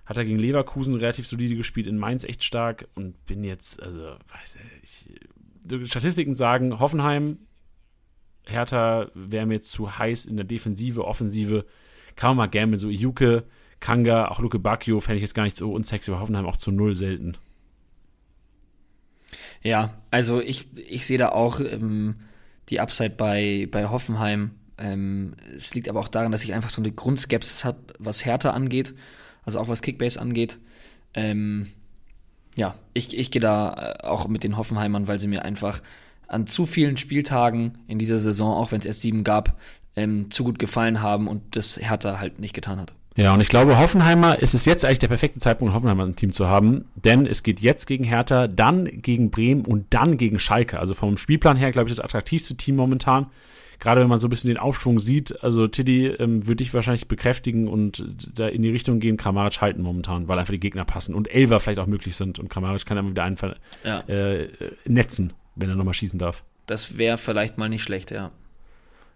Hat 0.09 0.17
er 0.17 0.25
gegen 0.25 0.39
Leverkusen 0.39 0.95
relativ 0.95 1.27
solide 1.27 1.55
gespielt, 1.55 1.85
in 1.85 1.99
Mainz 1.99 2.23
echt 2.23 2.43
stark 2.43 2.87
und 2.95 3.27
bin 3.27 3.43
jetzt, 3.43 3.79
also, 3.79 3.99
weiß 4.01 4.57
ich, 4.81 5.87
Statistiken 5.87 6.33
sagen, 6.33 6.79
Hoffenheim 6.79 7.37
Hertha 8.47 9.11
wäre 9.13 9.45
mir 9.45 9.61
zu 9.61 9.99
heiß 9.99 10.25
in 10.25 10.35
der 10.35 10.45
Defensive, 10.45 11.05
Offensive. 11.05 11.65
Kann 12.15 12.35
man 12.35 12.49
mal 12.51 12.65
mit 12.65 12.79
so 12.79 12.89
Juke, 12.89 13.43
Kanga, 13.79 14.29
auch 14.29 14.39
Luke 14.39 14.57
Bacchio 14.57 14.99
fände 14.99 15.17
ich 15.17 15.21
jetzt 15.21 15.35
gar 15.35 15.43
nicht 15.43 15.57
so 15.57 15.71
unsexy, 15.71 16.09
aber 16.09 16.21
Hoffenheim 16.21 16.47
auch 16.47 16.57
zu 16.57 16.71
null 16.71 16.95
selten. 16.95 17.37
Ja, 19.61 20.01
also 20.09 20.41
ich, 20.41 20.75
ich 20.75 21.05
sehe 21.05 21.19
da 21.19 21.29
auch 21.29 21.59
ähm, 21.59 22.15
die 22.69 22.79
Upside 22.79 23.11
bei, 23.11 23.67
bei 23.69 23.89
Hoffenheim. 23.89 24.55
Ähm, 24.79 25.35
es 25.55 25.75
liegt 25.75 25.87
aber 25.87 25.99
auch 25.99 26.07
daran, 26.07 26.31
dass 26.31 26.43
ich 26.43 26.55
einfach 26.55 26.71
so 26.71 26.81
eine 26.81 26.91
Grundskepsis 26.91 27.63
habe, 27.63 27.77
was 27.99 28.25
Hertha 28.25 28.51
angeht, 28.51 28.95
also 29.49 29.59
auch 29.59 29.67
was 29.67 29.81
Kickbase 29.81 30.21
angeht. 30.21 30.59
Ähm, 31.13 31.67
ja, 32.55 32.75
ich, 32.93 33.17
ich 33.17 33.31
gehe 33.31 33.41
da 33.41 33.95
äh, 34.01 34.05
auch 34.05 34.27
mit 34.27 34.43
den 34.43 34.57
Hoffenheimern, 34.57 35.07
weil 35.07 35.19
sie 35.19 35.27
mir 35.27 35.43
einfach 35.43 35.81
an 36.27 36.45
zu 36.45 36.65
vielen 36.65 36.97
Spieltagen 36.97 37.79
in 37.87 37.97
dieser 37.97 38.19
Saison, 38.19 38.53
auch 38.53 38.71
wenn 38.71 38.79
es 38.79 38.85
erst 38.85 39.01
sieben 39.01 39.23
gab, 39.23 39.59
ähm, 39.95 40.29
zu 40.29 40.43
gut 40.43 40.59
gefallen 40.59 41.01
haben 41.01 41.27
und 41.27 41.55
das 41.55 41.77
Hertha 41.77 42.19
halt 42.19 42.39
nicht 42.39 42.53
getan 42.53 42.79
hat. 42.79 42.93
Ja, 43.15 43.33
und 43.33 43.41
ich 43.41 43.49
glaube, 43.49 43.77
Hoffenheimer, 43.77 44.37
es 44.41 44.53
ist 44.53 44.65
jetzt 44.65 44.85
eigentlich 44.85 44.99
der 44.99 45.07
perfekte 45.07 45.39
Zeitpunkt, 45.39 45.73
Hoffenheimer 45.73 46.03
im 46.03 46.15
Team 46.15 46.31
zu 46.31 46.47
haben, 46.47 46.85
denn 46.95 47.25
es 47.25 47.43
geht 47.43 47.59
jetzt 47.59 47.85
gegen 47.85 48.03
Hertha, 48.03 48.47
dann 48.47 48.85
gegen 49.01 49.31
Bremen 49.31 49.65
und 49.65 49.87
dann 49.89 50.15
gegen 50.17 50.39
Schalke. 50.39 50.79
Also 50.79 50.93
vom 50.93 51.17
Spielplan 51.17 51.57
her, 51.57 51.71
glaube 51.71 51.89
ich, 51.89 51.95
das 51.95 52.03
attraktivste 52.03 52.55
Team 52.55 52.75
momentan. 52.75 53.25
Gerade 53.79 54.01
wenn 54.01 54.09
man 54.09 54.17
so 54.17 54.27
ein 54.27 54.29
bisschen 54.29 54.49
den 54.49 54.57
Aufschwung 54.57 54.99
sieht, 54.99 55.43
also 55.43 55.67
Tiddy 55.67 56.07
ähm, 56.07 56.47
würde 56.47 56.63
ich 56.63 56.73
wahrscheinlich 56.73 57.07
bekräftigen 57.07 57.67
und 57.67 58.03
da 58.33 58.47
in 58.47 58.61
die 58.61 58.69
Richtung 58.69 58.99
gehen, 58.99 59.15
Kramaric 59.17 59.61
halten 59.61 59.81
momentan, 59.81 60.27
weil 60.27 60.37
einfach 60.37 60.53
die 60.53 60.59
Gegner 60.59 60.85
passen 60.85 61.15
und 61.15 61.29
Elver 61.33 61.59
vielleicht 61.59 61.79
auch 61.79 61.87
möglich 61.87 62.15
sind 62.15 62.39
und 62.39 62.49
Kramaric 62.49 62.85
kann 62.85 62.97
immer 62.97 63.11
wieder 63.11 63.23
einen 63.23 63.37
ja. 63.83 64.01
äh, 64.01 64.49
netzen 64.85 65.33
wenn 65.59 65.69
er 65.69 65.75
nochmal 65.75 65.93
schießen 65.93 66.19
darf. 66.19 66.43
Das 66.65 66.97
wäre 66.97 67.17
vielleicht 67.17 67.57
mal 67.57 67.69
nicht 67.69 67.83
schlecht, 67.83 68.11
ja. 68.11 68.31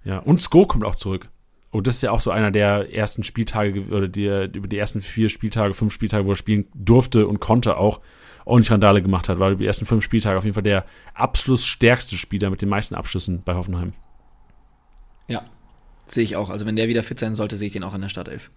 Ja, 0.03 0.19
und 0.19 0.41
Sko 0.41 0.65
kommt 0.65 0.83
auch 0.83 0.95
zurück. 0.95 1.29
Und 1.71 1.87
das 1.87 1.95
ist 1.95 2.01
ja 2.03 2.11
auch 2.11 2.19
so 2.19 2.29
einer 2.29 2.51
der 2.51 2.93
ersten 2.93 3.23
Spieltage 3.23 3.87
oder 3.87 4.07
die, 4.07 4.25
über 4.53 4.67
die 4.67 4.77
ersten 4.77 5.01
vier 5.01 5.29
Spieltage, 5.29 5.73
fünf 5.73 5.93
Spieltage, 5.93 6.25
wo 6.25 6.31
er 6.31 6.35
spielen 6.35 6.65
durfte 6.75 7.27
und 7.27 7.39
konnte 7.39 7.77
auch 7.77 7.99
ordentlich 8.45 8.71
Randale 8.71 9.01
gemacht 9.01 9.29
hat, 9.29 9.39
war 9.39 9.51
über 9.51 9.59
die 9.59 9.65
ersten 9.65 9.85
fünf 9.85 10.03
Spieltage 10.03 10.37
auf 10.37 10.43
jeden 10.43 10.53
Fall 10.53 10.63
der 10.63 10.85
abschlussstärkste 11.15 12.17
Spieler 12.17 12.49
mit 12.49 12.61
den 12.61 12.69
meisten 12.69 12.93
Abschlüssen 12.93 13.41
bei 13.43 13.55
Hoffenheim. 13.55 13.93
Ja, 15.27 15.45
sehe 16.05 16.23
ich 16.23 16.35
auch. 16.35 16.49
Also 16.49 16.65
wenn 16.65 16.75
der 16.75 16.87
wieder 16.87 17.03
fit 17.03 17.19
sein 17.19 17.33
sollte, 17.33 17.55
sehe 17.55 17.67
ich 17.67 17.73
den 17.73 17.83
auch 17.83 17.93
in 17.93 18.01
der 18.01 18.09
Startelf. 18.09 18.51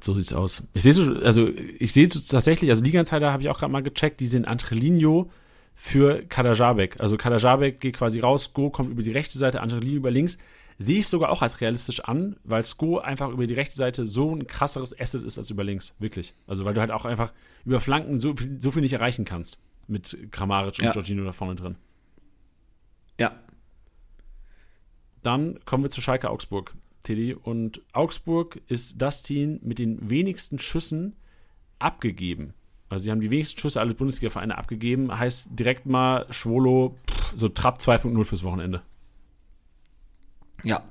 So 0.00 0.14
sieht's 0.14 0.32
aus. 0.32 0.62
Ich 0.72 0.82
sehe 0.82 0.92
so, 0.92 1.14
also 1.14 1.48
ich 1.78 1.92
sehe 1.92 2.10
so 2.10 2.20
tatsächlich, 2.20 2.70
also 2.70 2.82
Liga-Insider 2.82 3.32
habe 3.32 3.42
ich 3.42 3.48
auch 3.48 3.58
gerade 3.58 3.72
mal 3.72 3.82
gecheckt, 3.82 4.20
die 4.20 4.26
sind 4.26 4.46
Angelino 4.46 5.30
für 5.74 6.22
Kadajabek. 6.24 7.00
Also 7.00 7.16
Kadajabek 7.16 7.80
geht 7.80 7.96
quasi 7.96 8.20
raus, 8.20 8.52
Go 8.54 8.70
kommt 8.70 8.90
über 8.90 9.02
die 9.02 9.12
rechte 9.12 9.38
Seite, 9.38 9.60
Angelino 9.60 9.96
über 9.96 10.10
links. 10.10 10.38
Sehe 10.78 10.98
ich 10.98 11.08
sogar 11.08 11.30
auch 11.30 11.42
als 11.42 11.60
realistisch 11.60 12.00
an, 12.00 12.36
weil 12.42 12.64
Sko 12.64 12.98
einfach 12.98 13.30
über 13.30 13.46
die 13.46 13.54
rechte 13.54 13.76
Seite 13.76 14.06
so 14.06 14.34
ein 14.34 14.48
krasseres 14.48 14.98
Asset 14.98 15.22
ist 15.22 15.38
als 15.38 15.50
über 15.50 15.62
links. 15.62 15.94
Wirklich. 16.00 16.34
Also 16.48 16.64
weil 16.64 16.74
du 16.74 16.80
halt 16.80 16.90
auch 16.90 17.04
einfach 17.04 17.32
über 17.64 17.78
Flanken 17.78 18.18
so, 18.18 18.34
so 18.58 18.72
viel 18.72 18.82
nicht 18.82 18.92
erreichen 18.92 19.24
kannst. 19.24 19.58
Mit 19.86 20.16
Kramaric 20.32 20.78
und 20.78 20.86
ja. 20.86 20.92
Jorginho 20.92 21.24
da 21.24 21.32
vorne 21.32 21.54
drin. 21.54 21.76
Ja. 23.20 23.38
Dann 25.24 25.58
kommen 25.64 25.82
wir 25.82 25.90
zu 25.90 26.00
Schalke 26.00 26.30
Augsburg, 26.30 26.74
Teddy. 27.02 27.34
Und 27.34 27.82
Augsburg 27.92 28.60
ist 28.68 29.02
das 29.02 29.24
Team 29.24 29.58
mit 29.62 29.80
den 29.80 30.08
wenigsten 30.08 30.60
Schüssen 30.60 31.16
abgegeben 31.80 32.54
also 32.94 33.04
sie 33.04 33.10
haben 33.10 33.20
die 33.20 33.32
wenigsten 33.32 33.58
Schüsse 33.58 33.80
alle 33.80 33.92
Bundesliga-Vereine 33.92 34.56
abgegeben. 34.56 35.16
Heißt 35.18 35.48
direkt 35.50 35.84
mal 35.84 36.26
Schwolo, 36.30 36.96
pff, 37.08 37.32
so 37.34 37.48
Trab 37.48 37.78
2.0 37.78 38.24
fürs 38.24 38.44
Wochenende. 38.44 38.82
Ja. 40.62 40.84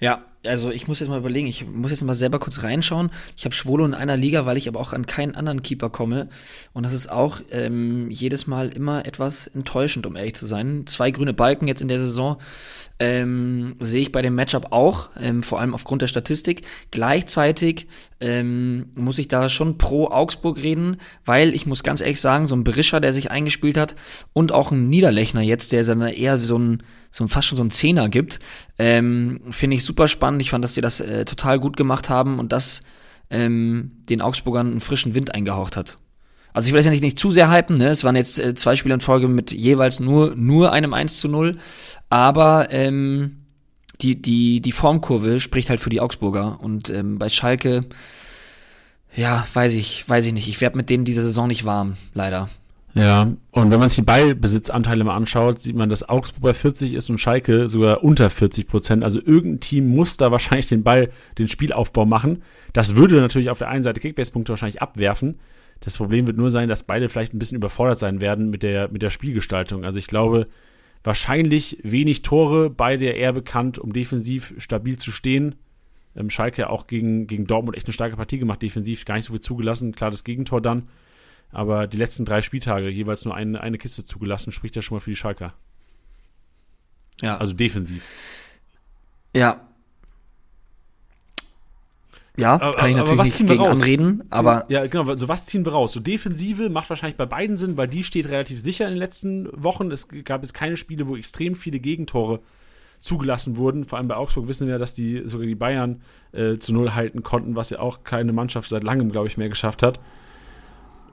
Ja, 0.00 0.24
also 0.46 0.70
ich 0.70 0.88
muss 0.88 1.00
jetzt 1.00 1.08
mal 1.08 1.18
überlegen, 1.18 1.46
ich 1.46 1.66
muss 1.66 1.90
jetzt 1.90 2.02
mal 2.02 2.14
selber 2.14 2.38
kurz 2.38 2.62
reinschauen. 2.62 3.10
Ich 3.36 3.44
habe 3.44 3.54
Schwolo 3.54 3.84
in 3.84 3.94
einer 3.94 4.16
Liga, 4.16 4.44
weil 4.44 4.56
ich 4.56 4.68
aber 4.68 4.80
auch 4.80 4.92
an 4.92 5.06
keinen 5.06 5.34
anderen 5.34 5.62
Keeper 5.62 5.88
komme. 5.88 6.28
Und 6.72 6.84
das 6.84 6.92
ist 6.92 7.10
auch 7.10 7.40
ähm, 7.50 8.10
jedes 8.10 8.46
Mal 8.46 8.68
immer 8.68 9.06
etwas 9.06 9.46
enttäuschend, 9.46 10.06
um 10.06 10.16
ehrlich 10.16 10.34
zu 10.34 10.46
sein. 10.46 10.86
Zwei 10.86 11.10
grüne 11.10 11.32
Balken 11.32 11.68
jetzt 11.68 11.82
in 11.82 11.88
der 11.88 11.98
Saison 11.98 12.38
ähm, 12.98 13.76
sehe 13.80 14.02
ich 14.02 14.12
bei 14.12 14.22
dem 14.22 14.34
Matchup 14.34 14.68
auch, 14.70 15.08
ähm, 15.18 15.42
vor 15.42 15.60
allem 15.60 15.74
aufgrund 15.74 16.02
der 16.02 16.08
Statistik. 16.08 16.62
Gleichzeitig 16.90 17.88
ähm, 18.20 18.90
muss 18.94 19.18
ich 19.18 19.28
da 19.28 19.48
schon 19.48 19.78
pro 19.78 20.08
Augsburg 20.08 20.62
reden, 20.62 20.98
weil 21.24 21.54
ich 21.54 21.66
muss 21.66 21.82
ganz 21.82 22.00
ehrlich 22.00 22.20
sagen, 22.20 22.46
so 22.46 22.54
ein 22.54 22.64
Berischer, 22.64 23.00
der 23.00 23.12
sich 23.12 23.30
eingespielt 23.30 23.78
hat 23.78 23.96
und 24.32 24.52
auch 24.52 24.70
ein 24.70 24.88
Niederlechner 24.88 25.42
jetzt, 25.42 25.72
der 25.72 25.84
dann 25.84 26.02
eher 26.02 26.38
so 26.38 26.58
ein 26.58 26.82
so 27.14 27.26
fast 27.28 27.46
schon 27.46 27.56
so 27.56 27.62
ein 27.62 27.70
Zehner 27.70 28.08
gibt, 28.08 28.40
ähm, 28.76 29.40
finde 29.50 29.76
ich 29.76 29.84
super 29.84 30.08
spannend. 30.08 30.42
Ich 30.42 30.50
fand, 30.50 30.64
dass 30.64 30.74
sie 30.74 30.80
das 30.80 30.98
äh, 30.98 31.24
total 31.24 31.60
gut 31.60 31.76
gemacht 31.76 32.10
haben 32.10 32.40
und 32.40 32.52
das 32.52 32.82
ähm, 33.30 33.92
den 34.08 34.20
Augsburgern 34.20 34.72
einen 34.72 34.80
frischen 34.80 35.14
Wind 35.14 35.32
eingehaucht 35.32 35.76
hat. 35.76 35.96
Also 36.52 36.66
ich 36.66 36.72
will 36.72 36.78
das 36.78 36.86
ja 36.86 36.90
nicht, 36.90 37.02
nicht 37.02 37.18
zu 37.18 37.30
sehr 37.30 37.50
hypen, 37.50 37.78
ne? 37.78 37.88
Es 37.88 38.02
waren 38.02 38.16
jetzt 38.16 38.40
äh, 38.40 38.54
zwei 38.54 38.74
Spiele 38.74 38.94
in 38.94 39.00
Folge 39.00 39.28
mit 39.28 39.52
jeweils 39.52 40.00
nur, 40.00 40.34
nur 40.34 40.72
einem 40.72 40.92
1 40.92 41.20
zu 41.20 41.28
0. 41.28 41.52
Aber 42.10 42.68
ähm, 42.70 43.44
die, 44.00 44.20
die, 44.20 44.60
die 44.60 44.72
Formkurve 44.72 45.38
spricht 45.38 45.70
halt 45.70 45.80
für 45.80 45.90
die 45.90 46.00
Augsburger. 46.00 46.58
Und 46.60 46.90
ähm, 46.90 47.18
bei 47.18 47.28
Schalke, 47.28 47.86
ja, 49.14 49.46
weiß 49.52 49.74
ich, 49.74 50.08
weiß 50.08 50.26
ich 50.26 50.32
nicht. 50.32 50.48
Ich 50.48 50.60
werde 50.60 50.76
mit 50.76 50.90
denen 50.90 51.04
diese 51.04 51.22
Saison 51.22 51.46
nicht 51.46 51.64
warm, 51.64 51.96
leider. 52.12 52.48
Ja, 52.94 53.32
und 53.50 53.70
wenn 53.72 53.80
man 53.80 53.88
sich 53.88 53.96
die 53.96 54.02
Ballbesitzanteile 54.02 55.02
mal 55.02 55.16
anschaut, 55.16 55.58
sieht 55.58 55.74
man, 55.74 55.88
dass 55.88 56.08
Augsburg 56.08 56.42
bei 56.42 56.54
40 56.54 56.94
ist 56.94 57.10
und 57.10 57.18
Schalke 57.18 57.66
sogar 57.66 58.04
unter 58.04 58.30
40 58.30 58.68
Prozent. 58.68 59.02
Also 59.02 59.20
irgendein 59.20 59.60
Team 59.60 59.88
muss 59.88 60.16
da 60.16 60.30
wahrscheinlich 60.30 60.68
den 60.68 60.84
Ball, 60.84 61.10
den 61.36 61.48
Spielaufbau 61.48 62.06
machen. 62.06 62.44
Das 62.72 62.94
würde 62.94 63.16
natürlich 63.16 63.50
auf 63.50 63.58
der 63.58 63.68
einen 63.68 63.82
Seite 63.82 63.98
Kickbase-Punkte 63.98 64.52
wahrscheinlich 64.52 64.80
abwerfen. 64.80 65.40
Das 65.80 65.96
Problem 65.96 66.28
wird 66.28 66.36
nur 66.36 66.50
sein, 66.50 66.68
dass 66.68 66.84
beide 66.84 67.08
vielleicht 67.08 67.34
ein 67.34 67.40
bisschen 67.40 67.56
überfordert 67.56 67.98
sein 67.98 68.20
werden 68.20 68.48
mit 68.48 68.62
der, 68.62 68.88
mit 68.88 69.02
der 69.02 69.10
Spielgestaltung. 69.10 69.84
Also 69.84 69.98
ich 69.98 70.06
glaube, 70.06 70.46
wahrscheinlich 71.02 71.78
wenig 71.82 72.22
Tore, 72.22 72.70
beide 72.70 73.06
eher 73.06 73.32
bekannt, 73.32 73.76
um 73.78 73.92
defensiv 73.92 74.54
stabil 74.58 74.98
zu 74.98 75.10
stehen. 75.10 75.56
Ähm, 76.16 76.30
Schalke 76.30 76.70
auch 76.70 76.86
gegen, 76.86 77.26
gegen 77.26 77.48
Dortmund 77.48 77.76
echt 77.76 77.86
eine 77.86 77.92
starke 77.92 78.16
Partie 78.16 78.38
gemacht, 78.38 78.62
defensiv 78.62 79.04
gar 79.04 79.16
nicht 79.16 79.24
so 79.24 79.32
viel 79.32 79.40
zugelassen, 79.40 79.96
klar 79.96 80.12
das 80.12 80.22
Gegentor 80.22 80.60
dann. 80.60 80.84
Aber 81.54 81.86
die 81.86 81.96
letzten 81.96 82.24
drei 82.24 82.42
Spieltage 82.42 82.88
jeweils 82.88 83.24
nur 83.24 83.34
eine, 83.34 83.60
eine 83.60 83.78
Kiste 83.78 84.04
zugelassen, 84.04 84.52
spricht 84.52 84.74
ja 84.76 84.82
schon 84.82 84.96
mal 84.96 85.00
für 85.00 85.10
die 85.10 85.16
Schalker. 85.16 85.54
Ja. 87.22 87.38
Also 87.38 87.54
defensiv. 87.54 88.04
Ja. 89.34 89.60
Ja, 92.36 92.58
kann 92.58 92.72
aber, 92.74 92.88
ich 92.88 92.96
natürlich 92.96 93.24
nicht 93.24 93.38
gegen 93.46 93.62
raus? 93.62 93.80
anreden, 93.80 94.24
aber. 94.30 94.64
Ja, 94.68 94.84
genau, 94.88 95.08
also 95.08 95.28
was 95.28 95.46
ziehen 95.46 95.64
wir 95.64 95.70
raus? 95.70 95.92
So 95.92 96.00
Defensive 96.00 96.68
macht 96.68 96.90
wahrscheinlich 96.90 97.16
bei 97.16 97.26
beiden 97.26 97.56
Sinn, 97.56 97.76
weil 97.76 97.86
die 97.86 98.02
steht 98.02 98.28
relativ 98.28 98.60
sicher 98.60 98.86
in 98.86 98.94
den 98.94 98.98
letzten 98.98 99.48
Wochen. 99.52 99.92
Es 99.92 100.08
gab 100.24 100.42
jetzt 100.42 100.52
keine 100.52 100.76
Spiele, 100.76 101.06
wo 101.06 101.16
extrem 101.16 101.54
viele 101.54 101.78
Gegentore 101.78 102.40
zugelassen 102.98 103.56
wurden. 103.56 103.84
Vor 103.84 103.98
allem 103.98 104.08
bei 104.08 104.16
Augsburg 104.16 104.48
wissen 104.48 104.66
wir, 104.66 104.80
dass 104.80 104.94
die 104.94 105.22
sogar 105.26 105.46
die 105.46 105.54
Bayern 105.54 106.02
äh, 106.32 106.56
zu 106.56 106.72
Null 106.72 106.94
halten 106.94 107.22
konnten, 107.22 107.54
was 107.54 107.70
ja 107.70 107.78
auch 107.78 108.02
keine 108.02 108.32
Mannschaft 108.32 108.68
seit 108.68 108.82
langem, 108.82 109.12
glaube 109.12 109.28
ich, 109.28 109.36
mehr 109.36 109.48
geschafft 109.48 109.84
hat. 109.84 110.00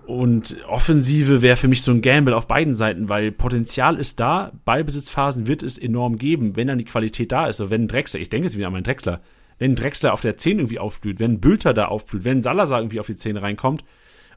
Und 0.05 0.57
Offensive 0.67 1.41
wäre 1.41 1.55
für 1.55 1.67
mich 1.67 1.83
so 1.83 1.91
ein 1.91 2.01
Gamble 2.01 2.35
auf 2.35 2.47
beiden 2.47 2.75
Seiten, 2.75 3.07
weil 3.07 3.31
Potenzial 3.31 3.97
ist 3.97 4.19
da, 4.19 4.51
Ballbesitzphasen 4.65 5.47
wird 5.47 5.63
es 5.63 5.77
enorm 5.77 6.17
geben, 6.17 6.55
wenn 6.55 6.67
dann 6.67 6.79
die 6.79 6.85
Qualität 6.85 7.31
da 7.31 7.47
ist. 7.47 7.61
Also 7.61 7.71
wenn 7.71 7.87
Drexler, 7.87 8.19
ich 8.19 8.29
denke 8.29 8.47
jetzt 8.47 8.57
wieder 8.57 8.67
an 8.67 8.73
meinen 8.73 8.83
Drexler, 8.83 9.21
wenn 9.59 9.75
Drexler 9.75 10.13
auf 10.13 10.21
der 10.21 10.37
10 10.37 10.59
irgendwie 10.59 10.79
aufblüht, 10.79 11.19
wenn 11.19 11.39
Bülter 11.39 11.73
da 11.73 11.85
aufblüht, 11.85 12.25
wenn 12.25 12.41
Salazar 12.41 12.79
irgendwie 12.79 12.99
auf 12.99 13.07
die 13.07 13.15
10 13.15 13.37
reinkommt, 13.37 13.83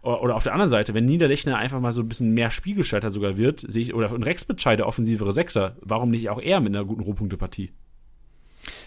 oder, 0.02 0.36
auf 0.36 0.42
der 0.42 0.52
anderen 0.52 0.68
Seite, 0.68 0.92
wenn 0.92 1.06
Niederlechner 1.06 1.56
einfach 1.56 1.80
mal 1.80 1.92
so 1.92 2.02
ein 2.02 2.08
bisschen 2.08 2.34
mehr 2.34 2.50
Spielgeschalter 2.50 3.10
sogar 3.10 3.38
wird, 3.38 3.60
sehe 3.60 3.82
ich, 3.82 3.94
oder 3.94 4.12
ein 4.12 4.22
Rex 4.22 4.44
Bitschei 4.44 4.82
offensivere 4.84 5.32
Sechser, 5.32 5.76
warum 5.80 6.10
nicht 6.10 6.28
auch 6.28 6.40
er 6.40 6.60
mit 6.60 6.76
einer 6.76 6.84
guten 6.84 7.00
Rohpunktepartie? 7.00 7.72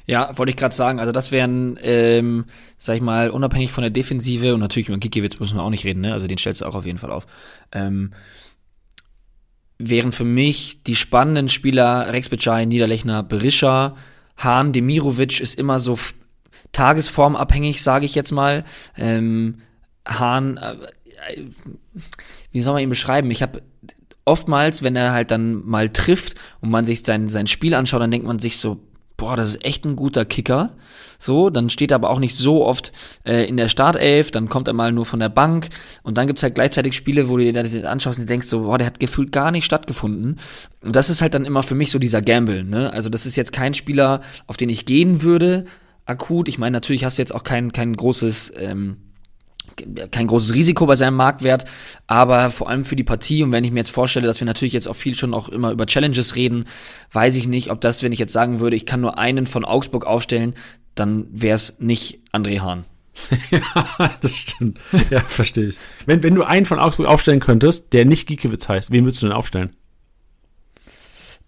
Ja, 0.08 0.38
wollte 0.38 0.52
ich 0.52 0.56
gerade 0.56 0.74
sagen. 0.74 1.00
Also 1.00 1.12
das 1.12 1.32
wären, 1.32 1.78
ähm, 1.82 2.46
sag 2.78 2.96
ich 2.96 3.02
mal, 3.02 3.30
unabhängig 3.30 3.72
von 3.74 3.82
der 3.82 3.92
Defensive 3.92 4.54
und 4.54 4.62
natürlich 4.62 4.88
über 4.88 4.98
Gikiewicz 4.98 5.40
müssen 5.40 5.58
wir 5.58 5.64
auch 5.64 5.70
nicht 5.70 5.84
reden, 5.84 6.02
ne? 6.02 6.14
Also 6.14 6.28
den 6.28 6.38
stellst 6.38 6.62
du 6.62 6.66
auch 6.66 6.76
auf 6.76 6.86
jeden 6.86 6.98
Fall 6.98 7.12
auf. 7.12 7.28
Ähm, 7.74 8.14
wären 9.78 10.14
für 10.14 10.24
mich 10.24 10.84
die 10.84 10.96
spannenden 10.96 11.50
Spieler 11.50 12.12
Rex 12.12 12.30
Bitschei, 12.30 12.66
Niederlechner, 12.66 13.22
Berisha, 13.22 13.96
Hahn, 14.38 14.72
Demirovic 14.72 15.42
ist 15.42 15.60
immer 15.60 15.78
so 15.78 16.00
tagesformabhängig, 16.72 17.84
sage 17.84 18.06
ich 18.06 18.16
jetzt 18.16 18.32
mal. 18.32 18.64
Ähm, 18.96 19.62
Hahn, 20.08 20.58
äh, 20.58 21.44
wie 22.52 22.62
soll 22.62 22.74
man 22.74 22.84
ihn 22.84 22.90
beschreiben? 22.90 23.30
Ich 23.30 23.42
habe 23.42 23.62
oftmals, 24.24 24.84
wenn 24.84 24.96
er 24.96 25.12
halt 25.12 25.32
dann 25.32 25.66
mal 25.66 25.90
trifft 25.90 26.36
und 26.62 26.70
man 26.70 26.86
sich 26.86 27.04
sein, 27.06 27.30
sein 27.30 27.48
Spiel 27.48 27.74
anschaut, 27.74 28.02
dann 28.02 28.12
denkt 28.12 28.28
man 28.28 28.40
sich 28.40 28.58
so, 28.58 28.87
boah, 29.18 29.36
das 29.36 29.50
ist 29.50 29.66
echt 29.66 29.84
ein 29.84 29.96
guter 29.96 30.26
Kicker. 30.26 30.70
So, 31.20 31.50
dann 31.50 31.72
steht 31.72 31.92
er 31.92 31.96
aber 31.96 32.12
auch 32.12 32.20
nicht 32.20 32.36
so 32.36 32.64
oft 32.66 32.92
äh, 33.26 33.46
in 33.48 33.58
der 33.58 33.70
Startelf, 33.70 34.30
dann 34.30 34.48
kommt 34.48 34.68
er 34.68 34.76
mal 34.76 34.92
nur 34.92 35.06
von 35.06 35.20
der 35.20 35.30
Bank 35.30 35.70
und 36.04 36.18
dann 36.18 36.28
gibt's 36.28 36.44
halt 36.44 36.54
gleichzeitig 36.56 36.96
Spiele, 36.96 37.28
wo 37.28 37.38
du 37.38 37.44
dir 37.44 37.54
das 37.54 37.74
anschaust 37.84 38.20
und 38.20 38.30
denkst 38.30 38.48
so, 38.48 38.62
boah, 38.62 38.78
der 38.78 38.88
hat 38.88 39.00
gefühlt 39.00 39.32
gar 39.32 39.52
nicht 39.52 39.66
stattgefunden. 39.66 40.40
Und 40.82 40.96
das 40.96 41.10
ist 41.10 41.22
halt 41.22 41.34
dann 41.34 41.46
immer 41.46 41.64
für 41.64 41.76
mich 41.76 41.90
so 41.90 41.98
dieser 41.98 42.22
Gamble, 42.22 42.64
ne? 42.64 42.94
Also 42.94 43.10
das 43.10 43.26
ist 43.26 43.36
jetzt 43.36 43.52
kein 43.52 43.74
Spieler, 43.74 44.22
auf 44.46 44.58
den 44.58 44.70
ich 44.70 44.86
gehen 44.86 45.24
würde, 45.24 45.64
akut. 46.06 46.48
Ich 46.48 46.60
meine, 46.60 46.76
natürlich 46.76 47.04
hast 47.04 47.18
du 47.18 47.24
jetzt 47.24 47.34
auch 47.34 47.44
kein, 47.44 47.72
kein 47.72 47.96
großes 47.96 48.54
ähm, 48.56 48.98
kein 50.12 50.28
großes 50.28 50.54
Risiko 50.54 50.86
bei 50.86 50.96
seinem 50.96 51.16
Marktwert, 51.16 51.66
aber 52.08 52.50
vor 52.50 52.70
allem 52.70 52.86
für 52.86 52.96
die 52.96 53.04
Partie 53.04 53.44
und 53.44 53.52
wenn 53.52 53.64
ich 53.64 53.72
mir 53.72 53.80
jetzt 53.80 53.92
vorstelle, 53.92 54.28
dass 54.28 54.42
wir 54.42 54.46
natürlich 54.46 54.74
jetzt 54.74 54.88
auch 54.88 54.96
viel 54.96 55.16
schon 55.16 55.34
auch 55.34 55.50
immer 55.50 55.72
über 55.72 55.86
Challenges 55.86 56.36
reden, 56.36 56.66
weiß 57.12 57.36
ich 57.36 57.48
nicht, 57.48 57.72
ob 57.72 57.82
das, 57.82 58.04
wenn 58.04 58.12
ich 58.12 58.20
jetzt 58.20 58.34
sagen 58.34 58.60
würde, 58.60 58.76
ich 58.76 58.86
kann 58.86 59.02
nur 59.02 59.18
einen 59.18 59.48
von 59.48 59.66
Augsburg 59.66 60.06
aufstellen, 60.06 60.54
dann 60.96 61.28
wäre 61.32 61.56
es 61.56 61.80
nicht 61.80 62.20
André 62.32 62.60
Hahn. 62.60 62.86
ja, 63.52 63.62
das 64.22 64.36
stimmt. 64.36 64.80
Ja, 65.10 65.22
verstehe 65.22 65.70
ich. 65.70 65.78
Wenn, 66.06 66.22
wenn 66.24 66.36
du 66.36 66.44
einen 66.44 66.66
von 66.66 66.80
Augsburg 66.80 67.08
aufstellen 67.08 67.40
könntest, 67.40 67.94
der 67.94 68.06
nicht 68.06 68.28
Giekewitz 68.28 68.70
heißt, 68.70 68.92
wen 68.92 69.06
würdest 69.06 69.22
du 69.22 69.28
denn 69.28 69.36
aufstellen? 69.36 69.76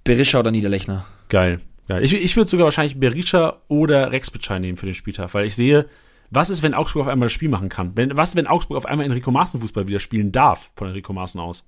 Berisha 0.03 0.39
oder 0.39 0.51
Niederlechner. 0.51 1.05
Geil. 1.29 1.61
Ja, 1.87 1.99
ich, 1.99 2.13
ich 2.13 2.35
würde 2.35 2.49
sogar 2.49 2.65
wahrscheinlich 2.65 2.99
Berisha 2.99 3.61
oder 3.67 4.11
Rex 4.11 4.31
Bitschei 4.31 4.59
nehmen 4.59 4.77
für 4.77 4.85
den 4.85 4.95
Spieltag, 4.95 5.33
weil 5.33 5.45
ich 5.45 5.55
sehe, 5.55 5.87
was 6.31 6.49
ist, 6.49 6.63
wenn 6.63 6.73
Augsburg 6.73 7.03
auf 7.03 7.07
einmal 7.07 7.27
das 7.27 7.33
Spiel 7.33 7.49
machen 7.49 7.69
kann? 7.69 7.91
Wenn, 7.95 8.15
was, 8.15 8.35
wenn 8.35 8.47
Augsburg 8.47 8.77
auf 8.77 8.85
einmal 8.85 9.05
Enrico 9.05 9.31
Maaßen 9.31 9.59
Fußball 9.59 9.87
wieder 9.87 9.99
spielen 9.99 10.31
darf, 10.31 10.71
von 10.75 10.87
Enrico 10.87 11.13
Maaßen 11.13 11.39
aus? 11.39 11.65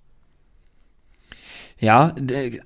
Ja, 1.81 2.13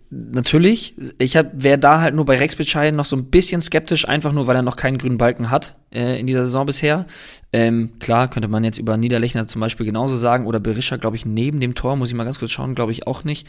natürlich. 0.10 0.94
Ich 1.20 1.36
wäre 1.36 1.80
da 1.80 2.02
halt 2.02 2.16
nur 2.16 2.26
bei 2.26 2.38
Rex 2.38 2.58
Bitschei 2.58 2.92
noch 2.92 3.06
so 3.06 3.16
ein 3.16 3.30
bisschen 3.30 3.62
skeptisch, 3.62 4.06
einfach 4.06 4.34
nur, 4.34 4.46
weil 4.46 4.58
er 4.58 4.62
noch 4.62 4.76
keinen 4.76 4.98
grünen 4.98 5.18
Balken 5.18 5.50
hat 5.52 5.78
äh, 5.90 6.20
in 6.20 6.28
dieser 6.28 6.44
Saison 6.44 6.66
bisher. 6.66 7.06
Ähm, 7.54 7.98
klar, 8.00 8.30
könnte 8.30 8.50
man 8.50 8.66
jetzt 8.66 8.78
über 8.78 8.98
Niederlechner 8.98 9.48
zum 9.48 9.62
Beispiel 9.62 9.86
genauso 9.86 10.18
sagen 10.18 10.46
oder 10.46 10.60
Berisha, 10.60 10.98
glaube 10.98 11.16
ich, 11.16 11.26
neben 11.26 11.62
dem 11.62 11.76
Tor, 11.76 11.96
muss 11.96 12.10
ich 12.10 12.16
mal 12.16 12.26
ganz 12.26 12.40
kurz 12.40 12.52
schauen, 12.52 12.76
glaube 12.76 12.92
ich 12.92 13.08
auch 13.08 13.24
nicht. 13.24 13.48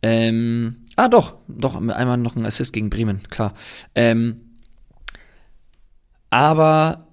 Ähm, 0.00 0.86
ah, 0.94 1.08
doch, 1.08 1.34
doch, 1.48 1.74
einmal 1.74 2.16
noch 2.16 2.36
ein 2.36 2.46
Assist 2.46 2.72
gegen 2.72 2.88
Bremen, 2.88 3.24
klar. 3.28 3.54
Ähm, 3.96 4.42
aber 6.30 7.08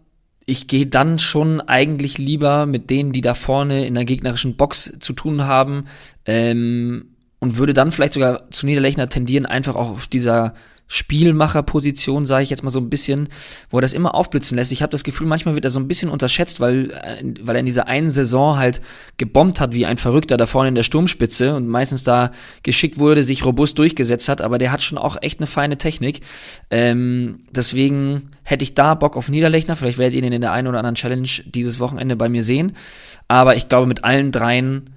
ich 0.50 0.68
gehe 0.68 0.88
dann 0.88 1.20
schon 1.20 1.62
eigentlich 1.62 2.18
lieber 2.18 2.66
mit 2.66 2.89
denen, 2.89 3.12
die 3.12 3.22
da 3.22 3.34
vorne 3.34 3.86
in 3.86 3.93
der 3.93 4.06
gegnerischen 4.06 4.56
Box 4.56 4.98
zu 5.00 5.14
tun 5.14 5.43
haben, 5.43 5.86
ähm, 6.26 7.10
und 7.39 7.58
würde 7.58 7.74
dann 7.74 7.91
vielleicht 7.91 8.14
sogar 8.14 8.50
zu 8.50 8.66
Niederlechner 8.66 9.10
tendieren, 9.10 9.45
einfach 9.45 9.76
auch 9.76 9.89
auf 9.89 10.08
dieser 10.08 10.56
Spielmacherposition, 10.88 12.26
sage 12.26 12.44
ich 12.44 12.50
jetzt 12.50 12.64
mal 12.64 12.72
so 12.72 12.80
ein 12.80 12.90
bisschen, 12.90 13.28
wo 13.70 13.78
er 13.78 13.82
das 13.82 13.94
immer 13.94 14.16
aufblitzen 14.16 14.56
lässt. 14.56 14.72
Ich 14.72 14.82
habe 14.82 14.92
das 14.92 15.04
Gefühl, 15.04 15.28
manchmal 15.28 15.54
wird 15.54 15.66
er 15.66 15.72
so 15.72 15.80
ein 15.80 15.88
bisschen 15.88 16.10
unterschätzt, 16.10 16.60
weil, 16.60 16.92
äh, 16.92 17.24
weil 17.42 17.56
er 17.56 17.60
in 17.60 17.66
dieser 17.66 17.88
einen 17.88 18.10
Saison 18.10 18.58
halt 18.58 18.82
gebombt 19.18 19.60
hat 19.60 19.74
wie 19.74 19.86
ein 19.86 19.98
Verrückter 19.98 20.38
da 20.38 20.46
vorne 20.46 20.70
in 20.70 20.76
der 20.76 20.84
Sturmspitze 20.84 21.56
und 21.56 21.68
meistens 21.68 22.04
da 22.04 22.32
geschickt 22.64 23.00
wurde, 23.00 23.24
sich 23.24 23.44
robust 23.44 23.78
durchgesetzt 23.78 24.30
hat, 24.30 24.42
aber 24.42 24.58
der 24.58 24.72
hat 24.72 24.82
schon 24.82 24.98
auch 24.98 25.18
echt 25.22 25.40
eine 25.40 25.48
feine 25.48 25.78
Technik. 25.78 26.22
Ähm, 26.72 27.40
deswegen 27.52 28.32
hätte 28.44 28.64
ich 28.64 28.74
da 28.74 28.94
Bock 28.96 29.18
auf 29.18 29.30
Niederlechner. 29.30 29.76
Vielleicht 29.76 29.98
werdet 29.98 30.16
ihr 30.16 30.24
ihn 30.24 30.32
in 30.32 30.42
der 30.42 30.54
einen 30.54 30.68
oder 30.68 30.80
anderen 30.80 30.96
Challenge 30.96 31.28
dieses 31.46 31.80
Wochenende 31.80 32.16
bei 32.16 32.30
mir 32.30 32.44
sehen. 32.44 32.78
Aber 33.28 33.56
ich 33.58 33.68
glaube, 33.68 33.88
mit 33.88 34.06
allen 34.06 34.32
dreien, 34.32 34.90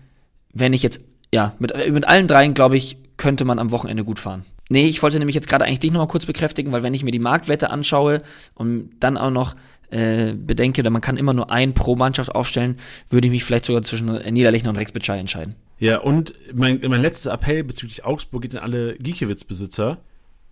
wenn 0.52 0.72
ich 0.72 0.82
jetzt, 0.82 1.00
ja, 1.34 1.54
mit, 1.58 1.72
mit 1.92 2.06
allen 2.06 2.28
dreien, 2.28 2.54
glaube 2.54 2.76
ich, 2.76 2.96
könnte 3.16 3.44
man 3.44 3.58
am 3.58 3.70
Wochenende 3.72 4.04
gut 4.04 4.18
fahren. 4.18 4.44
Nee, 4.70 4.86
ich 4.86 5.02
wollte 5.02 5.18
nämlich 5.18 5.34
jetzt 5.34 5.48
gerade 5.48 5.64
eigentlich 5.64 5.80
dich 5.80 5.90
nochmal 5.90 6.06
kurz 6.06 6.26
bekräftigen, 6.26 6.70
weil 6.70 6.84
wenn 6.84 6.94
ich 6.94 7.02
mir 7.02 7.10
die 7.10 7.18
Marktwette 7.18 7.70
anschaue 7.70 8.18
und 8.54 8.90
dann 9.00 9.18
auch 9.18 9.30
noch 9.30 9.56
äh, 9.90 10.32
bedenke, 10.32 10.88
man 10.88 11.02
kann 11.02 11.16
immer 11.16 11.34
nur 11.34 11.50
einen 11.50 11.74
pro 11.74 11.96
Mannschaft 11.96 12.32
aufstellen, 12.32 12.78
würde 13.08 13.26
ich 13.26 13.32
mich 13.32 13.42
vielleicht 13.42 13.64
sogar 13.64 13.82
zwischen 13.82 14.06
Niederlechner 14.32 14.70
und 14.70 14.76
Rex 14.76 14.92
Bitschei 14.92 15.18
entscheiden. 15.18 15.56
Ja, 15.80 15.98
und 15.98 16.34
mein, 16.54 16.80
mein 16.86 17.02
letztes 17.02 17.26
Appell 17.26 17.64
bezüglich 17.64 18.04
Augsburg 18.04 18.42
geht 18.42 18.54
an 18.54 18.62
alle 18.62 18.96
Giekewitz-Besitzer. 18.98 19.98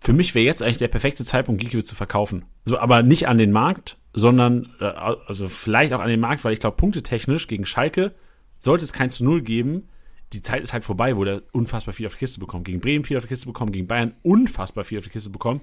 für 0.00 0.12
mich 0.12 0.34
wäre 0.34 0.46
jetzt 0.46 0.62
eigentlich 0.62 0.78
der 0.78 0.88
perfekte 0.88 1.24
Zeitpunkt, 1.24 1.60
Gikiewicz 1.60 1.86
zu 1.86 1.94
verkaufen. 1.94 2.44
So, 2.64 2.78
aber 2.78 3.04
nicht 3.04 3.28
an 3.28 3.38
den 3.38 3.52
Markt, 3.52 3.98
sondern 4.14 4.70
äh, 4.80 4.84
also 4.84 5.46
vielleicht 5.48 5.92
auch 5.92 6.00
an 6.00 6.08
den 6.08 6.20
Markt, 6.20 6.44
weil 6.44 6.52
ich 6.52 6.60
glaube, 6.60 6.76
punktetechnisch 6.76 7.46
gegen 7.46 7.66
Schalke 7.66 8.14
sollte 8.58 8.84
es 8.84 8.92
kein 8.92 9.10
zu 9.10 9.24
Null 9.24 9.42
geben. 9.42 9.88
Die 10.32 10.42
Zeit 10.42 10.62
ist 10.62 10.72
halt 10.72 10.84
vorbei, 10.84 11.16
wo 11.16 11.24
der 11.24 11.42
unfassbar 11.52 11.94
viel 11.94 12.06
auf 12.06 12.14
die 12.14 12.18
Kiste 12.18 12.40
bekommt. 12.40 12.66
Gegen 12.66 12.80
Bremen 12.80 13.04
viel 13.04 13.16
auf 13.16 13.24
die 13.24 13.28
Kiste 13.28 13.46
bekommen, 13.46 13.72
gegen 13.72 13.86
Bayern 13.86 14.14
unfassbar 14.22 14.84
viel 14.84 14.98
auf 14.98 15.04
die 15.04 15.10
Kiste 15.10 15.30
bekommen. 15.30 15.60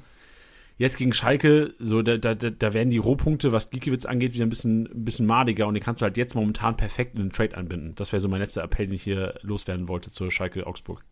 Jetzt 0.78 0.98
gegen 0.98 1.14
Schalke, 1.14 1.74
so 1.80 2.02
da, 2.02 2.18
da, 2.18 2.36
da 2.36 2.74
werden 2.74 2.90
die 2.90 2.98
Rohpunkte, 2.98 3.54
was 3.54 3.70
Gikiewicz 3.70 4.06
angeht, 4.06 4.34
wieder 4.34 4.46
ein 4.46 4.50
bisschen, 4.50 4.88
ein 4.88 5.06
bisschen 5.06 5.26
madiger 5.26 5.68
und 5.68 5.74
den 5.74 5.84
kannst 5.84 6.02
du 6.02 6.04
halt 6.04 6.18
jetzt 6.18 6.36
momentan 6.36 6.76
perfekt 6.76 7.16
in 7.16 7.22
den 7.22 7.32
Trade 7.32 7.56
anbinden. 7.56 7.94
Das 7.96 8.12
wäre 8.12 8.20
so 8.20 8.28
mein 8.28 8.42
letzter 8.42 8.64
Appell, 8.64 8.88
den 8.88 8.96
ich 8.96 9.04
hier 9.04 9.36
loswerden 9.42 9.88
wollte 9.88 10.12
zur 10.12 10.32
Schalke 10.32 10.68
Augsburg. 10.68 11.06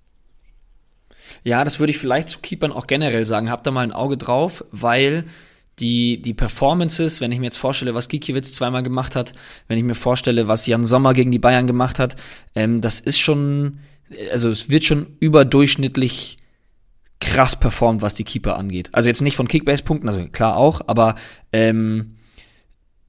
Ja, 1.44 1.64
das 1.64 1.80
würde 1.80 1.92
ich 1.92 1.98
vielleicht 1.98 2.28
zu 2.28 2.40
Keepern 2.40 2.74
auch 2.74 2.88
generell 2.88 3.26
sagen. 3.26 3.50
Habt 3.50 3.66
da 3.66 3.72
mal 3.72 3.82
ein 3.82 3.94
Auge 3.94 4.18
drauf, 4.18 4.66
weil 4.72 5.24
die, 5.80 6.22
die 6.22 6.34
Performances, 6.34 7.22
wenn 7.22 7.32
ich 7.32 7.40
mir 7.40 7.46
jetzt 7.46 7.58
vorstelle, 7.58 7.96
was 7.96 8.08
Gikiewicz 8.08 8.54
zweimal 8.54 8.84
gemacht 8.84 9.16
hat, 9.16 9.34
wenn 9.68 9.78
ich 9.78 9.84
mir 9.84 9.96
vorstelle, 9.96 10.48
was 10.48 10.68
Jan 10.68 10.84
Sommer 10.84 11.14
gegen 11.14 11.32
die 11.32 11.40
Bayern 11.40 11.68
gemacht 11.68 12.00
hat, 12.00 12.16
ähm, 12.56 12.82
das 12.82 13.00
ist 13.00 13.20
schon, 13.20 13.80
also 14.32 14.50
es 14.50 14.70
wird 14.70 14.84
schon 14.84 15.18
überdurchschnittlich 15.20 16.38
krass 17.20 17.56
performt, 17.56 18.02
was 18.02 18.16
die 18.16 18.24
Keeper 18.24 18.58
angeht. 18.58 18.90
Also 18.92 19.10
jetzt 19.10 19.22
nicht 19.22 19.36
von 19.36 19.48
Kickbase-Punkten, 19.48 20.08
also 20.08 20.26
klar 20.28 20.58
auch, 20.58 20.82
aber 20.88 21.16
ähm, 21.52 22.18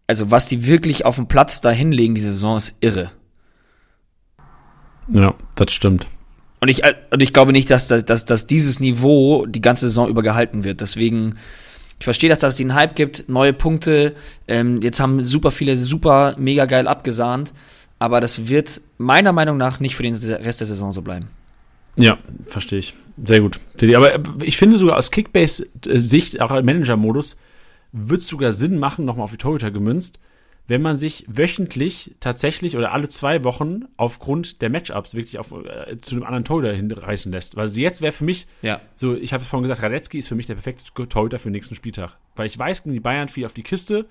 also 0.07 0.31
was 0.31 0.47
die 0.47 0.67
wirklich 0.67 1.05
auf 1.05 1.17
dem 1.17 1.29
Platz 1.29 1.61
da 1.61 1.71
hinlegen, 1.71 2.15
diese 2.15 2.33
Saison 2.33 2.57
ist 2.57 2.75
irre. 2.81 3.11
Ja, 5.13 5.35
das 5.57 5.73
stimmt. 5.73 6.07
Und 6.61 6.69
ich, 6.69 6.83
äh, 6.83 6.95
und 7.13 7.23
ich 7.23 7.33
glaube 7.33 7.53
nicht, 7.53 7.71
dass, 7.71 7.89
dass, 7.89 8.05
dass, 8.05 8.25
dass 8.25 8.47
dieses 8.47 8.81
Niveau 8.81 9.45
die 9.45 9.61
ganze 9.61 9.87
Saison 9.87 10.09
über 10.09 10.23
gehalten 10.23 10.65
wird. 10.65 10.81
Deswegen, 10.81 11.37
ich 11.99 12.05
verstehe, 12.05 12.29
dass 12.29 12.43
es 12.43 12.57
den 12.57 12.75
Hype 12.75 12.97
gibt, 12.97 13.29
neue 13.29 13.53
Punkte. 13.53 14.15
Ähm, 14.49 14.83
jetzt 14.83 15.01
haben 15.01 15.25
super 15.25 15.51
viele 15.51 15.77
super 15.77 16.35
mega 16.39 16.67
geil 16.67 16.89
abgesahnt. 16.89 17.53
Aber 17.99 18.21
das 18.21 18.49
wird 18.49 18.81
meiner 18.99 19.33
Meinung 19.33 19.57
nach 19.57 19.81
nicht 19.81 19.97
für 19.97 20.03
den 20.03 20.15
Rest 20.15 20.61
der 20.61 20.67
Saison 20.67 20.93
so 20.93 21.01
bleiben. 21.01 21.29
Ja, 21.97 22.19
verstehe 22.47 22.81
ich. 22.81 22.95
Sehr 23.25 23.41
gut. 23.41 23.61
Aber 23.95 24.21
ich 24.43 24.57
finde 24.57 24.77
sogar 24.77 24.99
aus 24.99 25.11
Kickbase-Sicht, 25.11 26.41
auch 26.41 26.51
im 26.51 26.67
Manager-Modus, 26.67 27.37
wird 27.93 28.21
es 28.21 28.27
sogar 28.27 28.53
Sinn 28.53 28.79
machen, 28.79 29.05
nochmal 29.05 29.25
auf 29.25 29.31
die 29.31 29.37
Torhüter 29.37 29.71
gemünzt, 29.71 30.19
wenn 30.67 30.81
man 30.81 30.97
sich 30.97 31.27
wöchentlich 31.29 32.15
tatsächlich 32.21 32.77
oder 32.77 32.93
alle 32.93 33.09
zwei 33.09 33.45
Wochen 33.45 33.85
aufgrund 33.97 34.63
der 34.63 34.71
Matchups 34.71 35.15
wirklich 35.15 35.39
auf, 35.39 35.53
äh, 35.53 35.99
zu 36.01 36.15
einem 36.15 36.25
anderen 36.25 36.45
Torhüter 36.45 36.73
hinreißen 36.73 37.31
lässt. 37.31 37.57
Weil 37.57 37.63
also 37.63 37.81
jetzt 37.81 38.01
wäre 38.01 38.13
für 38.13 38.25
mich, 38.25 38.47
ja. 38.63 38.81
so, 38.95 39.15
ich 39.15 39.33
habe 39.33 39.43
es 39.43 39.49
vorhin 39.49 39.65
gesagt, 39.65 39.83
Radetzky 39.83 40.19
ist 40.19 40.29
für 40.29 40.35
mich 40.35 40.47
der 40.47 40.55
perfekte 40.55 41.09
Torhüter 41.09 41.39
für 41.39 41.49
den 41.49 41.53
nächsten 41.53 41.75
Spieltag. 41.75 42.17
Weil 42.35 42.47
ich 42.47 42.59
weiß, 42.59 42.85
gegen 42.85 42.95
die 42.95 43.01
Bayern 43.01 43.29
viel 43.29 43.45
auf 43.45 43.53
die 43.53 43.63
Kiste 43.63 44.07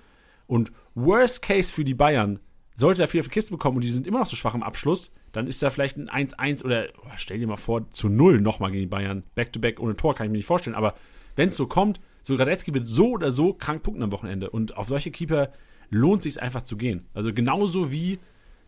und 0.45 0.71
Worst 0.93 1.41
Case 1.41 1.73
für 1.73 1.83
die 1.83 1.95
Bayern, 1.95 2.39
sollte 2.75 3.01
er 3.01 3.07
viel 3.07 3.21
auf 3.21 3.27
die 3.27 3.33
Kiste 3.33 3.51
bekommen 3.51 3.77
und 3.77 3.83
die 3.83 3.91
sind 3.91 4.05
immer 4.05 4.19
noch 4.19 4.25
so 4.25 4.35
schwach 4.35 4.55
im 4.55 4.63
Abschluss, 4.63 5.11
dann 5.31 5.47
ist 5.47 5.61
da 5.63 5.69
vielleicht 5.69 5.97
ein 5.97 6.09
1-1 6.09 6.63
oder 6.63 6.87
oh, 7.03 7.09
stell 7.17 7.39
dir 7.39 7.47
mal 7.47 7.57
vor, 7.57 7.89
zu 7.91 8.09
0 8.09 8.41
nochmal 8.41 8.71
gegen 8.71 8.83
die 8.83 8.87
Bayern. 8.87 9.23
Back-to-back 9.35 9.77
-back 9.77 9.81
ohne 9.81 9.95
Tor 9.95 10.15
kann 10.15 10.27
ich 10.27 10.31
mir 10.31 10.37
nicht 10.37 10.45
vorstellen. 10.45 10.75
Aber 10.75 10.95
wenn 11.35 11.49
es 11.49 11.57
so 11.57 11.67
kommt, 11.67 11.99
so 12.21 12.35
Radetzky 12.35 12.73
wird 12.73 12.87
so 12.87 13.11
oder 13.11 13.31
so 13.31 13.53
krank 13.53 13.83
punkten 13.83 14.03
am 14.03 14.11
Wochenende. 14.11 14.49
Und 14.49 14.77
auf 14.77 14.87
solche 14.87 15.11
Keeper 15.11 15.51
lohnt 15.93 16.23
sich 16.23 16.41
einfach 16.41 16.63
zu 16.63 16.77
gehen. 16.77 17.05
Also 17.13 17.33
genauso 17.33 17.91
wie, 17.91 18.19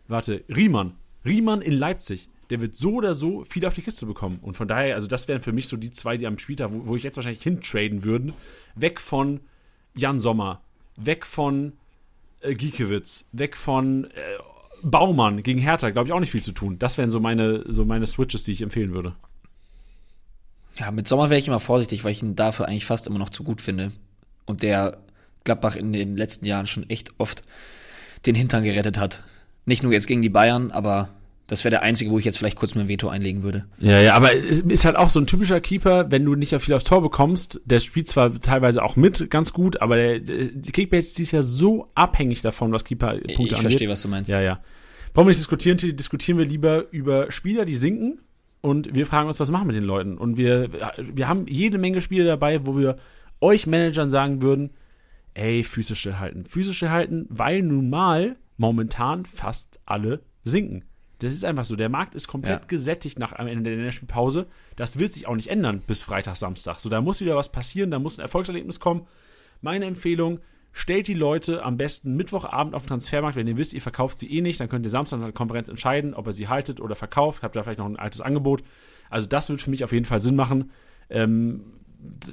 warte, 0.08 0.44
Riemann. 0.50 0.94
Riemann 1.26 1.62
in 1.62 1.74
Leipzig. 1.74 2.30
Der 2.52 2.62
wird 2.62 2.76
so 2.76 2.94
oder 2.94 3.16
so 3.16 3.44
viel 3.44 3.66
auf 3.66 3.74
die 3.74 3.82
Kiste 3.82 4.06
bekommen. 4.06 4.40
Und 4.42 4.54
von 4.54 4.68
daher, 4.68 4.96
also 4.96 5.08
das 5.08 5.28
wären 5.28 5.42
für 5.42 5.52
mich 5.52 5.68
so 5.68 5.78
die 5.78 5.92
zwei, 5.92 6.18
die 6.18 6.28
am 6.28 6.38
Spieltag, 6.38 6.72
wo, 6.72 6.88
wo 6.88 6.96
ich 6.96 7.04
jetzt 7.04 7.16
wahrscheinlich 7.16 7.42
hintraden 7.42 8.04
würden. 8.04 8.34
Weg 8.76 9.02
von 9.02 9.40
Jan 9.96 10.20
Sommer, 10.20 10.62
weg 10.96 11.26
von 11.26 11.74
äh, 12.42 12.54
Giekewitz, 12.54 13.28
weg 13.32 13.58
von 13.58 14.06
äh, 14.06 14.10
Baumann 14.84 15.42
gegen 15.42 15.60
Hertha, 15.60 15.90
glaube 15.90 16.08
ich, 16.08 16.14
auch 16.14 16.20
nicht 16.20 16.32
viel 16.32 16.44
zu 16.44 16.52
tun. 16.52 16.78
Das 16.78 17.00
wären 17.00 17.10
so 17.10 17.20
meine, 17.20 17.64
so 17.68 17.86
meine 17.86 18.06
Switches, 18.06 18.44
die 18.44 18.52
ich 18.52 18.62
empfehlen 18.62 18.94
würde. 18.94 19.16
Ja, 20.78 20.92
mit 20.92 21.08
Sommer 21.08 21.30
wäre 21.32 21.40
ich 21.40 21.48
immer 21.48 21.60
vorsichtig, 21.60 22.04
weil 22.04 22.12
ich 22.12 22.22
ihn 22.22 22.36
dafür 22.36 22.68
eigentlich 22.68 22.86
fast 22.86 23.08
immer 23.08 23.18
noch 23.18 23.30
zu 23.30 23.44
gut 23.44 23.62
finde. 23.62 23.92
Und 24.46 24.62
der 24.62 25.00
Gladbach 25.46 25.76
in 25.76 25.94
den 25.94 26.18
letzten 26.18 26.46
Jahren 26.46 26.68
schon 26.68 26.90
echt 26.90 27.14
oft 27.18 27.44
den 28.26 28.36
Hintern 28.36 28.64
gerettet 28.64 28.98
hat. 28.98 29.24
Nicht 29.66 29.84
nur 29.84 29.94
jetzt 29.94 30.08
gegen 30.08 30.22
die 30.22 30.30
Bayern, 30.30 30.72
aber 30.72 31.10
das 31.48 31.64
wäre 31.64 31.72
der 31.72 31.84
einzige, 31.84 32.10
wo 32.10 32.18
ich 32.18 32.26
jetzt 32.26 32.38
vielleicht 32.38 32.58
kurz 32.58 32.74
mein 32.74 32.88
Veto 32.88 33.08
einlegen 33.08 33.44
würde. 33.44 33.66
Ja, 33.80 34.00
ja, 34.00 34.16
aber 34.16 34.34
es 34.34 34.62
ist 34.62 34.86
halt 34.86 34.96
auch 34.96 35.12
so 35.12 35.20
ein 35.20 35.28
typischer 35.28 35.62
Keeper, 35.62 36.10
wenn 36.10 36.26
du 36.26 36.34
nicht 36.36 36.60
viel 36.60 36.74
aufs 36.74 36.86
Tor 36.86 37.02
bekommst, 37.02 37.62
der 37.66 37.80
spielt 37.80 38.08
zwar 38.08 38.40
teilweise 38.40 38.84
auch 38.84 38.96
mit 38.96 39.30
ganz 39.30 39.54
gut, 39.54 39.80
aber 39.82 39.96
der, 39.96 40.20
die 40.20 40.72
Kickbase 40.72 41.22
ist 41.22 41.32
ja 41.32 41.44
so 41.44 41.92
abhängig 41.94 42.42
davon, 42.42 42.74
was 42.74 42.84
Keeper-Punkte 42.84 43.32
angeht. 43.34 43.52
Ich 43.52 43.62
verstehe, 43.62 43.90
was 43.90 44.02
du 44.02 44.08
meinst. 44.08 44.32
Ja, 44.32 44.42
ja. 44.42 44.60
Brauchen 45.14 45.28
wir 45.28 45.30
nicht 45.30 45.40
diskutieren, 45.40 45.78
diskutieren 45.78 46.38
wir 46.40 46.46
lieber 46.46 46.92
über 46.92 47.32
Spieler, 47.32 47.66
die 47.66 47.76
sinken 47.76 48.20
und 48.62 48.96
wir 48.96 49.06
fragen 49.06 49.28
uns, 49.28 49.40
was 49.40 49.52
machen 49.52 49.68
wir 49.68 49.74
mit 49.74 49.76
den 49.76 49.88
Leuten. 49.88 50.18
Und 50.18 50.38
wir, 50.38 50.70
wir 50.98 51.28
haben 51.28 51.46
jede 51.48 51.78
Menge 51.78 52.02
Spiele 52.02 52.26
dabei, 52.26 52.66
wo 52.66 52.76
wir 52.76 52.98
euch 53.40 53.68
Managern 53.68 54.10
sagen 54.10 54.42
würden, 54.42 54.72
ey, 55.36 55.64
Füße 55.64 55.96
stillhalten. 55.96 56.46
Füße 56.46 56.74
stillhalten, 56.74 57.28
weil 57.30 57.62
nun 57.62 57.90
mal 57.90 58.36
momentan 58.58 59.26
fast 59.26 59.80
alle 59.86 60.22
sinken. 60.44 60.86
Das 61.20 61.32
ist 61.32 61.46
einfach 61.46 61.66
so. 61.66 61.76
Der 61.76 61.90
Markt 61.90 62.16
ist 62.16 62.28
komplett 62.28 62.62
ja. 62.62 62.68
gesättigt 62.68 63.20
nach 63.20 63.34
am 63.34 63.48
Ende 63.48 63.70
der 63.70 63.76
Länderspielpause. 63.76 64.48
Das 64.76 65.00
wird 65.00 65.14
sich 65.14 65.28
auch 65.28 65.36
nicht 65.36 65.48
ändern 65.48 65.82
bis 65.86 66.02
Freitag, 66.02 66.36
Samstag. 66.36 66.80
So, 66.80 66.90
da 66.90 67.00
muss 67.02 67.22
wieder 67.22 67.36
was 67.36 67.52
passieren, 67.52 67.92
da 67.92 68.00
muss 68.00 68.18
ein 68.18 68.22
Erfolgserlebnis 68.22 68.80
kommen. 68.80 69.08
Meine 69.62 69.86
Empfehlung, 69.86 70.40
stellt 70.76 71.08
die 71.08 71.14
Leute 71.14 71.64
am 71.64 71.78
besten 71.78 72.18
Mittwochabend 72.18 72.76
auf 72.76 72.84
den 72.84 72.90
Transfermarkt. 72.90 73.38
Wenn 73.38 73.48
ihr 73.48 73.58
wisst, 73.58 73.74
ihr 73.74 73.82
verkauft 73.82 74.20
sie 74.20 74.30
eh 74.30 74.42
nicht, 74.42 74.60
dann 74.60 74.68
könnt 74.68 74.86
ihr 74.86 74.90
Samstag 74.90 75.18
in 75.18 75.24
der 75.24 75.32
Konferenz 75.32 75.70
entscheiden, 75.70 76.14
ob 76.14 76.28
ihr 76.28 76.34
sie 76.34 76.50
haltet 76.50 76.82
oder 76.82 76.96
verkauft. 76.96 77.44
Habt 77.44 77.56
da 77.56 77.64
vielleicht 77.64 77.80
noch 77.80 77.86
ein 77.86 77.96
altes 77.96 78.20
Angebot. 78.20 78.62
Also 79.10 79.26
das 79.26 79.50
wird 79.50 79.62
für 79.62 79.70
mich 79.70 79.86
auf 79.86 79.94
jeden 79.94 80.04
Fall 80.04 80.20
Sinn 80.20 80.36
machen. 80.36 80.72
Ähm, 81.10 81.62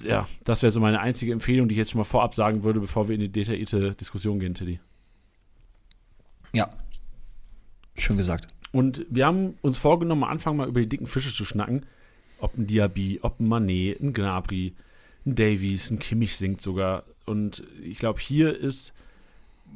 ja, 0.04 0.28
das 0.44 0.62
wäre 0.62 0.70
so 0.70 0.80
meine 0.80 1.00
einzige 1.00 1.32
Empfehlung, 1.32 1.68
die 1.68 1.74
ich 1.74 1.78
jetzt 1.78 1.90
schon 1.90 1.98
mal 1.98 2.04
vorab 2.04 2.34
sagen 2.34 2.64
würde, 2.64 2.80
bevor 2.80 3.08
wir 3.08 3.14
in 3.14 3.20
die 3.20 3.28
detaillierte 3.28 3.94
Diskussion 3.94 4.38
gehen, 4.40 4.54
Tiddy. 4.54 4.80
Ja, 6.52 6.70
schön 7.96 8.16
gesagt. 8.16 8.48
Und 8.72 9.06
wir 9.10 9.26
haben 9.26 9.58
uns 9.60 9.78
vorgenommen, 9.78 10.24
am 10.24 10.30
Anfang 10.30 10.56
mal 10.56 10.68
über 10.68 10.80
die 10.80 10.88
dicken 10.88 11.06
Fische 11.06 11.32
zu 11.32 11.44
schnacken. 11.44 11.86
Ob 12.38 12.56
ein 12.56 12.66
Diaby, 12.66 13.20
ob 13.22 13.38
ein 13.38 13.48
Manet, 13.48 14.00
ein 14.00 14.12
Gnabry, 14.12 14.74
ein 15.24 15.34
Davies, 15.34 15.90
ein 15.90 15.98
Kimmich 15.98 16.36
singt 16.36 16.60
sogar. 16.60 17.04
Und 17.26 17.62
ich 17.82 17.98
glaube, 17.98 18.18
hier 18.18 18.58
ist 18.58 18.94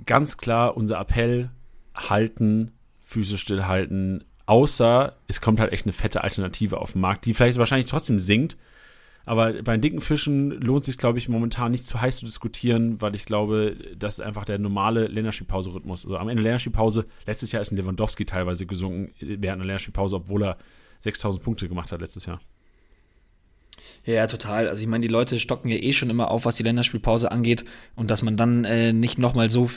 ganz 0.06 0.36
klar 0.36 0.76
unser 0.76 0.98
Appell: 0.98 1.50
halten, 1.94 2.72
Füße 3.04 3.38
stillhalten. 3.38 4.24
Außer 4.46 5.16
es 5.26 5.40
kommt 5.40 5.60
halt 5.60 5.72
echt 5.72 5.86
eine 5.86 5.92
fette 5.92 6.22
Alternative 6.22 6.78
auf 6.78 6.92
den 6.92 7.00
Markt, 7.00 7.26
die 7.26 7.34
vielleicht 7.34 7.58
wahrscheinlich 7.58 7.90
trotzdem 7.90 8.18
sinkt, 8.18 8.56
aber 9.26 9.60
bei 9.64 9.76
den 9.76 9.80
dicken 9.80 10.00
Fischen 10.00 10.50
lohnt 10.52 10.84
sich, 10.84 10.98
glaube 10.98 11.18
ich, 11.18 11.28
momentan 11.28 11.72
nicht 11.72 11.84
zu 11.84 12.00
heiß 12.00 12.18
zu 12.18 12.26
diskutieren, 12.26 13.02
weil 13.02 13.16
ich 13.16 13.24
glaube, 13.24 13.76
das 13.98 14.14
ist 14.14 14.20
einfach 14.20 14.44
der 14.44 14.60
normale 14.60 15.08
Länderspielpause-Rhythmus. 15.08 16.04
Also 16.04 16.16
am 16.16 16.28
Ende 16.28 16.44
der 16.44 16.50
Länderspielpause, 16.50 17.06
letztes 17.26 17.50
Jahr 17.50 17.60
ist 17.60 17.72
ein 17.72 17.76
Lewandowski 17.76 18.24
teilweise 18.24 18.66
gesunken 18.66 19.12
während 19.18 19.60
der 19.60 19.66
Länderspielpause, 19.66 20.16
obwohl 20.16 20.44
er 20.44 20.58
6000 21.00 21.42
Punkte 21.42 21.68
gemacht 21.68 21.90
hat 21.90 22.00
letztes 22.00 22.24
Jahr. 22.26 22.40
Ja, 24.06 24.28
total. 24.28 24.68
Also 24.68 24.82
ich 24.82 24.86
meine, 24.86 25.02
die 25.02 25.12
Leute 25.12 25.40
stocken 25.40 25.68
ja 25.68 25.76
eh 25.78 25.92
schon 25.92 26.10
immer 26.10 26.30
auf, 26.30 26.44
was 26.44 26.54
die 26.54 26.62
Länderspielpause 26.62 27.32
angeht 27.32 27.64
und 27.96 28.08
dass 28.08 28.22
man 28.22 28.36
dann 28.36 28.64
äh, 28.64 28.92
nicht 28.92 29.18
nochmal 29.18 29.50
so 29.50 29.68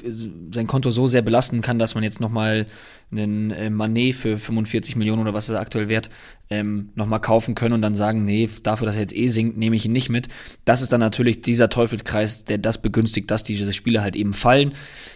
sein 0.51 0.67
Konto 0.67 0.91
so 0.91 1.07
sehr 1.07 1.23
belasten 1.23 1.61
kann, 1.61 1.79
dass 1.79 1.95
man 1.95 2.03
jetzt 2.03 2.19
nochmal 2.19 2.67
einen 3.11 3.49
äh, 3.49 3.71
Manet 3.71 4.13
für 4.13 4.37
45 4.37 4.95
Millionen 4.95 5.23
oder 5.23 5.33
was 5.33 5.49
er 5.49 5.59
aktuell 5.59 5.89
wert 5.89 6.11
ähm, 6.51 6.89
nochmal 6.93 7.21
kaufen 7.21 7.55
können 7.55 7.73
und 7.73 7.81
dann 7.81 7.95
sagen, 7.95 8.23
nee, 8.23 8.47
dafür, 8.61 8.85
dass 8.85 8.95
er 8.95 9.01
jetzt 9.01 9.15
eh 9.15 9.27
sinkt, 9.27 9.57
nehme 9.57 9.75
ich 9.75 9.85
ihn 9.85 9.93
nicht 9.93 10.09
mit. 10.09 10.27
Das 10.63 10.83
ist 10.83 10.91
dann 10.91 10.99
natürlich 10.99 11.41
dieser 11.41 11.69
Teufelskreis, 11.69 12.45
der 12.45 12.59
das 12.59 12.83
begünstigt, 12.83 13.31
dass 13.31 13.43
diese 13.43 13.73
Spiele 13.73 14.03
halt 14.03 14.15
eben 14.15 14.33
fallen. 14.33 14.73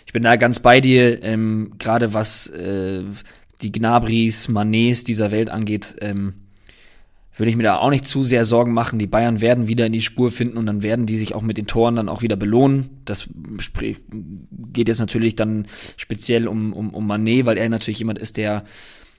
Ich 0.08 0.14
bin 0.14 0.24
da 0.24 0.38
ganz 0.38 0.60
bei 0.60 0.82
dir, 0.82 1.22
ähm, 1.24 1.74
gerade 1.78 2.16
was 2.16 2.48
äh, 2.48 3.04
die 3.62 3.72
Gnabris, 3.72 4.48
Manets 4.48 5.04
dieser 5.04 5.30
Welt 5.30 5.50
angeht, 5.50 5.96
ähm, 6.02 6.34
würde 7.36 7.50
ich 7.50 7.56
mir 7.56 7.64
da 7.64 7.78
auch 7.78 7.90
nicht 7.90 8.08
zu 8.08 8.24
sehr 8.24 8.46
Sorgen 8.46 8.74
machen. 8.74 9.00
Die 9.00 9.08
Bayern 9.08 9.42
werden 9.42 9.68
wieder 9.68 9.86
in 9.86 9.94
die 9.94 10.02
Spur 10.02 10.32
finden 10.32 10.58
und 10.58 10.66
dann 10.66 10.84
werden 10.84 11.06
die 11.06 11.18
sich 11.18 11.34
auch 11.34 11.42
mit 11.42 11.58
den 11.58 11.68
Toren 11.68 11.96
dann 11.96 12.10
auch 12.10 12.22
wieder 12.22 12.36
belohnen. 12.36 13.02
Das 13.06 13.28
geht 14.72 14.88
jetzt 14.88 15.00
natürlich 15.00 15.36
dann 15.36 15.68
speziell 15.98 16.48
um, 16.48 16.74
um, 16.74 16.94
um 16.94 17.08
Manet, 17.08 17.46
weil 17.46 17.58
er 17.58 17.70
natürlich 17.70 18.00
jemand 18.00 18.20
ist, 18.20 18.38
der 18.38 18.64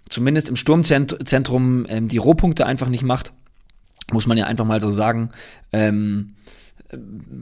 zumindest 0.08 0.48
im 0.48 0.56
Sturmzentrum 0.56 1.86
ähm, 1.88 2.08
die 2.08 2.18
Rohpunkte 2.18 2.66
einfach 2.66 2.88
nicht 2.88 3.04
macht. 3.04 3.32
Muss 4.12 4.26
man 4.26 4.38
ja 4.38 4.46
einfach 4.46 4.66
mal 4.66 4.80
so 4.80 4.90
sagen. 4.90 5.30
Ähm, 5.72 6.34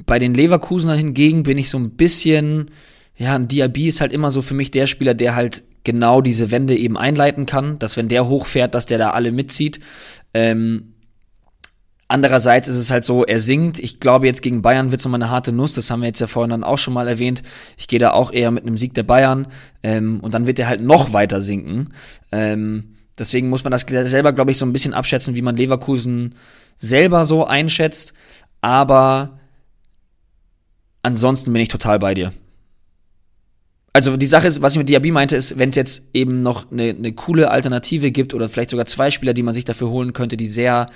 bei 0.07 0.19
den 0.19 0.35
Leverkusener 0.35 0.95
hingegen 0.95 1.43
bin 1.43 1.59
ich 1.59 1.69
so 1.69 1.79
ein 1.79 1.91
bisschen, 1.91 2.71
ja, 3.17 3.35
ein 3.35 3.49
Diaby 3.49 3.89
ist 3.89 4.01
halt 4.01 4.13
immer 4.13 4.31
so 4.31 4.41
für 4.41 4.55
mich 4.55 4.71
der 4.71 4.87
Spieler, 4.87 5.15
der 5.15 5.35
halt 5.35 5.65
genau 5.85 6.21
diese 6.21 6.51
Wende 6.51 6.77
eben 6.77 6.97
einleiten 6.97 7.47
kann, 7.47 7.79
dass 7.79 7.97
wenn 7.97 8.09
der 8.09 8.29
hochfährt, 8.29 8.75
dass 8.75 8.87
der 8.87 8.99
da 8.99 9.11
alle 9.11 9.33
mitzieht. 9.33 9.81
Ähm, 10.35 10.93
Andererseits 12.13 12.69
ist 12.69 12.77
es 12.77 12.91
halt 12.91 13.07
so, 13.07 13.25
er 13.25 13.41
sinkt. 13.41 13.79
Ich 13.79 13.99
glaube, 13.99 14.27
jetzt 14.27 14.43
gegen 14.43 14.61
Bayern 14.61 14.91
wird 14.91 15.01
es 15.01 15.07
nochmal 15.07 15.23
eine 15.23 15.31
harte 15.31 15.51
Nuss. 15.51 15.73
Das 15.73 15.91
haben 15.91 16.03
wir 16.03 16.09
jetzt 16.09 16.21
ja 16.21 16.27
vorhin 16.27 16.51
dann 16.51 16.63
auch 16.63 16.77
schon 16.77 16.93
mal 16.93 17.09
erwähnt. 17.09 17.43
Ich 17.79 17.89
gehe 17.89 17.99
da 17.99 18.11
auch 18.11 18.31
eher 18.31 18.51
mit 18.51 18.67
einem 18.67 18.77
Sieg 18.77 18.93
der 18.93 19.03
Bayern. 19.03 19.47
Ähm, 19.83 20.21
und 20.21 20.35
dann 20.35 20.47
wird 20.47 20.59
er 20.59 20.69
halt 20.69 20.83
noch 20.83 21.15
weiter 21.15 21.41
sinken. 21.41 21.95
Ähm, 22.31 22.97
deswegen 23.19 23.49
muss 23.49 23.65
man 23.65 23.71
das 23.71 23.87
selber, 23.89 24.35
glaube 24.35 24.51
ich, 24.51 24.59
so 24.59 24.67
ein 24.67 24.75
bisschen 24.75 24.93
abschätzen, 24.93 25.37
wie 25.37 25.41
man 25.41 25.57
Leverkusen 25.57 26.35
selber 26.77 27.25
so 27.25 27.47
einschätzt. 27.47 28.13
Aber 28.61 29.41
ansonsten 31.03 31.51
bin 31.51 31.63
ich 31.63 31.69
total 31.69 31.99
bei 31.99 32.13
dir. 32.13 32.35
Also 33.95 34.17
die 34.17 34.27
Sache 34.27 34.47
ist, 34.47 34.63
was 34.63 34.73
ich 34.73 34.79
mit 34.79 34.89
Diaby 34.89 35.11
meinte, 35.11 35.37
ist, 35.37 35.59
wenn 35.59 35.69
es 35.69 35.77
jetzt 35.77 36.11
eben 36.15 36.43
noch 36.43 36.73
eine, 36.73 36.91
eine 36.91 37.13
coole 37.13 37.51
Alternative 37.51 38.11
gibt 38.11 38.33
oder 38.33 38.49
vielleicht 38.49 38.71
sogar 38.71 38.87
zwei 38.87 39.11
Spieler, 39.11 39.35
die 39.35 39.43
man 39.43 39.53
sich 39.53 39.67
dafür 39.67 39.91
holen 39.91 40.15
könnte, 40.15 40.39
die 40.39 40.49
sehr, 40.49 40.87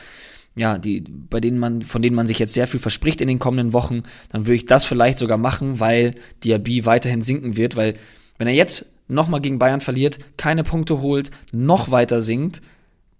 ja, 0.55 0.79
die, 0.79 1.03
bei 1.03 1.41
denen 1.41 1.59
man, 1.59 1.83
von 1.83 2.01
denen 2.01 2.17
man 2.17 2.27
sich 2.27 2.39
jetzt 2.39 2.55
sehr 2.55 2.67
viel 2.67 2.81
verspricht 2.81 3.21
in 3.21 3.29
den 3.29 3.39
kommenden 3.39 3.75
Wochen, 3.75 4.03
dann 4.33 4.47
würde 4.47 4.55
ich 4.55 4.65
das 4.65 4.87
vielleicht 4.87 5.19
sogar 5.19 5.37
machen, 5.37 5.79
weil 5.79 6.15
Diaby 6.43 6.87
weiterhin 6.87 7.21
sinken 7.21 7.59
wird, 7.59 7.77
weil 7.77 7.95
wenn 8.39 8.49
er 8.49 8.55
jetzt 8.55 8.87
nochmal 9.09 9.43
gegen 9.43 9.59
Bayern 9.59 9.83
verliert, 9.83 10.19
keine 10.39 10.65
Punkte 10.65 11.01
holt, 11.01 11.31
noch 11.53 11.91
weiter 11.91 12.23
sinkt, 12.23 12.63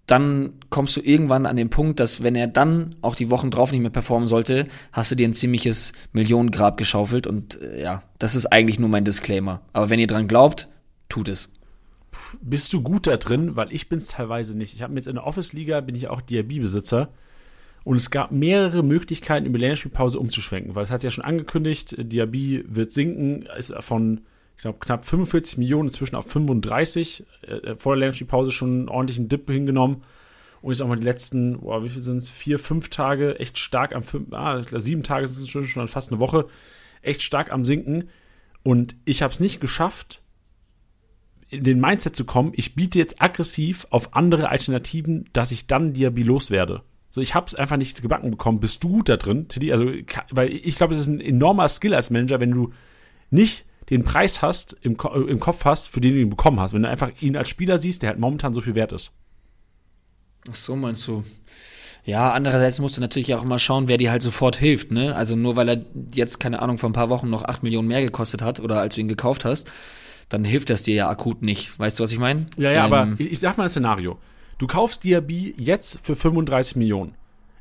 dann 0.07 0.53
kommst 0.69 0.95
du 0.95 1.01
irgendwann 1.01 1.45
an 1.45 1.57
den 1.57 1.69
Punkt, 1.69 1.99
dass 1.99 2.23
wenn 2.23 2.35
er 2.35 2.47
dann 2.47 2.95
auch 3.01 3.13
die 3.13 3.29
Wochen 3.29 3.51
drauf 3.51 3.71
nicht 3.71 3.81
mehr 3.81 3.91
performen 3.91 4.27
sollte, 4.27 4.67
hast 4.93 5.11
du 5.11 5.15
dir 5.15 5.27
ein 5.27 5.33
ziemliches 5.33 5.91
Millionengrab 6.13 6.77
geschaufelt 6.77 7.27
und 7.27 7.61
äh, 7.61 7.83
ja, 7.83 8.03
das 8.17 8.33
ist 8.33 8.47
eigentlich 8.47 8.79
nur 8.79 8.89
mein 8.89 9.03
Disclaimer. 9.03 9.61
Aber 9.73 9.89
wenn 9.89 9.99
ihr 9.99 10.07
dran 10.07 10.29
glaubt, 10.29 10.69
tut 11.09 11.27
es. 11.27 11.51
Bist 12.41 12.71
du 12.71 12.81
gut 12.81 13.05
da 13.05 13.17
drin? 13.17 13.57
Weil 13.57 13.71
ich 13.71 13.89
bin 13.89 13.99
es 13.99 14.07
teilweise 14.07 14.57
nicht. 14.57 14.73
Ich 14.73 14.81
habe 14.81 14.95
jetzt 14.95 15.07
in 15.07 15.15
der 15.15 15.27
Office-Liga, 15.27 15.81
bin 15.81 15.95
ich 15.95 16.07
auch 16.07 16.21
Diaby-Besitzer. 16.21 17.09
Und 17.83 17.97
es 17.97 18.09
gab 18.09 18.31
mehrere 18.31 18.83
Möglichkeiten, 18.83 19.45
über 19.45 19.59
Länderspielpause 19.59 20.19
umzuschwenken, 20.19 20.75
weil 20.75 20.83
es 20.83 20.91
hat 20.91 21.03
ja 21.03 21.11
schon 21.11 21.23
angekündigt, 21.23 21.95
Diaby 21.97 22.65
wird 22.67 22.91
sinken, 22.91 23.47
ist 23.57 23.73
von 23.79 24.21
ich 24.57 24.63
glaube, 24.63 24.79
knapp 24.79 25.05
45 25.05 25.59
Millionen, 25.59 25.89
inzwischen 25.89 26.15
auf 26.15 26.25
35. 26.31 27.25
Äh, 27.43 27.75
vor 27.75 27.93
der 27.93 27.99
Länderspielpause 27.99 28.51
schon 28.51 28.69
einen 28.69 28.89
ordentlichen 28.89 29.29
Dip 29.29 29.49
hingenommen. 29.49 30.03
Und 30.61 30.71
ist 30.71 30.81
auch 30.81 30.87
mal 30.87 30.97
die 30.97 31.05
letzten, 31.05 31.59
boah, 31.59 31.83
wie 31.83 31.89
viel 31.89 32.01
sind 32.01 32.17
es? 32.17 32.29
Vier, 32.29 32.57
fünf 32.57 32.89
Tage 32.89 33.39
echt 33.39 33.59
stark 33.59 33.93
am 33.93 34.01
fünf, 34.01 34.33
ah, 34.33 34.63
sieben 34.79 35.03
Tage 35.03 35.27
sind 35.27 35.43
es 35.43 35.49
schon, 35.49 35.67
schon 35.67 35.87
fast 35.87 36.11
eine 36.11 36.19
Woche, 36.19 36.47
echt 37.03 37.21
stark 37.21 37.51
am 37.51 37.65
Sinken. 37.65 38.09
Und 38.63 38.95
ich 39.05 39.21
habe 39.21 39.31
es 39.31 39.39
nicht 39.39 39.61
geschafft, 39.61 40.23
in 41.49 41.63
den 41.63 41.79
Mindset 41.79 42.15
zu 42.15 42.25
kommen, 42.25 42.51
ich 42.55 42.73
biete 42.73 42.97
jetzt 42.97 43.21
aggressiv 43.21 43.85
auf 43.91 44.15
andere 44.15 44.49
Alternativen, 44.49 45.29
dass 45.33 45.51
ich 45.51 45.67
dann 45.67 45.93
Diaby 45.93 46.23
loswerde. 46.23 46.81
So, 47.11 47.21
ich 47.21 47.35
habe 47.35 47.45
es 47.45 47.55
einfach 47.55 47.77
nicht 47.77 48.01
gebacken 48.01 48.31
bekommen. 48.31 48.59
Bist 48.59 48.83
du 48.83 49.03
da 49.03 49.17
drin, 49.17 49.47
Tilly? 49.47 49.71
Also, 49.71 49.91
weil 50.31 50.51
ich 50.51 50.75
glaube, 50.75 50.95
es 50.95 51.01
ist 51.01 51.07
ein 51.07 51.21
enormer 51.21 51.69
Skill 51.69 51.93
als 51.93 52.09
Manager, 52.09 52.39
wenn 52.39 52.51
du 52.51 52.73
nicht 53.29 53.65
den 53.89 54.03
Preis 54.03 54.41
hast, 54.41 54.75
im, 54.81 54.97
Ko 54.97 55.09
im 55.13 55.39
Kopf 55.39 55.65
hast, 55.65 55.87
für 55.87 56.01
den 56.01 56.13
du 56.13 56.21
ihn 56.21 56.29
bekommen 56.29 56.59
hast. 56.59 56.73
Wenn 56.73 56.83
du 56.83 56.89
einfach 56.89 57.11
ihn 57.21 57.37
als 57.37 57.49
Spieler 57.49 57.77
siehst, 57.77 58.01
der 58.01 58.09
halt 58.09 58.19
momentan 58.19 58.53
so 58.53 58.61
viel 58.61 58.75
wert 58.75 58.91
ist. 58.91 59.13
Ach 60.49 60.55
so, 60.55 60.75
meinst 60.75 61.07
du? 61.07 61.23
Ja, 62.03 62.31
andererseits 62.31 62.79
musst 62.79 62.95
du 62.95 63.01
natürlich 63.01 63.33
auch 63.33 63.43
immer 63.43 63.59
schauen, 63.59 63.89
wer 63.89 63.97
dir 63.97 64.11
halt 64.11 64.21
sofort 64.21 64.55
hilft, 64.55 64.91
ne? 64.91 65.13
Also 65.15 65.35
nur 65.35 65.57
weil 65.57 65.67
er 65.67 65.85
jetzt, 66.13 66.39
keine 66.39 66.61
Ahnung, 66.61 66.77
vor 66.77 66.89
ein 66.89 66.93
paar 66.93 67.09
Wochen 67.09 67.29
noch 67.29 67.43
8 67.43 67.63
Millionen 67.63 67.89
mehr 67.89 68.01
gekostet 68.01 68.41
hat 68.41 68.61
oder 68.61 68.79
als 68.79 68.95
du 68.95 69.01
ihn 69.01 69.09
gekauft 69.09 69.43
hast, 69.43 69.69
dann 70.29 70.45
hilft 70.45 70.69
das 70.69 70.83
dir 70.83 70.95
ja 70.95 71.09
akut 71.09 71.41
nicht. 71.41 71.77
Weißt 71.77 71.99
du, 71.99 72.03
was 72.03 72.13
ich 72.13 72.19
meine? 72.19 72.47
Ja, 72.55 72.71
ja, 72.71 72.85
ähm, 72.85 72.93
aber 72.93 73.13
ich, 73.17 73.31
ich 73.31 73.39
sag 73.39 73.57
mal 73.57 73.65
ein 73.65 73.69
Szenario. 73.69 74.19
Du 74.57 74.67
kaufst 74.67 75.03
Diaby 75.03 75.53
jetzt 75.57 76.05
für 76.05 76.15
35 76.15 76.77
Millionen. 76.77 77.15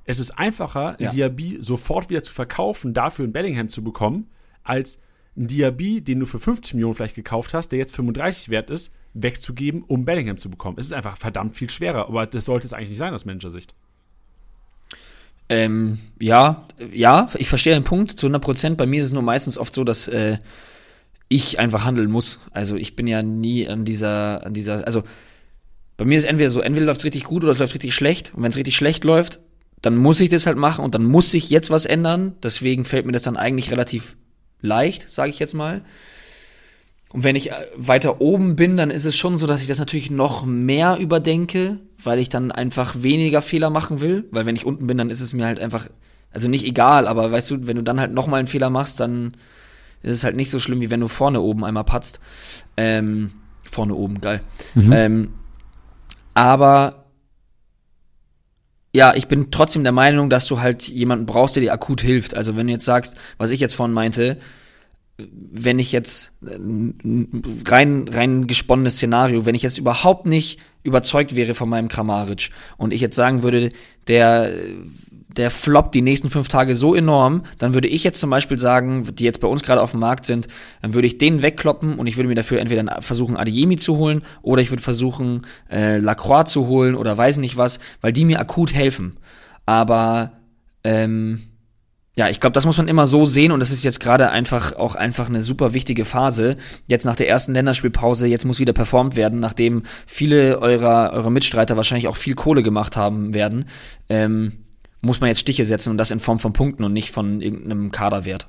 Es 0.04 0.20
ist 0.20 0.30
einfacher, 0.32 0.96
ja. 1.00 1.10
Diaby 1.10 1.58
sofort 1.60 2.10
wieder 2.10 2.22
zu 2.22 2.32
verkaufen, 2.32 2.94
dafür 2.94 3.26
ein 3.26 3.32
Bellingham 3.32 3.68
zu 3.68 3.82
bekommen, 3.82 4.28
als 4.62 5.00
einen 5.36 5.48
Diaby, 5.48 6.00
den 6.00 6.20
du 6.20 6.26
für 6.26 6.38
50 6.38 6.74
Millionen 6.74 6.94
vielleicht 6.94 7.14
gekauft 7.14 7.54
hast, 7.54 7.70
der 7.70 7.78
jetzt 7.78 7.94
35 7.94 8.48
wert 8.48 8.70
ist, 8.70 8.92
wegzugeben, 9.14 9.82
um 9.82 10.04
Bellingham 10.04 10.38
zu 10.38 10.50
bekommen. 10.50 10.76
Es 10.78 10.86
ist 10.86 10.92
einfach 10.92 11.16
verdammt 11.16 11.56
viel 11.56 11.70
schwerer, 11.70 12.08
aber 12.08 12.26
das 12.26 12.44
sollte 12.44 12.66
es 12.66 12.72
eigentlich 12.72 12.90
nicht 12.90 12.98
sein 12.98 13.14
aus 13.14 13.24
Manager-Sicht. 13.24 13.74
Ähm, 15.48 15.98
ja, 16.18 16.66
ja, 16.92 17.30
ich 17.34 17.48
verstehe 17.48 17.74
den 17.74 17.84
Punkt 17.84 18.12
zu 18.12 18.26
100 18.26 18.42
Prozent. 18.42 18.76
Bei 18.76 18.86
mir 18.86 19.00
ist 19.00 19.06
es 19.06 19.12
nur 19.12 19.22
meistens 19.22 19.58
oft 19.58 19.74
so, 19.74 19.84
dass 19.84 20.08
äh, 20.08 20.38
ich 21.28 21.58
einfach 21.58 21.84
handeln 21.84 22.10
muss. 22.10 22.40
Also 22.50 22.76
ich 22.76 22.96
bin 22.96 23.06
ja 23.06 23.22
nie 23.22 23.68
an 23.68 23.84
dieser, 23.84 24.44
an 24.44 24.54
dieser, 24.54 24.86
also 24.86 25.02
bei 25.96 26.04
mir 26.04 26.18
ist 26.18 26.24
entweder 26.24 26.50
so, 26.50 26.60
entweder 26.60 26.86
läuft 26.86 27.00
es 27.00 27.04
richtig 27.04 27.24
gut 27.24 27.44
oder 27.44 27.52
es 27.52 27.58
läuft 27.58 27.74
richtig 27.74 27.94
schlecht. 27.94 28.34
Und 28.34 28.42
wenn 28.42 28.50
es 28.50 28.56
richtig 28.56 28.76
schlecht 28.76 29.04
läuft, 29.04 29.40
dann 29.82 29.96
muss 29.96 30.20
ich 30.20 30.30
das 30.30 30.46
halt 30.46 30.56
machen 30.56 30.84
und 30.84 30.94
dann 30.94 31.04
muss 31.04 31.30
sich 31.30 31.48
jetzt 31.48 31.70
was 31.70 31.86
ändern. 31.86 32.34
Deswegen 32.42 32.84
fällt 32.84 33.06
mir 33.06 33.12
das 33.12 33.22
dann 33.22 33.36
eigentlich 33.36 33.70
relativ 33.70 34.16
leicht, 34.66 35.08
sage 35.08 35.30
ich 35.30 35.38
jetzt 35.38 35.54
mal. 35.54 35.82
Und 37.12 37.24
wenn 37.24 37.36
ich 37.36 37.50
äh, 37.50 37.54
weiter 37.76 38.20
oben 38.20 38.56
bin, 38.56 38.76
dann 38.76 38.90
ist 38.90 39.04
es 39.04 39.16
schon 39.16 39.36
so, 39.36 39.46
dass 39.46 39.62
ich 39.62 39.68
das 39.68 39.78
natürlich 39.78 40.10
noch 40.10 40.44
mehr 40.44 40.98
überdenke, 40.98 41.78
weil 42.02 42.18
ich 42.18 42.28
dann 42.28 42.52
einfach 42.52 43.02
weniger 43.02 43.42
Fehler 43.42 43.70
machen 43.70 44.00
will. 44.00 44.24
Weil 44.30 44.44
wenn 44.44 44.56
ich 44.56 44.66
unten 44.66 44.86
bin, 44.86 44.98
dann 44.98 45.10
ist 45.10 45.20
es 45.20 45.32
mir 45.32 45.46
halt 45.46 45.60
einfach, 45.60 45.88
also 46.30 46.48
nicht 46.48 46.66
egal, 46.66 47.06
aber 47.08 47.32
weißt 47.32 47.50
du, 47.50 47.66
wenn 47.66 47.76
du 47.76 47.82
dann 47.82 48.00
halt 48.00 48.12
nochmal 48.12 48.40
einen 48.40 48.48
Fehler 48.48 48.70
machst, 48.70 49.00
dann 49.00 49.32
ist 50.02 50.16
es 50.16 50.24
halt 50.24 50.36
nicht 50.36 50.50
so 50.50 50.58
schlimm, 50.58 50.80
wie 50.80 50.90
wenn 50.90 51.00
du 51.00 51.08
vorne 51.08 51.40
oben 51.40 51.64
einmal 51.64 51.84
patzt. 51.84 52.20
Ähm, 52.76 53.32
vorne 53.62 53.94
oben, 53.94 54.20
geil. 54.20 54.42
Mhm. 54.74 54.92
Ähm, 54.92 55.34
aber 56.34 57.05
ja, 58.96 59.14
ich 59.14 59.28
bin 59.28 59.50
trotzdem 59.50 59.82
der 59.82 59.92
Meinung, 59.92 60.30
dass 60.30 60.46
du 60.46 60.60
halt 60.60 60.88
jemanden 60.88 61.26
brauchst, 61.26 61.54
der 61.54 61.60
dir 61.60 61.74
akut 61.74 62.00
hilft. 62.00 62.34
Also 62.34 62.56
wenn 62.56 62.66
du 62.66 62.72
jetzt 62.72 62.86
sagst, 62.86 63.14
was 63.36 63.50
ich 63.50 63.60
jetzt 63.60 63.74
vorhin 63.74 63.92
meinte, 63.92 64.38
wenn 65.18 65.78
ich 65.78 65.92
jetzt 65.92 66.32
äh, 66.46 66.58
rein 67.68 68.08
rein 68.08 68.46
gesponnenes 68.46 68.94
Szenario, 68.94 69.44
wenn 69.44 69.54
ich 69.54 69.62
jetzt 69.62 69.76
überhaupt 69.76 70.24
nicht 70.24 70.60
überzeugt 70.82 71.36
wäre 71.36 71.52
von 71.52 71.68
meinem 71.68 71.88
Kramaric 71.88 72.50
und 72.78 72.94
ich 72.94 73.02
jetzt 73.02 73.16
sagen 73.16 73.42
würde, 73.42 73.70
der 74.08 74.50
der 75.36 75.50
floppt 75.50 75.94
die 75.94 76.02
nächsten 76.02 76.30
fünf 76.30 76.48
Tage 76.48 76.74
so 76.74 76.94
enorm, 76.94 77.42
dann 77.58 77.74
würde 77.74 77.88
ich 77.88 78.04
jetzt 78.04 78.20
zum 78.20 78.30
Beispiel 78.30 78.58
sagen, 78.58 79.14
die 79.14 79.24
jetzt 79.24 79.40
bei 79.40 79.48
uns 79.48 79.62
gerade 79.62 79.82
auf 79.82 79.90
dem 79.90 80.00
Markt 80.00 80.26
sind, 80.26 80.48
dann 80.82 80.94
würde 80.94 81.06
ich 81.06 81.18
den 81.18 81.42
wegkloppen 81.42 81.98
und 81.98 82.06
ich 82.06 82.16
würde 82.16 82.28
mir 82.28 82.34
dafür 82.34 82.60
entweder 82.60 83.00
versuchen, 83.02 83.36
Adeyemi 83.36 83.76
zu 83.76 83.96
holen 83.96 84.22
oder 84.42 84.62
ich 84.62 84.70
würde 84.70 84.82
versuchen, 84.82 85.46
äh, 85.70 85.98
Lacroix 85.98 86.50
zu 86.50 86.66
holen 86.66 86.94
oder 86.94 87.16
weiß 87.16 87.38
nicht 87.38 87.56
was, 87.56 87.80
weil 88.00 88.12
die 88.12 88.24
mir 88.24 88.40
akut 88.40 88.72
helfen. 88.72 89.16
Aber 89.66 90.32
ähm, 90.84 91.42
ja, 92.16 92.30
ich 92.30 92.40
glaube, 92.40 92.54
das 92.54 92.64
muss 92.64 92.78
man 92.78 92.88
immer 92.88 93.04
so 93.04 93.26
sehen 93.26 93.52
und 93.52 93.60
das 93.60 93.70
ist 93.70 93.84
jetzt 93.84 94.00
gerade 94.00 94.30
einfach 94.30 94.72
auch 94.72 94.94
einfach 94.94 95.28
eine 95.28 95.42
super 95.42 95.74
wichtige 95.74 96.06
Phase. 96.06 96.54
Jetzt 96.86 97.04
nach 97.04 97.16
der 97.16 97.28
ersten 97.28 97.52
Länderspielpause, 97.52 98.26
jetzt 98.26 98.46
muss 98.46 98.58
wieder 98.58 98.72
performt 98.72 99.16
werden, 99.16 99.38
nachdem 99.38 99.82
viele 100.06 100.58
eurer, 100.60 101.12
eurer 101.12 101.28
Mitstreiter 101.28 101.76
wahrscheinlich 101.76 102.08
auch 102.08 102.16
viel 102.16 102.34
Kohle 102.34 102.62
gemacht 102.62 102.96
haben 102.96 103.34
werden. 103.34 103.66
Ähm, 104.08 104.65
muss 105.00 105.20
man 105.20 105.28
jetzt 105.28 105.40
Stiche 105.40 105.64
setzen 105.64 105.90
und 105.90 105.98
das 105.98 106.10
in 106.10 106.20
Form 106.20 106.38
von 106.38 106.52
Punkten 106.52 106.84
und 106.84 106.92
nicht 106.92 107.10
von 107.10 107.40
irgendeinem 107.40 107.90
Kaderwert. 107.90 108.48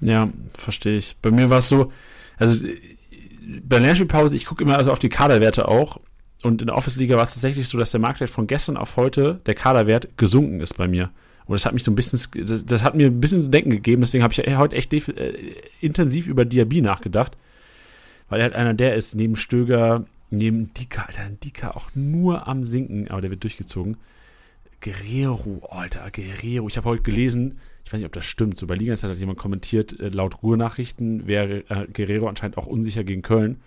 Ja, 0.00 0.28
verstehe 0.54 0.96
ich. 0.96 1.16
Bei 1.20 1.30
mir 1.30 1.50
war 1.50 1.58
es 1.58 1.68
so, 1.68 1.92
also 2.38 2.66
bei 3.62 3.76
der 3.76 3.80
Länderspielpause, 3.80 4.36
ich 4.36 4.46
gucke 4.46 4.64
immer 4.64 4.78
also 4.78 4.92
auf 4.92 4.98
die 4.98 5.08
Kaderwerte 5.08 5.68
auch 5.68 6.00
und 6.42 6.62
in 6.62 6.68
der 6.68 6.76
Office-Liga 6.76 7.16
war 7.16 7.24
es 7.24 7.34
tatsächlich 7.34 7.68
so, 7.68 7.78
dass 7.78 7.90
der 7.90 8.00
Marktwert 8.00 8.30
von 8.30 8.46
gestern 8.46 8.76
auf 8.76 8.96
heute, 8.96 9.40
der 9.46 9.54
Kaderwert, 9.54 10.16
gesunken 10.16 10.60
ist 10.60 10.76
bei 10.76 10.88
mir. 10.88 11.10
Und 11.46 11.54
das 11.54 11.66
hat 11.66 11.74
mich 11.74 11.82
so 11.82 11.90
ein 11.90 11.96
bisschen, 11.96 12.18
das, 12.46 12.64
das 12.64 12.82
hat 12.82 12.94
mir 12.94 13.08
ein 13.08 13.20
bisschen 13.20 13.42
zu 13.42 13.48
denken 13.48 13.70
gegeben, 13.70 14.02
deswegen 14.02 14.22
habe 14.22 14.32
ich 14.32 14.56
heute 14.56 14.76
echt 14.76 14.92
äh, 14.92 15.34
intensiv 15.80 16.28
über 16.28 16.44
Diaby 16.44 16.80
nachgedacht, 16.80 17.36
weil 18.28 18.40
er 18.40 18.44
halt 18.44 18.54
einer 18.54 18.74
der 18.74 18.94
ist, 18.94 19.16
neben 19.16 19.36
Stöger, 19.36 20.06
neben 20.30 20.72
Dika, 20.74 21.02
Alter, 21.02 21.28
Dika 21.42 21.72
auch 21.72 21.90
nur 21.94 22.46
am 22.46 22.64
Sinken, 22.64 23.08
aber 23.08 23.20
der 23.20 23.30
wird 23.30 23.42
durchgezogen. 23.42 23.96
Guerrero, 24.80 25.66
Alter, 25.70 26.10
Guerrero. 26.10 26.68
Ich 26.68 26.76
habe 26.76 26.88
heute 26.88 27.02
gelesen, 27.02 27.60
ich 27.84 27.92
weiß 27.92 27.98
nicht, 28.00 28.06
ob 28.06 28.12
das 28.12 28.24
stimmt, 28.24 28.56
so 28.56 28.66
bei 28.66 28.74
Liga-Zeit 28.74 29.10
hat 29.10 29.18
jemand 29.18 29.38
kommentiert, 29.38 29.98
äh, 30.00 30.08
laut 30.08 30.42
Ruhrnachrichten 30.42 31.26
wäre 31.26 31.64
Guerrero 31.92 32.28
anscheinend 32.28 32.56
auch 32.56 32.66
unsicher 32.66 33.04
gegen 33.04 33.22
Köln. 33.22 33.60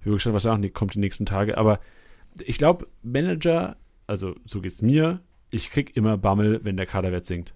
Ich 0.00 0.06
habe 0.06 0.16
geschaut, 0.16 0.32
was 0.32 0.44
er 0.44 0.54
auch 0.54 0.72
kommt 0.72 0.94
die 0.94 0.98
nächsten 0.98 1.26
Tage. 1.26 1.58
Aber 1.58 1.80
ich 2.38 2.58
glaube, 2.58 2.86
Manager, 3.02 3.76
also 4.06 4.34
so 4.44 4.60
geht's 4.60 4.80
mir, 4.80 5.20
ich 5.50 5.70
krieg 5.70 5.96
immer 5.96 6.16
Bammel, 6.16 6.60
wenn 6.62 6.76
der 6.76 6.86
Kaderwert 6.86 7.26
sinkt. 7.26 7.54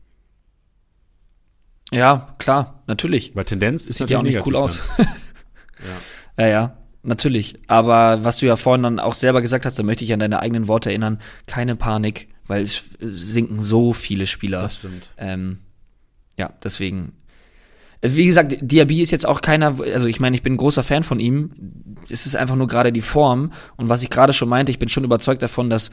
Ja, 1.93 2.35
klar, 2.39 2.83
natürlich. 2.87 3.37
Weil 3.37 3.45
Tendenz 3.45 3.85
ist 3.85 3.99
Sieht 3.99 4.11
ja 4.11 4.19
auch 4.19 4.23
nicht 4.23 4.45
cool 4.47 4.57
aus. 4.57 4.83
ja. 4.99 5.07
ja, 6.45 6.49
ja. 6.49 6.79
Natürlich. 7.03 7.61
Aber 7.69 8.25
was 8.25 8.39
du 8.39 8.47
ja 8.47 8.57
vorhin 8.57 8.83
dann 8.83 8.99
auch 8.99 9.15
selber 9.15 9.43
gesagt 9.43 9.67
hast, 9.67 9.79
da 9.79 9.83
möchte 9.83 10.05
ich 10.05 10.13
an 10.13 10.21
deine 10.21 10.41
eigenen 10.41 10.69
Worte 10.69 10.89
erinnern. 10.89 11.21
Keine 11.47 11.77
Panik 11.77 12.29
weil 12.47 12.63
es 12.63 12.83
sinken 13.01 13.61
so 13.61 13.93
viele 13.93 14.27
Spieler. 14.27 14.63
Das 14.63 14.77
stimmt. 14.77 15.11
Ähm, 15.17 15.59
ja, 16.37 16.53
deswegen. 16.63 17.13
Also 18.03 18.17
wie 18.17 18.27
gesagt, 18.27 18.57
Diaby 18.61 19.01
ist 19.01 19.13
jetzt 19.13 19.27
auch 19.27 19.41
keiner, 19.41 19.81
also 19.81 20.07
ich 20.07 20.21
meine, 20.21 20.37
ich 20.37 20.43
bin 20.43 20.55
ein 20.55 20.59
großer 20.59 20.83
Fan 20.83 21.05
von 21.05 21.21
ihm. 21.21 21.53
Es 22.11 22.27
ist 22.27 22.37
einfach 22.37 22.57
nur 22.57 22.67
gerade 22.67 22.93
die 22.93 23.01
Form. 23.01 23.51
Und 23.77 23.89
was 23.89 24.03
ich 24.03 24.11
gerade 24.11 24.35
schon 24.35 24.49
meinte, 24.49 24.71
ich 24.71 24.79
bin 24.79 24.91
schon 24.91 25.05
überzeugt 25.05 25.43
davon, 25.43 25.71
dass 25.71 25.91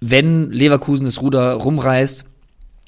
wenn 0.00 0.50
Leverkusen 0.50 1.04
das 1.04 1.20
Ruder 1.20 1.52
rumreißt, 1.52 2.24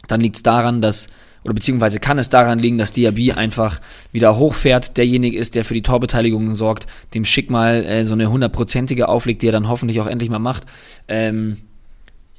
dann 0.08 0.20
liegt 0.20 0.36
es 0.36 0.42
daran, 0.42 0.80
dass 0.80 1.08
oder 1.44 1.52
beziehungsweise 1.52 2.00
kann 2.00 2.18
es 2.18 2.30
daran 2.30 2.58
liegen, 2.58 2.78
dass 2.78 2.90
Diaby 2.90 3.32
einfach 3.32 3.80
wieder 4.12 4.36
hochfährt, 4.36 4.96
derjenige 4.96 5.36
ist, 5.36 5.54
der 5.54 5.64
für 5.64 5.74
die 5.74 5.82
Torbeteiligung 5.82 6.54
sorgt, 6.54 6.86
dem 7.12 7.26
Schick 7.26 7.50
mal 7.50 7.84
äh, 7.84 8.06
so 8.06 8.14
eine 8.14 8.30
hundertprozentige 8.30 9.08
auflegt, 9.08 9.42
die 9.42 9.48
er 9.48 9.52
dann 9.52 9.68
hoffentlich 9.68 10.00
auch 10.00 10.06
endlich 10.06 10.30
mal 10.30 10.38
macht. 10.38 10.64
Ähm, 11.06 11.58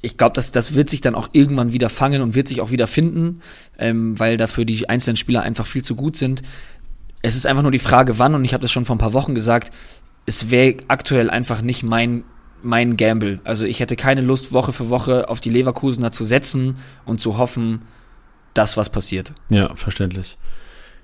ich 0.06 0.16
glaube, 0.16 0.34
das, 0.34 0.52
das 0.52 0.74
wird 0.74 0.88
sich 0.88 1.00
dann 1.00 1.16
auch 1.16 1.28
irgendwann 1.32 1.72
wieder 1.72 1.88
fangen 1.88 2.22
und 2.22 2.36
wird 2.36 2.46
sich 2.46 2.60
auch 2.60 2.70
wieder 2.70 2.86
finden, 2.86 3.40
ähm, 3.76 4.16
weil 4.20 4.36
dafür 4.36 4.64
die 4.64 4.88
einzelnen 4.88 5.16
Spieler 5.16 5.42
einfach 5.42 5.66
viel 5.66 5.82
zu 5.82 5.96
gut 5.96 6.16
sind. 6.16 6.42
Es 7.22 7.34
ist 7.34 7.44
einfach 7.44 7.62
nur 7.62 7.72
die 7.72 7.80
Frage, 7.80 8.20
wann, 8.20 8.36
und 8.36 8.44
ich 8.44 8.54
habe 8.54 8.62
das 8.62 8.70
schon 8.70 8.84
vor 8.84 8.94
ein 8.94 9.00
paar 9.00 9.14
Wochen 9.14 9.34
gesagt, 9.34 9.72
es 10.24 10.52
wäre 10.52 10.76
aktuell 10.86 11.28
einfach 11.28 11.60
nicht 11.60 11.82
mein 11.82 12.22
mein 12.62 12.96
Gamble. 12.96 13.40
Also 13.44 13.66
ich 13.66 13.80
hätte 13.80 13.96
keine 13.96 14.22
Lust, 14.22 14.52
Woche 14.52 14.72
für 14.72 14.88
Woche 14.88 15.28
auf 15.28 15.40
die 15.40 15.50
Leverkusener 15.50 16.10
zu 16.10 16.24
setzen 16.24 16.78
und 17.04 17.20
zu 17.20 17.36
hoffen, 17.36 17.82
das, 18.54 18.76
was 18.76 18.90
passiert. 18.90 19.32
Ja, 19.50 19.74
verständlich. 19.74 20.38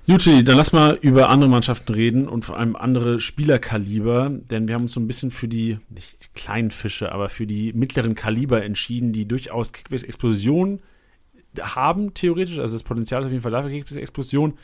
Juti, 0.05 0.43
dann 0.43 0.57
lass 0.57 0.73
mal 0.73 0.97
über 1.01 1.29
andere 1.29 1.49
Mannschaften 1.49 1.93
reden 1.93 2.27
und 2.27 2.43
vor 2.43 2.57
allem 2.57 2.75
andere 2.75 3.21
Spielerkaliber, 3.21 4.29
denn 4.29 4.67
wir 4.67 4.75
haben 4.75 4.81
uns 4.83 4.93
so 4.93 4.99
ein 4.99 5.07
bisschen 5.07 5.31
für 5.31 5.47
die, 5.47 5.79
nicht 5.89 6.25
die 6.25 6.27
kleinen 6.33 6.71
Fische, 6.71 7.13
aber 7.13 7.29
für 7.29 7.47
die 7.47 7.71
mittleren 7.71 8.13
Kaliber 8.13 8.65
entschieden, 8.65 9.13
die 9.13 9.25
durchaus 9.25 9.71
Kickbase-Explosion 9.71 10.81
haben, 11.61 12.13
theoretisch, 12.13 12.59
also 12.59 12.75
das 12.75 12.83
Potenzial 12.83 13.21
ist 13.21 13.27
auf 13.27 13.31
jeden 13.31 13.43
Fall 13.43 13.53
dafür 13.53 13.69
Kickbase-Explosion, 13.69 14.57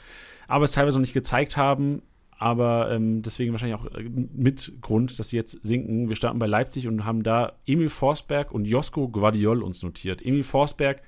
aber 0.49 0.66
es 0.66 0.74
teilweise 0.74 0.98
noch 0.98 1.03
nicht 1.03 1.14
gezeigt 1.14 1.56
haben, 1.56 2.02
aber 2.38 2.91
ähm, 2.91 3.22
deswegen 3.22 3.53
wahrscheinlich 3.53 3.80
auch 3.80 3.86
äh, 3.86 4.10
mit 4.10 4.74
Grund, 4.82 5.20
dass 5.20 5.30
sie 5.30 5.38
jetzt 5.38 5.60
sinken. 5.64 6.10
Wir 6.10 6.18
starten 6.18 6.40
bei 6.40 6.48
Leipzig 6.48 6.88
und 6.88 7.06
haben 7.06 7.24
da 7.24 7.53
Emil 7.66 7.90
Forsberg 7.90 8.52
und 8.52 8.66
Josko 8.66 9.07
Guardiol 9.07 9.64
uns 9.64 9.84
notiert. 9.84 10.26
Emil 10.26 10.44
Forsberg 10.44 11.02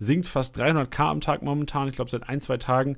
sinkt 0.00 0.26
fast 0.26 0.58
300k 0.58 1.02
am 1.02 1.20
Tag 1.20 1.42
momentan, 1.42 1.88
ich 1.88 1.94
glaube 1.94 2.10
seit 2.10 2.28
ein, 2.28 2.40
zwei 2.40 2.56
Tagen. 2.56 2.96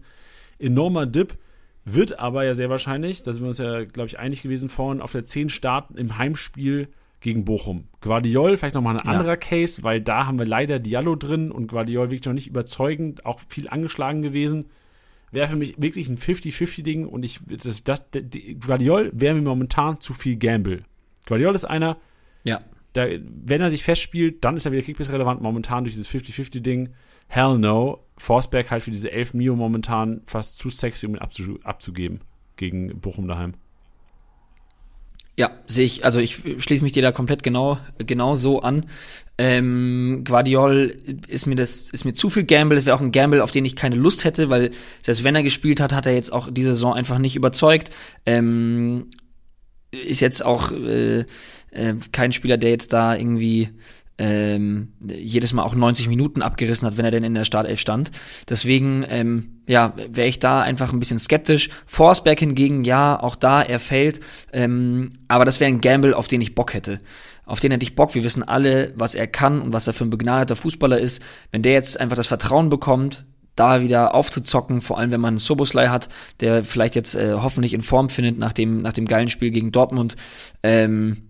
Enormer 0.60 1.06
Dip, 1.06 1.38
wird 1.84 2.18
aber 2.18 2.44
ja 2.44 2.54
sehr 2.54 2.70
wahrscheinlich, 2.70 3.22
da 3.22 3.32
sind 3.32 3.42
wir 3.42 3.48
uns 3.48 3.58
ja, 3.58 3.84
glaube 3.84 4.08
ich, 4.08 4.18
einig 4.18 4.42
gewesen 4.42 4.68
vorhin, 4.68 5.00
auf 5.00 5.12
der 5.12 5.24
10 5.24 5.48
starten 5.48 5.96
im 5.96 6.18
Heimspiel 6.18 6.88
gegen 7.20 7.44
Bochum. 7.44 7.84
Guardiol, 8.00 8.56
vielleicht 8.56 8.74
nochmal 8.74 8.98
ein 8.98 9.06
ja. 9.06 9.12
anderer 9.12 9.36
Case, 9.36 9.82
weil 9.82 10.00
da 10.00 10.26
haben 10.26 10.38
wir 10.38 10.46
leider 10.46 10.78
Diallo 10.78 11.16
drin 11.16 11.50
und 11.50 11.68
Guardiol 11.68 12.10
wirklich 12.10 12.24
noch 12.24 12.32
nicht 12.32 12.46
überzeugend, 12.46 13.26
auch 13.26 13.40
viel 13.48 13.68
angeschlagen 13.68 14.22
gewesen. 14.22 14.66
Wäre 15.32 15.48
für 15.48 15.56
mich 15.56 15.80
wirklich 15.80 16.08
ein 16.08 16.18
50-50-Ding 16.18 17.06
und 17.06 17.22
ich, 17.22 17.40
das, 17.46 17.84
das, 17.84 18.02
Guardiol 18.60 19.10
wäre 19.14 19.34
mir 19.34 19.42
momentan 19.42 20.00
zu 20.00 20.12
viel 20.12 20.36
Gamble. 20.36 20.84
Guardiol 21.26 21.54
ist 21.54 21.64
einer, 21.64 21.98
ja 22.44 22.60
da, 22.92 23.06
wenn 23.06 23.60
er 23.60 23.70
sich 23.70 23.82
festspielt, 23.82 24.44
dann 24.44 24.56
ist 24.56 24.66
er 24.66 24.72
wieder 24.72 24.82
Kickbase 24.82 25.12
relevant. 25.12 25.42
Momentan 25.42 25.84
durch 25.84 25.94
dieses 25.94 26.08
50-50-Ding. 26.08 26.90
Hell 27.28 27.58
no. 27.58 28.04
Forsberg 28.20 28.70
halt 28.70 28.82
für 28.82 28.90
diese 28.90 29.10
11 29.10 29.32
Mio 29.32 29.56
momentan 29.56 30.20
fast 30.26 30.58
zu 30.58 30.68
sexy, 30.68 31.06
um 31.06 31.14
ihn 31.14 31.20
abzu 31.20 31.58
abzugeben 31.64 32.20
gegen 32.56 33.00
Bochum 33.00 33.26
daheim. 33.26 33.54
Ja, 35.38 35.50
sehe 35.66 35.86
ich, 35.86 36.04
also 36.04 36.20
ich 36.20 36.42
schließe 36.58 36.84
mich 36.84 36.92
dir 36.92 37.00
da 37.00 37.12
komplett 37.12 37.42
genau, 37.42 37.78
genau 37.96 38.34
so 38.34 38.60
an. 38.60 38.84
Ähm, 39.38 40.22
Guardiol 40.26 40.94
ist 41.28 41.46
mir 41.46 41.54
das, 41.54 41.88
ist 41.88 42.04
mir 42.04 42.12
zu 42.12 42.28
viel 42.28 42.44
Gamble, 42.44 42.76
das 42.76 42.84
wäre 42.84 42.94
auch 42.94 43.00
ein 43.00 43.10
Gamble, 43.10 43.40
auf 43.40 43.52
den 43.52 43.64
ich 43.64 43.74
keine 43.74 43.96
Lust 43.96 44.24
hätte, 44.24 44.50
weil 44.50 44.72
selbst 45.00 45.24
wenn 45.24 45.34
er 45.34 45.42
gespielt 45.42 45.80
hat, 45.80 45.94
hat 45.94 46.04
er 46.04 46.12
jetzt 46.12 46.30
auch 46.30 46.50
diese 46.52 46.74
Saison 46.74 46.92
einfach 46.92 47.18
nicht 47.18 47.36
überzeugt. 47.36 47.88
Ähm, 48.26 49.06
ist 49.92 50.20
jetzt 50.20 50.44
auch 50.44 50.72
äh, 50.72 51.20
äh, 51.70 51.94
kein 52.12 52.32
Spieler, 52.32 52.58
der 52.58 52.70
jetzt 52.70 52.92
da 52.92 53.16
irgendwie 53.16 53.70
ähm, 54.20 54.92
jedes 55.02 55.54
Mal 55.54 55.62
auch 55.62 55.74
90 55.74 56.06
Minuten 56.06 56.42
abgerissen 56.42 56.86
hat, 56.86 56.98
wenn 56.98 57.06
er 57.06 57.10
denn 57.10 57.24
in 57.24 57.32
der 57.32 57.46
Startelf 57.46 57.80
stand. 57.80 58.10
Deswegen, 58.48 59.02
ähm, 59.08 59.62
ja, 59.66 59.94
wäre 59.96 60.28
ich 60.28 60.38
da 60.38 60.60
einfach 60.60 60.92
ein 60.92 60.98
bisschen 60.98 61.18
skeptisch. 61.18 61.70
Forsberg 61.86 62.38
hingegen, 62.38 62.84
ja, 62.84 63.18
auch 63.18 63.34
da, 63.34 63.62
er 63.62 63.80
fällt. 63.80 64.20
Ähm, 64.52 65.14
aber 65.26 65.46
das 65.46 65.58
wäre 65.58 65.70
ein 65.70 65.80
Gamble, 65.80 66.14
auf 66.14 66.28
den 66.28 66.42
ich 66.42 66.54
Bock 66.54 66.74
hätte. 66.74 66.98
Auf 67.46 67.60
den 67.60 67.72
hätte 67.72 67.82
ich 67.82 67.94
Bock. 67.94 68.14
Wir 68.14 68.22
wissen 68.22 68.42
alle, 68.42 68.92
was 68.94 69.14
er 69.14 69.26
kann 69.26 69.62
und 69.62 69.72
was 69.72 69.86
er 69.86 69.94
für 69.94 70.04
ein 70.04 70.10
begnadeter 70.10 70.54
Fußballer 70.54 70.98
ist. 70.98 71.22
Wenn 71.50 71.62
der 71.62 71.72
jetzt 71.72 71.98
einfach 71.98 72.16
das 72.16 72.26
Vertrauen 72.26 72.68
bekommt, 72.68 73.24
da 73.56 73.80
wieder 73.80 74.14
aufzuzocken, 74.14 74.82
vor 74.82 74.98
allem 74.98 75.12
wenn 75.12 75.20
man 75.20 75.38
Soboslai 75.38 75.88
hat, 75.88 76.10
der 76.40 76.62
vielleicht 76.62 76.94
jetzt 76.94 77.14
äh, 77.14 77.34
hoffentlich 77.34 77.72
in 77.72 77.80
Form 77.80 78.10
findet 78.10 78.38
nach 78.38 78.52
dem, 78.52 78.82
nach 78.82 78.92
dem 78.92 79.06
geilen 79.06 79.28
Spiel 79.28 79.50
gegen 79.50 79.72
Dortmund, 79.72 80.16
ähm, 80.62 81.29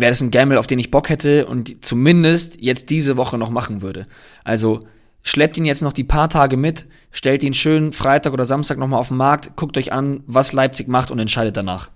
wäre 0.00 0.10
das 0.10 0.20
ein 0.20 0.30
Gamble, 0.30 0.58
auf 0.58 0.66
den 0.66 0.78
ich 0.78 0.90
Bock 0.90 1.08
hätte 1.08 1.46
und 1.46 1.84
zumindest 1.84 2.60
jetzt 2.60 2.90
diese 2.90 3.16
Woche 3.16 3.38
noch 3.38 3.50
machen 3.50 3.82
würde. 3.82 4.06
Also 4.44 4.80
schleppt 5.22 5.56
ihn 5.56 5.64
jetzt 5.64 5.82
noch 5.82 5.92
die 5.92 6.04
paar 6.04 6.28
Tage 6.28 6.56
mit, 6.56 6.86
stellt 7.10 7.42
ihn 7.42 7.54
schön 7.54 7.92
Freitag 7.92 8.32
oder 8.32 8.44
Samstag 8.44 8.78
nochmal 8.78 9.00
auf 9.00 9.08
den 9.08 9.16
Markt, 9.16 9.56
guckt 9.56 9.76
euch 9.76 9.92
an, 9.92 10.22
was 10.26 10.52
Leipzig 10.52 10.88
macht 10.88 11.10
und 11.10 11.18
entscheidet 11.18 11.56
danach. 11.56 11.90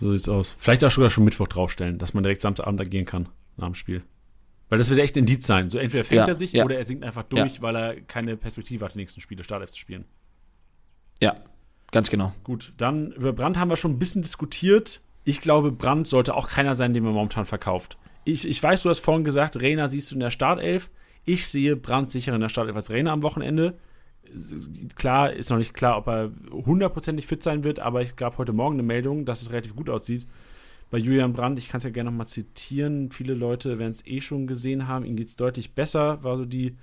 So 0.00 0.12
sieht's 0.12 0.28
aus. 0.28 0.56
Vielleicht 0.58 0.84
auch 0.84 0.90
sogar 0.90 1.10
schon 1.10 1.24
Mittwoch 1.24 1.48
draufstellen, 1.48 1.98
dass 1.98 2.14
man 2.14 2.22
direkt 2.22 2.42
Samstagabend 2.42 2.80
agieren 2.80 3.04
kann 3.04 3.28
nach 3.56 3.66
dem 3.66 3.74
Spiel. 3.74 4.02
Weil 4.68 4.78
das 4.78 4.90
wird 4.90 5.00
echt 5.00 5.16
ein 5.16 5.20
Indiz 5.20 5.46
sein. 5.46 5.68
So 5.68 5.78
entweder 5.78 6.04
fängt 6.04 6.20
ja, 6.20 6.26
er 6.26 6.34
sich 6.34 6.52
ja. 6.52 6.64
oder 6.64 6.76
er 6.76 6.84
sinkt 6.84 7.04
einfach 7.04 7.24
durch, 7.24 7.56
ja. 7.56 7.62
weil 7.62 7.76
er 7.76 8.00
keine 8.02 8.36
Perspektive 8.36 8.84
hat, 8.84 8.94
die 8.94 8.98
nächsten 8.98 9.20
Spiele 9.20 9.42
Startelf 9.42 9.70
zu 9.70 9.78
spielen. 9.78 10.04
Ja, 11.20 11.34
ganz 11.90 12.10
genau. 12.10 12.32
Gut, 12.44 12.74
dann 12.76 13.12
über 13.12 13.32
Brand 13.32 13.56
haben 13.58 13.70
wir 13.70 13.76
schon 13.76 13.92
ein 13.92 13.98
bisschen 13.98 14.22
diskutiert. 14.22 15.00
Ich 15.28 15.42
glaube, 15.42 15.72
Brand 15.72 16.08
sollte 16.08 16.34
auch 16.34 16.48
keiner 16.48 16.74
sein, 16.74 16.94
den 16.94 17.04
man 17.04 17.12
momentan 17.12 17.44
verkauft. 17.44 17.98
Ich, 18.24 18.48
ich 18.48 18.62
weiß, 18.62 18.82
du 18.82 18.88
hast 18.88 19.00
vorhin 19.00 19.24
gesagt, 19.24 19.60
Reina 19.60 19.86
siehst 19.86 20.10
du 20.10 20.14
in 20.14 20.20
der 20.20 20.30
Startelf. 20.30 20.88
Ich 21.26 21.48
sehe 21.48 21.76
Brand 21.76 22.10
sicher 22.10 22.34
in 22.34 22.40
der 22.40 22.48
Startelf 22.48 22.74
als 22.74 22.90
Reina 22.90 23.12
am 23.12 23.22
Wochenende. 23.22 23.76
Klar, 24.94 25.34
ist 25.34 25.50
noch 25.50 25.58
nicht 25.58 25.74
klar, 25.74 25.98
ob 25.98 26.06
er 26.06 26.30
hundertprozentig 26.50 27.26
fit 27.26 27.42
sein 27.42 27.62
wird, 27.62 27.78
aber 27.78 28.00
ich 28.00 28.16
gab 28.16 28.38
heute 28.38 28.54
Morgen 28.54 28.76
eine 28.76 28.84
Meldung, 28.84 29.26
dass 29.26 29.42
es 29.42 29.50
relativ 29.50 29.76
gut 29.76 29.90
aussieht 29.90 30.26
bei 30.90 30.98
Julian 30.98 31.34
Brandt, 31.34 31.58
ich 31.58 31.68
kann 31.68 31.78
es 31.78 31.84
ja 31.84 31.90
gerne 31.90 32.10
nochmal 32.10 32.28
zitieren, 32.28 33.10
viele 33.10 33.34
Leute 33.34 33.78
werden 33.78 33.92
es 33.92 34.06
eh 34.06 34.20
schon 34.20 34.46
gesehen 34.46 34.88
haben, 34.88 35.04
ihm 35.04 35.16
geht 35.16 35.28
es 35.28 35.36
deutlich 35.36 35.74
besser, 35.74 36.22
war 36.22 36.38
so 36.38 36.46
die 36.46 36.76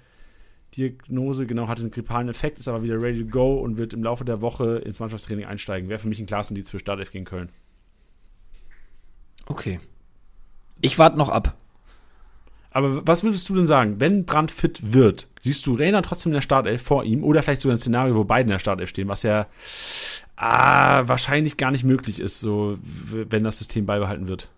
Diagnose, 0.77 1.47
genau, 1.47 1.67
hatte 1.67 1.81
einen 1.81 1.91
grippalen 1.91 2.30
Effekt, 2.30 2.59
ist 2.59 2.67
aber 2.67 2.84
wieder 2.84 3.01
ready 3.01 3.23
to 3.23 3.27
go 3.27 3.59
und 3.59 3.77
wird 3.77 3.93
im 3.93 4.03
Laufe 4.03 4.26
der 4.26 4.41
Woche 4.41 4.77
ins 4.77 4.99
Mannschaftstraining 4.99 5.45
einsteigen. 5.45 5.89
Wäre 5.89 5.99
für 5.99 6.09
mich 6.09 6.19
ein 6.19 6.26
Klassendienst 6.26 6.69
für 6.69 6.80
Startelf 6.80 7.11
gegen 7.11 7.26
Köln. 7.26 7.49
Okay. 9.47 9.80
Ich 10.81 10.99
warte 10.99 11.17
noch 11.17 11.30
ab. 11.30 11.55
Aber 12.72 13.07
was 13.07 13.23
würdest 13.23 13.47
du 13.47 13.55
denn 13.55 13.65
sagen, 13.65 14.01
wenn 14.01 14.26
Brandt 14.26 14.51
fit 14.51 14.93
wird, 14.93 15.30
siehst 15.39 15.65
du 15.65 15.76
Rainer 15.76 16.01
trotzdem 16.01 16.31
in 16.31 16.35
der 16.35 16.41
Startelf 16.41 16.81
vor 16.81 17.05
ihm 17.05 17.23
oder 17.23 17.41
vielleicht 17.41 17.61
sogar 17.61 17.77
ein 17.77 17.80
Szenario, 17.80 18.15
wo 18.15 18.26
beide 18.26 18.47
in 18.47 18.49
der 18.49 18.59
Startelf 18.59 18.89
stehen, 18.89 19.07
was 19.07 19.23
ja 19.23 19.47
ah, 20.35 21.07
wahrscheinlich 21.07 21.55
gar 21.55 21.72
nicht 21.72 21.85
möglich 21.85 22.19
ist, 22.19 22.41
so 22.41 22.77
wenn 22.81 23.45
das 23.45 23.59
System 23.59 23.85
beibehalten 23.85 24.27
wird. 24.27 24.49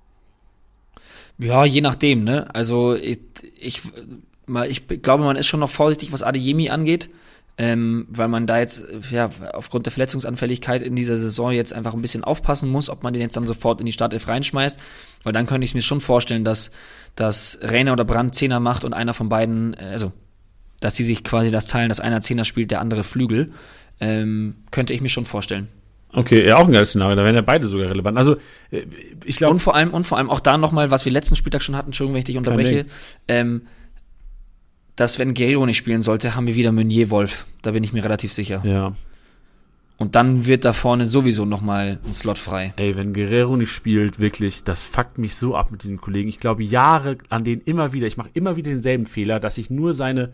Ja, 1.38 1.64
je 1.66 1.82
nachdem, 1.82 2.24
ne? 2.24 2.54
Also 2.56 2.96
ich, 2.96 3.20
ich, 3.60 3.84
ich 4.68 4.88
glaube, 5.04 5.24
man 5.24 5.36
ist 5.36 5.46
schon 5.46 5.60
noch 5.60 5.70
vorsichtig, 5.70 6.12
was 6.12 6.24
Adeyemi 6.24 6.70
angeht, 6.70 7.12
ähm, 7.58 8.08
weil 8.10 8.28
man 8.28 8.46
da 8.46 8.60
jetzt 8.60 8.84
ja 9.12 9.30
aufgrund 9.54 9.86
der 9.86 9.94
Verletzungsanfälligkeit 9.94 10.82
in 10.82 10.96
dieser 10.96 11.18
Saison 11.18 11.52
jetzt 11.52 11.74
einfach 11.74 11.94
ein 11.94 12.02
bisschen 12.02 12.24
aufpassen 12.24 12.70
muss, 12.70 12.90
ob 12.90 13.04
man 13.04 13.14
den 13.14 13.22
jetzt 13.22 13.36
dann 13.36 13.48
sofort 13.48 13.80
in 13.80 13.86
die 13.86 13.92
Startelf 13.92 14.28
reinschmeißt, 14.28 14.80
weil 15.24 15.34
dann 15.34 15.48
könnte 15.48 15.66
ich 15.66 15.74
mir 15.74 15.82
schon 15.82 16.02
vorstellen, 16.02 16.44
dass 16.44 16.72
dass 17.16 17.58
Rainer 17.62 17.94
oder 17.94 18.06
Brand 18.06 18.36
Zehner 18.36 18.60
macht 18.60 18.84
und 18.86 18.94
einer 18.94 19.14
von 19.14 19.28
beiden, 19.28 19.74
äh, 19.74 19.90
also 19.92 20.14
dass 20.80 20.96
sie 20.96 21.04
sich 21.04 21.24
quasi 21.24 21.52
das 21.52 21.66
teilen, 21.66 21.90
dass 21.90 22.00
einer 22.00 22.22
Zehner 22.22 22.46
spielt, 22.46 22.72
der 22.72 22.80
andere 22.80 23.04
Flügel. 23.04 23.52
Ähm, 24.00 24.58
könnte 24.70 24.94
ich 24.94 25.02
mir 25.02 25.10
schon 25.10 25.26
vorstellen. 25.26 25.70
Okay, 26.14 26.48
ja, 26.48 26.58
auch 26.58 26.68
ein 26.68 26.72
geiles 26.72 26.90
Szenario, 26.90 27.16
da 27.16 27.24
wären 27.24 27.36
ja 27.36 27.42
beide 27.42 27.68
sogar 27.68 27.90
relevant. 27.90 28.18
Also, 28.18 28.38
äh, 28.70 28.84
ich 29.26 29.38
glaube. 29.38 29.54
Und 29.54 29.60
vor 29.60 29.76
allem, 29.76 29.92
und 29.92 30.06
vor 30.06 30.20
allem 30.20 30.30
auch 30.30 30.40
da 30.40 30.58
nochmal, 30.58 30.92
was 30.92 31.04
wir 31.06 31.12
letzten 31.12 31.36
Spieltag 31.36 31.64
schon 31.64 31.76
hatten, 31.76 31.90
Entschuldigung, 31.90 32.14
wenn 32.14 32.20
ich 32.20 32.26
dich 32.26 32.38
unterbreche, 32.38 32.86
ähm, 33.28 33.64
dass 34.98 35.20
wenn 35.20 35.34
Guerrero 35.34 35.66
nicht 35.66 35.78
spielen 35.78 36.02
sollte, 36.02 36.36
haben 36.36 36.48
wir 36.48 36.56
wieder 36.56 36.74
Meunier 36.74 37.10
Wolf. 37.10 37.46
Da 37.62 37.72
bin 37.72 37.84
ich 37.84 37.94
mir 37.94 38.04
relativ 38.04 38.34
sicher. 38.34 38.62
Ja. 38.66 38.96
Und 39.98 40.16
dann 40.16 40.46
wird 40.46 40.66
da 40.66 40.74
vorne 40.74 41.06
sowieso 41.06 41.46
nochmal 41.46 42.00
ein 42.06 42.14
Slot 42.14 42.38
frei. 42.38 42.74
Ey, 42.76 42.96
wenn 42.96 43.14
Guerrero 43.14 43.58
nicht 43.58 43.72
spielt, 43.72 44.20
wirklich, 44.20 44.64
das 44.64 44.84
fuckt 44.84 45.18
mich 45.18 45.36
so 45.36 45.56
ab 45.56 45.72
mit 45.72 45.84
diesem 45.84 46.02
Kollegen. 46.02 46.30
Ich 46.30 46.40
glaube, 46.40 46.64
Jahre 46.64 47.18
an 47.30 47.44
denen 47.44 47.62
immer 47.62 47.94
wieder, 47.94 48.06
ich 48.06 48.18
mache 48.18 48.30
immer 48.34 48.56
wieder 48.58 48.70
denselben 48.70 49.06
Fehler, 49.06 49.40
dass 49.40 49.58
ich 49.58 49.70
nur 49.70 49.94
seine 49.94 50.34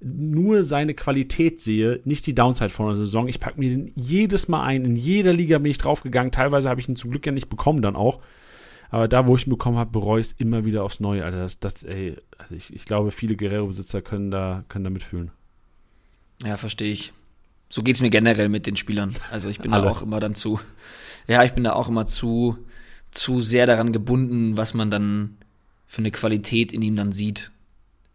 nur 0.00 0.62
seine 0.62 0.94
Qualität 0.94 1.60
sehe, 1.60 2.00
nicht 2.04 2.24
die 2.26 2.34
Downside 2.34 2.70
von 2.70 2.86
der 2.86 2.96
Saison. 2.96 3.26
Ich 3.26 3.40
packe 3.40 3.58
mir 3.58 3.70
den 3.70 3.92
jedes 3.96 4.46
Mal 4.46 4.62
ein. 4.62 4.84
In 4.84 4.94
jeder 4.94 5.32
Liga 5.32 5.58
bin 5.58 5.72
ich 5.72 5.78
draufgegangen. 5.78 6.30
Teilweise 6.30 6.68
habe 6.68 6.80
ich 6.80 6.88
ihn 6.88 6.94
zum 6.94 7.10
Glück 7.10 7.26
ja 7.26 7.32
nicht 7.32 7.48
bekommen 7.48 7.82
dann 7.82 7.96
auch. 7.96 8.20
Aber 8.90 9.08
da, 9.08 9.26
wo 9.26 9.36
ich 9.36 9.46
ihn 9.46 9.50
bekommen 9.50 9.76
habe, 9.76 9.90
bereue 9.90 10.20
ich 10.20 10.28
es 10.28 10.32
immer 10.32 10.64
wieder 10.64 10.82
aufs 10.82 11.00
Neue, 11.00 11.24
Alter. 11.24 11.40
Das, 11.40 11.58
das, 11.58 11.82
ey, 11.82 12.16
also 12.38 12.54
ich, 12.54 12.72
ich 12.74 12.84
glaube, 12.84 13.10
viele 13.10 13.36
Guerrero-Besitzer 13.36 14.00
können 14.02 14.30
da, 14.30 14.64
können 14.68 14.84
da 14.84 14.90
mitfühlen. 14.90 15.30
Ja, 16.44 16.56
verstehe 16.56 16.92
ich. 16.92 17.12
So 17.68 17.82
geht 17.82 17.96
es 17.96 18.00
mir 18.00 18.10
generell 18.10 18.48
mit 18.48 18.66
den 18.66 18.76
Spielern. 18.76 19.14
Also 19.30 19.50
ich 19.50 19.58
bin 19.58 19.72
da 19.72 19.82
auch 19.82 20.00
immer 20.00 20.20
dann 20.20 20.34
zu, 20.34 20.58
ja, 21.26 21.44
ich 21.44 21.52
bin 21.52 21.64
da 21.64 21.74
auch 21.74 21.88
immer 21.88 22.06
zu, 22.06 22.56
zu 23.10 23.40
sehr 23.40 23.66
daran 23.66 23.92
gebunden, 23.92 24.56
was 24.56 24.72
man 24.72 24.90
dann 24.90 25.36
für 25.86 25.98
eine 25.98 26.10
Qualität 26.10 26.72
in 26.72 26.80
ihm 26.80 26.96
dann 26.96 27.12
sieht. 27.12 27.50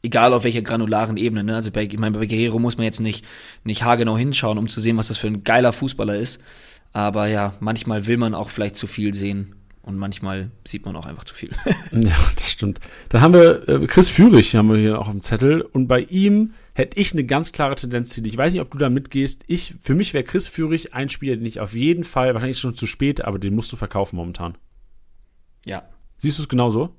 Egal 0.02 0.34
auf 0.34 0.44
welcher 0.44 0.64
granularen 0.64 1.18
Ebene. 1.18 1.44
Ne? 1.44 1.56
Also 1.56 1.72
bei, 1.72 1.84
ich 1.84 1.98
meine, 1.98 2.18
bei 2.18 2.26
Guerrero 2.26 2.60
muss 2.60 2.78
man 2.78 2.86
jetzt 2.86 3.00
nicht, 3.00 3.26
nicht 3.64 3.84
haargenau 3.84 4.18
hinschauen, 4.18 4.58
um 4.58 4.68
zu 4.68 4.82
sehen, 4.82 4.98
was 4.98 5.08
das 5.08 5.18
für 5.18 5.28
ein 5.28 5.44
geiler 5.44 5.72
Fußballer 5.72 6.16
ist. 6.18 6.42
Aber 6.92 7.28
ja, 7.28 7.56
manchmal 7.60 8.08
will 8.08 8.18
man 8.18 8.34
auch 8.34 8.50
vielleicht 8.50 8.76
zu 8.76 8.88
viel 8.88 9.14
sehen. 9.14 9.56
Und 9.84 9.98
manchmal 9.98 10.50
sieht 10.66 10.86
man 10.86 10.96
auch 10.96 11.06
einfach 11.06 11.26
zu 11.26 11.36
viel. 11.36 11.52
ja, 11.92 12.16
das 12.36 12.50
stimmt. 12.50 12.80
Dann 13.10 13.22
haben 13.22 13.34
wir 13.34 13.68
äh, 13.68 13.86
Chris 13.86 14.10
Führig, 14.10 14.56
haben 14.56 14.70
wir 14.70 14.78
hier 14.78 14.98
auch 14.98 15.08
auf 15.08 15.12
dem 15.12 15.22
Zettel. 15.22 15.62
Und 15.62 15.88
bei 15.88 16.00
ihm 16.00 16.54
hätte 16.74 16.98
ich 16.98 17.12
eine 17.12 17.26
ganz 17.26 17.52
klare 17.52 17.76
Tendenz 17.76 18.16
hin. 18.16 18.24
Ich 18.24 18.38
weiß 18.38 18.54
nicht, 18.54 18.62
ob 18.62 18.72
du 18.72 18.78
da 18.78 18.90
mitgehst. 18.90 19.44
Ich, 19.48 19.76
für 19.82 19.94
mich 19.94 20.14
wäre 20.14 20.24
Chris 20.24 20.48
Führig 20.48 20.94
ein 20.94 21.10
Spieler, 21.10 21.36
den 21.36 21.46
ich 21.46 21.60
auf 21.60 21.74
jeden 21.74 22.06
Fall, 22.06 22.34
wahrscheinlich 22.34 22.60
schon 22.60 22.76
zu 22.76 22.88
spät, 22.88 23.26
aber 23.26 23.40
den 23.40 23.56
musst 23.56 23.74
du 23.74 23.76
verkaufen 23.76 24.16
momentan. 24.16 24.58
Ja. 25.66 25.84
Siehst 26.16 26.40
du 26.40 26.44
es 26.44 26.50
genauso? 26.50 26.96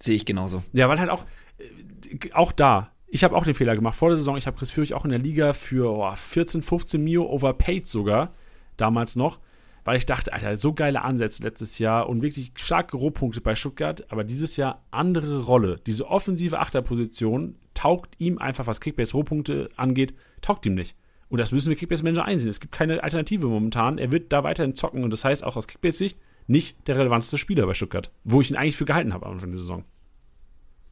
Sehe 0.00 0.14
ich 0.14 0.24
genauso. 0.24 0.62
Ja, 0.72 0.88
weil 0.88 1.00
halt 1.00 1.10
auch, 1.10 1.24
äh, 1.58 2.32
auch 2.34 2.52
da, 2.52 2.92
ich 3.08 3.24
habe 3.24 3.34
auch 3.34 3.44
den 3.44 3.54
Fehler 3.54 3.74
gemacht. 3.74 3.96
Vor 3.96 4.10
der 4.10 4.16
Saison, 4.16 4.36
ich 4.36 4.46
habe 4.46 4.56
Chris 4.56 4.70
Führig 4.70 4.94
auch 4.94 5.04
in 5.04 5.10
der 5.10 5.18
Liga 5.18 5.54
für 5.54 5.90
oh, 5.90 6.14
14, 6.14 6.62
15 6.62 7.02
Mio 7.02 7.24
overpaid 7.24 7.88
sogar, 7.88 8.32
damals 8.76 9.16
noch 9.16 9.40
weil 9.86 9.98
ich 9.98 10.04
dachte, 10.04 10.32
Alter, 10.32 10.56
so 10.56 10.74
geile 10.74 11.02
Ansätze 11.02 11.44
letztes 11.44 11.78
Jahr 11.78 12.08
und 12.08 12.20
wirklich 12.20 12.50
starke 12.56 12.96
Rohpunkte 12.96 13.40
bei 13.40 13.54
Stuttgart, 13.54 14.04
aber 14.10 14.24
dieses 14.24 14.56
Jahr 14.56 14.84
andere 14.90 15.44
Rolle. 15.44 15.80
Diese 15.86 16.08
offensive 16.08 16.58
Achterposition 16.58 17.54
taugt 17.72 18.16
ihm 18.18 18.38
einfach, 18.38 18.66
was 18.66 18.80
Kickbase 18.80 19.12
Rohpunkte 19.12 19.70
angeht, 19.76 20.12
taugt 20.42 20.66
ihm 20.66 20.74
nicht. 20.74 20.96
Und 21.28 21.38
das 21.38 21.52
müssen 21.52 21.68
wir 21.68 21.76
Kickbase 21.76 22.02
Manager 22.02 22.24
einsehen. 22.24 22.50
Es 22.50 22.58
gibt 22.58 22.74
keine 22.74 23.00
Alternative 23.04 23.46
momentan. 23.46 23.98
Er 23.98 24.10
wird 24.10 24.32
da 24.32 24.42
weiterhin 24.42 24.74
zocken 24.74 25.04
und 25.04 25.10
das 25.10 25.24
heißt 25.24 25.44
auch 25.44 25.56
aus 25.56 25.68
Kickbase 25.68 25.98
Sicht 25.98 26.18
nicht 26.48 26.88
der 26.88 26.96
relevanteste 26.96 27.38
Spieler 27.38 27.64
bei 27.64 27.74
Stuttgart, 27.74 28.10
wo 28.24 28.40
ich 28.40 28.50
ihn 28.50 28.56
eigentlich 28.56 28.76
für 28.76 28.86
gehalten 28.86 29.14
habe 29.14 29.26
am 29.26 29.34
Anfang 29.34 29.50
der 29.50 29.60
Saison. 29.60 29.84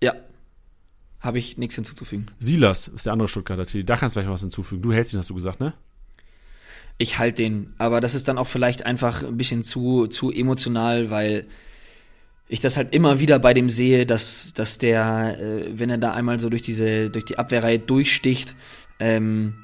Ja. 0.04 0.14
Habe 1.18 1.40
ich 1.40 1.58
nichts 1.58 1.74
hinzuzufügen. 1.74 2.26
Silas 2.38 2.86
ist 2.86 3.06
der 3.06 3.12
andere 3.12 3.26
Stuttgarter 3.26 3.66
Team. 3.66 3.86
Da 3.86 3.96
kannst 3.96 4.14
du 4.14 4.20
vielleicht 4.20 4.32
was 4.32 4.40
hinzufügen. 4.40 4.82
Du 4.82 4.92
hältst 4.92 5.12
ihn, 5.12 5.18
hast 5.18 5.30
du 5.30 5.34
gesagt, 5.34 5.58
ne? 5.58 5.74
Ich 6.98 7.18
halte 7.18 7.42
den. 7.42 7.74
Aber 7.78 8.00
das 8.00 8.14
ist 8.14 8.28
dann 8.28 8.38
auch 8.38 8.46
vielleicht 8.46 8.86
einfach 8.86 9.22
ein 9.22 9.36
bisschen 9.36 9.64
zu, 9.64 10.06
zu 10.06 10.30
emotional, 10.30 11.10
weil 11.10 11.46
ich 12.48 12.60
das 12.60 12.76
halt 12.76 12.94
immer 12.94 13.20
wieder 13.20 13.38
bei 13.38 13.54
dem 13.54 13.68
sehe, 13.68 14.06
dass, 14.06 14.52
dass 14.54 14.78
der, 14.78 15.38
äh, 15.40 15.78
wenn 15.78 15.90
er 15.90 15.98
da 15.98 16.12
einmal 16.12 16.38
so 16.38 16.50
durch 16.50 16.62
diese, 16.62 17.10
durch 17.10 17.24
die 17.24 17.38
Abwehrreihe 17.38 17.78
durchsticht, 17.78 18.54
ähm, 19.00 19.54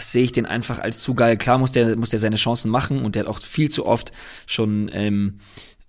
sehe 0.00 0.24
ich 0.24 0.32
den 0.32 0.46
einfach 0.46 0.78
als 0.78 1.00
zu 1.00 1.14
geil. 1.14 1.36
Klar 1.36 1.58
muss 1.58 1.72
der, 1.72 1.96
muss 1.96 2.10
der 2.10 2.18
seine 2.18 2.36
Chancen 2.36 2.70
machen 2.70 3.04
und 3.04 3.14
der 3.14 3.24
hat 3.24 3.28
auch 3.28 3.38
viel 3.38 3.70
zu 3.70 3.86
oft 3.86 4.12
schon 4.46 4.90
ähm, 4.92 5.38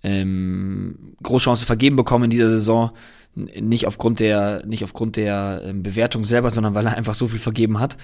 ähm, 0.02 1.16
Großchancen 1.22 1.66
vergeben 1.66 1.96
bekommen 1.96 2.24
in 2.24 2.30
dieser 2.30 2.50
Saison. 2.50 2.92
Nicht 3.34 3.86
aufgrund 3.86 4.20
der, 4.20 4.64
nicht 4.64 4.84
aufgrund 4.84 5.16
der 5.16 5.62
ähm, 5.64 5.82
Bewertung 5.82 6.22
selber, 6.22 6.50
sondern 6.50 6.74
weil 6.74 6.86
er 6.86 6.96
einfach 6.96 7.14
so 7.14 7.26
viel 7.28 7.40
vergeben 7.40 7.80
hat 7.80 7.96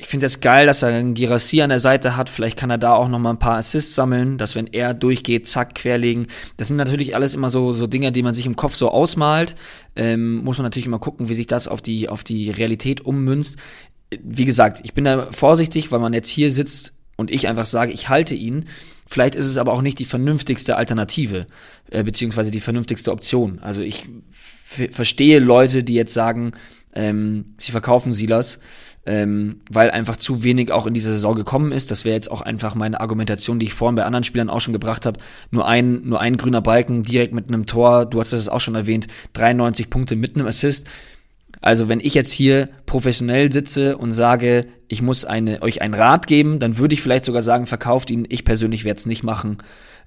ich 0.00 0.06
finde 0.06 0.24
es 0.24 0.34
jetzt 0.34 0.42
geil, 0.42 0.66
dass 0.66 0.82
er 0.82 0.88
einen 0.88 1.12
Girassi 1.12 1.60
an 1.60 1.68
der 1.68 1.78
Seite 1.78 2.16
hat. 2.16 2.30
Vielleicht 2.30 2.58
kann 2.58 2.70
er 2.70 2.78
da 2.78 2.94
auch 2.94 3.08
noch 3.08 3.18
mal 3.18 3.30
ein 3.30 3.38
paar 3.38 3.58
Assists 3.58 3.94
sammeln, 3.94 4.38
dass 4.38 4.54
wenn 4.54 4.66
er 4.66 4.94
durchgeht, 4.94 5.46
zack, 5.46 5.74
querlegen. 5.74 6.26
Das 6.56 6.68
sind 6.68 6.78
natürlich 6.78 7.14
alles 7.14 7.34
immer 7.34 7.50
so, 7.50 7.74
so 7.74 7.86
Dinge, 7.86 8.10
die 8.10 8.22
man 8.22 8.32
sich 8.32 8.46
im 8.46 8.56
Kopf 8.56 8.74
so 8.74 8.90
ausmalt. 8.90 9.56
Ähm, 9.96 10.42
muss 10.42 10.56
man 10.56 10.64
natürlich 10.64 10.86
immer 10.86 10.98
gucken, 10.98 11.28
wie 11.28 11.34
sich 11.34 11.46
das 11.46 11.68
auf 11.68 11.82
die, 11.82 12.08
auf 12.08 12.24
die 12.24 12.50
Realität 12.50 13.02
ummünzt. 13.02 13.58
Wie 14.22 14.46
gesagt, 14.46 14.80
ich 14.84 14.94
bin 14.94 15.04
da 15.04 15.28
vorsichtig, 15.32 15.92
weil 15.92 16.00
man 16.00 16.14
jetzt 16.14 16.30
hier 16.30 16.50
sitzt 16.50 16.94
und 17.16 17.30
ich 17.30 17.46
einfach 17.46 17.66
sage, 17.66 17.92
ich 17.92 18.08
halte 18.08 18.34
ihn. 18.34 18.64
Vielleicht 19.06 19.34
ist 19.34 19.46
es 19.46 19.58
aber 19.58 19.74
auch 19.74 19.82
nicht 19.82 19.98
die 19.98 20.06
vernünftigste 20.06 20.76
Alternative, 20.76 21.46
äh, 21.90 22.02
beziehungsweise 22.02 22.50
die 22.50 22.60
vernünftigste 22.60 23.12
Option. 23.12 23.58
Also 23.58 23.82
ich 23.82 24.06
verstehe 24.64 25.40
Leute, 25.40 25.84
die 25.84 25.94
jetzt 25.94 26.14
sagen, 26.14 26.52
ähm, 26.94 27.54
sie 27.58 27.72
verkaufen 27.72 28.12
Silas 28.12 28.60
ähm, 29.06 29.60
weil 29.70 29.90
einfach 29.90 30.16
zu 30.16 30.42
wenig 30.42 30.72
auch 30.72 30.86
in 30.86 30.94
dieser 30.94 31.12
Saison 31.12 31.34
gekommen 31.34 31.72
ist. 31.72 31.90
Das 31.90 32.04
wäre 32.04 32.14
jetzt 32.14 32.30
auch 32.30 32.42
einfach 32.42 32.74
meine 32.74 33.00
Argumentation, 33.00 33.58
die 33.58 33.66
ich 33.66 33.74
vorhin 33.74 33.96
bei 33.96 34.04
anderen 34.04 34.24
Spielern 34.24 34.50
auch 34.50 34.60
schon 34.60 34.72
gebracht 34.72 35.06
habe. 35.06 35.20
Nur 35.50 35.66
ein, 35.66 36.02
nur 36.04 36.20
ein 36.20 36.36
grüner 36.36 36.60
Balken 36.60 37.02
direkt 37.02 37.32
mit 37.32 37.48
einem 37.48 37.66
Tor, 37.66 38.06
du 38.06 38.20
hast 38.20 38.32
das 38.32 38.48
auch 38.48 38.60
schon 38.60 38.74
erwähnt, 38.74 39.06
93 39.32 39.90
Punkte 39.90 40.16
mit 40.16 40.36
einem 40.36 40.46
Assist. 40.46 40.88
Also 41.60 41.88
wenn 41.88 42.00
ich 42.00 42.14
jetzt 42.14 42.32
hier 42.32 42.66
professionell 42.86 43.52
sitze 43.52 43.98
und 43.98 44.12
sage, 44.12 44.66
ich 44.88 45.02
muss 45.02 45.24
eine, 45.24 45.62
euch 45.62 45.82
einen 45.82 45.94
Rat 45.94 46.26
geben, 46.26 46.58
dann 46.58 46.78
würde 46.78 46.94
ich 46.94 47.02
vielleicht 47.02 47.24
sogar 47.24 47.42
sagen, 47.42 47.66
verkauft 47.66 48.10
ihn. 48.10 48.26
Ich 48.28 48.44
persönlich 48.44 48.84
werde 48.84 48.98
es 48.98 49.06
nicht 49.06 49.22
machen 49.22 49.58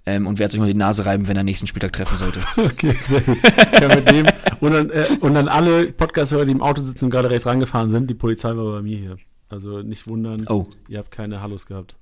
ähm, 0.05 0.27
und 0.27 0.39
werde 0.39 0.51
sich 0.51 0.59
mal 0.59 0.67
die 0.67 0.73
Nase 0.73 1.05
reiben, 1.05 1.27
wenn 1.27 1.37
er 1.37 1.43
nächsten 1.43 1.67
Spieltag 1.67 1.93
treffen 1.93 2.17
sollte. 2.17 2.39
okay, 2.57 2.95
sehr 3.05 3.21
gut. 3.21 3.37
Ja, 3.79 3.95
mit 3.95 4.09
dem. 4.09 4.25
Und 4.59 4.73
dann, 4.73 4.89
äh, 4.89 5.05
und 5.19 5.35
dann 5.35 5.47
alle 5.47 5.91
Podcast-Hörer, 5.91 6.45
die 6.45 6.51
im 6.51 6.61
Auto 6.61 6.81
sitzen 6.81 7.05
und 7.05 7.11
gerade 7.11 7.29
rechts 7.29 7.45
rangefahren 7.45 7.89
sind, 7.89 8.09
die 8.09 8.15
Polizei 8.15 8.55
war 8.55 8.73
bei 8.73 8.81
mir 8.81 8.97
hier. 8.97 9.17
Also 9.49 9.83
nicht 9.83 10.07
wundern, 10.07 10.45
oh. 10.49 10.65
ihr 10.87 10.97
habt 10.97 11.11
keine 11.11 11.41
Hallos 11.41 11.67
gehabt. 11.67 11.95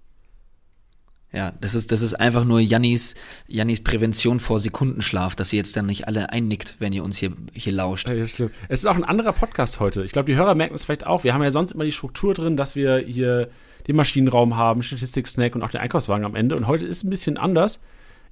Ja, 1.33 1.53
das 1.61 1.75
ist, 1.75 1.93
das 1.93 2.01
ist 2.01 2.13
einfach 2.13 2.43
nur 2.43 2.59
Jannis, 2.59 3.15
Jannis 3.47 3.81
Prävention 3.81 4.41
vor 4.41 4.59
Sekundenschlaf, 4.59 5.33
dass 5.35 5.53
ihr 5.53 5.57
jetzt 5.57 5.77
dann 5.77 5.85
nicht 5.85 6.07
alle 6.07 6.29
einnickt, 6.29 6.75
wenn 6.79 6.91
ihr 6.91 7.05
uns 7.05 7.17
hier, 7.17 7.31
hier 7.53 7.71
lauscht. 7.71 8.09
Ja, 8.09 8.27
stimmt. 8.27 8.51
Es 8.67 8.79
ist 8.79 8.85
auch 8.85 8.95
ein 8.95 9.05
anderer 9.05 9.31
Podcast 9.31 9.79
heute. 9.79 10.03
Ich 10.03 10.11
glaube, 10.11 10.25
die 10.25 10.35
Hörer 10.35 10.55
merken 10.55 10.75
es 10.75 10.83
vielleicht 10.83 11.07
auch. 11.07 11.23
Wir 11.23 11.33
haben 11.33 11.41
ja 11.41 11.51
sonst 11.51 11.71
immer 11.71 11.85
die 11.85 11.93
Struktur 11.93 12.33
drin, 12.33 12.57
dass 12.57 12.75
wir 12.75 12.97
hier 12.97 13.47
den 13.87 13.95
Maschinenraum 13.95 14.57
haben, 14.57 14.83
Statistik-Snack 14.83 15.55
und 15.55 15.63
auch 15.63 15.71
den 15.71 15.79
Einkaufswagen 15.79 16.25
am 16.25 16.35
Ende. 16.35 16.57
Und 16.57 16.67
heute 16.67 16.85
ist 16.85 17.03
ein 17.03 17.09
bisschen 17.09 17.37
anders. 17.37 17.79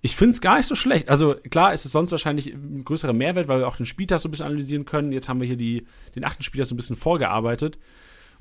Ich 0.01 0.17
finde 0.17 0.31
es 0.31 0.41
gar 0.41 0.57
nicht 0.57 0.67
so 0.67 0.75
schlecht. 0.75 1.07
Also 1.07 1.35
klar 1.49 1.73
ist 1.73 1.85
es 1.85 1.93
sonst 1.93 2.11
wahrscheinlich 2.11 2.53
ein 2.53 2.83
größerer 2.83 3.13
Mehrwert, 3.13 3.47
weil 3.47 3.59
wir 3.59 3.67
auch 3.67 3.77
den 3.77 3.85
Spieltag 3.85 4.19
so 4.19 4.27
ein 4.27 4.31
bisschen 4.31 4.45
analysieren 4.45 4.83
können. 4.83 5.13
Jetzt 5.13 5.29
haben 5.29 5.39
wir 5.39 5.47
hier 5.47 5.57
die, 5.57 5.85
den 6.15 6.25
achten 6.25 6.43
Spieltag 6.43 6.67
so 6.67 6.75
ein 6.75 6.77
bisschen 6.77 6.97
vorgearbeitet 6.97 7.79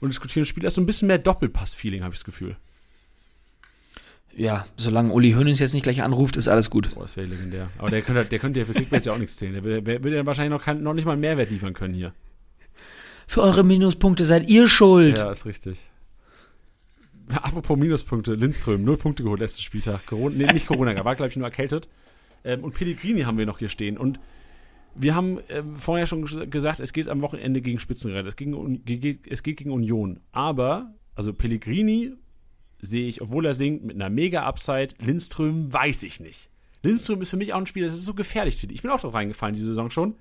und 0.00 0.08
diskutieren 0.08 0.42
das 0.42 0.48
Spiel. 0.48 0.64
Das 0.64 0.72
ist 0.72 0.76
so 0.76 0.80
ein 0.80 0.86
bisschen 0.86 1.08
mehr 1.08 1.18
Doppelpass-Feeling, 1.18 2.02
habe 2.02 2.12
ich 2.12 2.20
das 2.20 2.24
Gefühl. 2.24 2.56
Ja, 4.38 4.66
solange 4.76 5.12
Uli 5.12 5.32
Hoeneß 5.32 5.58
jetzt 5.58 5.74
nicht 5.74 5.82
gleich 5.82 6.00
anruft, 6.02 6.36
ist 6.36 6.46
alles 6.46 6.70
gut. 6.70 6.94
Boah, 6.94 7.02
das 7.02 7.16
wäre 7.16 7.26
legendär. 7.26 7.70
Aber 7.76 7.90
der 7.90 8.02
könnte, 8.02 8.24
der 8.24 8.38
könnte 8.38 8.60
ja 8.60 8.66
für 8.66 8.72
Kickbase 8.72 9.06
ja 9.06 9.12
auch 9.12 9.18
nichts 9.18 9.36
zählen. 9.36 9.52
Der 9.52 9.64
würde 9.64 10.16
ja 10.16 10.24
wahrscheinlich 10.24 10.56
noch, 10.56 10.64
kein, 10.64 10.80
noch 10.80 10.94
nicht 10.94 11.04
mal 11.04 11.12
einen 11.12 11.20
Mehrwert 11.20 11.50
liefern 11.50 11.74
können 11.74 11.92
hier. 11.92 12.14
Für 13.26 13.42
eure 13.42 13.64
Minuspunkte 13.64 14.24
seid 14.24 14.48
ihr 14.48 14.68
schuld. 14.68 15.18
Ja, 15.18 15.32
ist 15.32 15.44
richtig. 15.44 15.80
Apropos 17.30 17.76
Minuspunkte, 17.76 18.34
Lindström, 18.34 18.84
null 18.84 18.96
Punkte 18.96 19.24
geholt 19.24 19.40
letzten 19.40 19.62
Spieltag. 19.62 20.06
Corona, 20.06 20.36
nee, 20.36 20.46
nicht 20.52 20.66
Corona, 20.66 21.04
war 21.04 21.16
glaube 21.16 21.30
ich 21.30 21.36
nur 21.36 21.46
erkältet. 21.46 21.88
Ähm, 22.44 22.62
und 22.62 22.74
Pellegrini 22.74 23.22
haben 23.22 23.38
wir 23.38 23.44
noch 23.44 23.58
hier 23.58 23.68
stehen. 23.68 23.98
Und 23.98 24.20
wir 24.94 25.16
haben 25.16 25.40
ähm, 25.48 25.74
vorher 25.74 26.06
schon 26.06 26.24
gesagt, 26.48 26.78
es 26.78 26.92
geht 26.92 27.08
am 27.08 27.22
Wochenende 27.22 27.60
gegen 27.60 27.80
Spitzenreiter. 27.80 28.28
Es, 28.28 28.36
es 29.28 29.42
geht 29.42 29.56
gegen 29.56 29.72
Union. 29.72 30.20
Aber, 30.30 30.94
also 31.16 31.32
Pellegrini 31.34 32.12
sehe 32.80 33.08
ich, 33.08 33.20
obwohl 33.20 33.46
er 33.46 33.54
singt, 33.54 33.84
mit 33.84 33.96
einer 33.96 34.10
Mega-Upside. 34.10 34.94
Lindström 34.98 35.72
weiß 35.72 36.02
ich 36.04 36.20
nicht. 36.20 36.50
Lindström 36.82 37.22
ist 37.22 37.30
für 37.30 37.36
mich 37.36 37.52
auch 37.52 37.58
ein 37.58 37.66
Spieler, 37.66 37.86
das 37.86 37.96
ist 37.96 38.04
so 38.04 38.14
gefährlich. 38.14 38.62
Ich 38.70 38.82
bin 38.82 38.90
auch 38.90 39.00
drauf 39.00 39.14
reingefallen 39.14 39.54
diese 39.54 39.68
Saison 39.68 39.90
schon. 39.90 40.14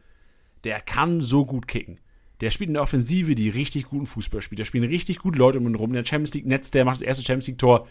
Der 0.63 0.81
kann 0.81 1.21
so 1.21 1.45
gut 1.45 1.67
kicken. 1.67 1.99
Der 2.41 2.49
spielt 2.49 2.69
in 2.69 2.75
der 2.75 2.84
Offensive, 2.84 3.35
die 3.35 3.49
richtig 3.49 3.85
guten 3.85 4.05
Fußball 4.05 4.41
spielt. 4.41 4.59
Der 4.59 4.65
spielt 4.65 4.89
richtig 4.89 5.19
gute 5.19 5.39
Leute 5.39 5.59
um 5.59 5.67
ihn 5.67 5.75
rum. 5.75 5.93
Der 5.93 6.05
Champions 6.05 6.34
League 6.34 6.45
Netz, 6.45 6.71
der 6.71 6.85
macht 6.85 6.97
das 6.97 7.01
erste 7.01 7.23
Champions 7.23 7.47
League 7.47 7.57
Tor. 7.57 7.88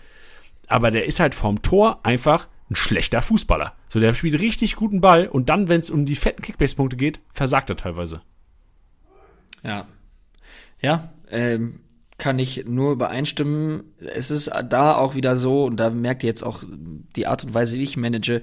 Aber 0.68 0.90
der 0.90 1.06
ist 1.06 1.20
halt 1.20 1.34
vom 1.34 1.62
Tor 1.62 2.04
einfach 2.04 2.48
ein 2.70 2.76
schlechter 2.76 3.22
Fußballer. 3.22 3.74
So, 3.88 4.00
der 4.00 4.14
spielt 4.14 4.40
richtig 4.40 4.76
guten 4.76 5.00
Ball 5.00 5.28
und 5.28 5.48
dann, 5.48 5.68
wenn 5.68 5.80
es 5.80 5.90
um 5.90 6.06
die 6.06 6.16
fetten 6.16 6.42
Kickbase-Punkte 6.42 6.96
geht, 6.96 7.20
versagt 7.32 7.70
er 7.70 7.76
teilweise. 7.76 8.22
Ja. 9.62 9.86
Ja, 10.80 11.12
ähm, 11.30 11.80
kann 12.18 12.38
ich 12.38 12.64
nur 12.66 12.92
übereinstimmen. 12.92 13.84
Es 13.98 14.30
ist 14.30 14.50
da 14.68 14.94
auch 14.96 15.14
wieder 15.14 15.36
so, 15.36 15.64
und 15.64 15.78
da 15.78 15.90
merkt 15.90 16.24
ihr 16.24 16.28
jetzt 16.28 16.42
auch 16.42 16.62
die 17.14 17.26
Art 17.26 17.44
und 17.44 17.54
Weise, 17.54 17.78
wie 17.78 17.82
ich 17.82 17.96
manage, 17.96 18.42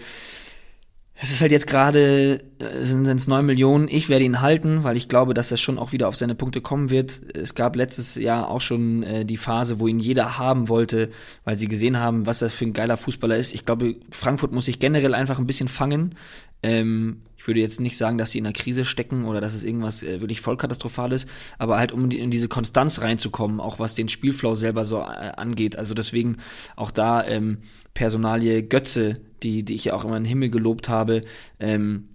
es 1.16 1.32
ist 1.32 1.42
halt 1.42 1.52
jetzt 1.52 1.68
gerade, 1.68 2.42
äh, 2.60 2.84
sind 2.84 3.08
es 3.08 3.28
neun 3.28 3.46
Millionen. 3.46 3.88
Ich 3.88 4.10
werde 4.10 4.26
ihn 4.26 4.42
halten, 4.42 4.84
weil 4.84 4.98
ich 4.98 5.08
glaube, 5.08 5.34
dass 5.34 5.52
er 5.52 5.58
schon 5.58 5.78
auch 5.78 5.92
wieder 5.92 6.08
auf 6.08 6.16
seine 6.16 6.36
Punkte 6.36 6.60
kommen 6.60 6.90
wird. 6.90 7.22
Es 7.36 7.56
gab 7.56 7.76
letztes 7.76 8.16
Jahr 8.16 8.50
auch 8.50 8.62
schon 8.62 9.04
äh, 9.04 9.24
die 9.24 9.38
Phase, 9.38 9.80
wo 9.80 9.88
ihn 9.88 10.00
jeder 10.00 10.38
haben 10.38 10.70
wollte, 10.70 11.12
weil 11.46 11.56
sie 11.56 11.68
gesehen 11.68 12.00
haben, 12.00 12.26
was 12.26 12.40
das 12.40 12.54
für 12.54 12.66
ein 12.66 12.74
geiler 12.74 12.98
Fußballer 12.98 13.38
ist. 13.38 13.54
Ich 13.54 13.66
glaube, 13.66 13.96
Frankfurt 14.12 14.52
muss 14.52 14.66
sich 14.66 14.80
generell 14.80 15.14
einfach 15.14 15.38
ein 15.38 15.46
bisschen 15.48 15.68
fangen. 15.68 16.16
Ähm, 16.64 17.22
ich 17.38 17.48
würde 17.48 17.60
jetzt 17.60 17.82
nicht 17.82 17.98
sagen, 17.98 18.18
dass 18.18 18.32
sie 18.32 18.38
in 18.38 18.46
einer 18.46 18.54
Krise 18.54 18.86
stecken 18.86 19.26
oder 19.26 19.42
dass 19.42 19.54
es 19.54 19.66
irgendwas 19.66 20.02
äh, 20.02 20.22
wirklich 20.22 20.40
voll 20.40 20.56
katastrophal 20.56 21.12
ist, 21.12 21.28
aber 21.58 21.78
halt 21.78 21.92
um 21.92 22.10
die, 22.10 22.20
in 22.20 22.32
diese 22.32 22.48
Konstanz 22.48 23.02
reinzukommen, 23.02 23.60
auch 23.60 23.80
was 23.80 23.96
den 23.96 24.08
Spielflow 24.08 24.56
selber 24.56 24.86
so 24.86 25.00
äh, 25.00 25.34
angeht. 25.36 25.76
Also 25.76 25.94
deswegen 25.94 26.38
auch 26.78 26.90
da 26.90 27.22
ähm, 27.26 27.58
Personalie 27.94 28.64
Götze, 28.64 29.20
die, 29.44 29.64
die 29.64 29.74
ich 29.76 29.84
ja 29.84 29.94
auch 29.94 30.06
immer 30.06 30.16
in 30.16 30.24
den 30.24 30.30
Himmel 30.30 30.52
gelobt 30.52 30.88
habe, 30.88 31.22
ähm, 31.60 32.08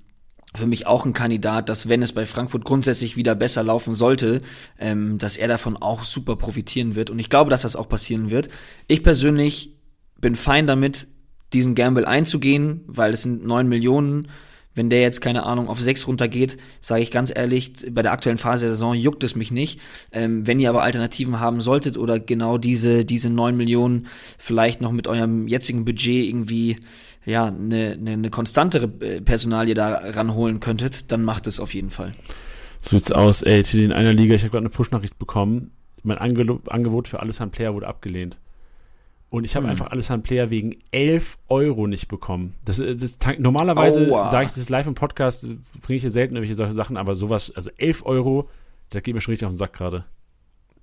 für 0.54 0.66
mich 0.66 0.86
auch 0.86 1.04
ein 1.04 1.12
Kandidat, 1.12 1.68
dass 1.68 1.90
wenn 1.90 2.00
es 2.00 2.12
bei 2.12 2.24
Frankfurt 2.24 2.64
grundsätzlich 2.64 3.16
wieder 3.16 3.34
besser 3.34 3.62
laufen 3.62 3.92
sollte, 3.92 4.40
ähm, 4.78 5.18
dass 5.18 5.36
er 5.36 5.46
davon 5.46 5.76
auch 5.76 6.04
super 6.04 6.36
profitieren 6.36 6.94
wird. 6.94 7.10
Und 7.10 7.18
ich 7.18 7.28
glaube, 7.28 7.50
dass 7.50 7.62
das 7.62 7.76
auch 7.76 7.88
passieren 7.88 8.30
wird. 8.30 8.48
Ich 8.86 9.02
persönlich 9.02 9.76
bin 10.18 10.36
fein 10.36 10.66
damit, 10.66 11.06
diesen 11.52 11.74
Gamble 11.74 12.06
einzugehen, 12.06 12.82
weil 12.86 13.12
es 13.12 13.22
sind 13.22 13.44
neun 13.44 13.68
Millionen. 13.68 14.28
Wenn 14.74 14.90
der 14.90 15.00
jetzt, 15.00 15.20
keine 15.20 15.42
Ahnung, 15.42 15.68
auf 15.68 15.80
6 15.80 16.06
runtergeht, 16.06 16.56
sage 16.80 17.02
ich 17.02 17.10
ganz 17.10 17.32
ehrlich, 17.34 17.72
bei 17.90 18.02
der 18.02 18.12
aktuellen 18.12 18.38
Phase 18.38 18.66
der 18.66 18.72
Saison 18.72 18.94
juckt 18.94 19.24
es 19.24 19.34
mich 19.34 19.50
nicht. 19.50 19.80
Ähm, 20.12 20.46
wenn 20.46 20.60
ihr 20.60 20.70
aber 20.70 20.84
Alternativen 20.84 21.40
haben 21.40 21.60
solltet 21.60 21.96
oder 21.96 22.20
genau 22.20 22.58
diese, 22.58 23.04
diese 23.04 23.28
9 23.28 23.56
Millionen 23.56 24.06
vielleicht 24.38 24.80
noch 24.80 24.92
mit 24.92 25.08
eurem 25.08 25.48
jetzigen 25.48 25.84
Budget 25.84 26.28
irgendwie 26.28 26.76
ja, 27.26 27.46
eine, 27.46 27.92
eine, 27.92 28.12
eine 28.12 28.30
konstantere 28.30 28.86
äh, 29.00 29.20
Personalie 29.20 29.74
da 29.74 29.94
ranholen 29.94 30.60
könntet, 30.60 31.10
dann 31.10 31.24
macht 31.24 31.46
es 31.48 31.58
auf 31.58 31.74
jeden 31.74 31.90
Fall. 31.90 32.14
So 32.80 32.96
sieht's 32.96 33.10
aus, 33.10 33.42
ey. 33.42 33.64
In 33.72 33.92
einer 33.92 34.12
Liga, 34.12 34.34
ich 34.34 34.42
habe 34.42 34.50
gerade 34.50 34.62
eine 34.62 34.70
Push-Nachricht 34.70 35.18
bekommen. 35.18 35.72
Mein 36.04 36.18
Ange 36.18 36.60
Angebot 36.68 37.08
für 37.08 37.20
Alessandro 37.20 37.56
Player 37.56 37.74
wurde 37.74 37.88
abgelehnt. 37.88 38.38
Und 39.30 39.44
ich 39.44 39.56
habe 39.56 39.64
hm. 39.64 39.70
einfach 39.70 39.90
Alessandro 39.90 40.26
Player 40.26 40.50
wegen 40.50 40.78
11 40.90 41.36
Euro 41.48 41.86
nicht 41.86 42.08
bekommen. 42.08 42.54
Das, 42.64 42.78
das, 42.78 43.18
normalerweise 43.38 44.06
sage 44.08 44.46
ich 44.46 44.54
das 44.54 44.68
live 44.70 44.86
im 44.86 44.94
Podcast, 44.94 45.48
bringe 45.82 45.96
ich 45.96 46.02
hier 46.02 46.10
selten 46.10 46.34
irgendwelche 46.34 46.54
solche 46.54 46.72
Sachen, 46.72 46.96
aber 46.96 47.14
sowas, 47.14 47.54
also 47.54 47.70
11 47.76 48.06
Euro, 48.06 48.48
da 48.90 49.00
geht 49.00 49.14
mir 49.14 49.20
schon 49.20 49.32
richtig 49.32 49.46
auf 49.46 49.52
den 49.52 49.58
Sack 49.58 49.74
gerade. 49.74 50.04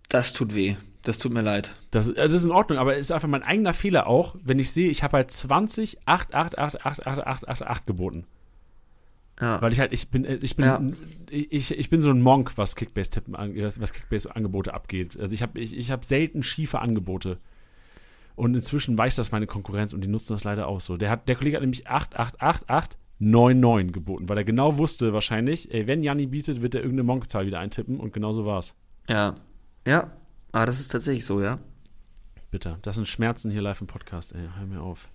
Das 0.09 0.33
tut 0.33 0.53
weh. 0.53 0.75
Das 1.01 1.19
tut 1.19 1.31
mir 1.33 1.41
leid. 1.41 1.75
Das, 1.91 2.11
das 2.13 2.31
ist 2.31 2.45
in 2.45 2.51
Ordnung, 2.51 2.79
aber 2.79 2.95
es 2.95 3.07
ist 3.07 3.11
einfach 3.11 3.27
mein 3.27 3.43
eigener 3.43 3.73
Fehler 3.73 4.07
auch, 4.07 4.35
wenn 4.43 4.57
ich 4.57 4.71
sehe, 4.71 4.89
ich 4.89 5.03
habe 5.03 5.17
halt 5.17 5.31
20, 5.31 5.99
8, 6.05 6.33
8, 6.33 6.57
8, 6.57 6.85
8, 6.85 7.07
8, 7.07 7.27
8, 7.27 7.47
8, 7.47 7.61
8 7.61 7.87
geboten. 7.87 8.25
Ja. 9.39 9.61
Weil 9.61 9.71
ich 9.71 9.79
halt, 9.79 9.91
ich 9.91 10.09
bin, 10.09 10.25
ich 10.25 10.55
bin, 10.55 10.65
ja. 10.65 10.81
ich, 11.29 11.71
ich 11.71 11.89
bin 11.89 12.01
so 12.01 12.09
ein 12.09 12.21
Monk, 12.21 12.57
was 12.57 12.75
Kickbase-Tippen, 12.75 13.35
was 13.35 13.93
Kickbase-Angebote 13.93 14.73
abgeht. 14.73 15.19
Also 15.19 15.33
ich 15.33 15.41
habe, 15.41 15.59
ich, 15.59 15.75
ich 15.77 15.91
habe 15.91 16.05
selten 16.05 16.41
schiefe 16.41 16.79
Angebote. 16.79 17.37
Und 18.35 18.53
inzwischen 18.53 18.97
weiß 18.97 19.15
das 19.15 19.31
meine 19.31 19.47
Konkurrenz 19.47 19.93
und 19.93 20.01
die 20.01 20.07
nutzen 20.07 20.33
das 20.33 20.43
leider 20.43 20.67
auch 20.67 20.81
so. 20.81 20.97
Der, 20.97 21.09
hat, 21.09 21.27
der 21.27 21.35
Kollege 21.35 21.55
hat 21.55 21.61
nämlich 21.61 21.87
8, 21.87 22.15
8, 22.15 22.41
8, 22.41 22.69
8, 22.69 22.97
9, 23.19 23.57
9 23.57 23.91
geboten, 23.91 24.27
weil 24.27 24.37
er 24.37 24.43
genau 24.43 24.77
wusste 24.77 25.13
wahrscheinlich, 25.13 25.73
ey, 25.73 25.87
wenn 25.87 26.03
Janni 26.03 26.27
bietet, 26.27 26.61
wird 26.61 26.75
er 26.75 26.81
irgendeine 26.81 27.03
Monk-Zahl 27.03 27.45
wieder 27.45 27.59
eintippen 27.59 27.99
und 27.99 28.11
genau 28.11 28.33
so 28.33 28.45
war's. 28.45 28.75
Ja. 29.07 29.35
Ja. 29.87 30.11
Ah, 30.51 30.65
das 30.65 30.79
ist 30.79 30.89
tatsächlich 30.89 31.25
so, 31.25 31.41
ja. 31.41 31.59
Bitte. 32.51 32.77
Das 32.81 32.95
sind 32.95 33.07
Schmerzen 33.07 33.51
hier 33.51 33.61
live 33.61 33.81
im 33.81 33.87
Podcast, 33.87 34.33
ey. 34.35 34.47
Hör 34.57 34.65
mir 34.65 34.81
auf. 34.81 35.09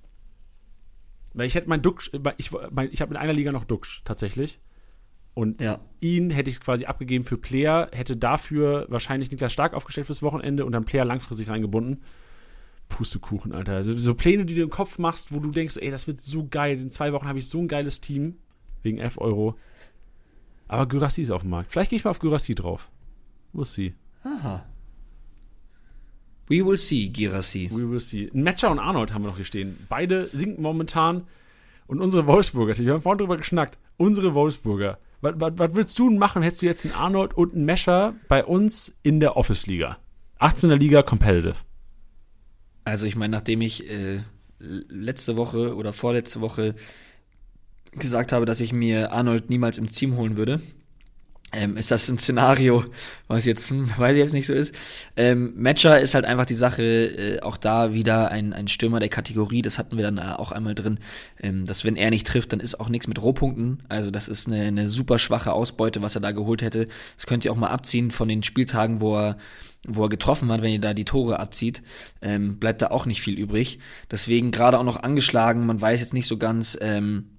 Weil 1.35 1.47
ich 1.47 1.55
hätte 1.55 1.69
mein 1.69 1.83
Duxch, 1.83 2.11
ich, 2.39 2.51
ich 2.91 3.01
habe 3.03 3.15
in 3.15 3.17
einer 3.17 3.33
Liga 3.33 3.53
noch 3.53 3.65
Duxch, 3.65 4.03
tatsächlich. 4.05 4.61
Und 5.35 5.61
ja. 5.61 5.81
ihn 6.01 6.31
hätte 6.31 6.51
ich 6.51 6.61
quasi 6.61 6.87
abgegeben 6.87 7.25
für 7.25 7.39
Player, 7.39 7.89
hätte 7.93 8.17
dafür 8.17 8.87
wahrscheinlich 8.89 9.31
Niklas 9.31 9.53
Stark 9.53 9.75
aufgestellt 9.75 10.07
fürs 10.07 10.23
Wochenende 10.23 10.65
und 10.65 10.73
dann 10.73 10.85
Player 10.85 11.05
langfristig 11.05 11.49
reingebunden. 11.49 12.03
Pustekuchen, 12.91 13.53
Alter. 13.53 13.83
So 13.99 14.15
Pläne, 14.15 14.45
die 14.45 14.55
du 14.55 14.63
im 14.63 14.69
Kopf 14.71 14.99
machst, 14.99 15.33
wo 15.33 15.41
du 15.41 15.51
denkst, 15.51 15.79
ey, 15.79 15.91
das 15.91 16.07
wird 16.07 16.21
so 16.21 16.47
geil. 16.51 16.79
In 16.79 16.91
zwei 16.91 17.15
Wochen 17.15 17.27
habe 17.27 17.39
ich 17.39 17.49
so 17.49 17.59
ein 17.59 17.69
geiles 17.69 18.03
Team. 18.03 18.37
Wegen 18.83 18.99
11 18.99 19.19
Euro. 19.19 19.57
Aber 20.69 20.87
Gyrassi 20.87 21.23
ist 21.23 21.31
auf 21.31 21.43
dem 21.43 21.51
Markt. 21.51 21.73
Vielleicht 21.73 21.91
gehe 21.91 21.97
ich 21.97 22.05
mal 22.05 22.11
auf 22.11 22.19
Gyrassi 22.19 22.55
drauf. 22.55 22.91
Muss 23.53 23.73
sie. 23.73 23.95
Aha. 24.23 24.67
We 26.49 26.67
will 26.67 26.79
see, 26.79 27.09
Girassi. 27.09 27.71
We 27.73 27.89
will 27.89 28.01
see. 28.01 28.31
Matcher 28.33 28.71
und 28.71 28.79
Arnold 28.79 29.15
haben 29.15 29.23
wir 29.23 29.29
noch 29.29 29.37
hier 29.37 29.45
stehen. 29.45 29.87
Beide 29.89 30.29
sinken 30.33 30.63
momentan. 30.63 31.27
Und 31.87 32.01
unsere 32.01 32.27
Wolfsburger, 32.27 32.77
wir 32.77 32.93
haben 32.93 33.03
vorhin 33.03 33.19
drüber 33.19 33.37
geschnackt, 33.37 33.79
unsere 33.97 34.35
Wolfsburger. 34.35 34.99
Was, 35.23 35.35
was, 35.39 35.53
was 35.57 35.75
würdest 35.75 35.99
du 35.99 36.11
machen, 36.11 36.43
hättest 36.43 36.63
du 36.63 36.67
jetzt 36.67 36.85
einen 36.85 36.95
Arnold 36.95 37.35
und 37.35 37.55
einen 37.55 37.65
Mescher 37.65 38.15
bei 38.29 38.45
uns 38.45 38.97
in 39.03 39.21
der 39.21 39.37
Office-Liga? 39.37 39.99
18er 40.41 40.77
Liga 40.77 41.03
Competitive. 41.03 41.57
Also 42.91 43.07
ich 43.07 43.15
meine, 43.15 43.31
nachdem 43.31 43.61
ich 43.61 43.89
äh, 43.89 44.19
letzte 44.59 45.37
Woche 45.37 45.77
oder 45.77 45.93
vorletzte 45.93 46.41
Woche 46.41 46.75
gesagt 47.93 48.33
habe, 48.33 48.47
dass 48.47 48.61
ich 48.61 48.73
mir 48.73 49.13
Arnold 49.13 49.49
niemals 49.49 49.79
im 49.79 49.89
Team 49.89 50.17
holen 50.17 50.37
würde, 50.37 50.61
ähm, 51.53 51.77
ist 51.77 51.91
das 51.91 52.09
ein 52.09 52.19
Szenario, 52.19 52.85
was 53.27 53.45
jetzt, 53.45 53.71
hm, 53.71 53.91
weiß 53.99 54.13
ich 54.13 54.19
jetzt 54.19 54.33
nicht 54.33 54.47
so 54.47 54.53
ist. 54.53 54.75
Ähm, 55.17 55.53
Matcher 55.57 56.01
ist 56.01 56.15
halt 56.15 56.25
einfach 56.25 56.47
die 56.47 56.55
Sache, 56.55 56.83
äh, 56.83 57.41
auch 57.41 57.57
da 57.57 57.93
wieder 57.93 58.31
ein, 58.31 58.53
ein 58.53 58.69
Stürmer 58.69 59.01
der 59.01 59.09
Kategorie, 59.09 59.63
das 59.63 59.79
hatten 59.79 59.97
wir 59.97 60.05
dann 60.05 60.19
auch 60.19 60.53
einmal 60.53 60.75
drin, 60.75 61.01
ähm, 61.41 61.65
dass 61.65 61.85
wenn 61.85 61.97
er 61.97 62.11
nicht 62.11 62.27
trifft, 62.27 62.53
dann 62.53 62.61
ist 62.61 62.79
auch 62.79 62.89
nichts 62.89 63.09
mit 63.09 63.21
Rohpunkten. 63.21 63.83
Also 63.89 64.11
das 64.11 64.29
ist 64.29 64.47
eine, 64.47 64.63
eine 64.63 64.89
super 64.89 65.19
schwache 65.19 65.53
Ausbeute, 65.53 66.03
was 66.03 66.15
er 66.15 66.21
da 66.21 66.33
geholt 66.33 66.63
hätte. 66.63 66.87
Das 67.17 67.27
könnt 67.27 67.45
ihr 67.45 67.53
auch 67.53 67.57
mal 67.57 67.71
abziehen 67.71 68.11
von 68.11 68.29
den 68.29 68.43
Spieltagen, 68.43 69.01
wo 69.01 69.17
er 69.17 69.37
wo 69.87 70.05
er 70.05 70.09
getroffen 70.11 70.53
hat, 70.53 70.61
wenn 70.61 70.73
ihr 70.73 70.81
da 70.81 70.93
die 70.93 71.07
Tore 71.07 71.41
abzieht, 71.41 71.83
ähm, 72.21 72.59
bleibt 72.59 72.83
da 72.83 72.89
auch 72.89 73.07
nicht 73.07 73.23
viel 73.23 73.39
übrig. 73.39 73.79
Deswegen 74.11 74.51
gerade 74.51 74.79
auch 74.79 74.85
noch 74.85 75.03
angeschlagen, 75.03 75.65
man 75.65 75.81
weiß 75.81 76.01
jetzt 76.01 76.13
nicht 76.13 76.27
so 76.27 76.37
ganz, 76.37 76.77
ähm, 76.83 77.31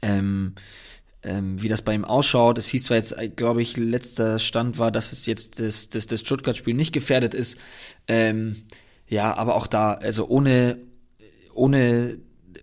ähm, 0.00 0.54
ähm, 1.22 1.60
wie 1.60 1.68
das 1.68 1.82
bei 1.82 1.94
ihm 1.94 2.04
ausschaut. 2.04 2.58
Es 2.58 2.68
hieß 2.68 2.84
zwar 2.84 2.96
jetzt, 2.96 3.12
äh, 3.12 3.28
glaube 3.28 3.62
ich, 3.62 3.76
letzter 3.76 4.38
Stand 4.38 4.78
war, 4.78 4.90
dass 4.90 5.12
es 5.12 5.26
jetzt 5.26 5.58
das, 5.60 5.88
das, 5.88 6.06
das 6.06 6.20
Stuttgart-Spiel 6.20 6.74
nicht 6.74 6.92
gefährdet 6.92 7.34
ist. 7.34 7.58
Ähm, 8.06 8.64
ja, 9.08 9.34
aber 9.34 9.54
auch 9.56 9.66
da, 9.66 9.94
also 9.94 10.28
ohne, 10.28 10.78
ohne 11.54 12.18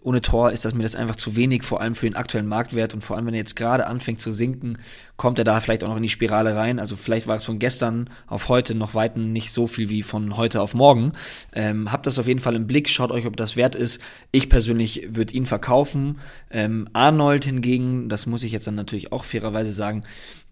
ohne 0.06 0.22
Tor 0.22 0.52
ist 0.52 0.66
das 0.66 0.76
mir 0.76 0.84
das 0.84 0.96
einfach 0.96 1.16
zu 1.16 1.36
wenig, 1.36 1.64
vor 1.64 1.82
allem 1.82 1.96
für 1.96 2.06
den 2.06 2.16
aktuellen 2.16 2.48
Marktwert 2.48 2.94
und 2.94 3.04
vor 3.04 3.18
allem, 3.18 3.26
wenn 3.26 3.34
er 3.34 3.40
jetzt 3.40 3.56
gerade 3.56 3.88
anfängt 3.88 4.20
zu 4.20 4.32
sinken, 4.32 4.78
kommt 5.18 5.40
er 5.40 5.46
da 5.46 5.60
vielleicht 5.60 5.84
auch 5.84 5.88
noch 5.88 5.98
in 5.98 6.04
die 6.04 6.10
Spirale 6.10 6.56
rein. 6.56 6.80
Also 6.80 6.96
vielleicht 6.96 7.26
war 7.26 7.38
es 7.38 7.46
von 7.46 7.58
gestern 7.58 8.12
auf 8.28 8.48
heute 8.48 8.76
noch 8.76 8.94
weiten 8.94 9.34
nicht 9.34 9.52
so 9.52 9.66
viel 9.66 9.90
wie 9.90 10.04
von 10.04 10.38
heute 10.38 10.62
auf 10.62 10.76
morgen. 10.76 11.14
Ähm, 11.54 11.92
habt 11.92 12.06
das 12.06 12.20
auf 12.20 12.28
jeden 12.28 12.40
Fall 12.40 12.56
im 12.56 12.68
Blick, 12.68 12.88
schaut 12.88 13.10
euch, 13.10 13.26
ob 13.26 13.36
das 13.36 13.56
wert 13.56 13.74
ist. 13.74 14.00
Ich 14.32 14.48
persönlich 14.48 15.08
würde 15.10 15.34
ihn 15.34 15.48
verkaufen. 15.48 16.20
Ähm, 16.52 16.88
Arnold 16.94 17.46
hingegen, 17.46 18.08
das 18.08 18.28
muss 18.28 18.44
ich 18.44 18.52
jetzt 18.52 18.68
dann 18.68 18.76
natürlich 18.76 19.12
auch 19.12 19.24
fairerweise 19.24 19.72
sagen, 19.72 20.04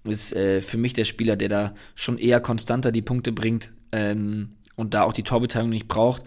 ist 0.03 0.35
äh, 0.35 0.61
für 0.61 0.77
mich 0.77 0.93
der 0.93 1.05
Spieler, 1.05 1.35
der 1.35 1.49
da 1.49 1.75
schon 1.93 2.17
eher 2.17 2.39
konstanter 2.39 2.91
die 2.91 3.03
Punkte 3.03 3.31
bringt 3.31 3.71
ähm, 3.91 4.53
und 4.75 4.95
da 4.95 5.03
auch 5.03 5.13
die 5.13 5.23
Torbeteiligung 5.23 5.69
nicht 5.69 5.87
braucht. 5.87 6.23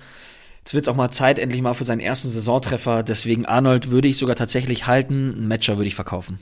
Jetzt 0.67 0.75
wird 0.75 0.83
es 0.83 0.89
auch 0.89 0.97
mal 0.97 1.13
Zeit, 1.13 1.39
endlich 1.39 1.63
mal 1.63 1.75
für 1.75 1.85
seinen 1.85 2.01
ersten 2.01 2.29
Saisontreffer. 2.29 3.05
Deswegen 3.05 3.47
Arnold 3.47 3.93
würde 3.93 4.09
ich 4.09 4.17
sogar 4.17 4.35
tatsächlich 4.35 4.89
halten. 4.89 5.33
Ein 5.37 5.47
Matcher 5.47 5.77
würde 5.77 5.87
ich 5.87 5.95
verkaufen. 5.95 6.41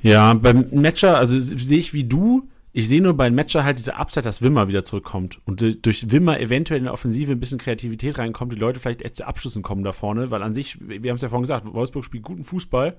Ja, 0.00 0.34
beim 0.34 0.66
Matcher, 0.72 1.16
also 1.16 1.38
sehe 1.38 1.78
ich 1.78 1.92
wie 1.92 2.02
du. 2.02 2.48
Ich 2.72 2.88
sehe 2.88 3.00
nur 3.00 3.16
beim 3.16 3.36
Matcher 3.36 3.62
halt 3.62 3.78
diese 3.78 3.94
Upside, 3.94 4.24
dass 4.24 4.42
Wimmer 4.42 4.66
wieder 4.66 4.82
zurückkommt 4.82 5.40
und 5.44 5.86
durch 5.86 6.10
Wimmer 6.10 6.40
eventuell 6.40 6.78
in 6.78 6.84
der 6.86 6.92
Offensive 6.92 7.30
ein 7.30 7.38
bisschen 7.38 7.58
Kreativität 7.58 8.18
reinkommt, 8.18 8.52
die 8.52 8.58
Leute 8.58 8.80
vielleicht 8.80 9.02
echt 9.02 9.18
zu 9.18 9.26
Abschlüssen 9.28 9.62
kommen 9.62 9.84
da 9.84 9.92
vorne, 9.92 10.32
weil 10.32 10.42
an 10.42 10.52
sich, 10.52 10.80
wir 10.80 11.08
haben 11.08 11.14
es 11.14 11.22
ja 11.22 11.28
vorhin 11.28 11.44
gesagt, 11.44 11.64
Wolfsburg 11.72 12.04
spielt 12.04 12.24
guten 12.24 12.42
Fußball, 12.42 12.98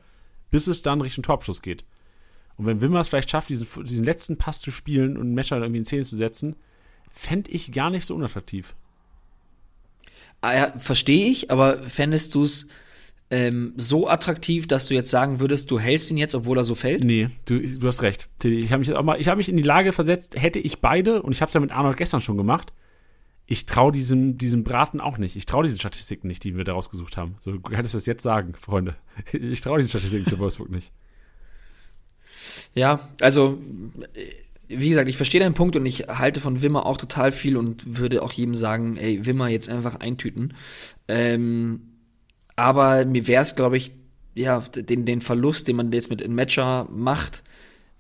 bis 0.52 0.68
es 0.68 0.84
dann 0.84 1.02
Richtung 1.02 1.24
Torabschluss 1.24 1.62
geht. 1.62 1.84
Und 2.56 2.66
wenn 2.66 2.80
Wimmer 2.80 3.02
es 3.02 3.10
vielleicht 3.10 3.30
schafft, 3.30 3.50
diesen, 3.50 3.68
diesen 3.84 4.06
letzten 4.06 4.38
Pass 4.38 4.62
zu 4.62 4.72
spielen 4.72 5.18
und 5.18 5.36
Matcher 5.36 5.58
irgendwie 5.58 5.80
in 5.80 5.86
Szene 5.86 6.04
zu 6.04 6.16
setzen, 6.16 6.56
fände 7.12 7.52
ich 7.52 7.74
gar 7.74 7.90
nicht 7.90 8.06
so 8.06 8.16
unattraktiv. 8.16 8.74
Ah, 10.42 10.56
ja, 10.56 10.74
verstehe 10.78 11.30
ich, 11.30 11.52
aber 11.52 11.80
fändest 11.80 12.36
du 12.36 12.44
es 12.44 12.68
ähm, 13.30 13.74
so 13.76 14.08
attraktiv, 14.08 14.68
dass 14.68 14.88
du 14.88 14.94
jetzt 14.94 15.10
sagen 15.10 15.40
würdest, 15.40 15.70
du 15.72 15.80
hältst 15.80 16.10
ihn 16.12 16.18
jetzt, 16.18 16.36
obwohl 16.36 16.58
er 16.58 16.64
so 16.64 16.76
fällt? 16.76 17.04
Nee, 17.04 17.30
du, 17.46 17.60
du 17.60 17.88
hast 17.88 18.02
recht. 18.04 18.30
Ich 18.44 18.72
habe 18.72 18.80
mich 18.80 18.94
auch 18.94 19.04
mal, 19.04 19.20
ich 19.20 19.28
habe 19.28 19.38
mich 19.38 19.50
in 19.50 19.58
die 19.58 19.64
Lage 19.64 19.92
versetzt, 19.92 20.40
hätte 20.40 20.60
ich 20.60 20.80
beide, 20.80 21.22
und 21.22 21.32
ich 21.32 21.42
habe 21.42 21.50
es 21.50 21.54
ja 21.54 21.60
mit 21.60 21.72
Arnold 21.72 21.98
gestern 21.98 22.22
schon 22.22 22.38
gemacht, 22.38 22.72
ich 23.50 23.66
traue 23.66 23.94
diesem, 23.94 24.38
diesem 24.38 24.64
Braten 24.64 25.00
auch 25.00 25.18
nicht. 25.18 25.38
Ich 25.38 25.46
traue 25.46 25.64
diesen 25.64 25.80
Statistiken 25.80 26.28
nicht, 26.28 26.44
die 26.44 26.58
wir 26.58 26.66
da 26.66 26.74
rausgesucht 26.74 27.16
haben. 27.16 27.38
So 27.40 27.54
du 27.54 27.62
könntest 27.62 27.94
du 27.94 27.98
das 27.98 28.06
jetzt 28.06 28.22
sagen, 28.22 28.54
Freunde. 28.60 28.96
Ich 29.32 29.62
traue 29.62 29.78
diesen 29.78 29.90
Statistiken 29.90 30.26
zu 30.26 30.38
Wolfsburg 30.38 30.70
nicht. 30.70 30.92
Ja, 32.76 33.00
also 33.22 33.58
wie 34.68 34.90
gesagt, 34.90 35.10
ich 35.10 35.18
verstehe 35.18 35.42
deinen 35.42 35.54
Punkt 35.54 35.76
und 35.76 35.86
ich 35.86 36.08
halte 36.08 36.42
von 36.42 36.62
Wimmer 36.62 36.86
auch 36.86 36.98
total 36.98 37.32
viel 37.32 37.58
und 37.58 37.98
würde 37.98 38.22
auch 38.22 38.32
jedem 38.32 38.56
sagen, 38.56 38.98
ey, 38.98 39.26
Wimmer 39.26 39.48
jetzt 39.48 39.70
einfach 39.70 40.00
eintüten. 40.00 40.54
Ähm, 41.08 41.82
aber 42.56 43.06
mir 43.06 43.28
wäre 43.28 43.42
es, 43.42 43.56
glaube 43.56 43.78
ich, 43.78 43.92
ja, 44.36 44.60
den, 44.60 45.06
den 45.06 45.22
Verlust, 45.22 45.68
den 45.68 45.78
man 45.78 45.92
jetzt 45.92 46.10
mit 46.10 46.28
Matcher 46.28 46.88
macht, 46.92 47.44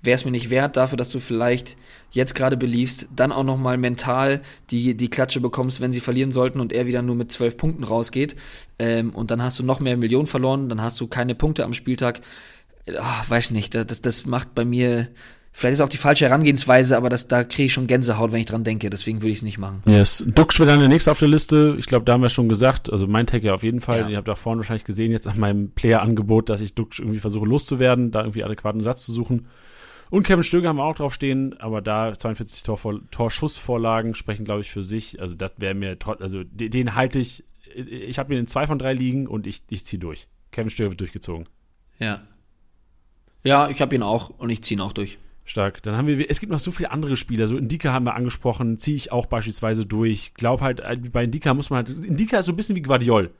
wäre 0.01 0.15
es 0.15 0.25
mir 0.25 0.31
nicht 0.31 0.49
wert, 0.49 0.77
dafür, 0.77 0.97
dass 0.97 1.09
du 1.09 1.19
vielleicht 1.19 1.77
jetzt 2.11 2.35
gerade 2.35 2.57
beliefst, 2.57 3.07
dann 3.15 3.31
auch 3.31 3.43
noch 3.43 3.57
mal 3.57 3.77
mental 3.77 4.41
die, 4.69 4.95
die 4.95 5.09
Klatsche 5.09 5.41
bekommst, 5.41 5.81
wenn 5.81 5.91
sie 5.91 5.99
verlieren 5.99 6.31
sollten 6.31 6.59
und 6.59 6.71
er 6.71 6.85
wieder 6.85 7.01
nur 7.01 7.15
mit 7.15 7.31
zwölf 7.31 7.57
Punkten 7.57 7.83
rausgeht. 7.83 8.35
Ähm, 8.77 9.11
und 9.11 9.31
dann 9.31 9.41
hast 9.41 9.57
du 9.59 9.63
noch 9.63 9.79
mehr 9.79 9.97
Millionen 9.97 10.27
verloren, 10.27 10.69
dann 10.69 10.81
hast 10.81 10.99
du 10.99 11.07
keine 11.07 11.33
Punkte 11.33 11.63
am 11.63 11.73
Spieltag. 11.73 12.21
Ach, 12.99 13.29
weiß 13.29 13.51
nicht, 13.51 13.73
das, 13.75 14.01
das 14.01 14.25
macht 14.25 14.53
bei 14.53 14.65
mir 14.65 15.07
Vielleicht 15.57 15.73
ist 15.73 15.81
auch 15.81 15.89
die 15.89 15.97
falsche 15.97 16.25
Herangehensweise, 16.25 16.95
aber 16.95 17.09
das, 17.09 17.27
da 17.27 17.43
kriege 17.43 17.65
ich 17.65 17.73
schon 17.73 17.87
Gänsehaut, 17.87 18.31
wenn 18.31 18.41
ich 18.41 18.45
dran 18.45 18.63
denke. 18.63 18.91
Deswegen 18.91 19.23
würde 19.23 19.31
ich 19.31 19.37
es 19.37 19.41
nicht 19.41 19.57
machen. 19.57 19.81
Yes. 19.87 20.23
Duxch 20.27 20.59
wird 20.59 20.69
dann 20.69 20.77
der 20.77 20.87
nächste 20.87 21.09
auf 21.09 21.17
der 21.17 21.29
Liste. 21.29 21.75
Ich 21.79 21.87
glaube, 21.87 22.05
da 22.05 22.13
haben 22.13 22.21
wir 22.21 22.29
schon 22.29 22.47
gesagt. 22.47 22.91
Also 22.91 23.07
mein 23.07 23.25
Tag 23.25 23.41
ja 23.41 23.55
auf 23.55 23.63
jeden 23.63 23.81
Fall. 23.81 24.01
Ja. 24.01 24.07
Ihr 24.07 24.17
habt 24.17 24.29
auch 24.29 24.37
vorhin 24.37 24.59
wahrscheinlich 24.59 24.83
gesehen, 24.83 25.11
jetzt 25.11 25.27
an 25.27 25.39
meinem 25.39 25.71
Player-Angebot, 25.71 26.49
dass 26.49 26.61
ich 26.61 26.75
Duxch 26.75 26.99
irgendwie 26.99 27.17
versuche 27.17 27.47
loszuwerden, 27.47 28.11
da 28.11 28.19
irgendwie 28.19 28.43
adäquaten 28.43 28.83
Satz 28.83 29.03
zu 29.03 29.11
suchen. 29.11 29.47
Und 30.11 30.27
Kevin 30.27 30.43
Stöger 30.43 30.69
haben 30.69 30.75
wir 30.75 30.83
auch 30.83 30.95
drauf 30.95 31.15
stehen, 31.15 31.59
aber 31.59 31.81
da 31.81 32.13
42 32.15 32.61
Tor 32.61 33.01
Torschussvorlagen 33.09 34.13
sprechen, 34.13 34.45
glaube 34.45 34.61
ich, 34.61 34.69
für 34.69 34.83
sich. 34.83 35.19
Also 35.19 35.33
das 35.33 35.53
wäre 35.57 35.73
mir 35.73 35.97
also 36.19 36.43
den, 36.43 36.69
den 36.69 36.93
halte 36.93 37.17
ich. 37.17 37.43
Ich 37.73 38.19
habe 38.19 38.31
mir 38.31 38.39
in 38.39 38.45
zwei 38.45 38.67
von 38.67 38.77
drei 38.77 38.93
liegen 38.93 39.25
und 39.25 39.47
ich, 39.47 39.63
ich 39.71 39.83
ziehe 39.85 39.99
durch. 39.99 40.27
Kevin 40.51 40.69
Stöger 40.69 40.91
wird 40.91 40.99
durchgezogen. 40.99 41.49
Ja. 41.97 42.21
Ja, 43.43 43.69
ich 43.69 43.81
habe 43.81 43.95
ihn 43.95 44.03
auch 44.03 44.29
und 44.29 44.51
ich 44.51 44.61
ziehe 44.61 44.77
ihn 44.77 44.81
auch 44.81 44.93
durch. 44.93 45.17
Stark. 45.47 45.81
Dann 45.83 45.95
haben 45.95 46.07
wir, 46.07 46.29
es 46.29 46.39
gibt 46.39 46.51
noch 46.51 46.59
so 46.59 46.71
viele 46.71 46.91
andere 46.91 47.15
Spieler. 47.15 47.47
So 47.47 47.57
Indika 47.57 47.93
haben 47.93 48.05
wir 48.05 48.15
angesprochen, 48.15 48.77
ziehe 48.77 48.97
ich 48.97 49.11
auch 49.11 49.25
beispielsweise 49.25 49.85
durch. 49.85 50.33
Glaub 50.33 50.61
halt, 50.61 50.81
äh, 50.81 50.97
bei 51.11 51.23
Indika 51.23 51.53
muss 51.53 51.69
man 51.69 51.85
halt, 51.85 52.05
Indika 52.05 52.39
ist 52.39 52.45
so 52.45 52.51
ein 52.51 52.55
bisschen 52.55 52.75
wie 52.75 52.81
Guardiol. 52.81 53.31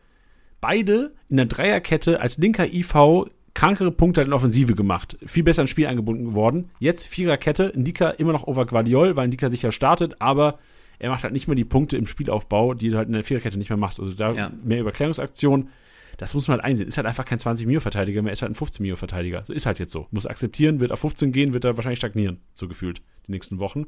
Beide 0.62 1.14
in 1.30 1.38
der 1.38 1.46
Dreierkette 1.46 2.20
als 2.20 2.38
linker 2.38 2.74
IV 2.74 3.30
krankere 3.54 3.92
Punkte 3.92 4.22
in 4.22 4.34
Offensive 4.34 4.76
gemacht. 4.76 5.18
Viel 5.26 5.44
besser 5.44 5.64
ins 5.64 5.72
Spiel 5.72 5.88
eingebunden 5.88 6.26
geworden. 6.26 6.70
Jetzt 6.80 7.08
Viererkette, 7.08 7.66
Indika 7.66 8.12
immer 8.12 8.32
noch 8.32 8.46
over 8.46 8.66
Guardiol, 8.66 9.16
weil 9.16 9.26
Indika 9.26 9.50
sicher 9.50 9.72
startet, 9.72 10.22
aber 10.22 10.60
er 11.00 11.10
macht 11.10 11.24
halt 11.24 11.34
nicht 11.34 11.48
mehr 11.48 11.56
die 11.56 11.66
Punkte 11.66 11.98
im 11.98 12.06
Spielaufbau, 12.06 12.74
die 12.74 12.90
du 12.90 12.98
halt 12.98 13.08
in 13.08 13.14
der 13.14 13.24
Viererkette 13.24 13.58
nicht 13.58 13.70
mehr 13.70 13.78
machst. 13.78 14.00
Also 14.00 14.14
da 14.14 14.32
ja. 14.32 14.52
mehr 14.64 14.80
Überklärungsaktionen 14.80 15.70
das 16.18 16.34
muss 16.34 16.48
man 16.48 16.58
halt 16.58 16.66
einsehen. 16.66 16.90
Ist 16.90 16.98
halt 16.98 17.08
einfach 17.08 17.26
kein 17.26 17.40
20 17.40 17.68
Mio 17.68 17.80
Verteidiger 17.80 18.22
mehr, 18.22 18.34
ist 18.34 18.42
halt 18.42 18.52
ein 18.52 18.56
15 18.56 18.84
Mio 18.84 18.96
Verteidiger. 18.96 19.44
So 19.46 19.54
ist 19.54 19.66
halt 19.66 19.80
jetzt 19.80 19.94
so. 19.94 20.08
Muss 20.12 20.26
akzeptieren, 20.26 20.80
wird 20.80 20.92
auf 20.92 21.00
15 21.00 21.32
gehen, 21.32 21.54
wird 21.54 21.64
er 21.64 21.78
wahrscheinlich 21.78 22.00
stagnieren, 22.00 22.40
so 22.54 22.68
gefühlt, 22.68 23.02
die 23.28 23.32
nächsten 23.32 23.60
Wochen. 23.60 23.86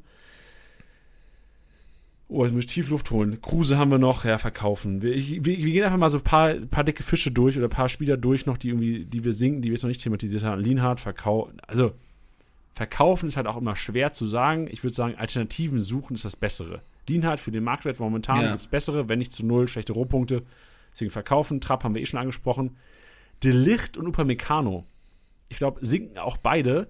Oh, 2.31 2.43
jetzt 2.43 2.53
muss 2.53 2.65
ich 2.65 2.71
tief 2.71 2.89
Luft 2.91 3.09
holen. 3.09 3.41
Kruse 3.41 3.79
haben 3.79 3.89
wir 3.89 3.97
noch, 3.97 4.23
ja, 4.23 4.37
verkaufen. 4.37 5.01
Wir, 5.01 5.15
wir, 5.15 5.43
wir, 5.43 5.57
gehen 5.57 5.83
einfach 5.83 5.97
mal 5.97 6.11
so 6.11 6.19
ein 6.19 6.23
paar, 6.23 6.53
paar 6.53 6.83
dicke 6.83 7.01
Fische 7.01 7.31
durch 7.31 7.57
oder 7.57 7.65
ein 7.65 7.71
paar 7.71 7.89
Spieler 7.89 8.17
durch 8.17 8.45
noch, 8.45 8.57
die 8.57 8.69
irgendwie, 8.69 9.05
die 9.05 9.23
wir 9.23 9.33
sinken, 9.33 9.63
die 9.63 9.69
wir 9.69 9.73
jetzt 9.73 9.81
noch 9.81 9.87
nicht 9.87 10.03
thematisiert 10.03 10.43
haben. 10.43 10.61
Lienhardt, 10.61 10.99
verkaufen. 10.99 11.59
Also, 11.65 11.93
verkaufen 12.75 13.27
ist 13.27 13.35
halt 13.35 13.47
auch 13.47 13.57
immer 13.57 13.75
schwer 13.75 14.13
zu 14.13 14.27
sagen. 14.27 14.67
Ich 14.69 14.83
würde 14.83 14.93
sagen, 14.93 15.15
Alternativen 15.15 15.79
suchen 15.79 16.13
ist 16.13 16.23
das 16.23 16.35
Bessere. 16.35 16.83
Lienhardt 17.07 17.39
für 17.39 17.49
den 17.49 17.63
Marktwert 17.63 17.99
momentan 17.99 18.41
ja. 18.41 18.51
gibt 18.51 18.61
es 18.61 18.67
bessere, 18.67 19.09
wenn 19.09 19.17
nicht 19.17 19.33
zu 19.33 19.43
null, 19.43 19.67
schlechte 19.67 19.93
Rohpunkte. 19.93 20.43
Deswegen 20.99 21.11
verkaufen. 21.11 21.61
Trapp 21.61 21.85
haben 21.85 21.95
wir 21.95 22.01
eh 22.01 22.05
schon 22.05 22.19
angesprochen. 22.19 22.75
De 23.41 23.53
Licht 23.53 23.95
und 23.95 24.05
Upamecano. 24.05 24.85
Ich 25.47 25.55
glaube, 25.55 25.79
sinken 25.81 26.17
auch 26.17 26.35
beide. 26.35 26.89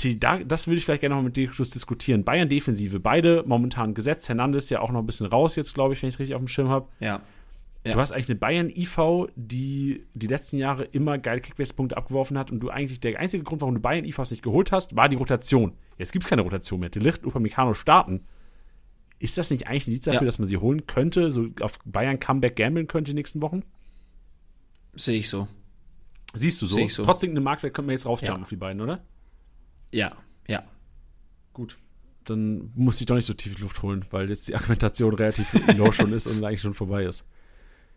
Die, 0.00 0.20
da, 0.20 0.36
das 0.36 0.66
würde 0.66 0.76
ich 0.76 0.84
vielleicht 0.84 1.00
gerne 1.00 1.14
noch 1.14 1.22
mit 1.22 1.38
dir 1.38 1.48
diskutieren. 1.48 2.24
Bayern 2.24 2.50
Defensive, 2.50 3.00
beide 3.00 3.42
momentan 3.46 3.94
gesetzt. 3.94 4.28
Hernandez 4.28 4.68
ja 4.68 4.80
auch 4.80 4.90
noch 4.90 5.00
ein 5.00 5.06
bisschen 5.06 5.24
raus 5.24 5.56
jetzt, 5.56 5.72
glaube 5.72 5.94
ich, 5.94 6.02
wenn 6.02 6.10
ich 6.10 6.16
es 6.16 6.18
richtig 6.18 6.34
auf 6.34 6.42
dem 6.42 6.48
Schirm 6.48 6.68
habe. 6.68 6.88
Ja. 7.00 7.22
ja. 7.84 7.92
Du 7.92 7.98
hast 7.98 8.12
eigentlich 8.12 8.28
eine 8.28 8.38
Bayern 8.38 8.68
IV, 8.68 9.30
die 9.34 10.04
die 10.12 10.26
letzten 10.26 10.58
Jahre 10.58 10.84
immer 10.84 11.16
geile 11.16 11.40
Kickbase-Punkte 11.40 11.96
abgeworfen 11.96 12.36
hat 12.36 12.50
und 12.50 12.60
du 12.60 12.68
eigentlich 12.68 13.00
der 13.00 13.18
einzige 13.18 13.44
Grund, 13.44 13.62
warum 13.62 13.76
du 13.76 13.80
Bayern 13.80 14.04
IVs 14.04 14.30
nicht 14.30 14.42
geholt 14.42 14.72
hast, 14.72 14.94
war 14.94 15.08
die 15.08 15.16
Rotation. 15.16 15.74
Jetzt 15.96 16.12
gibt 16.12 16.26
es 16.26 16.28
keine 16.28 16.42
Rotation 16.42 16.80
mehr. 16.80 16.90
De 16.90 17.02
Licht 17.02 17.24
und 17.24 17.30
Upamecano 17.30 17.72
starten 17.72 18.26
ist 19.18 19.38
das 19.38 19.50
nicht 19.50 19.66
eigentlich 19.66 19.86
ein 19.86 19.92
Lied 19.92 20.06
dafür, 20.06 20.20
ja. 20.22 20.26
dass 20.26 20.38
man 20.38 20.48
sie 20.48 20.58
holen 20.58 20.86
könnte, 20.86 21.30
so 21.30 21.48
auf 21.60 21.78
Bayern 21.84 22.20
Comeback 22.20 22.56
gambeln 22.56 22.86
könnte 22.86 23.10
die 23.10 23.14
nächsten 23.14 23.42
Wochen? 23.42 23.62
Sehe 24.94 25.18
ich 25.18 25.28
so. 25.28 25.48
Siehst 26.34 26.60
du 26.60 26.66
so? 26.66 26.86
so. 26.88 27.04
Trotzdem 27.04 27.30
eine 27.30 27.40
Marktwert 27.40 27.74
können 27.74 27.88
wir 27.88 27.92
jetzt 27.92 28.06
raufjumpen 28.06 28.38
ja. 28.38 28.42
auf 28.42 28.48
die 28.48 28.56
beiden, 28.56 28.82
oder? 28.82 29.04
Ja, 29.92 30.16
ja. 30.46 30.64
Gut. 31.54 31.78
Dann 32.24 32.72
muss 32.74 33.00
ich 33.00 33.06
doch 33.06 33.14
nicht 33.14 33.24
so 33.24 33.34
tief 33.34 33.58
Luft 33.58 33.82
holen, 33.82 34.04
weil 34.10 34.28
jetzt 34.28 34.48
die 34.48 34.54
Argumentation 34.54 35.14
relativ 35.14 35.52
low 35.76 35.92
schon 35.92 36.12
ist 36.12 36.26
und 36.26 36.44
eigentlich 36.44 36.60
schon 36.60 36.74
vorbei 36.74 37.04
ist. 37.04 37.24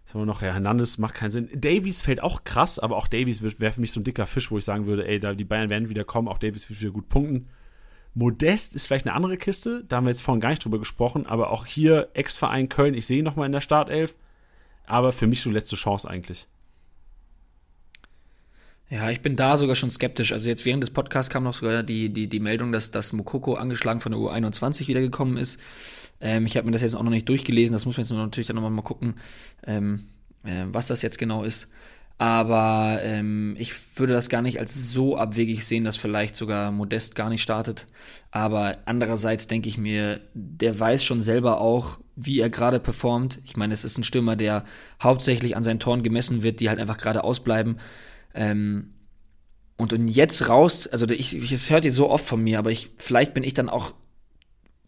Was 0.05 0.13
haben 0.13 0.21
wir 0.21 0.25
noch? 0.25 0.41
Ja, 0.41 0.53
Hernandez 0.53 0.97
macht 0.97 1.15
keinen 1.15 1.31
Sinn. 1.31 1.49
Davies 1.53 2.01
fällt 2.01 2.23
auch 2.23 2.43
krass, 2.43 2.79
aber 2.79 2.95
auch 2.95 3.07
Davies 3.07 3.41
wäre 3.43 3.71
für 3.71 3.81
mich 3.81 3.91
so 3.91 3.99
ein 3.99 4.03
dicker 4.03 4.25
Fisch, 4.25 4.51
wo 4.51 4.57
ich 4.57 4.65
sagen 4.65 4.85
würde, 4.85 5.07
ey, 5.07 5.19
da 5.19 5.33
die 5.33 5.43
Bayern 5.43 5.69
werden 5.69 5.89
wieder 5.89 6.03
kommen, 6.03 6.27
auch 6.27 6.37
Davies 6.37 6.69
wird 6.69 6.81
wieder 6.81 6.91
gut 6.91 7.09
punkten. 7.09 7.49
Modest 8.19 8.75
ist 8.75 8.87
vielleicht 8.87 9.07
eine 9.07 9.15
andere 9.15 9.37
Kiste, 9.37 9.85
da 9.87 9.95
haben 9.95 10.05
wir 10.05 10.11
jetzt 10.11 10.21
vorhin 10.21 10.41
gar 10.41 10.49
nicht 10.49 10.63
drüber 10.63 10.77
gesprochen, 10.77 11.25
aber 11.25 11.51
auch 11.51 11.65
hier 11.65 12.09
Ex-Verein 12.13 12.67
Köln, 12.67 12.93
ich 12.93 13.05
sehe 13.05 13.19
ihn 13.19 13.25
nochmal 13.25 13.45
in 13.45 13.53
der 13.53 13.61
Startelf, 13.61 14.13
aber 14.85 15.13
für 15.13 15.25
mich 15.25 15.41
so 15.41 15.49
letzte 15.49 15.77
Chance 15.77 16.09
eigentlich. 16.09 16.45
Ja, 18.89 19.09
ich 19.09 19.21
bin 19.21 19.35
da 19.35 19.55
sogar 19.55 19.75
schon 19.75 19.89
skeptisch. 19.91 20.33
Also 20.33 20.49
jetzt 20.49 20.65
während 20.65 20.83
des 20.83 20.89
Podcasts 20.89 21.31
kam 21.31 21.43
noch 21.43 21.53
sogar 21.53 21.83
die, 21.83 22.09
die, 22.09 22.27
die 22.27 22.39
Meldung, 22.39 22.71
dass, 22.71 22.91
dass 22.91 23.13
Mokoko 23.13 23.53
angeschlagen 23.53 24.01
von 24.01 24.11
der 24.11 24.19
U21 24.19 24.87
wiedergekommen 24.87 25.37
ist. 25.37 25.59
Ähm, 26.19 26.45
ich 26.45 26.57
habe 26.57 26.65
mir 26.65 26.71
das 26.71 26.81
jetzt 26.81 26.95
auch 26.95 27.03
noch 27.03 27.11
nicht 27.11 27.29
durchgelesen, 27.29 27.71
das 27.71 27.85
muss 27.85 27.95
man 27.95 28.03
jetzt 28.03 28.11
natürlich 28.11 28.47
dann 28.47 28.55
nochmal 28.55 28.71
mal 28.71 28.81
gucken, 28.81 29.15
ähm, 29.65 30.07
äh, 30.43 30.65
was 30.65 30.87
das 30.87 31.03
jetzt 31.03 31.19
genau 31.19 31.43
ist. 31.43 31.67
Aber 32.19 32.99
ähm, 33.01 33.55
ich 33.57 33.73
würde 33.97 34.11
das 34.11 34.27
gar 34.27 34.41
nicht 34.41 34.59
als 34.59 34.91
so 34.91 35.15
abwegig 35.15 35.65
sehen, 35.65 35.85
dass 35.85 35.95
vielleicht 35.95 36.35
sogar 36.35 36.69
Modest 36.69 37.15
gar 37.15 37.29
nicht 37.29 37.41
startet. 37.41 37.87
Aber 38.29 38.77
andererseits 38.83 39.47
denke 39.47 39.69
ich 39.69 39.77
mir, 39.77 40.19
der 40.33 40.77
weiß 40.77 41.01
schon 41.01 41.21
selber 41.21 41.61
auch, 41.61 41.97
wie 42.17 42.41
er 42.41 42.49
gerade 42.49 42.81
performt. 42.81 43.39
Ich 43.45 43.55
meine, 43.55 43.73
es 43.73 43.85
ist 43.85 43.97
ein 43.97 44.03
Stürmer, 44.03 44.35
der 44.35 44.65
hauptsächlich 45.01 45.55
an 45.55 45.63
seinen 45.63 45.79
Toren 45.79 46.03
gemessen 46.03 46.43
wird, 46.43 46.59
die 46.59 46.67
halt 46.67 46.77
einfach 46.77 46.97
gerade 46.97 47.23
ausbleiben. 47.23 47.79
Ähm, 48.35 48.89
und, 49.77 49.93
jetzt 50.09 50.49
raus, 50.49 50.87
also 50.87 51.07
ich, 51.07 51.37
ich, 51.37 51.53
es 51.53 51.69
hört 51.69 51.85
ihr 51.85 51.93
so 51.93 52.09
oft 52.09 52.25
von 52.25 52.43
mir, 52.43 52.59
aber 52.59 52.69
ich, 52.69 52.91
vielleicht 52.97 53.33
bin 53.33 53.45
ich 53.45 53.53
dann 53.53 53.69
auch 53.69 53.93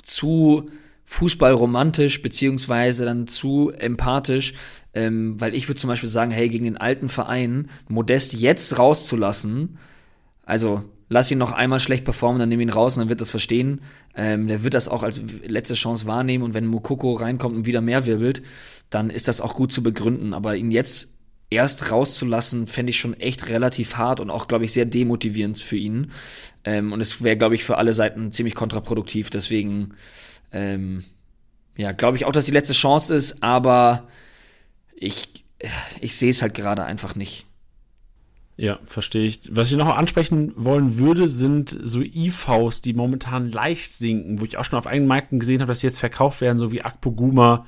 zu 0.03 0.69
fußballromantisch 1.11 2.21
beziehungsweise 2.21 3.03
dann 3.03 3.27
zu 3.27 3.69
empathisch, 3.69 4.53
ähm, 4.93 5.39
weil 5.41 5.53
ich 5.53 5.67
würde 5.67 5.79
zum 5.79 5.89
Beispiel 5.89 6.07
sagen, 6.07 6.31
hey, 6.31 6.47
gegen 6.47 6.63
den 6.63 6.77
alten 6.77 7.09
Verein 7.09 7.69
Modest 7.89 8.31
jetzt 8.33 8.79
rauszulassen, 8.79 9.77
also 10.45 10.85
lass 11.09 11.29
ihn 11.29 11.37
noch 11.37 11.51
einmal 11.51 11.81
schlecht 11.81 12.05
performen, 12.05 12.39
dann 12.39 12.47
nimm 12.47 12.61
ihn 12.61 12.69
raus 12.69 12.95
und 12.95 13.01
dann 13.01 13.09
wird 13.09 13.19
das 13.19 13.29
verstehen. 13.29 13.81
Ähm, 14.15 14.47
der 14.47 14.63
wird 14.63 14.73
das 14.73 14.87
auch 14.87 15.03
als 15.03 15.21
letzte 15.45 15.73
Chance 15.73 16.05
wahrnehmen 16.05 16.45
und 16.45 16.53
wenn 16.53 16.65
Mukoko 16.65 17.11
reinkommt 17.11 17.57
und 17.57 17.65
wieder 17.65 17.81
mehr 17.81 18.05
wirbelt, 18.05 18.41
dann 18.89 19.09
ist 19.09 19.27
das 19.27 19.41
auch 19.41 19.55
gut 19.55 19.73
zu 19.73 19.83
begründen. 19.83 20.33
Aber 20.33 20.55
ihn 20.55 20.71
jetzt 20.71 21.17
erst 21.49 21.91
rauszulassen, 21.91 22.67
fände 22.67 22.91
ich 22.91 22.99
schon 23.01 23.19
echt 23.19 23.49
relativ 23.49 23.97
hart 23.97 24.21
und 24.21 24.29
auch, 24.29 24.47
glaube 24.47 24.63
ich, 24.63 24.71
sehr 24.71 24.85
demotivierend 24.85 25.59
für 25.59 25.75
ihn. 25.75 26.11
Ähm, 26.63 26.93
und 26.93 27.01
es 27.01 27.21
wäre, 27.21 27.35
glaube 27.35 27.55
ich, 27.55 27.65
für 27.65 27.77
alle 27.77 27.91
Seiten 27.91 28.31
ziemlich 28.31 28.55
kontraproduktiv. 28.55 29.29
Deswegen 29.29 29.95
ähm, 30.51 31.03
ja, 31.77 31.91
glaube 31.91 32.17
ich 32.17 32.25
auch, 32.25 32.31
dass 32.31 32.45
die 32.45 32.51
letzte 32.51 32.73
Chance 32.73 33.15
ist, 33.15 33.43
aber 33.43 34.07
ich, 34.95 35.45
ich 35.99 36.15
sehe 36.15 36.29
es 36.29 36.41
halt 36.41 36.53
gerade 36.53 36.83
einfach 36.83 37.15
nicht. 37.15 37.45
Ja, 38.57 38.79
verstehe 38.85 39.25
ich. 39.25 39.39
Was 39.49 39.71
ich 39.71 39.77
noch 39.77 39.87
ansprechen 39.95 40.53
wollen 40.55 40.99
würde, 40.99 41.29
sind 41.29 41.75
so 41.81 42.01
IVs, 42.01 42.81
die 42.81 42.93
momentan 42.93 43.49
leicht 43.49 43.91
sinken, 43.91 44.39
wo 44.39 44.45
ich 44.45 44.57
auch 44.57 44.65
schon 44.65 44.77
auf 44.77 44.85
eigenen 44.85 45.07
Märkten 45.07 45.39
gesehen 45.39 45.61
habe, 45.61 45.69
dass 45.69 45.79
sie 45.79 45.87
jetzt 45.87 45.99
verkauft 45.99 46.41
werden, 46.41 46.59
so 46.59 46.71
wie 46.71 46.83
Akpoguma, 46.83 47.65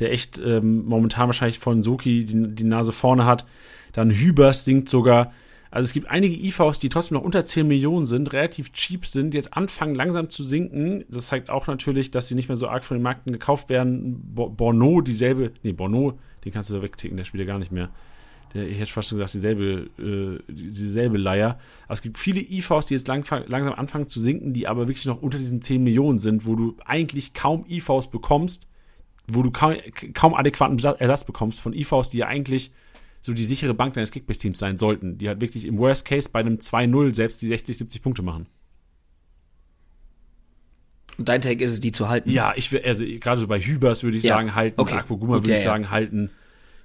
der 0.00 0.12
echt 0.12 0.38
ähm, 0.38 0.84
momentan 0.84 1.28
wahrscheinlich 1.28 1.60
von 1.60 1.82
Soki 1.82 2.24
die, 2.24 2.54
die 2.54 2.64
Nase 2.64 2.92
vorne 2.92 3.24
hat. 3.24 3.46
Dann 3.92 4.10
Hübers 4.10 4.64
sinkt 4.64 4.88
sogar. 4.88 5.32
Also 5.74 5.88
es 5.88 5.92
gibt 5.92 6.08
einige 6.08 6.36
IVs, 6.36 6.78
die 6.78 6.88
trotzdem 6.88 7.16
noch 7.16 7.24
unter 7.24 7.44
10 7.44 7.66
Millionen 7.66 8.06
sind, 8.06 8.32
relativ 8.32 8.70
cheap 8.70 9.04
sind, 9.06 9.34
jetzt 9.34 9.54
anfangen 9.54 9.96
langsam 9.96 10.30
zu 10.30 10.44
sinken. 10.44 11.04
Das 11.08 11.26
zeigt 11.26 11.50
auch 11.50 11.66
natürlich, 11.66 12.12
dass 12.12 12.28
sie 12.28 12.36
nicht 12.36 12.46
mehr 12.46 12.56
so 12.56 12.68
arg 12.68 12.84
von 12.84 12.96
den 12.96 13.02
Märkten 13.02 13.32
gekauft 13.32 13.70
werden. 13.70 14.22
Borno, 14.34 15.00
dieselbe, 15.00 15.50
nee, 15.64 15.72
Borno, 15.72 16.16
den 16.44 16.52
kannst 16.52 16.70
du 16.70 16.74
da 16.74 16.82
wegticken, 16.82 17.16
der 17.16 17.24
spielt 17.24 17.40
ja 17.40 17.52
gar 17.52 17.58
nicht 17.58 17.72
mehr. 17.72 17.90
Der, 18.54 18.68
ich 18.68 18.78
hätte 18.78 18.92
fast 18.92 19.08
schon 19.08 19.18
gesagt, 19.18 19.34
dieselbe, 19.34 19.90
äh, 19.98 20.52
dieselbe 20.52 21.18
Leier. 21.18 21.58
Aber 21.86 21.94
es 21.94 22.02
gibt 22.02 22.18
viele 22.18 22.40
IVs, 22.40 22.86
die 22.86 22.94
jetzt 22.94 23.08
lang, 23.08 23.24
langsam 23.48 23.74
anfangen 23.74 24.06
zu 24.06 24.20
sinken, 24.20 24.52
die 24.52 24.68
aber 24.68 24.86
wirklich 24.86 25.06
noch 25.06 25.22
unter 25.22 25.38
diesen 25.38 25.60
10 25.60 25.82
Millionen 25.82 26.20
sind, 26.20 26.46
wo 26.46 26.54
du 26.54 26.76
eigentlich 26.84 27.34
kaum 27.34 27.66
IVs 27.68 28.12
bekommst, 28.12 28.68
wo 29.26 29.42
du 29.42 29.50
kaum, 29.50 29.74
kaum 30.12 30.34
adäquaten 30.34 30.78
Ersatz 30.78 31.24
bekommst 31.24 31.60
von 31.60 31.72
IVs, 31.72 32.10
die 32.10 32.18
ja 32.18 32.28
eigentlich 32.28 32.70
so 33.24 33.32
die 33.32 33.42
sichere 33.42 33.72
Bank 33.72 33.94
deines 33.94 34.10
Kickbase-Teams 34.10 34.58
sein 34.58 34.76
sollten, 34.76 35.16
die 35.16 35.28
halt 35.28 35.40
wirklich 35.40 35.64
im 35.64 35.78
Worst 35.78 36.04
Case 36.04 36.28
bei 36.30 36.40
einem 36.40 36.56
2-0 36.56 37.14
selbst 37.14 37.40
die 37.40 37.46
60, 37.46 37.78
70 37.78 38.02
Punkte 38.02 38.20
machen. 38.20 38.46
Und 41.16 41.26
dein 41.30 41.40
Take 41.40 41.64
ist 41.64 41.72
es, 41.72 41.80
die 41.80 41.90
zu 41.90 42.10
halten? 42.10 42.28
Ja, 42.28 42.52
ich 42.54 42.70
will, 42.70 42.82
also 42.84 43.02
gerade 43.06 43.40
so 43.40 43.48
bei 43.48 43.58
Hübers 43.58 44.02
würde 44.02 44.18
ich 44.18 44.24
ja. 44.24 44.34
sagen, 44.34 44.54
halten, 44.54 44.78
okay. 44.78 44.96
Akpoguma 44.96 45.36
würde 45.36 45.52
ja, 45.52 45.56
ich 45.56 45.62
sagen, 45.62 45.88
halten. 45.88 46.32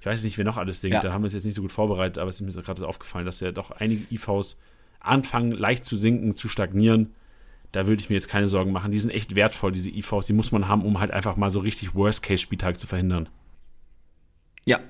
Ich 0.00 0.06
weiß 0.06 0.24
nicht, 0.24 0.38
wer 0.38 0.46
noch 0.46 0.56
alles 0.56 0.80
singt, 0.80 1.04
da 1.04 1.12
haben 1.12 1.22
wir 1.22 1.26
es 1.26 1.34
jetzt 1.34 1.44
nicht 1.44 1.56
so 1.56 1.60
gut 1.60 1.72
vorbereitet, 1.72 2.16
aber 2.16 2.30
es 2.30 2.40
ist 2.40 2.56
mir 2.56 2.62
gerade 2.62 2.88
aufgefallen, 2.88 3.26
dass 3.26 3.40
ja 3.40 3.52
doch 3.52 3.70
einige 3.72 4.02
IVs 4.10 4.56
anfangen, 4.98 5.52
leicht 5.52 5.84
zu 5.84 5.94
sinken, 5.94 6.36
zu 6.36 6.48
stagnieren. 6.48 7.10
Da 7.72 7.86
würde 7.86 8.00
ich 8.00 8.08
mir 8.08 8.14
jetzt 8.14 8.28
keine 8.28 8.48
Sorgen 8.48 8.72
machen. 8.72 8.92
Die 8.92 8.98
sind 8.98 9.10
echt 9.10 9.36
wertvoll, 9.36 9.72
diese 9.72 9.90
IVs. 9.90 10.24
Die 10.24 10.32
muss 10.32 10.52
man 10.52 10.68
haben, 10.68 10.86
um 10.86 11.00
halt 11.00 11.10
einfach 11.10 11.36
mal 11.36 11.50
so 11.50 11.60
richtig 11.60 11.94
Worst-Case-Spieltag 11.94 12.80
zu 12.80 12.86
verhindern. 12.86 13.28
Ja, 14.64 14.80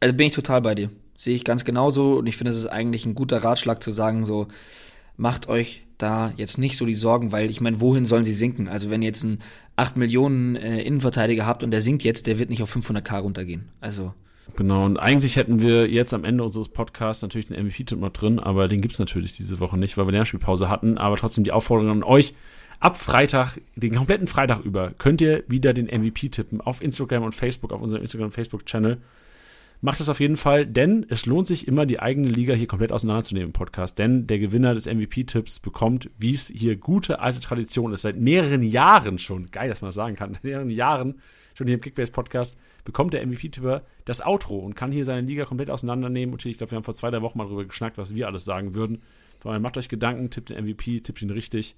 also 0.00 0.14
bin 0.14 0.26
ich 0.26 0.32
total 0.32 0.62
bei 0.62 0.74
dir. 0.74 0.90
Sehe 1.14 1.34
ich 1.34 1.44
ganz 1.44 1.64
genauso 1.64 2.18
und 2.18 2.26
ich 2.26 2.36
finde, 2.36 2.52
es 2.52 2.58
ist 2.58 2.66
eigentlich 2.66 3.04
ein 3.04 3.14
guter 3.14 3.38
Ratschlag 3.38 3.82
zu 3.82 3.90
sagen, 3.90 4.24
so, 4.24 4.48
macht 5.16 5.48
euch 5.48 5.84
da 5.98 6.32
jetzt 6.36 6.58
nicht 6.58 6.76
so 6.76 6.86
die 6.86 6.94
Sorgen, 6.94 7.32
weil 7.32 7.50
ich 7.50 7.60
meine, 7.60 7.80
wohin 7.80 8.04
sollen 8.04 8.24
sie 8.24 8.32
sinken? 8.32 8.68
Also 8.68 8.88
wenn 8.88 9.02
ihr 9.02 9.08
jetzt 9.08 9.24
einen 9.24 9.40
8 9.76 9.96
Millionen 9.96 10.56
äh, 10.56 10.80
Innenverteidiger 10.82 11.44
habt 11.44 11.62
und 11.62 11.72
der 11.72 11.82
sinkt 11.82 12.04
jetzt, 12.04 12.26
der 12.26 12.38
wird 12.38 12.50
nicht 12.50 12.62
auf 12.62 12.74
500k 12.74 13.18
runtergehen. 13.18 13.68
Also. 13.80 14.14
Genau, 14.56 14.84
und 14.84 14.96
eigentlich 14.96 15.36
hätten 15.36 15.60
wir 15.60 15.88
jetzt 15.90 16.14
am 16.14 16.24
Ende 16.24 16.42
unseres 16.42 16.68
Podcasts 16.68 17.22
natürlich 17.22 17.48
den 17.48 17.64
MVP-Tipp 17.66 17.98
noch 17.98 18.12
drin, 18.12 18.38
aber 18.38 18.66
den 18.66 18.80
gibt's 18.80 18.98
natürlich 18.98 19.36
diese 19.36 19.60
Woche 19.60 19.76
nicht, 19.76 19.96
weil 19.98 20.06
wir 20.06 20.12
Lernspielpause 20.12 20.68
hatten. 20.68 20.98
Aber 20.98 21.16
trotzdem 21.16 21.44
die 21.44 21.52
Aufforderung 21.52 21.90
an 21.90 22.02
euch, 22.02 22.34
ab 22.80 22.96
Freitag, 22.96 23.60
den 23.76 23.94
kompletten 23.94 24.26
Freitag 24.26 24.60
über, 24.64 24.92
könnt 24.96 25.20
ihr 25.20 25.44
wieder 25.48 25.74
den 25.74 25.86
MVP 25.86 26.30
tippen 26.30 26.60
auf 26.60 26.80
Instagram 26.80 27.24
und 27.24 27.34
Facebook, 27.34 27.72
auf 27.72 27.82
unserem 27.82 28.02
Instagram- 28.02 28.26
und 28.26 28.32
Facebook-Channel 28.32 28.98
macht 29.80 30.00
es 30.00 30.08
auf 30.08 30.20
jeden 30.20 30.36
Fall, 30.36 30.66
denn 30.66 31.06
es 31.08 31.26
lohnt 31.26 31.46
sich 31.46 31.68
immer, 31.68 31.86
die 31.86 32.00
eigene 32.00 32.28
Liga 32.28 32.54
hier 32.54 32.66
komplett 32.66 32.92
auseinanderzunehmen 32.92 33.48
im 33.48 33.52
Podcast. 33.52 33.98
Denn 33.98 34.26
der 34.26 34.38
Gewinner 34.38 34.74
des 34.74 34.86
MVP-Tipps 34.86 35.60
bekommt, 35.60 36.10
wie 36.18 36.34
es 36.34 36.48
hier 36.48 36.76
gute 36.76 37.20
alte 37.20 37.40
Tradition 37.40 37.92
ist, 37.92 38.02
seit 38.02 38.16
mehreren 38.16 38.62
Jahren 38.62 39.18
schon, 39.18 39.50
geil, 39.50 39.68
dass 39.68 39.80
man 39.80 39.88
das 39.88 39.94
sagen 39.94 40.16
kann, 40.16 40.32
seit 40.34 40.44
mehreren 40.44 40.70
Jahren 40.70 41.20
schon 41.54 41.66
hier 41.66 41.74
im 41.74 41.80
Kickbase-Podcast, 41.80 42.56
bekommt 42.84 43.12
der 43.12 43.26
MVP-Tipper 43.26 43.82
das 44.04 44.24
Outro 44.24 44.58
und 44.58 44.74
kann 44.74 44.92
hier 44.92 45.04
seine 45.04 45.26
Liga 45.26 45.44
komplett 45.44 45.70
auseinandernehmen. 45.70 46.32
Und 46.32 46.44
ich 46.44 46.56
glaube, 46.56 46.72
wir 46.72 46.76
haben 46.76 46.84
vor 46.84 46.94
zwei, 46.94 47.10
drei 47.10 47.22
Wochen 47.22 47.38
mal 47.38 47.44
darüber 47.44 47.64
geschnackt, 47.64 47.98
was 47.98 48.14
wir 48.14 48.26
alles 48.26 48.44
sagen 48.44 48.74
würden. 48.74 49.02
Von 49.40 49.50
daher 49.50 49.60
macht 49.60 49.76
euch 49.76 49.88
Gedanken, 49.88 50.30
tippt 50.30 50.50
den 50.50 50.64
MVP, 50.64 51.00
tippt 51.00 51.22
ihn 51.22 51.30
richtig. 51.30 51.76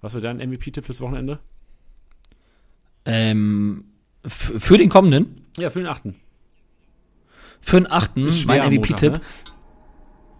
Was 0.00 0.14
wird 0.14 0.24
dein 0.24 0.38
MVP-Tipp 0.38 0.84
fürs 0.84 1.00
Wochenende? 1.00 1.38
Ähm, 3.04 3.84
für 4.26 4.76
den 4.76 4.88
kommenden? 4.88 5.46
Ja, 5.58 5.70
für 5.70 5.78
den 5.78 5.88
achten. 5.88 6.16
Für 7.60 7.80
den 7.80 7.90
achten, 7.90 8.28
mein 8.46 8.72
MVP-Tipp. 8.72 9.14
Ne? 9.14 9.20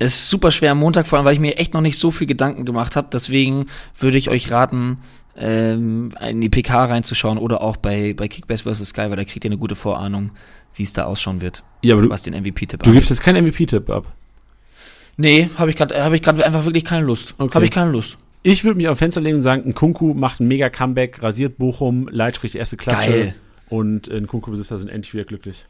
Ist 0.00 0.28
super 0.28 0.50
schwer 0.50 0.72
am 0.72 0.78
Montag, 0.78 1.06
vor 1.06 1.18
allem, 1.18 1.26
weil 1.26 1.34
ich 1.34 1.40
mir 1.40 1.56
echt 1.58 1.74
noch 1.74 1.80
nicht 1.80 1.98
so 1.98 2.10
viel 2.10 2.26
Gedanken 2.26 2.64
gemacht 2.64 2.94
habe. 2.94 3.08
Deswegen 3.12 3.66
würde 3.98 4.16
ich 4.16 4.30
euch 4.30 4.50
raten, 4.50 4.98
ähm, 5.36 6.10
in 6.20 6.40
die 6.40 6.48
PK 6.48 6.84
reinzuschauen 6.86 7.38
oder 7.38 7.62
auch 7.62 7.76
bei, 7.76 8.14
bei 8.14 8.28
Kickbase 8.28 8.64
vs. 8.64 8.88
Sky, 8.88 9.02
weil 9.02 9.16
da 9.16 9.24
kriegt 9.24 9.44
ihr 9.44 9.50
eine 9.50 9.58
gute 9.58 9.74
Vorahnung, 9.74 10.32
wie 10.74 10.82
es 10.82 10.92
da 10.92 11.04
ausschauen 11.04 11.40
wird. 11.40 11.62
Ja, 11.82 11.94
aber 11.94 12.02
du, 12.02 12.10
was 12.10 12.22
den 12.22 12.34
MVP-Tipp 12.34 12.82
Du 12.82 12.92
gibst 12.92 13.10
jetzt 13.10 13.22
keinen 13.22 13.44
MVP-Tipp 13.44 13.88
ab. 13.90 14.12
Nee, 15.16 15.50
habe 15.56 15.70
ich 15.70 15.76
gerade 15.76 16.02
hab 16.02 16.12
ich 16.12 16.22
grad 16.22 16.42
einfach 16.42 16.64
wirklich 16.64 16.84
keine 16.84 17.04
Lust. 17.04 17.34
Okay. 17.38 17.54
Habe 17.54 17.64
ich 17.64 17.70
keine 17.70 17.90
Lust. 17.90 18.18
Ich 18.42 18.64
würde 18.64 18.76
mich 18.76 18.88
auf 18.88 18.98
Fenster 18.98 19.20
legen 19.20 19.36
und 19.36 19.42
sagen, 19.42 19.64
ein 19.66 19.74
Kunku 19.74 20.14
macht 20.14 20.40
ein 20.40 20.46
mega 20.46 20.70
Comeback, 20.70 21.22
rasiert 21.22 21.58
Bochum, 21.58 22.08
Leitstrich 22.08 22.54
erste 22.54 22.76
Klatsche. 22.76 23.10
Geil. 23.10 23.34
Und 23.68 24.08
ein 24.08 24.26
Kunku-Besitzer 24.26 24.78
sind 24.78 24.88
endlich 24.88 25.12
wieder 25.12 25.24
glücklich. 25.24 25.66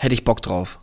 Hätte 0.00 0.14
ich 0.14 0.24
Bock 0.24 0.40
drauf. 0.40 0.78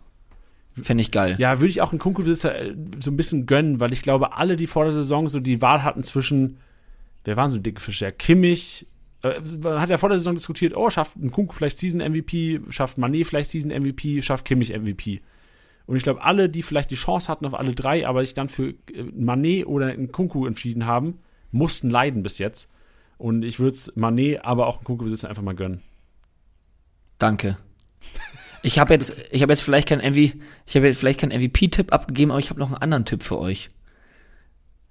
Fände 0.83 1.01
ich 1.01 1.09
geil. 1.09 1.37
Ja, 1.39 1.57
würde 1.59 1.71
ich 1.71 1.81
auch 1.81 1.89
einen 1.89 1.97
Kunku-Besitzer 1.97 2.55
äh, 2.55 2.75
so 2.99 3.09
ein 3.09 3.17
bisschen 3.17 3.47
gönnen, 3.47 3.79
weil 3.79 3.91
ich 3.91 4.03
glaube, 4.03 4.33
alle, 4.37 4.57
die 4.57 4.67
vor 4.67 4.83
der 4.83 4.93
Saison 4.93 5.27
so 5.27 5.39
die 5.39 5.59
Wahl 5.59 5.81
hatten 5.81 6.03
zwischen, 6.03 6.57
wer 7.23 7.35
waren 7.35 7.49
so 7.49 7.57
dicke 7.57 7.81
Fische? 7.81 8.05
Ja, 8.05 8.11
Kimmich, 8.11 8.85
äh, 9.23 9.41
man 9.63 9.81
hat 9.81 9.89
ja 9.89 9.97
vor 9.97 10.09
der 10.09 10.19
Saison 10.19 10.35
diskutiert, 10.35 10.77
oh, 10.77 10.91
schafft 10.91 11.15
ein 11.15 11.31
Kunku 11.31 11.51
vielleicht 11.51 11.79
Season 11.79 11.99
MVP, 11.99 12.61
schafft 12.69 12.99
Manet 12.99 13.25
vielleicht 13.25 13.49
Season 13.49 13.71
MVP, 13.71 14.21
schafft 14.21 14.45
Kimmich 14.45 14.71
MVP. 14.71 15.21
Und 15.87 15.95
ich 15.95 16.03
glaube, 16.03 16.21
alle, 16.23 16.47
die 16.47 16.61
vielleicht 16.61 16.91
die 16.91 16.95
Chance 16.95 17.27
hatten 17.27 17.47
auf 17.47 17.55
alle 17.55 17.73
drei, 17.73 18.07
aber 18.07 18.23
sich 18.23 18.35
dann 18.35 18.47
für 18.47 18.69
äh, 18.69 18.75
Manet 19.15 19.65
oder 19.65 19.87
einen 19.87 20.11
Kunku 20.11 20.45
entschieden 20.45 20.85
haben, 20.85 21.17
mussten 21.51 21.89
leiden 21.89 22.21
bis 22.21 22.37
jetzt. 22.37 22.71
Und 23.17 23.43
ich 23.43 23.59
würde 23.59 23.77
es 23.77 23.95
Manet, 23.95 24.45
aber 24.45 24.67
auch 24.67 24.77
einen 24.77 24.85
Kunku-Besitzer 24.85 25.27
einfach 25.27 25.41
mal 25.41 25.55
gönnen. 25.55 25.81
Danke. 27.17 27.57
Ich 28.67 28.79
habe 28.79 28.93
jetzt, 28.93 29.23
ich 29.31 29.41
habe 29.41 29.53
jetzt 29.53 29.61
vielleicht 29.61 29.87
kein 29.87 29.99
MV, 29.99 30.17
ich 30.17 30.75
habe 30.75 30.93
vielleicht 30.93 31.21
keinen 31.21 31.31
MVP-Tipp 31.41 31.93
abgegeben, 31.93 32.31
aber 32.31 32.41
ich 32.41 32.49
habe 32.49 32.59
noch 32.59 32.67
einen 32.67 32.81
anderen 32.81 33.05
Tipp 33.05 33.23
für 33.23 33.39
euch, 33.39 33.69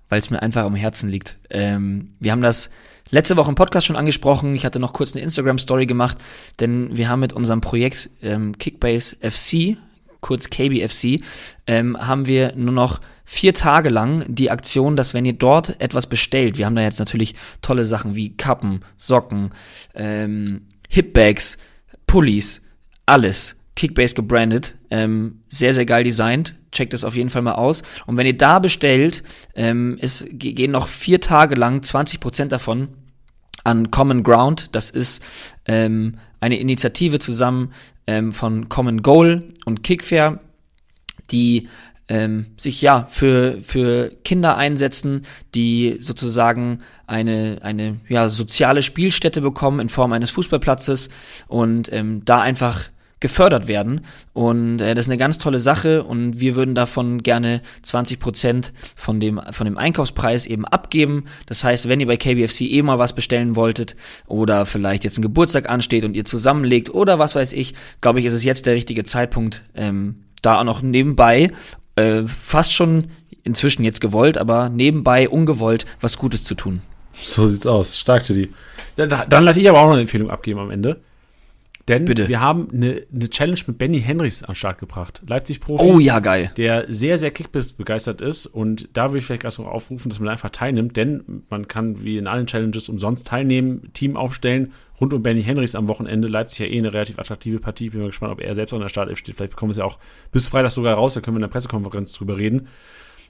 weil 0.09 0.19
es 0.19 0.31
mir 0.31 0.41
einfach 0.41 0.65
am 0.65 0.75
Herzen 0.75 1.11
liegt. 1.11 1.37
Ähm, 1.51 2.15
wir 2.19 2.33
haben 2.33 2.41
das 2.41 2.71
letzte 3.11 3.37
Woche 3.37 3.51
im 3.51 3.55
Podcast 3.55 3.87
schon 3.87 3.97
angesprochen. 3.97 4.57
Ich 4.57 4.65
hatte 4.65 4.79
noch 4.79 4.95
kurz 4.95 5.15
eine 5.15 5.23
Instagram-Story 5.25 5.85
gemacht, 5.85 6.17
denn 6.59 6.97
wir 6.97 7.11
haben 7.11 7.21
mit 7.21 7.35
unserem 7.35 7.61
Projekt 7.61 8.09
ähm, 8.23 8.57
Kickbase 8.57 9.17
FC, 9.21 9.77
kurz 10.23 10.49
KBFC, 10.49 11.21
ähm, 11.67 11.99
haben 11.99 12.25
wir 12.25 12.55
nur 12.57 12.73
noch 12.73 13.03
vier 13.27 13.53
Tage 13.53 13.91
lang 13.91 14.25
die 14.27 14.51
Aktion, 14.51 14.97
dass 14.97 15.13
wenn 15.13 15.27
ihr 15.27 15.35
dort 15.35 15.79
etwas 15.83 16.07
bestellt, 16.07 16.57
wir 16.57 16.65
haben 16.65 16.77
da 16.77 16.83
jetzt 16.83 16.99
natürlich 16.99 17.35
tolle 17.61 17.85
Sachen 17.85 18.17
wie 18.17 18.39
Kappen, 18.39 18.81
Socken, 18.97 19.51
ähm, 19.95 20.63
Hipbags, 20.89 21.59
Pullis, 22.07 22.63
alles 23.05 23.56
Kickbase 23.77 24.15
gebrandet, 24.15 24.75
ähm, 24.91 25.43
sehr, 25.49 25.75
sehr 25.75 25.87
geil 25.87 26.03
designt. 26.03 26.57
Checkt 26.73 26.95
es 26.95 27.05
auf 27.05 27.15
jeden 27.15 27.31
Fall 27.31 27.43
mal 27.43 27.55
aus. 27.55 27.83
Und 28.07 28.17
wenn 28.17 28.27
ihr 28.27 28.37
da 28.37 28.59
bestellt, 28.59 29.23
ähm, 29.55 29.99
es 30.01 30.27
gehen 30.31 30.73
noch 30.73 30.89
vier 30.89 31.21
Tage 31.21 31.55
lang 31.55 31.81
20% 31.81 32.49
davon 32.49 32.89
an 33.65 33.91
Common 33.91 34.23
Ground. 34.23 34.71
Das 34.73 34.91
ist 34.91 35.23
ähm, 35.67 36.17
eine 36.41 36.59
Initiative 36.59 37.19
zusammen 37.19 37.73
ähm, 38.07 38.33
von 38.33 38.69
Common 38.69 39.03
Goal 39.03 39.45
und 39.67 39.83
Kickfair, 39.83 40.41
die 41.31 41.69
ähm, 42.09 42.47
sich 42.57 42.81
ja 42.81 43.07
für 43.11 43.61
für 43.63 44.11
Kinder 44.25 44.57
einsetzen, 44.57 45.23
die 45.55 45.97
sozusagen 46.01 46.79
eine 47.07 47.59
eine 47.63 47.97
ja 48.09 48.29
soziale 48.29 48.83
Spielstätte 48.83 49.41
bekommen 49.41 49.81
in 49.81 49.89
Form 49.89 50.13
eines 50.13 50.31
Fußballplatzes 50.31 51.11
und 51.49 51.93
ähm, 51.93 52.25
da 52.25 52.41
einfach 52.41 52.85
gefördert 53.21 53.67
werden. 53.67 54.03
Und 54.35 54.81
äh, 54.81 54.95
das 54.95 55.07
ist 55.07 55.11
eine 55.11 55.19
ganz 55.19 55.39
tolle 55.39 55.59
Sache 55.59 56.05
und 56.05 56.39
wir 56.39 56.55
würden 56.55 56.75
davon 56.75 57.23
gerne 57.23 57.63
20 57.83 58.21
Prozent 58.21 58.73
von 58.95 59.21
dem, 59.21 59.41
von 59.53 59.65
dem 59.65 59.79
Einkaufspreis 59.79 60.47
eben 60.47 60.67
abgeben. 60.67 61.25
Das 61.47 61.65
heißt, 61.65 61.89
wenn 61.89 62.01
ihr 62.01 62.07
bei 62.07 62.19
KBFC 62.19 62.63
eh 62.63 62.83
mal 62.83 62.99
was 62.99 63.15
bestellen 63.15 63.57
wolltet 63.57 63.97
oder 64.27 64.67
vielleicht 64.67 65.05
jetzt 65.05 65.19
ein 65.19 65.23
Geburtstag 65.23 65.69
ansteht 65.69 66.05
und 66.05 66.15
ihr 66.15 66.25
zusammenlegt 66.25 66.93
oder 66.93 67.19
was 67.19 67.35
weiß 67.35 67.55
ich, 67.55 67.75
glaube 68.01 68.21
ich, 68.21 68.27
ist 68.27 68.35
es 68.35 68.45
jetzt 68.45 68.67
der 68.67 68.75
richtige 68.75 69.05
Zeitpunkt, 69.05 69.65
ähm, 69.75 70.25
da 70.43 70.61
auch 70.61 70.65
noch 70.65 70.83
nebenbei 70.83 71.51
äh, 71.97 72.23
fast 72.27 72.75
schon 72.75 73.09
inzwischen 73.45 73.85
jetzt 73.85 74.01
gewollt, 74.01 74.37
aber 74.37 74.69
nebenbei 74.69 75.29
ungewollt 75.29 75.87
was 76.01 76.19
Gutes 76.19 76.45
zu 76.45 76.55
tun. 76.55 76.83
So 77.23 77.47
sieht's 77.47 77.67
aus. 77.67 77.99
Stark, 77.99 78.25
Teddy. 78.25 78.51
Dann, 78.97 79.09
dann 79.09 79.45
lasse 79.45 79.61
ich 79.61 79.69
aber 79.69 79.81
auch 79.81 79.87
noch 79.87 79.93
eine 79.93 80.03
Empfehlung 80.03 80.31
abgeben 80.31 80.61
am 80.61 80.71
Ende. 80.71 81.01
Denn 81.89 82.05
Bitte. 82.05 82.27
wir 82.27 82.41
haben 82.41 82.69
eine, 82.73 83.07
eine 83.15 83.31
Challenge 83.31 83.61
mit 83.69 83.79
Benny 83.79 84.01
Henrys 84.01 84.43
an 84.43 84.49
den 84.49 84.57
Start 84.57 84.79
gebracht. 84.79 85.23
Leipzig-Profi. 85.25 85.85
Oh 85.85 86.01
ja, 86.01 86.19
geil. 86.19 86.51
Der 86.57 86.87
sehr, 86.89 87.17
sehr 87.17 87.31
Kickbiss 87.31 87.73
begeistert 87.73 88.21
ist. 88.21 88.47
Und 88.47 88.89
da 88.95 89.11
würde 89.11 89.19
ich 89.19 89.25
vielleicht 89.25 89.43
gerade 89.43 89.63
noch 89.63 89.71
aufrufen, 89.71 90.09
dass 90.09 90.19
man 90.19 90.29
einfach 90.29 90.51
teilnimmt. 90.51 90.97
Denn 90.97 91.45
man 91.49 91.69
kann 91.69 92.03
wie 92.03 92.19
in 92.19 92.27
allen 92.27 92.47
Challenges 92.49 92.89
umsonst 92.89 93.29
teilnehmen, 93.29 93.93
Team 93.93 94.17
aufstellen. 94.17 94.73
Rund 95.01 95.13
um 95.15 95.23
Benny 95.23 95.45
Henrys 95.45 95.77
am 95.77 95.87
Wochenende. 95.87 96.27
Leipzig 96.27 96.59
ja 96.59 96.67
eh 96.67 96.79
eine 96.79 96.93
relativ 96.93 97.21
attraktive 97.21 97.61
Partie. 97.61 97.91
Bin 97.91 98.01
mal 98.01 98.07
gespannt, 98.09 98.33
ob 98.33 98.41
er 98.41 98.57
selbst 98.57 98.73
an 98.75 98.81
der 98.81 98.89
Startelf 98.89 99.19
steht. 99.19 99.37
Vielleicht 99.37 99.53
bekommen 99.53 99.71
wir 99.71 99.73
es 99.73 99.79
ja 99.79 99.85
auch 99.85 100.01
bis 100.33 100.49
Freitag 100.49 100.73
sogar 100.73 100.95
raus. 100.95 101.15
Da 101.15 101.21
können 101.21 101.37
wir 101.37 101.39
in 101.39 101.43
der 101.43 101.49
Pressekonferenz 101.49 102.13
drüber 102.15 102.37
reden. 102.37 102.67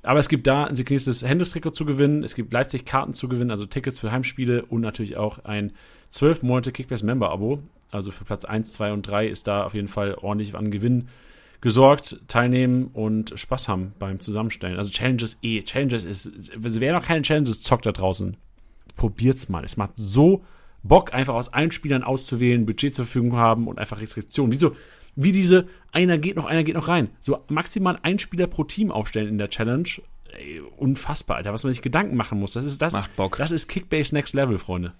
Aber 0.02 0.18
es 0.18 0.28
gibt 0.28 0.46
da 0.46 0.64
ein 0.64 0.76
signiertes 0.76 1.26
Hendricks-Trikot 1.26 1.70
zu 1.70 1.84
gewinnen. 1.84 2.22
Es 2.22 2.34
gibt 2.34 2.52
Leipzig-Karten 2.52 3.12
zu 3.12 3.28
gewinnen, 3.28 3.50
also 3.50 3.66
Tickets 3.66 3.98
für 3.98 4.12
Heimspiele 4.12 4.64
und 4.64 4.80
natürlich 4.80 5.16
auch 5.16 5.44
ein 5.44 5.72
12 6.08 6.42
Monate 6.42 6.72
Kickbase-Member-Abo. 6.72 7.60
Also 7.90 8.10
für 8.10 8.24
Platz 8.24 8.44
1, 8.44 8.72
2 8.72 8.92
und 8.92 9.02
3 9.02 9.28
ist 9.28 9.46
da 9.46 9.64
auf 9.64 9.74
jeden 9.74 9.88
Fall 9.88 10.14
ordentlich 10.14 10.54
an 10.54 10.70
Gewinn 10.70 11.08
gesorgt, 11.60 12.20
teilnehmen 12.28 12.88
und 12.92 13.32
Spaß 13.34 13.68
haben 13.68 13.94
beim 13.98 14.20
Zusammenstellen. 14.20 14.76
Also 14.76 14.90
Challenges 14.92 15.38
eh. 15.42 15.62
Challenges 15.62 16.04
ist, 16.04 16.30
also 16.62 16.80
wer 16.80 16.92
noch 16.92 17.04
keine 17.04 17.22
Challenges 17.22 17.62
zockt 17.62 17.86
da 17.86 17.92
draußen, 17.92 18.36
probiert's 18.96 19.48
mal. 19.48 19.64
Es 19.64 19.76
macht 19.76 19.92
so 19.94 20.44
Bock, 20.82 21.12
einfach 21.14 21.34
aus 21.34 21.52
allen 21.52 21.70
Spielern 21.70 22.02
auszuwählen, 22.02 22.66
Budget 22.66 22.94
zur 22.94 23.04
Verfügung 23.04 23.36
haben 23.36 23.66
und 23.66 23.78
einfach 23.78 24.00
Restriktionen. 24.00 24.52
Wie 24.52 24.58
so, 24.58 24.76
wie 25.16 25.32
diese, 25.32 25.66
einer 25.92 26.18
geht 26.18 26.36
noch, 26.36 26.44
einer 26.44 26.62
geht 26.62 26.76
noch 26.76 26.88
rein. 26.88 27.08
So 27.20 27.38
maximal 27.48 27.98
ein 28.02 28.18
Spieler 28.18 28.46
pro 28.46 28.64
Team 28.64 28.92
aufstellen 28.92 29.28
in 29.28 29.38
der 29.38 29.48
Challenge. 29.48 29.88
Ey, 30.38 30.60
unfassbar, 30.76 31.38
Alter, 31.38 31.52
was 31.52 31.64
man 31.64 31.72
sich 31.72 31.82
Gedanken 31.82 32.16
machen 32.16 32.38
muss. 32.38 32.52
Das 32.52 32.64
ist 32.64 32.82
das. 32.82 32.92
Macht 32.92 33.16
Bock. 33.16 33.36
Das 33.38 33.50
ist 33.50 33.68
Kickbase 33.68 34.14
Next 34.14 34.34
Level, 34.34 34.58
Freunde. 34.58 34.92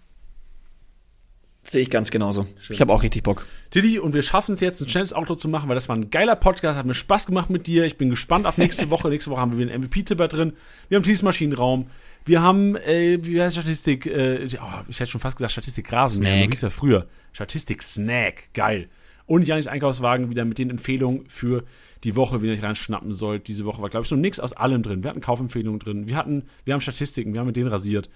Sehe 1.66 1.82
ich 1.82 1.90
ganz 1.90 2.10
genauso. 2.10 2.46
Schön. 2.60 2.74
Ich 2.74 2.80
habe 2.80 2.92
auch 2.92 3.02
richtig 3.02 3.24
Bock. 3.24 3.46
Didi, 3.74 3.98
und 3.98 4.14
wir 4.14 4.22
schaffen 4.22 4.54
es 4.54 4.60
jetzt, 4.60 4.80
ein 4.80 4.88
schnelles 4.88 5.12
Auto 5.12 5.34
zu 5.34 5.48
machen, 5.48 5.68
weil 5.68 5.74
das 5.74 5.88
war 5.88 5.96
ein 5.96 6.10
geiler 6.10 6.36
Podcast, 6.36 6.78
hat 6.78 6.86
mir 6.86 6.94
Spaß 6.94 7.26
gemacht 7.26 7.50
mit 7.50 7.66
dir. 7.66 7.84
Ich 7.84 7.98
bin 7.98 8.08
gespannt 8.08 8.46
auf 8.46 8.56
nächste 8.56 8.90
Woche. 8.90 9.08
nächste 9.08 9.30
Woche 9.30 9.40
haben 9.40 9.58
wir 9.58 9.68
einen 9.68 9.82
MVP-Tipper 9.82 10.28
drin. 10.28 10.52
Wir 10.88 10.96
haben 10.96 11.02
Tiefsmaschinenraum. 11.02 11.86
Wir 12.24 12.42
haben, 12.42 12.76
äh, 12.76 13.18
wie 13.22 13.40
heißt 13.40 13.56
Statistik? 13.56 14.06
Äh, 14.06 14.48
oh, 14.60 14.80
ich 14.88 15.00
hätte 15.00 15.10
schon 15.10 15.20
fast 15.20 15.36
gesagt 15.36 15.52
Statistik 15.52 15.92
Rasenmäher, 15.92 16.38
so 16.38 16.44
hieß 16.44 16.62
er 16.62 16.70
früher. 16.70 17.06
Statistik 17.32 17.82
Snack, 17.82 18.52
geil. 18.54 18.88
Und 19.26 19.46
Janis 19.46 19.66
Einkaufswagen 19.66 20.30
wieder 20.30 20.44
mit 20.44 20.58
den 20.58 20.70
Empfehlungen 20.70 21.24
für 21.28 21.64
die 22.04 22.14
Woche, 22.14 22.42
wie 22.42 22.46
ihr 22.46 22.52
euch 22.52 22.62
reinschnappen 22.62 23.12
sollt. 23.12 23.48
Diese 23.48 23.64
Woche 23.64 23.82
war, 23.82 23.88
glaube 23.88 24.04
ich, 24.04 24.08
so 24.08 24.16
nix 24.16 24.38
aus 24.38 24.52
allem 24.52 24.82
drin. 24.82 25.02
Wir 25.02 25.10
hatten 25.10 25.20
Kaufempfehlungen 25.20 25.80
drin. 25.80 26.06
Wir 26.06 26.16
hatten, 26.16 26.44
wir 26.64 26.74
haben 26.74 26.80
Statistiken, 26.80 27.32
wir 27.32 27.40
haben 27.40 27.48
mit 27.48 27.56
denen 27.56 27.68
rasiert. 27.68 28.08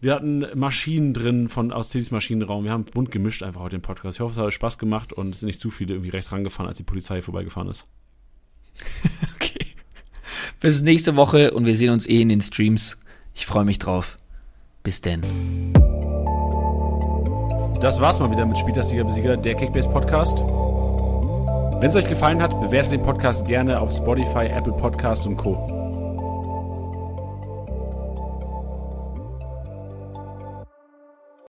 Wir 0.00 0.14
hatten 0.14 0.46
Maschinen 0.54 1.12
drin 1.12 1.48
von 1.48 1.72
aus 1.72 1.90
Citys 1.90 2.10
Maschinenraum. 2.10 2.64
Wir 2.64 2.70
haben 2.70 2.84
bunt 2.84 3.10
gemischt 3.10 3.42
einfach 3.42 3.60
heute 3.60 3.76
den 3.76 3.82
Podcast. 3.82 4.18
Ich 4.18 4.20
hoffe, 4.20 4.32
es 4.32 4.38
hat 4.38 4.46
euch 4.46 4.54
Spaß 4.54 4.78
gemacht 4.78 5.12
und 5.12 5.34
es 5.34 5.40
sind 5.40 5.48
nicht 5.48 5.60
zu 5.60 5.70
viele 5.70 5.94
irgendwie 5.94 6.10
rechts 6.10 6.30
rangefahren, 6.30 6.68
als 6.68 6.78
die 6.78 6.84
Polizei 6.84 7.20
vorbeigefahren 7.20 7.68
ist. 7.68 7.84
okay. 9.34 9.66
Bis 10.60 10.82
nächste 10.82 11.16
Woche 11.16 11.50
und 11.52 11.66
wir 11.66 11.74
sehen 11.74 11.90
uns 11.90 12.08
eh 12.08 12.20
in 12.20 12.28
den 12.28 12.40
Streams. 12.40 12.98
Ich 13.34 13.46
freue 13.46 13.64
mich 13.64 13.78
drauf. 13.78 14.16
Bis 14.84 15.00
denn. 15.00 15.22
Das 17.80 18.00
war's 18.00 18.20
mal 18.20 18.30
wieder 18.30 18.46
mit 18.46 18.58
Spieltastiger 18.58 19.04
Besieger, 19.04 19.36
der 19.36 19.54
Kickbase 19.54 19.88
Podcast. 19.88 20.38
Wenn 21.80 21.90
es 21.90 21.96
euch 21.96 22.08
gefallen 22.08 22.42
hat, 22.42 22.60
bewertet 22.60 22.92
den 22.92 23.02
Podcast 23.02 23.46
gerne 23.46 23.80
auf 23.80 23.92
Spotify, 23.92 24.46
Apple 24.46 24.72
Podcasts 24.72 25.26
und 25.26 25.36
Co. 25.36 25.77